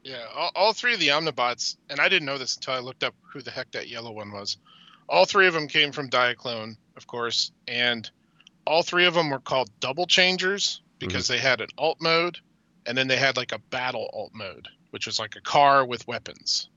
Yeah, 0.05 0.27
all, 0.35 0.51
all 0.55 0.73
three 0.75 0.95
of 0.95 1.01
the 1.01 1.09
Omnibots, 1.09 1.77
and 1.89 1.99
I 1.99 2.11
didn't 2.11 2.27
know 2.27 2.37
this 2.37 2.57
until 2.57 2.75
I 2.75 2.81
looked 2.81 3.03
up 3.03 3.15
who 3.33 3.41
the 3.41 3.51
heck 3.51 3.71
that 3.73 3.89
yellow 3.89 4.13
one 4.13 4.33
was. 4.33 4.59
All 5.09 5.25
three 5.25 5.47
of 5.47 5.55
them 5.55 5.67
came 5.67 5.93
from 5.93 6.11
Diaclone, 6.11 6.77
of 6.97 7.07
course, 7.07 7.51
and 7.67 8.09
all 8.67 8.83
three 8.83 9.07
of 9.07 9.15
them 9.15 9.31
were 9.31 9.41
called 9.41 9.71
double 9.81 10.07
changers 10.07 10.83
because 10.99 11.27
they 11.27 11.39
had 11.39 11.61
an 11.61 11.69
alt 11.79 11.99
mode, 12.01 12.39
and 12.87 12.97
then 12.97 13.09
they 13.09 13.17
had 13.17 13.37
like 13.37 13.53
a 13.53 13.59
battle 13.71 14.09
alt 14.13 14.33
mode, 14.35 14.69
which 14.91 15.07
was 15.07 15.19
like 15.19 15.37
a 15.37 15.41
car 15.41 15.85
with 15.87 16.07
weapons. 16.07 16.69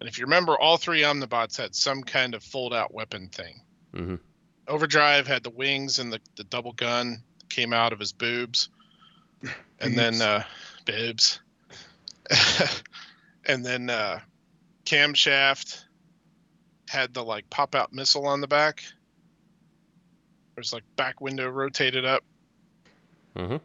And 0.00 0.08
if 0.08 0.18
you 0.18 0.24
remember, 0.24 0.58
all 0.58 0.78
three 0.78 1.02
Omnibots 1.02 1.58
had 1.58 1.74
some 1.74 2.02
kind 2.02 2.34
of 2.34 2.42
fold 2.42 2.74
out 2.74 2.92
weapon 2.92 3.28
thing. 3.28 3.60
hmm 3.94 4.16
Overdrive 4.68 5.26
had 5.26 5.42
the 5.42 5.50
wings 5.50 5.98
and 5.98 6.12
the, 6.12 6.20
the 6.36 6.44
double 6.44 6.72
gun 6.72 7.22
came 7.48 7.72
out 7.72 7.92
of 7.92 7.98
his 7.98 8.12
boobs. 8.12 8.68
And 9.80 9.98
then 9.98 10.14
Boobs. 10.14 10.20
uh 10.22 10.42
boobs. 10.86 11.40
and 13.46 13.64
then 13.64 13.90
uh, 13.90 14.20
camshaft 14.84 15.84
had 16.88 17.14
the 17.14 17.24
like 17.24 17.48
pop 17.50 17.74
out 17.74 17.92
missile 17.92 18.26
on 18.26 18.40
the 18.40 18.48
back. 18.48 18.82
There's 20.54 20.72
like 20.72 20.84
back 20.96 21.20
window 21.20 21.48
rotated 21.48 22.04
up. 22.04 22.22
Mm-hmm. 23.36 23.56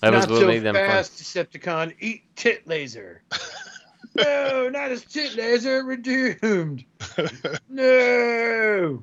That 0.00 0.12
was 0.12 0.26
not 0.26 0.30
what 0.30 0.40
so 0.40 0.46
made 0.46 0.60
them 0.60 0.74
fun. 0.74 0.86
fast, 0.86 1.18
Decepticon. 1.18 1.94
Eat 2.00 2.22
tit 2.36 2.66
laser. 2.66 3.22
no, 4.14 4.68
not 4.70 4.90
as 4.90 5.04
tit 5.04 5.34
laser. 5.36 5.84
We're 5.84 5.96
doomed. 5.96 6.84
No. 7.68 9.02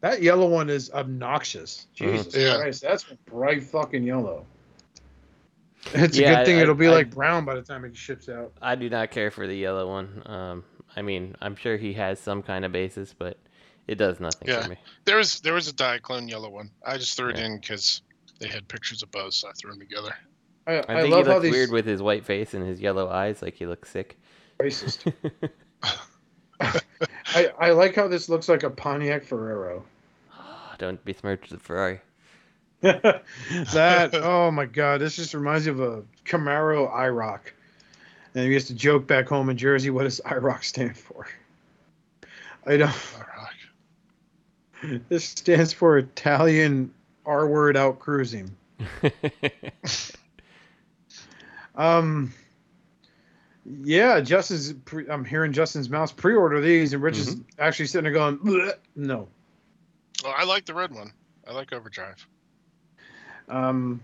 That 0.00 0.22
yellow 0.22 0.48
one 0.48 0.70
is 0.70 0.90
obnoxious. 0.92 1.86
Mhm. 1.96 2.12
Jesus 2.12 2.34
Yeah. 2.36 2.56
Christ, 2.58 2.82
that's 2.82 3.04
bright 3.26 3.64
fucking 3.64 4.04
yellow. 4.04 4.46
It's 5.94 6.16
a 6.18 6.20
Yeah, 6.20 6.36
good 6.36 6.46
thing 6.46 6.58
I- 6.58 6.62
it'll 6.62 6.74
be 6.74 6.86
I- 6.88 6.92
like 6.92 7.10
brown 7.10 7.44
by 7.44 7.54
the 7.54 7.62
time 7.62 7.84
it 7.84 7.96
ships 7.96 8.28
out. 8.28 8.52
I 8.60 8.74
do 8.74 8.88
not 8.90 9.10
care 9.10 9.30
for 9.30 9.46
the 9.46 9.54
yellow 9.56 9.88
one. 9.88 10.22
Um, 10.26 10.64
I 10.96 11.02
mean, 11.02 11.34
I'm 11.40 11.56
sure 11.56 11.76
he 11.76 11.92
has 11.94 12.18
some 12.20 12.42
kind 12.42 12.64
of 12.64 12.72
basis, 12.72 13.14
but 13.16 13.38
it 13.86 13.96
does 13.96 14.20
nothing 14.20 14.48
Yeah. 14.48 14.62
for 14.62 14.70
me. 14.70 14.76
There 15.04 15.16
was 15.16 15.40
there 15.40 15.54
was 15.54 15.68
a 15.68 15.72
Diaclone 15.72 16.28
yellow 16.28 16.50
one. 16.50 16.70
I 16.84 16.98
just 16.98 17.16
threw 17.16 17.28
it 17.30 17.36
Yeah. 17.38 17.46
in 17.46 17.58
because 17.60 18.02
they 18.40 18.48
had 18.48 18.68
pictures 18.68 19.02
of 19.02 19.10
both, 19.10 19.34
so 19.34 19.48
I 19.48 19.52
threw 19.52 19.70
them 19.70 19.80
together. 19.80 20.14
I, 20.66 20.72
I, 20.72 20.78
I, 20.78 20.82
think 20.82 21.06
he 21.06 21.10
love 21.12 21.26
how 21.26 21.32
looks 21.34 21.42
these 21.44 21.52
weird 21.52 21.70
with 21.70 21.86
his 21.86 22.02
white 22.02 22.24
face 22.26 22.52
and 22.54 22.66
his 22.66 22.80
yellow 22.80 23.08
eyes, 23.08 23.40
like 23.42 23.54
he 23.54 23.66
looks 23.66 23.90
sick. 23.90 24.18
racist. 24.60 25.12
I, 26.60 27.52
I 27.58 27.70
like 27.70 27.94
how 27.94 28.08
this 28.08 28.28
looks 28.28 28.48
like 28.48 28.62
a 28.64 28.70
Pontiac 28.70 29.22
Fiero. 29.24 29.82
Don't 30.78 31.02
besmirch 31.04 31.48
the 31.50 31.58
Ferrari. 31.58 32.00
That 32.80 33.24
oh 34.14 34.50
my 34.50 34.66
god, 34.66 35.00
this 35.00 35.16
just 35.16 35.34
reminds 35.34 35.66
me 35.66 35.72
of 35.72 35.80
a 35.80 36.02
Camaro 36.24 36.92
IROC. 36.92 37.40
And 38.34 38.46
we 38.46 38.52
used 38.52 38.68
to 38.68 38.74
joke 38.74 39.06
back 39.06 39.26
home 39.26 39.50
in 39.50 39.56
Jersey, 39.56 39.90
what 39.90 40.04
does 40.04 40.20
IROC 40.24 40.64
stand 40.64 40.96
for? 40.96 41.26
I 42.66 42.76
don't. 42.76 42.90
Right. 43.18 45.00
This 45.08 45.24
stands 45.24 45.72
for 45.72 45.98
Italian 45.98 46.94
R 47.26 47.48
word 47.48 47.76
out 47.76 47.98
cruising. 47.98 48.54
Um. 51.78 52.34
Yeah, 53.64 54.20
Justin's. 54.20 54.72
Pre- 54.72 55.08
I'm 55.08 55.24
hearing 55.24 55.52
Justin's 55.52 55.88
mouse 55.88 56.10
pre-order 56.10 56.60
these, 56.60 56.92
and 56.92 57.02
Rich 57.02 57.18
is 57.18 57.36
actually 57.58 57.86
sitting 57.86 58.02
there 58.02 58.12
going, 58.12 58.38
"Bleh." 58.38 58.72
"No." 58.96 59.28
Well, 60.24 60.34
I 60.36 60.44
like 60.44 60.66
the 60.66 60.74
red 60.74 60.92
one. 60.92 61.12
I 61.46 61.52
like 61.52 61.72
Overdrive. 61.72 62.26
Um, 63.48 64.00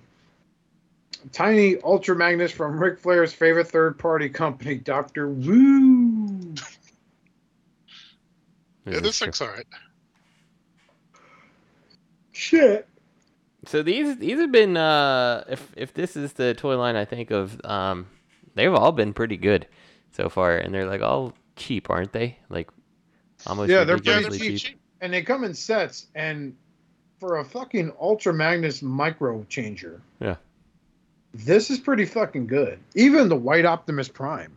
tiny 1.32 1.80
Ultra 1.82 2.16
Magnus 2.16 2.52
from 2.52 2.78
Ric 2.78 2.98
Flair's 2.98 3.32
favorite 3.32 3.68
third-party 3.68 4.28
company, 4.30 4.76
Doctor 4.76 5.28
Wu. 5.28 6.54
Yeah, 8.86 9.00
this 9.00 9.20
looks 9.20 9.40
all 9.40 9.48
right. 9.48 9.66
Shit. 12.32 12.86
So 13.66 13.82
these 13.82 14.18
these 14.18 14.38
have 14.38 14.52
been 14.52 14.76
uh 14.76 15.44
if 15.48 15.72
if 15.76 15.94
this 15.94 16.16
is 16.16 16.34
the 16.34 16.52
toy 16.52 16.76
line 16.76 16.96
I 16.96 17.06
think 17.06 17.30
of 17.30 17.58
um 17.64 18.06
they've 18.54 18.74
all 18.74 18.92
been 18.92 19.14
pretty 19.14 19.38
good 19.38 19.66
so 20.12 20.28
far 20.28 20.58
and 20.58 20.74
they're 20.74 20.84
like 20.86 21.00
all 21.00 21.32
cheap 21.56 21.88
aren't 21.88 22.12
they 22.12 22.38
like 22.50 22.68
almost 23.46 23.70
Yeah, 23.70 23.84
they're 23.84 23.96
Yeah, 23.96 24.20
pretty 24.20 24.38
cheap. 24.38 24.58
cheap. 24.60 24.78
And 25.00 25.12
they 25.12 25.22
come 25.22 25.44
in 25.44 25.54
sets, 25.54 26.06
and 26.14 26.54
for 27.26 27.38
a 27.38 27.44
fucking 27.44 27.90
Ultra 27.98 28.34
Magnus 28.34 28.82
micro 28.82 29.44
changer, 29.48 29.98
Yeah. 30.20 30.36
this 31.32 31.70
is 31.70 31.78
pretty 31.78 32.04
fucking 32.04 32.46
good. 32.46 32.78
Even 32.94 33.30
the 33.30 33.36
White 33.36 33.64
Optimus 33.64 34.08
Prime. 34.08 34.52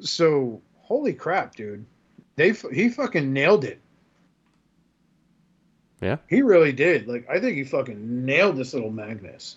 So 0.00 0.60
holy 0.82 1.12
crap, 1.12 1.56
dude! 1.56 1.84
They 2.36 2.52
he 2.72 2.88
fucking 2.88 3.32
nailed 3.32 3.64
it. 3.64 3.80
Yeah. 6.00 6.18
He 6.28 6.42
really 6.42 6.72
did. 6.72 7.08
Like 7.08 7.28
I 7.28 7.40
think 7.40 7.56
he 7.56 7.64
fucking 7.64 8.24
nailed 8.24 8.56
this 8.56 8.72
little 8.72 8.90
Magnus. 8.92 9.56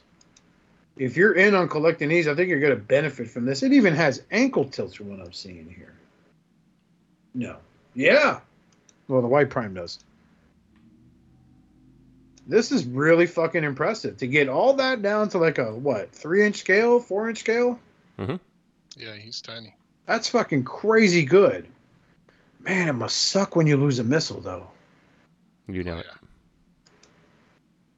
If 0.98 1.16
you're 1.16 1.34
in 1.34 1.54
on 1.54 1.70
collecting 1.70 2.10
these, 2.10 2.28
I 2.28 2.34
think 2.34 2.50
you're 2.50 2.60
gonna 2.60 2.76
benefit 2.78 3.30
from 3.30 3.46
this. 3.46 3.62
It 3.62 3.74
even 3.74 3.94
has 3.94 4.24
ankle 4.32 4.66
tilts 4.66 4.96
from 4.96 5.10
what 5.10 5.20
I'm 5.24 5.34
seeing 5.34 5.70
here. 5.70 5.94
No. 7.36 7.58
Yeah. 7.94 8.40
Well, 9.08 9.22
the 9.22 9.28
White 9.28 9.52
Prime 9.52 9.76
does. 9.76 10.00
This 12.48 12.72
is 12.72 12.86
really 12.86 13.26
fucking 13.26 13.64
impressive 13.64 14.18
to 14.18 14.28
get 14.28 14.50
all 14.50 14.74
that 14.74 15.02
down 15.02 15.30
to 15.30 15.38
like 15.40 15.58
a 15.58 15.74
what 15.74 16.12
three 16.12 16.46
inch 16.46 16.58
scale, 16.58 17.00
four 17.00 17.28
inch 17.30 17.40
scale. 17.40 17.80
Mhm. 18.20 18.40
Yeah, 18.98 19.16
he's 19.16 19.42
tiny. 19.42 19.76
That's 20.06 20.30
fucking 20.30 20.64
crazy 20.64 21.26
good. 21.26 21.68
Man, 22.62 22.88
it 22.88 22.94
must 22.94 23.16
suck 23.30 23.56
when 23.56 23.68
you 23.68 23.78
lose 23.78 24.00
a 24.00 24.04
missile 24.04 24.42
though. 24.42 24.68
You 25.68 25.84
know 25.84 25.96
Oh, 25.96 26.00
it. 26.00 26.06
yeah. 26.08 26.28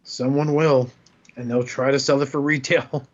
Someone 0.03 0.53
will, 0.53 0.89
and 1.35 1.49
they'll 1.49 1.63
try 1.65 1.91
to 1.91 1.99
sell 1.99 2.21
it 2.21 2.29
for 2.29 2.39
retail. 2.39 3.05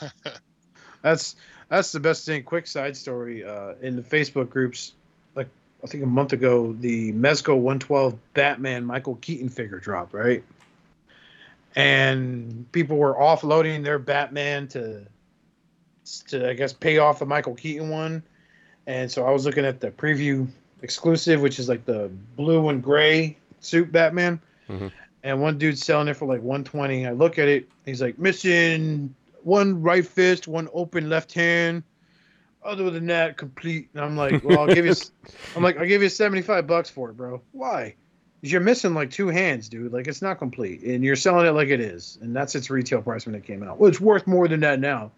that's 1.02 1.36
that's 1.68 1.92
the 1.92 2.00
best 2.00 2.26
thing. 2.26 2.42
Quick 2.42 2.66
side 2.66 2.96
story. 2.96 3.44
Uh, 3.44 3.74
in 3.80 3.96
the 3.96 4.02
Facebook 4.02 4.50
groups, 4.50 4.92
like 5.34 5.48
I 5.82 5.86
think 5.86 6.02
a 6.02 6.06
month 6.08 6.32
ago, 6.32 6.72
the 6.72 7.12
Mezco 7.12 7.54
112 7.56 8.18
Batman 8.34 8.84
Michael 8.84 9.16
Keaton 9.16 9.48
figure 9.48 9.78
dropped, 9.78 10.12
right? 10.12 10.42
And 11.76 12.70
people 12.72 12.96
were 12.96 13.14
offloading 13.14 13.82
their 13.82 13.98
Batman 13.98 14.68
to, 14.68 15.06
to 16.28 16.50
I 16.50 16.54
guess 16.54 16.72
pay 16.72 16.98
off 16.98 17.18
the 17.18 17.26
Michael 17.26 17.54
Keaton 17.54 17.88
one. 17.88 18.22
And 18.86 19.10
so 19.10 19.26
I 19.26 19.30
was 19.30 19.44
looking 19.46 19.64
at 19.64 19.80
the 19.80 19.90
preview 19.90 20.46
exclusive, 20.82 21.40
which 21.40 21.58
is 21.58 21.68
like 21.68 21.84
the 21.84 22.10
blue 22.36 22.68
and 22.68 22.82
gray 22.82 23.36
suit 23.60 23.90
Batman. 23.90 24.40
Mhm. 24.68 24.92
And 25.22 25.40
one 25.40 25.56
dude's 25.56 25.82
selling 25.82 26.08
it 26.08 26.14
for 26.14 26.26
like 26.26 26.42
120. 26.42 27.06
I 27.06 27.12
look 27.12 27.38
at 27.38 27.48
it, 27.48 27.68
he's 27.86 28.02
like 28.02 28.18
missing 28.18 29.14
one 29.42 29.82
right 29.82 30.06
fist, 30.06 30.46
one 30.46 30.68
open 30.72 31.08
left 31.08 31.32
hand. 31.32 31.82
Other 32.62 32.90
than 32.90 33.06
that, 33.06 33.36
complete. 33.36 33.88
And 33.94 34.02
I'm 34.02 34.16
like, 34.16 34.42
well, 34.42 34.60
I'll 34.60 34.66
give 34.74 34.86
you. 34.86 34.94
I'm 35.56 35.62
like, 35.62 35.76
I'll 35.76 35.86
give 35.86 36.02
you 36.02 36.08
75 36.08 36.66
bucks 36.66 36.88
for 36.88 37.10
it, 37.10 37.16
bro. 37.16 37.42
Why? 37.52 37.94
You're 38.46 38.60
missing 38.60 38.92
like 38.92 39.10
two 39.10 39.28
hands, 39.28 39.68
dude. 39.70 39.90
Like 39.92 40.06
it's 40.06 40.20
not 40.20 40.38
complete, 40.38 40.82
and 40.82 41.02
you're 41.02 41.16
selling 41.16 41.46
it 41.46 41.52
like 41.52 41.68
it 41.68 41.80
is, 41.80 42.18
and 42.20 42.36
that's 42.36 42.54
its 42.54 42.68
retail 42.68 43.00
price 43.00 43.24
when 43.24 43.34
it 43.34 43.44
came 43.44 43.62
out. 43.62 43.78
Well, 43.78 43.88
it's 43.88 44.00
worth 44.00 44.26
more 44.26 44.48
than 44.48 44.60
that 44.60 44.80
now. 44.80 45.10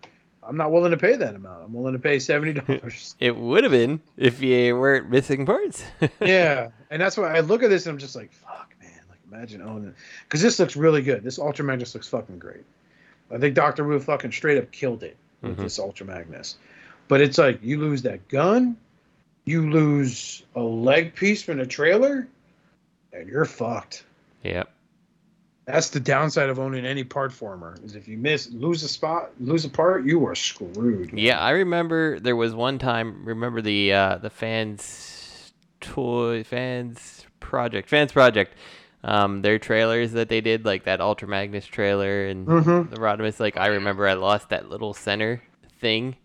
I'm 0.45 0.57
not 0.57 0.71
willing 0.71 0.93
to 0.93 0.97
pay 0.97 1.17
that 1.17 1.35
amount. 1.35 1.65
I'm 1.65 1.73
willing 1.73 1.95
to 1.95 1.99
pay 1.99 2.21
seventy 2.21 2.53
dollars. 2.61 3.17
It 3.19 3.37
would 3.37 3.65
have 3.65 3.73
been 3.73 4.01
if 4.17 4.41
you 4.41 4.77
weren't 4.77 5.11
missing 5.11 5.45
parts. 5.45 5.83
yeah, 6.21 6.69
and 6.89 7.03
that's 7.03 7.17
why 7.17 7.37
I 7.37 7.41
look 7.41 7.65
at 7.65 7.71
this 7.71 7.87
and 7.87 7.95
I'm 7.95 7.99
just 7.99 8.15
like, 8.15 8.33
fuck, 8.33 8.73
man. 8.81 8.93
Like 9.11 9.19
imagine 9.33 9.61
owning 9.61 9.89
it, 9.89 9.95
because 10.23 10.41
this 10.43 10.61
looks 10.61 10.77
really 10.77 11.03
good. 11.03 11.25
This 11.25 11.41
Ultra 11.41 11.65
Magnus 11.65 11.95
looks 11.95 12.07
fucking 12.07 12.39
great. 12.39 12.65
I 13.33 13.39
think 13.39 13.57
Doctor 13.57 13.83
Wu 13.83 13.99
fucking 13.99 14.31
straight 14.31 14.57
up 14.59 14.71
killed 14.71 15.03
it 15.03 15.17
with 15.43 15.57
Mhm. 15.57 15.63
this 15.63 15.81
Ultra 15.81 16.07
Magnus. 16.07 16.59
But 17.09 17.21
it's 17.21 17.39
like 17.39 17.59
you 17.61 17.81
lose 17.81 18.03
that 18.03 18.29
gun, 18.29 18.77
you 19.45 19.69
lose 19.69 20.45
a 20.55 20.61
leg 20.61 21.17
piece 21.17 21.43
from 21.43 21.59
the 21.59 21.67
trailer, 21.67 22.29
and 23.13 23.29
you're 23.29 23.45
fucked. 23.45 24.05
yep. 24.43 24.71
That's 25.67 25.91
the 25.91 25.99
downside 25.99 26.49
of 26.49 26.61
owning 26.61 26.87
any 26.87 27.03
part 27.03 27.33
former. 27.33 27.77
Is 27.83 27.97
if 27.97 28.07
you 28.07 28.17
miss, 28.17 28.49
lose 28.53 28.85
a 28.85 28.89
spot, 28.89 29.33
lose 29.41 29.65
a 29.65 29.69
part, 29.69 30.05
you 30.05 30.25
are 30.27 30.37
screwed. 30.37 31.13
Yeah, 31.13 31.41
I 31.41 31.51
remember 31.51 32.21
there 32.21 32.37
was 32.37 32.55
one 32.55 32.79
time. 32.79 33.25
Remember 33.25 33.61
the 33.61 33.93
uh, 33.93 34.19
the 34.19 34.31
fans 34.31 35.53
toy 35.81 36.45
fans 36.45 37.27
project 37.41 37.89
fans 37.91 38.13
project. 38.13 38.55
Um, 39.03 39.43
their 39.43 39.59
trailers 39.59 40.13
that 40.13 40.29
they 40.29 40.41
did, 40.41 40.65
like 40.65 40.85
that 40.85 41.01
Ultra 41.01 41.27
Magnus 41.29 41.67
trailer 41.67 42.27
and 42.27 42.47
Mm-hmm. 42.47 42.91
the 42.95 43.01
Rodimus. 43.01 43.41
Like 43.41 43.57
I 43.57 43.67
remember, 43.67 44.07
I 44.07 44.15
lost 44.15 44.51
that 44.51 44.69
little 44.71 44.95
center 44.95 45.43
thing 45.81 46.17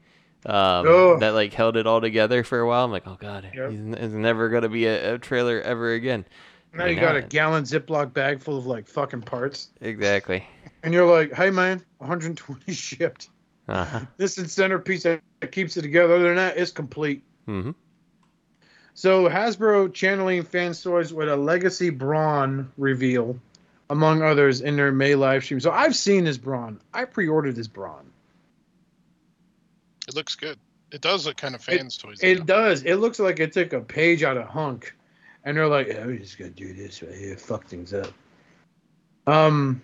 um, 0.45 0.85
Oh. 0.87 1.17
that 1.19 1.31
like 1.33 1.53
held 1.53 1.77
it 1.77 1.87
all 1.87 1.99
together 2.01 2.43
for 2.43 2.59
a 2.59 2.67
while. 2.67 2.85
I'm 2.85 2.91
like, 2.91 3.07
oh 3.07 3.17
god, 3.19 3.49
Yep. 3.55 3.71
he's, 3.71 3.79
he's 3.99 4.13
never 4.13 4.49
gonna 4.49 4.69
be 4.69 4.85
a, 4.85 5.15
a 5.15 5.17
trailer 5.19 5.61
ever 5.61 5.93
again. 5.93 6.25
Now 6.73 6.85
I 6.85 6.87
you 6.89 6.95
know 6.95 7.01
got 7.01 7.15
a 7.17 7.21
gallon 7.21 7.63
Ziploc 7.63 8.13
bag 8.13 8.41
full 8.41 8.57
of 8.57 8.65
like 8.65 8.87
fucking 8.87 9.21
parts, 9.23 9.69
Exactly. 9.81 10.45
and 10.83 10.93
you're 10.93 11.05
like, 11.09 11.33
"Hey 11.33 11.49
man, 11.49 11.83
120 11.97 12.73
shipped. 12.73 13.29
Uh-huh. 13.67 14.01
This 14.17 14.37
is 14.37 14.51
centerpiece 14.53 15.03
that 15.03 15.21
keeps 15.51 15.75
it 15.77 15.81
together. 15.81 16.15
Other 16.15 16.27
than 16.29 16.35
that, 16.37 16.57
it's 16.57 16.71
complete." 16.71 17.23
hmm 17.45 17.71
So 18.93 19.27
Hasbro 19.27 19.93
channeling 19.93 20.43
fans 20.43 20.81
toys 20.81 21.13
with 21.13 21.27
a 21.29 21.35
Legacy 21.35 21.89
Brawn 21.89 22.71
reveal, 22.77 23.37
among 23.89 24.21
others, 24.21 24.61
in 24.61 24.77
their 24.77 24.91
May 24.91 25.15
live 25.15 25.43
stream. 25.43 25.59
So 25.59 25.71
I've 25.71 25.95
seen 25.95 26.23
this 26.23 26.37
Brawn. 26.37 26.79
I 26.93 27.03
pre-ordered 27.05 27.55
this 27.55 27.67
Brawn. 27.67 28.05
It 30.07 30.15
looks 30.15 30.35
good. 30.35 30.57
It 30.91 31.01
does 31.01 31.25
look 31.25 31.37
kind 31.37 31.55
of 31.55 31.63
fans 31.63 31.95
toys. 31.97 32.19
It 32.21 32.45
does. 32.45 32.83
It 32.83 32.95
looks 32.95 33.19
like 33.19 33.39
it 33.39 33.53
took 33.53 33.71
a 33.73 33.79
page 33.79 34.23
out 34.23 34.35
of 34.35 34.47
Hunk, 34.47 34.93
and 35.43 35.55
they're 35.57 35.67
like, 35.67 35.87
"Yeah, 35.87 36.05
we're 36.05 36.17
just 36.17 36.37
gonna 36.37 36.51
do 36.51 36.73
this 36.73 37.01
right 37.01 37.13
here, 37.13 37.37
fuck 37.37 37.65
things 37.67 37.93
up." 37.93 38.07
Um, 39.27 39.81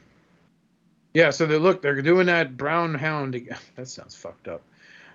yeah. 1.14 1.30
So 1.32 1.46
they 1.46 1.58
look, 1.58 1.82
they're 1.82 2.02
doing 2.02 2.28
that 2.28 2.58
Brown 2.58 2.94
Hound. 2.94 3.36
ag- 3.36 3.56
That 3.76 3.88
sounds 3.88 4.16
fucked 4.16 4.48
up. 4.48 4.62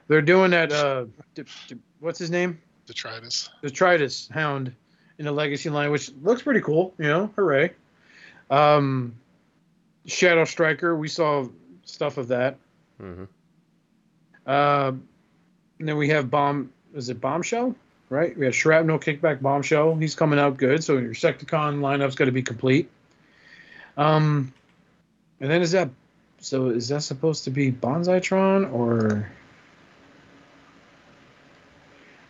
They're 0.08 0.22
doing 0.22 0.50
that. 0.50 0.72
Uh, 0.72 1.06
d- 1.34 1.44
d- 1.68 1.78
what's 2.00 2.18
his 2.18 2.30
name? 2.30 2.60
Detritus. 2.86 3.50
The 3.62 3.68
Tritus 3.68 4.30
Hound 4.30 4.74
in 5.18 5.24
the 5.24 5.32
Legacy 5.32 5.70
line, 5.70 5.90
which 5.90 6.10
looks 6.22 6.42
pretty 6.42 6.60
cool. 6.60 6.94
You 6.98 7.06
know, 7.06 7.32
hooray! 7.36 7.72
Um, 8.50 9.14
Shadow 10.06 10.44
Striker. 10.44 10.96
We 10.96 11.08
saw 11.08 11.46
stuff 11.84 12.18
of 12.18 12.28
that. 12.28 12.58
Mm-hmm. 13.00 13.24
Uh, 14.46 14.92
and 15.78 15.88
then 15.88 15.96
we 15.96 16.08
have 16.08 16.30
bomb. 16.30 16.72
Is 16.94 17.08
it 17.08 17.20
bombshell? 17.20 17.74
Right. 18.12 18.36
We 18.36 18.44
have 18.44 18.54
shrapnel, 18.54 18.98
kickback, 18.98 19.40
bombshell. 19.40 19.96
He's 19.96 20.14
coming 20.14 20.38
out 20.38 20.58
good. 20.58 20.84
So 20.84 20.98
your 20.98 21.14
Secticon 21.14 21.80
lineup's 21.80 22.14
got 22.14 22.26
to 22.26 22.30
be 22.30 22.42
complete. 22.42 22.90
Um, 23.96 24.52
and 25.40 25.50
then 25.50 25.62
is 25.62 25.70
that? 25.70 25.88
So 26.38 26.68
is 26.68 26.88
that 26.88 27.00
supposed 27.00 27.44
to 27.44 27.50
be 27.50 27.72
Bonsai-tron 27.72 28.66
or? 28.66 29.32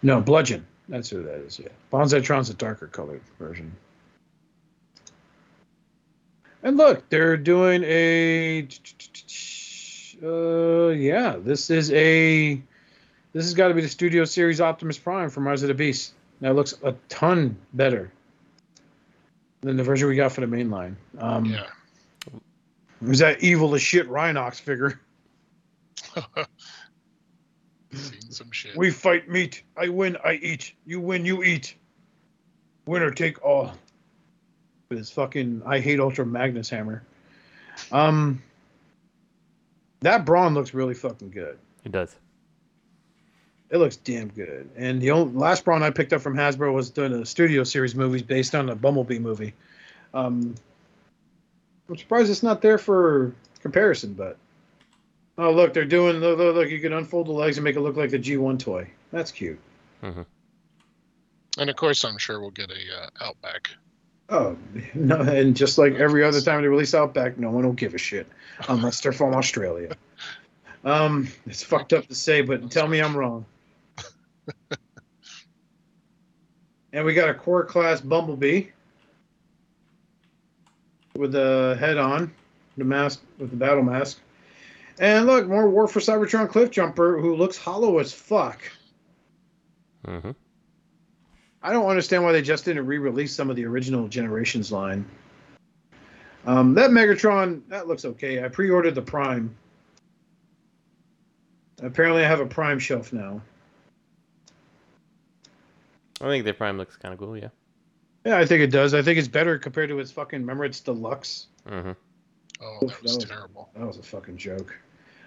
No, 0.04 0.20
Bludgeon. 0.20 0.64
That's 0.88 1.10
who 1.10 1.24
that 1.24 1.40
is. 1.40 1.58
Yeah, 1.58 1.70
Bonsai-tron's 1.92 2.48
a 2.48 2.54
darker 2.54 2.86
colored 2.86 3.22
version. 3.40 3.74
And 6.62 6.76
look, 6.76 7.08
they're 7.08 7.36
doing 7.36 7.82
a. 7.82 8.68
Uh, 10.22 10.90
yeah, 10.90 11.34
this 11.40 11.70
is 11.70 11.90
a. 11.90 12.62
This 13.32 13.44
has 13.44 13.54
got 13.54 13.68
to 13.68 13.74
be 13.74 13.80
the 13.80 13.88
Studio 13.88 14.24
Series 14.24 14.60
Optimus 14.60 14.98
Prime 14.98 15.30
from 15.30 15.46
Rise 15.46 15.62
of 15.62 15.68
the 15.68 15.74
Beast. 15.74 16.12
That 16.40 16.54
looks 16.54 16.74
a 16.82 16.92
ton 17.08 17.56
better 17.72 18.12
than 19.62 19.76
the 19.76 19.84
version 19.84 20.08
we 20.08 20.16
got 20.16 20.32
for 20.32 20.40
the 20.42 20.46
main 20.46 20.70
line. 20.70 20.96
Um, 21.18 21.46
Yeah. 21.46 21.66
There's 23.00 23.18
that 23.18 23.42
evil 23.42 23.74
as 23.74 23.82
shit 23.82 24.08
Rhinox 24.08 24.60
figure. 24.60 25.00
Seen 27.92 28.30
some 28.30 28.50
shit. 28.52 28.76
We 28.76 28.90
fight 28.90 29.28
meat. 29.28 29.64
I 29.76 29.88
win, 29.88 30.16
I 30.24 30.34
eat. 30.34 30.72
You 30.86 31.00
win, 31.00 31.24
you 31.26 31.42
eat. 31.42 31.74
Winner 32.86 33.10
take 33.10 33.44
all. 33.44 33.72
With 34.88 34.98
his 34.98 35.10
fucking 35.10 35.62
I 35.66 35.80
hate 35.80 35.98
Ultra 36.00 36.24
Magnus 36.24 36.70
hammer. 36.70 37.02
Um 37.90 38.42
that 40.00 40.24
brawn 40.24 40.54
looks 40.54 40.72
really 40.74 40.94
fucking 40.94 41.30
good. 41.30 41.58
It 41.84 41.92
does. 41.92 42.14
It 43.72 43.78
looks 43.78 43.96
damn 43.96 44.28
good. 44.28 44.68
And 44.76 45.00
the 45.00 45.12
only, 45.12 45.32
last 45.32 45.64
brawn 45.64 45.82
I 45.82 45.88
picked 45.88 46.12
up 46.12 46.20
from 46.20 46.36
Hasbro 46.36 46.74
was 46.74 46.90
doing 46.90 47.14
a 47.14 47.24
studio 47.24 47.64
series 47.64 47.94
movies 47.94 48.22
based 48.22 48.54
on 48.54 48.68
a 48.68 48.76
Bumblebee 48.76 49.18
movie. 49.18 49.54
Um 50.12 50.54
I'm 51.88 51.96
surprised 51.96 52.30
it's 52.30 52.42
not 52.42 52.60
there 52.60 52.76
for 52.76 53.34
comparison, 53.60 54.12
but 54.12 54.36
oh 55.38 55.50
look, 55.50 55.72
they're 55.72 55.86
doing 55.86 56.16
look, 56.16 56.36
look, 56.36 56.54
look 56.54 56.68
you 56.68 56.80
can 56.80 56.92
unfold 56.92 57.28
the 57.28 57.32
legs 57.32 57.56
and 57.56 57.64
make 57.64 57.76
it 57.76 57.80
look 57.80 57.96
like 57.96 58.10
the 58.10 58.18
G1 58.18 58.58
toy. 58.58 58.90
That's 59.10 59.32
cute. 59.32 59.58
And 61.58 61.70
of 61.70 61.76
course, 61.76 62.04
I'm 62.04 62.18
sure 62.18 62.40
we'll 62.40 62.50
get 62.50 62.70
a 62.70 62.74
uh, 62.74 63.26
Outback. 63.26 63.70
Oh 64.28 64.56
no! 64.94 65.16
And 65.16 65.56
just 65.56 65.78
like 65.78 65.94
every 65.94 66.22
other 66.24 66.42
time 66.42 66.60
they 66.60 66.68
release 66.68 66.94
Outback, 66.94 67.38
no 67.38 67.50
one 67.50 67.64
will 67.64 67.72
give 67.72 67.94
a 67.94 67.98
shit 67.98 68.26
unless 68.68 69.00
they're 69.00 69.12
from 69.12 69.34
Australia. 69.34 69.96
Um, 70.84 71.28
it's 71.46 71.62
fucked 71.62 71.92
up 71.92 72.08
to 72.08 72.14
say, 72.16 72.40
but 72.40 72.72
tell 72.72 72.88
me 72.88 73.00
I'm 73.00 73.16
wrong. 73.16 73.46
and 76.92 77.04
we 77.04 77.14
got 77.14 77.28
a 77.28 77.34
core 77.34 77.64
class 77.64 78.00
Bumblebee 78.00 78.66
with 81.16 81.32
the 81.32 81.76
head 81.78 81.98
on, 81.98 82.32
the 82.76 82.84
mask 82.84 83.20
with 83.38 83.50
the 83.50 83.56
battle 83.56 83.82
mask. 83.82 84.20
And 84.98 85.26
look, 85.26 85.46
more 85.46 85.68
War 85.68 85.88
for 85.88 86.00
Cybertron 86.00 86.48
Cliff 86.48 86.70
Jumper, 86.70 87.18
who 87.18 87.34
looks 87.34 87.56
hollow 87.56 87.98
as 87.98 88.12
fuck. 88.12 88.62
hmm 90.04 90.30
I 91.64 91.72
don't 91.72 91.86
understand 91.86 92.24
why 92.24 92.32
they 92.32 92.42
just 92.42 92.64
didn't 92.64 92.86
re-release 92.86 93.32
some 93.32 93.48
of 93.48 93.54
the 93.54 93.64
original 93.64 94.08
Generations 94.08 94.72
line. 94.72 95.08
Um, 96.44 96.74
that 96.74 96.90
Megatron 96.90 97.62
that 97.68 97.86
looks 97.86 98.04
okay. 98.04 98.44
I 98.44 98.48
pre-ordered 98.48 98.96
the 98.96 99.02
Prime. 99.02 99.54
Apparently, 101.80 102.24
I 102.24 102.28
have 102.28 102.40
a 102.40 102.46
Prime 102.46 102.80
shelf 102.80 103.12
now. 103.12 103.40
I 106.22 106.26
think 106.28 106.44
the 106.44 106.52
Prime 106.54 106.78
looks 106.78 106.96
kind 106.96 107.12
of 107.12 107.18
cool. 107.18 107.36
Yeah. 107.36 107.48
Yeah, 108.24 108.38
I 108.38 108.46
think 108.46 108.62
it 108.62 108.68
does. 108.70 108.94
I 108.94 109.02
think 109.02 109.18
it's 109.18 109.28
better 109.28 109.58
compared 109.58 109.88
to 109.88 109.98
its 109.98 110.10
fucking. 110.12 110.40
Remember, 110.40 110.64
it's 110.64 110.80
deluxe. 110.80 111.48
Mm-hmm. 111.68 111.90
Oh, 112.62 112.78
that 112.80 113.02
was 113.02 113.12
that 113.12 113.16
was- 113.16 113.24
terrible. 113.24 113.68
That 113.76 113.86
was 113.86 113.98
a 113.98 114.02
fucking 114.02 114.36
joke. 114.36 114.78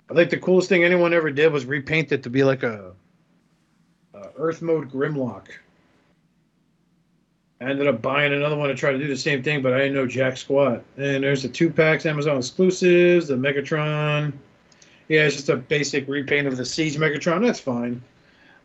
I 0.09 0.13
think 0.13 0.29
the 0.29 0.37
coolest 0.37 0.69
thing 0.69 0.83
anyone 0.83 1.13
ever 1.13 1.31
did 1.31 1.51
was 1.51 1.65
repaint 1.65 2.11
it 2.11 2.21
to 2.23 2.29
be 2.29 2.43
like 2.43 2.61
a, 2.63 2.93
a 4.13 4.29
Earth 4.37 4.61
mode 4.61 4.89
Grimlock. 4.91 5.47
I 7.61 7.65
ended 7.69 7.87
up 7.87 8.01
buying 8.01 8.33
another 8.33 8.55
one 8.55 8.69
to 8.69 8.75
try 8.75 8.91
to 8.91 8.97
do 8.97 9.07
the 9.07 9.17
same 9.17 9.41
thing, 9.41 9.61
but 9.61 9.73
I 9.73 9.79
didn't 9.79 9.95
know 9.95 10.05
jack 10.05 10.37
squat. 10.37 10.83
And 10.97 11.23
there's 11.23 11.41
the 11.41 11.49
two 11.49 11.69
packs, 11.69 12.05
Amazon 12.05 12.37
exclusives, 12.37 13.27
the 13.29 13.35
Megatron. 13.35 14.33
Yeah, 15.07 15.21
it's 15.25 15.35
just 15.35 15.49
a 15.49 15.55
basic 15.55 16.07
repaint 16.07 16.47
of 16.47 16.57
the 16.57 16.65
Siege 16.65 16.97
Megatron. 16.97 17.43
That's 17.45 17.59
fine. 17.59 18.01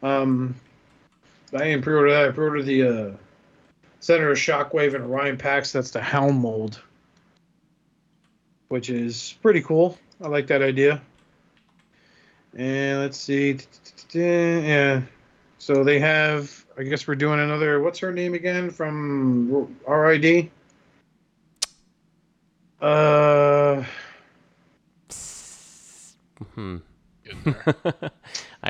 Um, 0.02 0.54
I 1.52 1.58
didn't 1.64 1.82
pre-order 1.82 2.10
that. 2.10 2.28
I 2.28 2.32
pre-ordered 2.32 2.64
the 2.64 2.82
uh, 2.82 3.10
Senator 4.00 4.32
Shockwave 4.32 4.94
and 4.94 5.04
Orion 5.04 5.36
Pax. 5.36 5.72
That's 5.72 5.90
the 5.90 6.00
Helm 6.00 6.38
mold, 6.40 6.80
which 8.68 8.90
is 8.90 9.36
pretty 9.42 9.62
cool. 9.62 9.98
I 10.22 10.28
like 10.28 10.46
that 10.48 10.62
idea. 10.62 11.00
And 12.56 13.00
let's 13.00 13.18
see. 13.18 13.58
Yeah. 14.12 15.02
So 15.58 15.84
they 15.84 15.98
have, 16.00 16.64
I 16.78 16.84
guess 16.84 17.06
we're 17.06 17.14
doing 17.14 17.40
another, 17.40 17.80
what's 17.80 17.98
her 17.98 18.12
name 18.12 18.34
again 18.34 18.70
from 18.70 19.76
RID? 19.86 20.50
Uh, 22.80 23.84
Hmm. 26.54 26.78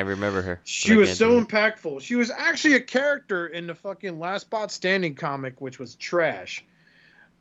Getting 0.05 0.21
there. 0.21 0.27
I 0.27 0.31
remember 0.33 0.43
her. 0.43 0.61
she 0.65 0.97
was 0.97 1.17
so 1.17 1.37
think 1.37 1.49
impactful. 1.51 2.01
She 2.01 2.15
was 2.15 2.31
actually 2.31 2.75
a 2.75 2.81
character 2.81 3.49
in 3.49 3.67
the 3.67 3.75
fucking 3.75 4.19
Last 4.19 4.51
Bot 4.51 4.71
Standing 4.71 5.15
comic, 5.15 5.61
which 5.61 5.79
was 5.79 5.95
trash. 5.97 6.65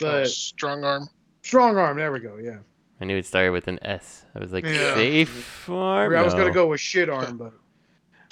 Oh, 0.02 0.06
But 0.06 0.28
strong 0.28 0.84
arm. 0.84 1.10
Strong 1.42 1.78
Arm, 1.78 1.98
there 1.98 2.12
we 2.12 2.20
go, 2.20 2.38
yeah. 2.38 2.58
I 3.02 3.06
knew 3.06 3.18
it 3.18 3.26
started 3.26 3.52
with 3.52 3.68
an 3.70 3.80
S. 3.82 4.26
I 4.36 4.40
was 4.40 4.52
like, 4.52 4.66
Yeah. 4.66 4.94
safe 4.94 5.70
arm. 5.70 6.16
I 6.16 6.22
was 6.22 6.34
gonna 6.34 6.52
go 6.52 6.68
with 6.68 6.82
shit 6.82 7.10
arm, 7.10 7.38
but 7.38 7.54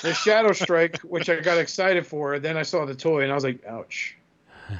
the 0.01 0.13
Shadow 0.13 0.51
Strike, 0.51 0.99
which 1.03 1.29
I 1.29 1.39
got 1.39 1.57
excited 1.57 2.05
for, 2.05 2.37
then 2.39 2.57
I 2.57 2.63
saw 2.63 2.85
the 2.85 2.93
toy 2.95 3.23
and 3.23 3.31
I 3.31 3.35
was 3.35 3.45
like, 3.45 3.65
ouch. 3.65 4.17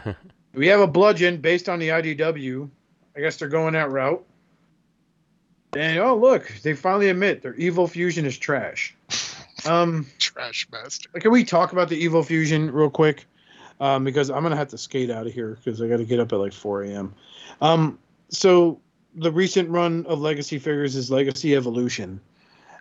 we 0.54 0.68
have 0.68 0.82
a 0.82 0.88
bludgeon 0.88 1.38
based 1.38 1.70
on 1.70 1.80
the 1.80 1.88
IDW. 1.90 2.70
I 3.16 3.20
guess 3.22 3.38
they're 3.38 3.48
going 3.48 3.74
that 3.74 3.92
route. 3.92 4.24
And 5.76 6.00
oh 6.00 6.16
look, 6.18 6.52
they 6.64 6.74
finally 6.74 7.10
admit 7.10 7.42
their 7.42 7.56
Evil 7.56 7.88
Fusion 7.88 8.26
is 8.26 8.38
trash. 8.38 8.96
Um, 9.68 10.08
Trash 10.20 10.68
master. 10.72 11.10
can 11.20 11.32
we 11.32 11.44
talk 11.44 11.72
about 11.72 11.90
the 11.90 11.98
Evil 11.98 12.24
Fusion 12.24 12.72
real 12.72 12.90
quick? 12.90 13.26
Um, 13.80 14.04
because 14.04 14.32
I'm 14.32 14.42
gonna 14.42 14.56
have 14.56 14.70
to 14.70 14.78
skate 14.78 15.12
out 15.12 15.28
of 15.28 15.34
here 15.34 15.58
because 15.64 15.82
I 15.82 15.88
got 15.88 15.98
to 15.98 16.06
get 16.06 16.20
up 16.20 16.34
at 16.34 16.40
like 16.40 16.54
4 16.54 16.84
a.m. 16.84 17.14
Um, 17.62 18.00
so 18.30 18.80
the 19.16 19.32
recent 19.32 19.70
run 19.70 20.06
of 20.08 20.20
Legacy 20.20 20.58
figures 20.58 20.96
is 20.96 21.12
Legacy 21.12 21.56
Evolution, 21.56 22.20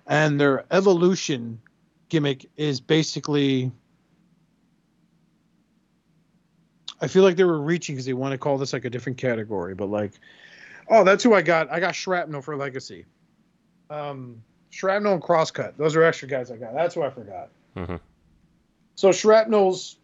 and 0.07 0.41
their 0.41 0.65
Evolution 0.71 1.61
gimmick 2.09 2.49
is 2.57 2.81
basically. 2.81 3.73
I 6.99 7.09
feel 7.09 7.25
like 7.25 7.37
they 7.37 7.45
were 7.45 7.61
reaching 7.61 7.95
because 7.95 8.07
they 8.07 8.15
want 8.15 8.33
to 8.33 8.39
call 8.39 8.57
this 8.57 8.73
like 8.73 8.87
a 8.87 8.91
different 8.91 9.19
category, 9.19 9.75
but 9.75 9.91
like, 9.91 10.13
oh, 10.89 11.05
that's 11.05 11.23
who 11.23 11.35
I 11.35 11.43
got. 11.43 11.71
I 11.71 11.79
got 11.79 11.95
Shrapnel 11.95 12.41
for 12.41 12.57
Legacy. 12.57 13.05
Um, 13.91 14.43
Shrapnel 14.77 15.15
and 15.15 15.23
Crosscut. 15.23 15.75
Those 15.79 15.97
are 15.97 16.03
extra 16.03 16.29
guys 16.29 16.51
I 16.51 16.57
got. 16.57 16.75
That's 16.75 16.95
who 16.95 17.03
I 17.03 17.09
forgot. 17.11 17.49
Mhm. 17.75 17.99
So 18.95 19.11
Shrapnel's 19.11 19.97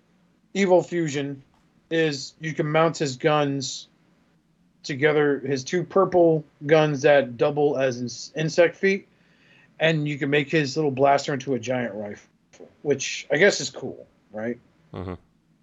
Evil 0.55 0.83
Fusion 0.83 1.43
is 1.91 2.33
you 2.41 2.55
can 2.55 2.67
mount 2.67 2.97
his 2.97 3.17
guns 3.17 3.89
together, 4.83 5.41
his 5.41 5.63
two 5.63 5.85
purple 5.85 6.43
guns 6.67 7.03
that 7.03 7.37
double 7.37 7.77
as 7.77 8.01
ins- 8.01 8.33
insect 8.35 8.75
feet, 8.77 9.07
and 9.79 10.09
you 10.09 10.19
can 10.19 10.31
make 10.31 10.51
his 10.51 10.75
little 10.77 10.91
blaster 10.91 11.35
into 11.35 11.53
a 11.55 11.59
giant 11.59 11.95
rifle, 11.95 12.31
which 12.81 13.27
I 13.31 13.37
guess 13.37 13.61
is 13.61 13.69
cool, 13.71 14.07
right? 14.33 14.59
Mhm. 14.95 15.19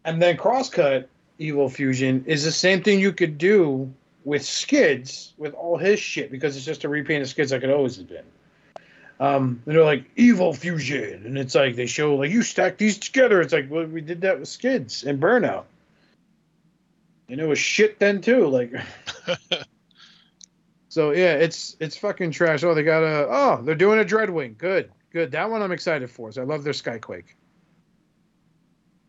And 0.05 0.21
then 0.21 0.37
Crosscut 0.37 1.07
Evil 1.39 1.67
Fusion 1.67 2.23
is 2.27 2.43
the 2.43 2.51
same 2.51 2.83
thing 2.83 2.99
you 2.99 3.11
could 3.11 3.37
do 3.39 3.91
with 4.23 4.45
Skids 4.45 5.33
with 5.37 5.53
all 5.55 5.77
his 5.77 5.99
shit 5.99 6.29
because 6.31 6.55
it's 6.55 6.65
just 6.65 6.83
a 6.83 6.89
repaint 6.89 7.23
of 7.23 7.29
Skids 7.29 7.51
like 7.51 7.63
it 7.63 7.69
always 7.71 7.95
has 7.95 8.05
been. 8.05 8.25
Um, 9.19 9.61
and 9.65 9.75
they're 9.75 9.83
like 9.83 10.05
evil 10.15 10.53
fusion, 10.53 11.25
and 11.25 11.37
it's 11.37 11.53
like 11.53 11.75
they 11.75 11.87
show 11.87 12.15
like 12.15 12.31
you 12.31 12.41
stack 12.41 12.77
these 12.77 12.97
together. 12.97 13.41
It's 13.41 13.51
like 13.51 13.69
well, 13.69 13.85
we 13.85 14.01
did 14.01 14.21
that 14.21 14.39
with 14.39 14.47
Skids 14.47 15.03
and 15.03 15.21
Burnout, 15.21 15.65
and 17.27 17.41
it 17.41 17.45
was 17.45 17.59
shit 17.59 17.99
then 17.99 18.21
too. 18.21 18.47
Like, 18.47 18.71
so 20.89 21.11
yeah, 21.11 21.33
it's 21.33 21.75
it's 21.81 21.97
fucking 21.97 22.31
trash. 22.31 22.63
Oh, 22.63 22.73
they 22.73 22.83
got 22.83 23.03
a 23.03 23.27
oh 23.29 23.61
they're 23.61 23.75
doing 23.75 23.99
a 23.99 24.05
Dreadwing. 24.05 24.57
Good, 24.57 24.89
Good. 25.11 25.31
That 25.31 25.49
one 25.49 25.61
I'm 25.61 25.71
excited 25.71 26.09
for. 26.09 26.31
So 26.31 26.41
I 26.41 26.45
love 26.45 26.63
their 26.63 26.73
Skyquake. 26.73 27.35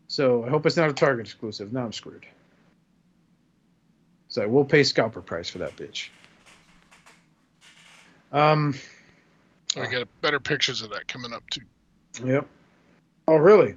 So 0.08 0.44
I 0.44 0.50
hope 0.50 0.66
it's 0.66 0.76
not 0.76 0.90
a 0.90 0.92
Target 0.92 1.26
exclusive. 1.26 1.72
Now 1.72 1.84
I'm 1.84 1.92
screwed. 1.92 2.26
So 4.28 4.48
we'll 4.48 4.64
pay 4.64 4.82
scalper 4.84 5.20
price 5.20 5.50
for 5.50 5.58
that 5.58 5.76
bitch. 5.76 6.08
Um. 8.32 8.74
I 9.76 9.86
got 9.86 10.08
better 10.20 10.40
pictures 10.40 10.82
of 10.82 10.90
that 10.90 11.06
coming 11.08 11.32
up 11.32 11.48
too. 11.50 11.62
Yep. 12.24 12.46
Oh, 13.28 13.36
really? 13.36 13.74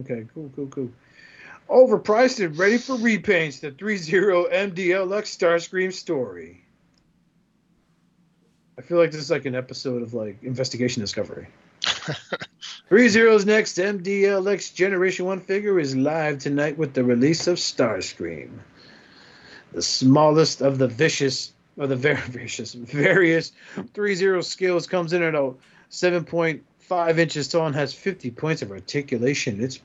Okay. 0.00 0.26
Cool. 0.32 0.50
Cool. 0.56 0.66
Cool. 0.68 0.90
Overpriced 1.68 2.44
and 2.44 2.56
ready 2.58 2.78
for 2.78 2.94
repaints. 2.96 3.60
The 3.60 3.70
3.0 3.70 4.52
MDLX 4.52 5.36
Starscream 5.36 5.92
story. 5.92 6.64
I 8.78 8.82
feel 8.82 8.98
like 8.98 9.12
this 9.12 9.20
is 9.20 9.30
like 9.30 9.44
an 9.44 9.54
episode 9.54 10.02
of 10.02 10.14
like 10.14 10.42
Investigation 10.42 11.00
Discovery. 11.00 11.48
3.0's 12.90 13.46
next 13.46 13.78
MDLX 13.78 14.74
Generation 14.74 15.24
1 15.26 15.40
figure 15.40 15.78
is 15.78 15.96
live 15.96 16.38
tonight 16.38 16.76
with 16.76 16.92
the 16.92 17.04
release 17.04 17.46
of 17.46 17.56
Starscream. 17.56 18.50
The 19.72 19.82
smallest 19.82 20.60
of 20.60 20.78
the 20.78 20.86
vicious, 20.86 21.53
or 21.76 21.86
the 21.86 21.96
very 21.96 22.20
vicious, 22.20 22.74
various 22.74 23.52
3.0 23.76 24.44
scales 24.44 24.86
comes 24.86 25.12
in 25.12 25.22
at 25.22 25.34
a 25.34 25.52
7.5 25.90 27.18
inches 27.18 27.48
tall 27.48 27.66
and 27.66 27.74
has 27.74 27.94
50 27.94 28.30
points 28.32 28.62
of 28.62 28.70
articulation. 28.70 29.62
Its 29.62 29.80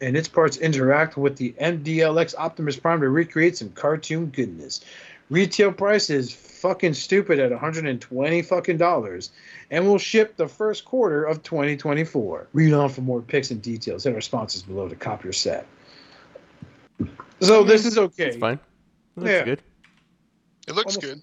and 0.00 0.16
its 0.16 0.28
parts 0.28 0.58
interact 0.58 1.16
with 1.16 1.36
the 1.36 1.54
MDLX 1.60 2.34
Optimus 2.36 2.76
Prime 2.76 3.00
to 3.00 3.08
recreate 3.08 3.56
some 3.56 3.70
cartoon 3.70 4.26
goodness. 4.26 4.82
Retail 5.30 5.72
price 5.72 6.10
is 6.10 6.32
fucking 6.32 6.94
stupid 6.94 7.38
at 7.38 7.50
120 7.50 8.42
fucking 8.42 8.76
dollars, 8.76 9.32
and 9.70 9.86
will 9.86 9.98
ship 9.98 10.36
the 10.36 10.46
first 10.46 10.84
quarter 10.84 11.24
of 11.24 11.42
2024. 11.42 12.46
Read 12.52 12.72
on 12.72 12.88
for 12.90 13.00
more 13.00 13.22
pics 13.22 13.50
and 13.50 13.60
details. 13.60 14.04
Hit 14.04 14.14
our 14.14 14.20
sponsors 14.20 14.62
below 14.62 14.88
to 14.88 14.94
cop 14.94 15.24
your 15.24 15.32
set. 15.32 15.66
So 17.40 17.64
this 17.64 17.86
is 17.86 17.98
okay. 17.98 18.28
It's 18.28 18.36
fine. 18.36 18.60
That's 19.16 19.28
Yeah. 19.28 19.44
good. 19.44 19.62
It 20.66 20.74
looks 20.74 20.96
Almost 20.96 21.00
good. 21.00 21.22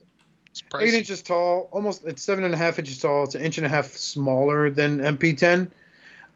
It's 0.52 0.64
Eight 0.80 0.94
inches 0.94 1.24
tall, 1.24 1.68
almost 1.72 2.06
it's 2.06 2.22
seven 2.22 2.44
and 2.44 2.54
a 2.54 2.58
half 2.58 2.78
inches 2.78 3.00
tall. 3.00 3.24
It's 3.24 3.34
an 3.34 3.42
inch 3.42 3.58
and 3.58 3.66
a 3.66 3.70
half 3.70 3.88
smaller 3.88 4.70
than 4.70 5.00
MP10. 5.00 5.72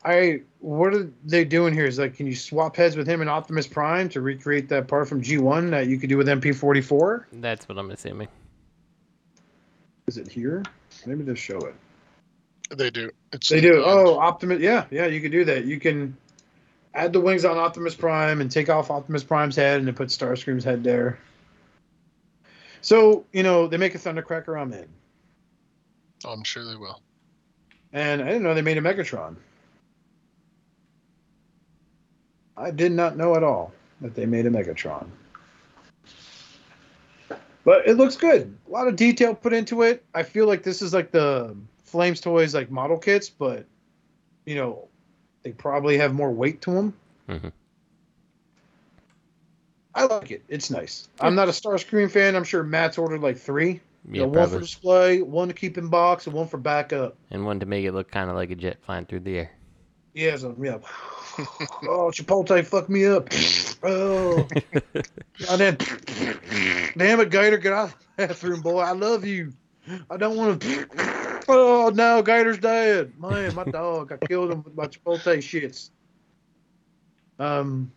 I 0.04 0.42
what 0.60 0.94
are 0.94 1.12
they 1.24 1.46
doing 1.46 1.74
here? 1.74 1.86
Is 1.86 2.00
like, 2.00 2.16
can 2.16 2.26
you 2.26 2.36
swap 2.36 2.76
heads 2.76 2.96
with 2.96 3.08
him 3.08 3.22
and 3.22 3.30
Optimus 3.30 3.68
Prime 3.68 4.10
to 4.10 4.22
recreate 4.22 4.70
that 4.70 4.88
part 4.88 5.08
from 5.08 5.22
G1 5.22 5.70
that 5.72 5.88
you 5.88 6.00
could 6.00 6.10
do 6.10 6.18
with 6.18 6.28
MP44? 6.28 7.26
That's 7.34 7.70
what 7.70 7.78
I'm 7.78 7.92
assuming. 7.92 8.28
Is 10.08 10.18
it 10.18 10.28
here? 10.28 10.64
Maybe 11.06 11.24
just 11.24 11.42
show 11.42 11.60
it. 11.60 11.76
They 12.76 12.90
do. 12.90 13.12
It's 13.32 13.50
They 13.50 13.62
do. 13.62 13.76
the. 13.76 13.86
Oh, 13.86 14.18
Optimus. 14.18 14.62
Yeah, 14.62 14.86
yeah, 14.90 15.06
you 15.06 15.22
could 15.22 15.32
do 15.32 15.46
that. 15.46 15.66
You 15.66 15.80
can 15.80 16.18
add 16.94 17.14
the 17.14 17.20
wings 17.20 17.46
on 17.46 17.58
Optimus 17.58 17.96
Prime 17.96 18.42
and 18.42 18.50
take 18.50 18.70
off 18.70 18.90
Optimus 18.90 19.24
Prime's 19.24 19.56
head 19.56 19.78
and 19.78 19.88
then 19.88 19.94
put 19.96 20.10
Starscream's 20.10 20.64
head 20.64 20.84
there. 20.84 21.20
So 22.88 23.26
you 23.34 23.44
know 23.44 23.68
they 23.68 23.76
make 23.76 23.96
a 23.96 23.98
Thundercracker. 23.98 24.58
I'm 24.58 24.72
in, 24.72 24.88
Oh, 26.24 26.32
I'm 26.32 26.46
sure 26.46 26.64
they 26.64 26.78
will. 26.78 27.02
and 27.92 28.22
I 28.22 28.28
didn't 28.28 28.44
know 28.44 28.54
they 28.54 28.62
made 28.62 28.78
a 28.78 28.82
Megatron. 28.82 29.36
I 32.56 32.72
did 32.72 32.94
not 32.94 33.18
know 33.18 33.36
at 33.36 33.44
all 33.44 33.74
that 34.00 34.16
they 34.16 34.26
made 34.26 34.46
a 34.46 34.50
Megatron. 34.50 35.06
But 37.66 37.86
it 37.86 37.96
looks 37.98 38.16
good. 38.16 38.56
A 38.70 38.72
lot 38.72 38.88
of 38.88 38.96
detail 38.96 39.36
put 39.36 39.52
into 39.52 39.82
it. 39.82 40.06
I 40.16 40.24
feel 40.24 40.48
like 40.48 40.64
this 40.64 40.82
is 40.82 40.94
like 40.94 41.12
the 41.12 41.58
Flames 41.84 42.22
Toys 42.22 42.54
like 42.56 42.72
model 42.72 42.98
kits, 42.98 43.30
but 43.30 43.66
you 44.46 44.56
know, 44.56 44.88
they 45.44 45.52
probably 45.52 45.98
have 45.98 46.14
more 46.14 46.32
weight 46.32 46.62
to 46.62 46.72
them. 46.72 46.94
Mhm. 47.28 47.52
I 49.98 50.06
like 50.06 50.32
it. 50.32 50.44
It's 50.48 50.70
nice. 50.70 51.10
I'm 51.20 51.36
not 51.36 51.48
a 51.48 51.52
Starscream 51.52 52.12
fan. 52.12 52.36
I'm 52.36 52.44
sure 52.44 52.64
Matt's 52.64 52.98
ordered 52.98 53.22
like 53.22 53.38
three. 53.38 53.82
You 54.10 54.22
Yeah, 54.22 54.22
know, 54.22 54.28
one 54.28 54.50
for 54.50 54.60
display, 54.60 55.22
one 55.22 55.48
to 55.48 55.54
keep 55.54 55.78
in 55.78 55.88
box, 55.90 56.28
and 56.28 56.36
one 56.36 56.48
for 56.48 56.58
backup. 56.58 57.16
And 57.32 57.46
one 57.46 57.60
to 57.60 57.66
make 57.66 57.84
it 57.84 57.92
look 57.94 58.10
kind 58.12 58.30
of 58.30 58.36
like 58.36 58.52
a 58.52 58.56
jet 58.56 58.78
flying 58.86 59.06
through 59.06 59.22
the 59.22 59.40
air. 59.40 59.52
Yeah, 60.14 60.36
so, 60.38 60.56
yeah. 60.62 60.78
oh, 61.84 62.12
Chipotle 62.14 62.66
fucked 62.66 62.90
me 62.90 63.06
up. 63.06 63.28
oh, 63.84 64.48
goddamn. 65.46 65.78
Damn 66.96 67.20
it, 67.20 67.30
Gator, 67.30 67.58
get 67.58 67.74
out 67.74 67.90
of 67.90 67.96
the 68.18 68.28
bathroom, 68.28 68.62
boy. 68.62 68.80
I 68.80 68.92
love 68.92 69.26
you. 69.26 69.54
I 70.10 70.18
don't 70.18 70.38
want 70.38 70.62
to. 70.62 70.88
Oh, 71.50 71.90
no, 71.96 72.22
Gator's 72.22 72.58
dead. 72.58 73.14
Man, 73.18 73.56
my 73.56 73.64
dog. 73.64 74.12
I 74.12 74.18
killed 74.18 74.52
him 74.52 74.64
with 74.64 74.76
my 74.76 74.88
Chipotle 74.88 75.38
shits. 75.38 75.92
Um, 77.40 77.90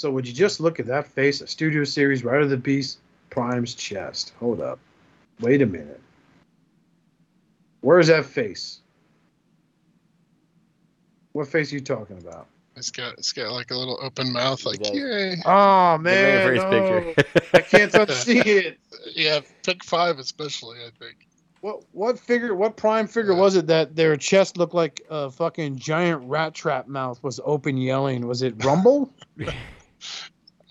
so 0.00 0.10
would 0.10 0.26
you 0.26 0.32
just 0.32 0.60
look 0.60 0.80
at 0.80 0.86
that 0.86 1.06
face? 1.06 1.42
A 1.42 1.46
studio 1.46 1.84
series, 1.84 2.24
Rise 2.24 2.44
of 2.44 2.48
the 2.48 2.56
Beast, 2.56 3.00
Prime's 3.28 3.74
chest. 3.74 4.32
Hold 4.40 4.62
up. 4.62 4.78
Wait 5.40 5.60
a 5.60 5.66
minute. 5.66 6.00
Where's 7.82 8.06
that 8.06 8.24
face? 8.24 8.80
What 11.32 11.48
face 11.48 11.70
are 11.70 11.74
you 11.74 11.82
talking 11.82 12.16
about? 12.16 12.46
It's 12.76 12.90
got 12.90 13.12
it's 13.18 13.32
got 13.32 13.52
like 13.52 13.72
a 13.72 13.76
little 13.76 13.98
open 14.00 14.32
mouth, 14.32 14.64
like 14.64 14.78
does. 14.78 14.90
yay. 14.90 15.36
Oh 15.44 15.98
man, 15.98 16.46
first 16.46 16.62
no. 16.62 16.70
picture. 16.70 17.36
Oh. 17.36 17.48
I 17.52 17.60
can't 17.60 17.92
unsee 18.08 18.46
it. 18.46 18.78
Yeah, 19.14 19.40
pick 19.64 19.84
five 19.84 20.18
especially. 20.18 20.78
I 20.78 20.88
think. 20.98 21.28
What 21.60 21.82
what 21.92 22.18
figure? 22.18 22.54
What 22.54 22.78
prime 22.78 23.06
figure 23.06 23.34
was 23.34 23.54
it 23.54 23.66
that 23.66 23.96
their 23.96 24.16
chest 24.16 24.56
looked 24.56 24.72
like 24.72 25.02
a 25.10 25.30
fucking 25.30 25.76
giant 25.76 26.22
rat 26.22 26.54
trap 26.54 26.88
mouth 26.88 27.22
was 27.22 27.38
open 27.44 27.76
yelling? 27.76 28.26
Was 28.26 28.40
it 28.40 28.64
Rumble? 28.64 29.12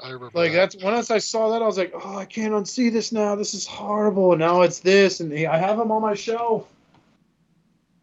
I 0.02 0.12
remember. 0.12 0.32
like 0.34 0.52
that. 0.54 0.72
that's 0.72 0.84
once 0.84 1.12
I 1.12 1.18
saw 1.18 1.50
that 1.52 1.62
I 1.62 1.66
was 1.66 1.78
like, 1.78 1.92
oh, 1.94 2.18
I 2.18 2.26
can't 2.26 2.54
unsee 2.54 2.92
this 2.92 3.12
now. 3.12 3.36
This 3.36 3.54
is 3.54 3.68
horrible. 3.68 4.32
And 4.32 4.40
now 4.40 4.62
it's 4.62 4.80
this, 4.80 5.20
and 5.20 5.34
I 5.34 5.58
have 5.58 5.78
them 5.78 5.92
on 5.92 6.02
my 6.02 6.14
shelf. 6.16 6.68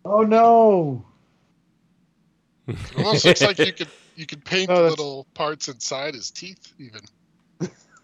Oh 0.05 0.23
no! 0.23 1.05
It 2.69 2.77
almost 2.99 3.25
looks 3.25 3.43
like 3.43 3.59
you 3.59 3.73
could 3.73 3.89
you 4.15 4.27
could 4.27 4.45
paint 4.45 4.69
the 4.75 4.81
little 4.83 5.27
parts 5.35 5.69
inside 5.69 6.15
his 6.15 6.31
teeth, 6.31 6.73
even 6.79 7.01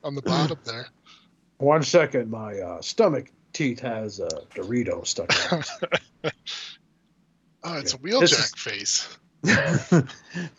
on 0.02 0.14
the 0.14 0.22
bottom 0.22 0.58
there. 0.64 0.88
One 1.58 1.82
second, 1.84 2.30
my 2.30 2.58
uh, 2.58 2.80
stomach 2.82 3.30
teeth 3.52 3.78
has 3.80 4.18
a 4.18 4.28
Dorito 4.54 5.06
stuck 5.06 5.30
out. 5.52 5.68
Oh, 7.64 7.78
it's 7.78 7.92
Yeah. 7.92 7.98
a 7.98 8.02
Wheeljack 8.02 8.22
is- 8.32 8.54
face. 8.56 10.04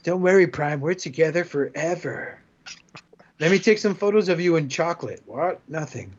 Don't 0.04 0.22
worry, 0.22 0.48
Prime. 0.48 0.80
We're 0.80 0.94
together 0.94 1.44
forever. 1.44 2.40
Let 3.44 3.52
me 3.52 3.60
take 3.60 3.78
some 3.78 3.94
photos 3.94 4.30
of 4.30 4.40
you 4.40 4.56
in 4.56 4.70
chocolate. 4.70 5.22
What? 5.26 5.60
Nothing. 5.68 6.14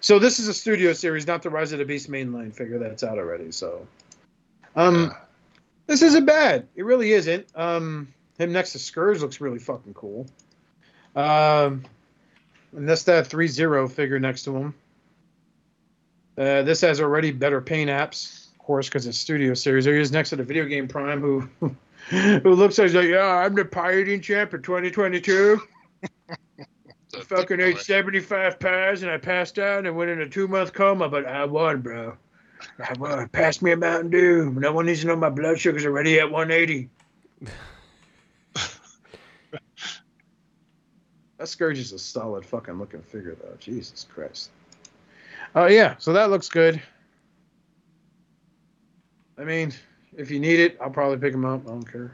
So 0.00 0.18
this 0.18 0.38
is 0.38 0.48
a 0.48 0.54
studio 0.54 0.94
series, 0.94 1.26
not 1.26 1.42
the 1.42 1.50
Rise 1.50 1.72
of 1.72 1.78
the 1.78 1.84
Beast 1.84 2.10
mainline 2.10 2.54
figure 2.54 2.78
that's 2.78 3.02
out 3.02 3.18
already. 3.18 3.52
So, 3.52 3.86
um, 4.74 5.14
this 5.86 6.00
isn't 6.00 6.24
bad. 6.24 6.66
It 6.74 6.86
really 6.86 7.12
isn't. 7.12 7.48
Um, 7.54 8.14
him 8.38 8.50
next 8.50 8.72
to 8.72 8.78
Scourge 8.78 9.20
looks 9.20 9.42
really 9.42 9.58
fucking 9.58 9.92
cool. 9.92 10.26
Um, 11.14 11.84
and 12.74 12.88
that's 12.88 13.02
that 13.02 13.28
3-0 13.28 13.92
figure 13.92 14.18
next 14.18 14.44
to 14.44 14.56
him. 14.56 14.74
Uh, 16.38 16.62
this 16.62 16.80
has 16.80 16.98
already 16.98 17.30
better 17.30 17.60
paint 17.60 17.90
apps, 17.90 18.50
of 18.52 18.58
course, 18.60 18.88
because 18.88 19.06
it's 19.06 19.18
studio 19.18 19.52
series. 19.52 19.84
There 19.84 19.96
he 19.96 20.00
is 20.00 20.12
next 20.12 20.30
to 20.30 20.36
the 20.36 20.44
video 20.44 20.64
game 20.64 20.88
Prime, 20.88 21.20
who 21.20 21.40
who 22.08 22.54
looks 22.54 22.78
like, 22.78 22.92
yeah, 22.94 23.44
I'm 23.44 23.54
the 23.54 23.66
pirating 23.66 24.22
champ 24.22 24.50
for 24.50 24.56
2022. 24.56 25.60
The 27.10 27.20
Fucking 27.22 27.60
ate 27.60 27.78
75 27.78 28.60
pies 28.60 29.02
and 29.02 29.10
I 29.10 29.16
passed 29.16 29.58
out 29.58 29.86
and 29.86 29.96
went 29.96 30.10
in 30.10 30.20
a 30.20 30.28
two 30.28 30.46
month 30.46 30.74
coma, 30.74 31.08
but 31.08 31.24
I 31.26 31.44
won, 31.46 31.80
bro. 31.80 32.16
I 32.78 32.92
won. 32.98 33.28
Pass 33.28 33.62
me 33.62 33.72
a 33.72 33.76
Mountain 33.76 34.10
Dew. 34.10 34.50
No 34.50 34.72
one 34.72 34.86
needs 34.86 35.00
to 35.00 35.06
know 35.06 35.16
my 35.16 35.30
blood 35.30 35.58
sugar's 35.58 35.84
are 35.84 35.90
already 35.90 36.20
at 36.20 36.30
180. 36.30 36.90
that 41.38 41.48
Scourge 41.48 41.78
is 41.78 41.92
a 41.92 41.98
solid 41.98 42.44
fucking 42.44 42.78
looking 42.78 43.02
figure, 43.02 43.34
though. 43.40 43.56
Jesus 43.58 44.06
Christ. 44.12 44.50
Oh, 45.54 45.66
yeah. 45.66 45.94
So 45.98 46.12
that 46.12 46.30
looks 46.30 46.48
good. 46.48 46.82
I 49.38 49.44
mean, 49.44 49.72
if 50.16 50.30
you 50.30 50.40
need 50.40 50.60
it, 50.60 50.76
I'll 50.80 50.90
probably 50.90 51.16
pick 51.16 51.32
him 51.32 51.44
up. 51.44 51.62
I 51.66 51.70
don't 51.70 51.90
care. 51.90 52.12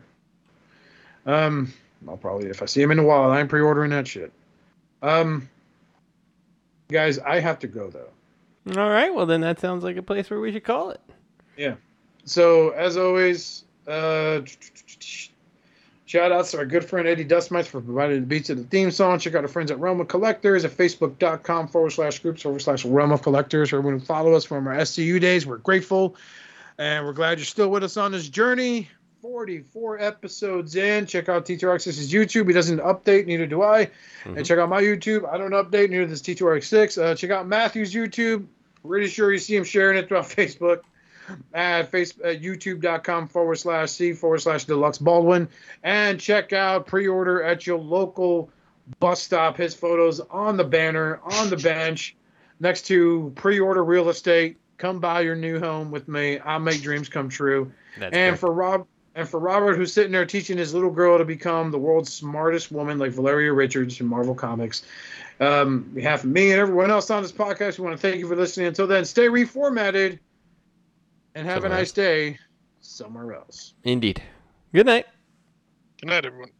Um, 1.26 1.72
I'll 2.06 2.18
probably, 2.18 2.48
if 2.48 2.62
I 2.62 2.66
see 2.66 2.82
him 2.82 2.90
in 2.90 2.98
the 2.98 3.02
wild, 3.02 3.32
I'm 3.32 3.48
pre 3.48 3.60
ordering 3.60 3.90
that 3.90 4.06
shit. 4.06 4.30
Um, 5.04 5.50
guys, 6.88 7.18
I 7.18 7.40
have 7.40 7.58
to 7.60 7.66
go 7.66 7.90
though. 7.90 8.80
All 8.80 8.88
right. 8.88 9.14
Well, 9.14 9.26
then 9.26 9.42
that 9.42 9.60
sounds 9.60 9.84
like 9.84 9.98
a 9.98 10.02
place 10.02 10.30
where 10.30 10.40
we 10.40 10.50
should 10.50 10.64
call 10.64 10.90
it. 10.90 11.00
Yeah. 11.56 11.74
So 12.24 12.70
as 12.70 12.96
always, 12.96 13.64
uh, 13.86 14.40
shout 16.06 16.32
outs 16.32 16.52
to 16.52 16.58
our 16.58 16.64
good 16.64 16.84
friend 16.86 17.06
Eddie 17.06 17.24
Dustmites 17.24 17.68
for 17.68 17.82
providing 17.82 18.20
the 18.20 18.26
beats 18.26 18.48
of 18.48 18.56
the 18.56 18.64
theme 18.64 18.90
song. 18.90 19.18
Check 19.18 19.34
out 19.34 19.42
our 19.42 19.48
friends 19.48 19.70
at 19.70 19.78
Realm 19.78 20.00
of 20.00 20.08
Collectors 20.08 20.64
at 20.64 20.70
facebook.com 20.70 21.68
forward 21.68 21.90
slash 21.90 22.20
groups 22.20 22.40
forward 22.40 22.62
slash 22.62 22.86
Realm 22.86 23.12
of 23.12 23.20
Collectors. 23.20 23.74
Or 23.74 23.78
everyone 23.78 24.00
who 24.00 24.06
follow 24.06 24.32
us 24.32 24.44
from 24.44 24.66
our 24.66 24.76
SCU 24.76 25.20
days, 25.20 25.46
we're 25.46 25.58
grateful. 25.58 26.16
And 26.78 27.04
we're 27.04 27.12
glad 27.12 27.38
you're 27.38 27.44
still 27.44 27.68
with 27.68 27.84
us 27.84 27.98
on 27.98 28.12
this 28.12 28.30
journey. 28.30 28.88
44 29.24 30.00
episodes 30.00 30.76
in. 30.76 31.06
Check 31.06 31.30
out 31.30 31.46
T2RX6's 31.46 32.12
YouTube. 32.12 32.46
He 32.46 32.52
doesn't 32.52 32.78
update, 32.80 33.24
neither 33.24 33.46
do 33.46 33.62
I. 33.62 33.86
Mhm. 34.24 34.36
And 34.36 34.44
check 34.44 34.58
out 34.58 34.68
my 34.68 34.82
YouTube. 34.82 35.26
I 35.26 35.38
don't 35.38 35.52
update, 35.52 35.88
neither 35.88 36.04
does 36.04 36.20
T2RX6. 36.20 36.98
Uh, 37.02 37.14
check 37.14 37.30
out 37.30 37.48
Matthew's 37.48 37.94
YouTube. 37.94 38.44
Pretty 38.86 39.06
sure 39.06 39.32
you 39.32 39.38
see 39.38 39.56
him 39.56 39.64
sharing 39.64 39.96
it 39.96 40.08
throughout 40.08 40.24
Facebook 40.28 40.80
at, 41.54 41.90
face, 41.90 42.12
at 42.22 42.42
youtube.com 42.42 43.28
forward 43.28 43.54
slash 43.54 43.92
C 43.92 44.12
forward 44.12 44.42
slash 44.42 44.66
Deluxe 44.66 44.98
Baldwin. 44.98 45.48
And 45.82 46.20
check 46.20 46.52
out 46.52 46.86
pre 46.86 47.08
order 47.08 47.42
at 47.42 47.66
your 47.66 47.78
local 47.78 48.50
bus 49.00 49.22
stop. 49.22 49.56
His 49.56 49.74
photos 49.74 50.20
on 50.20 50.58
the 50.58 50.64
banner, 50.64 51.18
on 51.24 51.48
the 51.48 51.56
bench, 51.56 52.14
next 52.60 52.82
to 52.88 53.32
pre 53.36 53.58
order 53.58 53.82
real 53.82 54.10
estate. 54.10 54.58
Come 54.76 55.00
buy 55.00 55.22
your 55.22 55.36
new 55.36 55.58
home 55.60 55.90
with 55.90 56.08
me. 56.08 56.38
I'll 56.40 56.60
make 56.60 56.82
dreams 56.82 57.08
come 57.08 57.30
true. 57.30 57.72
That's 57.98 58.14
and 58.14 58.32
correct. 58.32 58.40
for 58.40 58.52
Rob 58.52 58.86
and 59.14 59.28
for 59.28 59.38
Robert, 59.38 59.76
who's 59.76 59.92
sitting 59.92 60.12
there 60.12 60.26
teaching 60.26 60.58
his 60.58 60.74
little 60.74 60.90
girl 60.90 61.18
to 61.18 61.24
become 61.24 61.70
the 61.70 61.78
world's 61.78 62.12
smartest 62.12 62.72
woman, 62.72 62.98
like 62.98 63.12
Valeria 63.12 63.52
Richards 63.52 64.00
in 64.00 64.06
Marvel 64.06 64.34
Comics. 64.34 64.82
Um, 65.40 65.86
on 65.88 65.94
behalf 65.94 66.24
of 66.24 66.30
me 66.30 66.50
and 66.50 66.60
everyone 66.60 66.90
else 66.90 67.10
on 67.10 67.22
this 67.22 67.32
podcast, 67.32 67.78
we 67.78 67.84
want 67.84 67.96
to 67.96 68.02
thank 68.02 68.18
you 68.18 68.28
for 68.28 68.36
listening. 68.36 68.66
Until 68.66 68.86
then, 68.86 69.04
stay 69.04 69.26
reformatted 69.26 70.18
and 71.34 71.46
have 71.46 71.62
Somewhere 71.62 71.72
a 71.72 71.80
nice 71.80 71.92
day 71.92 72.38
somewhere 72.80 73.34
else. 73.34 73.74
Indeed. 73.84 74.22
Good 74.72 74.86
night. 74.86 75.06
Good 76.00 76.08
night, 76.08 76.24
everyone. 76.24 76.50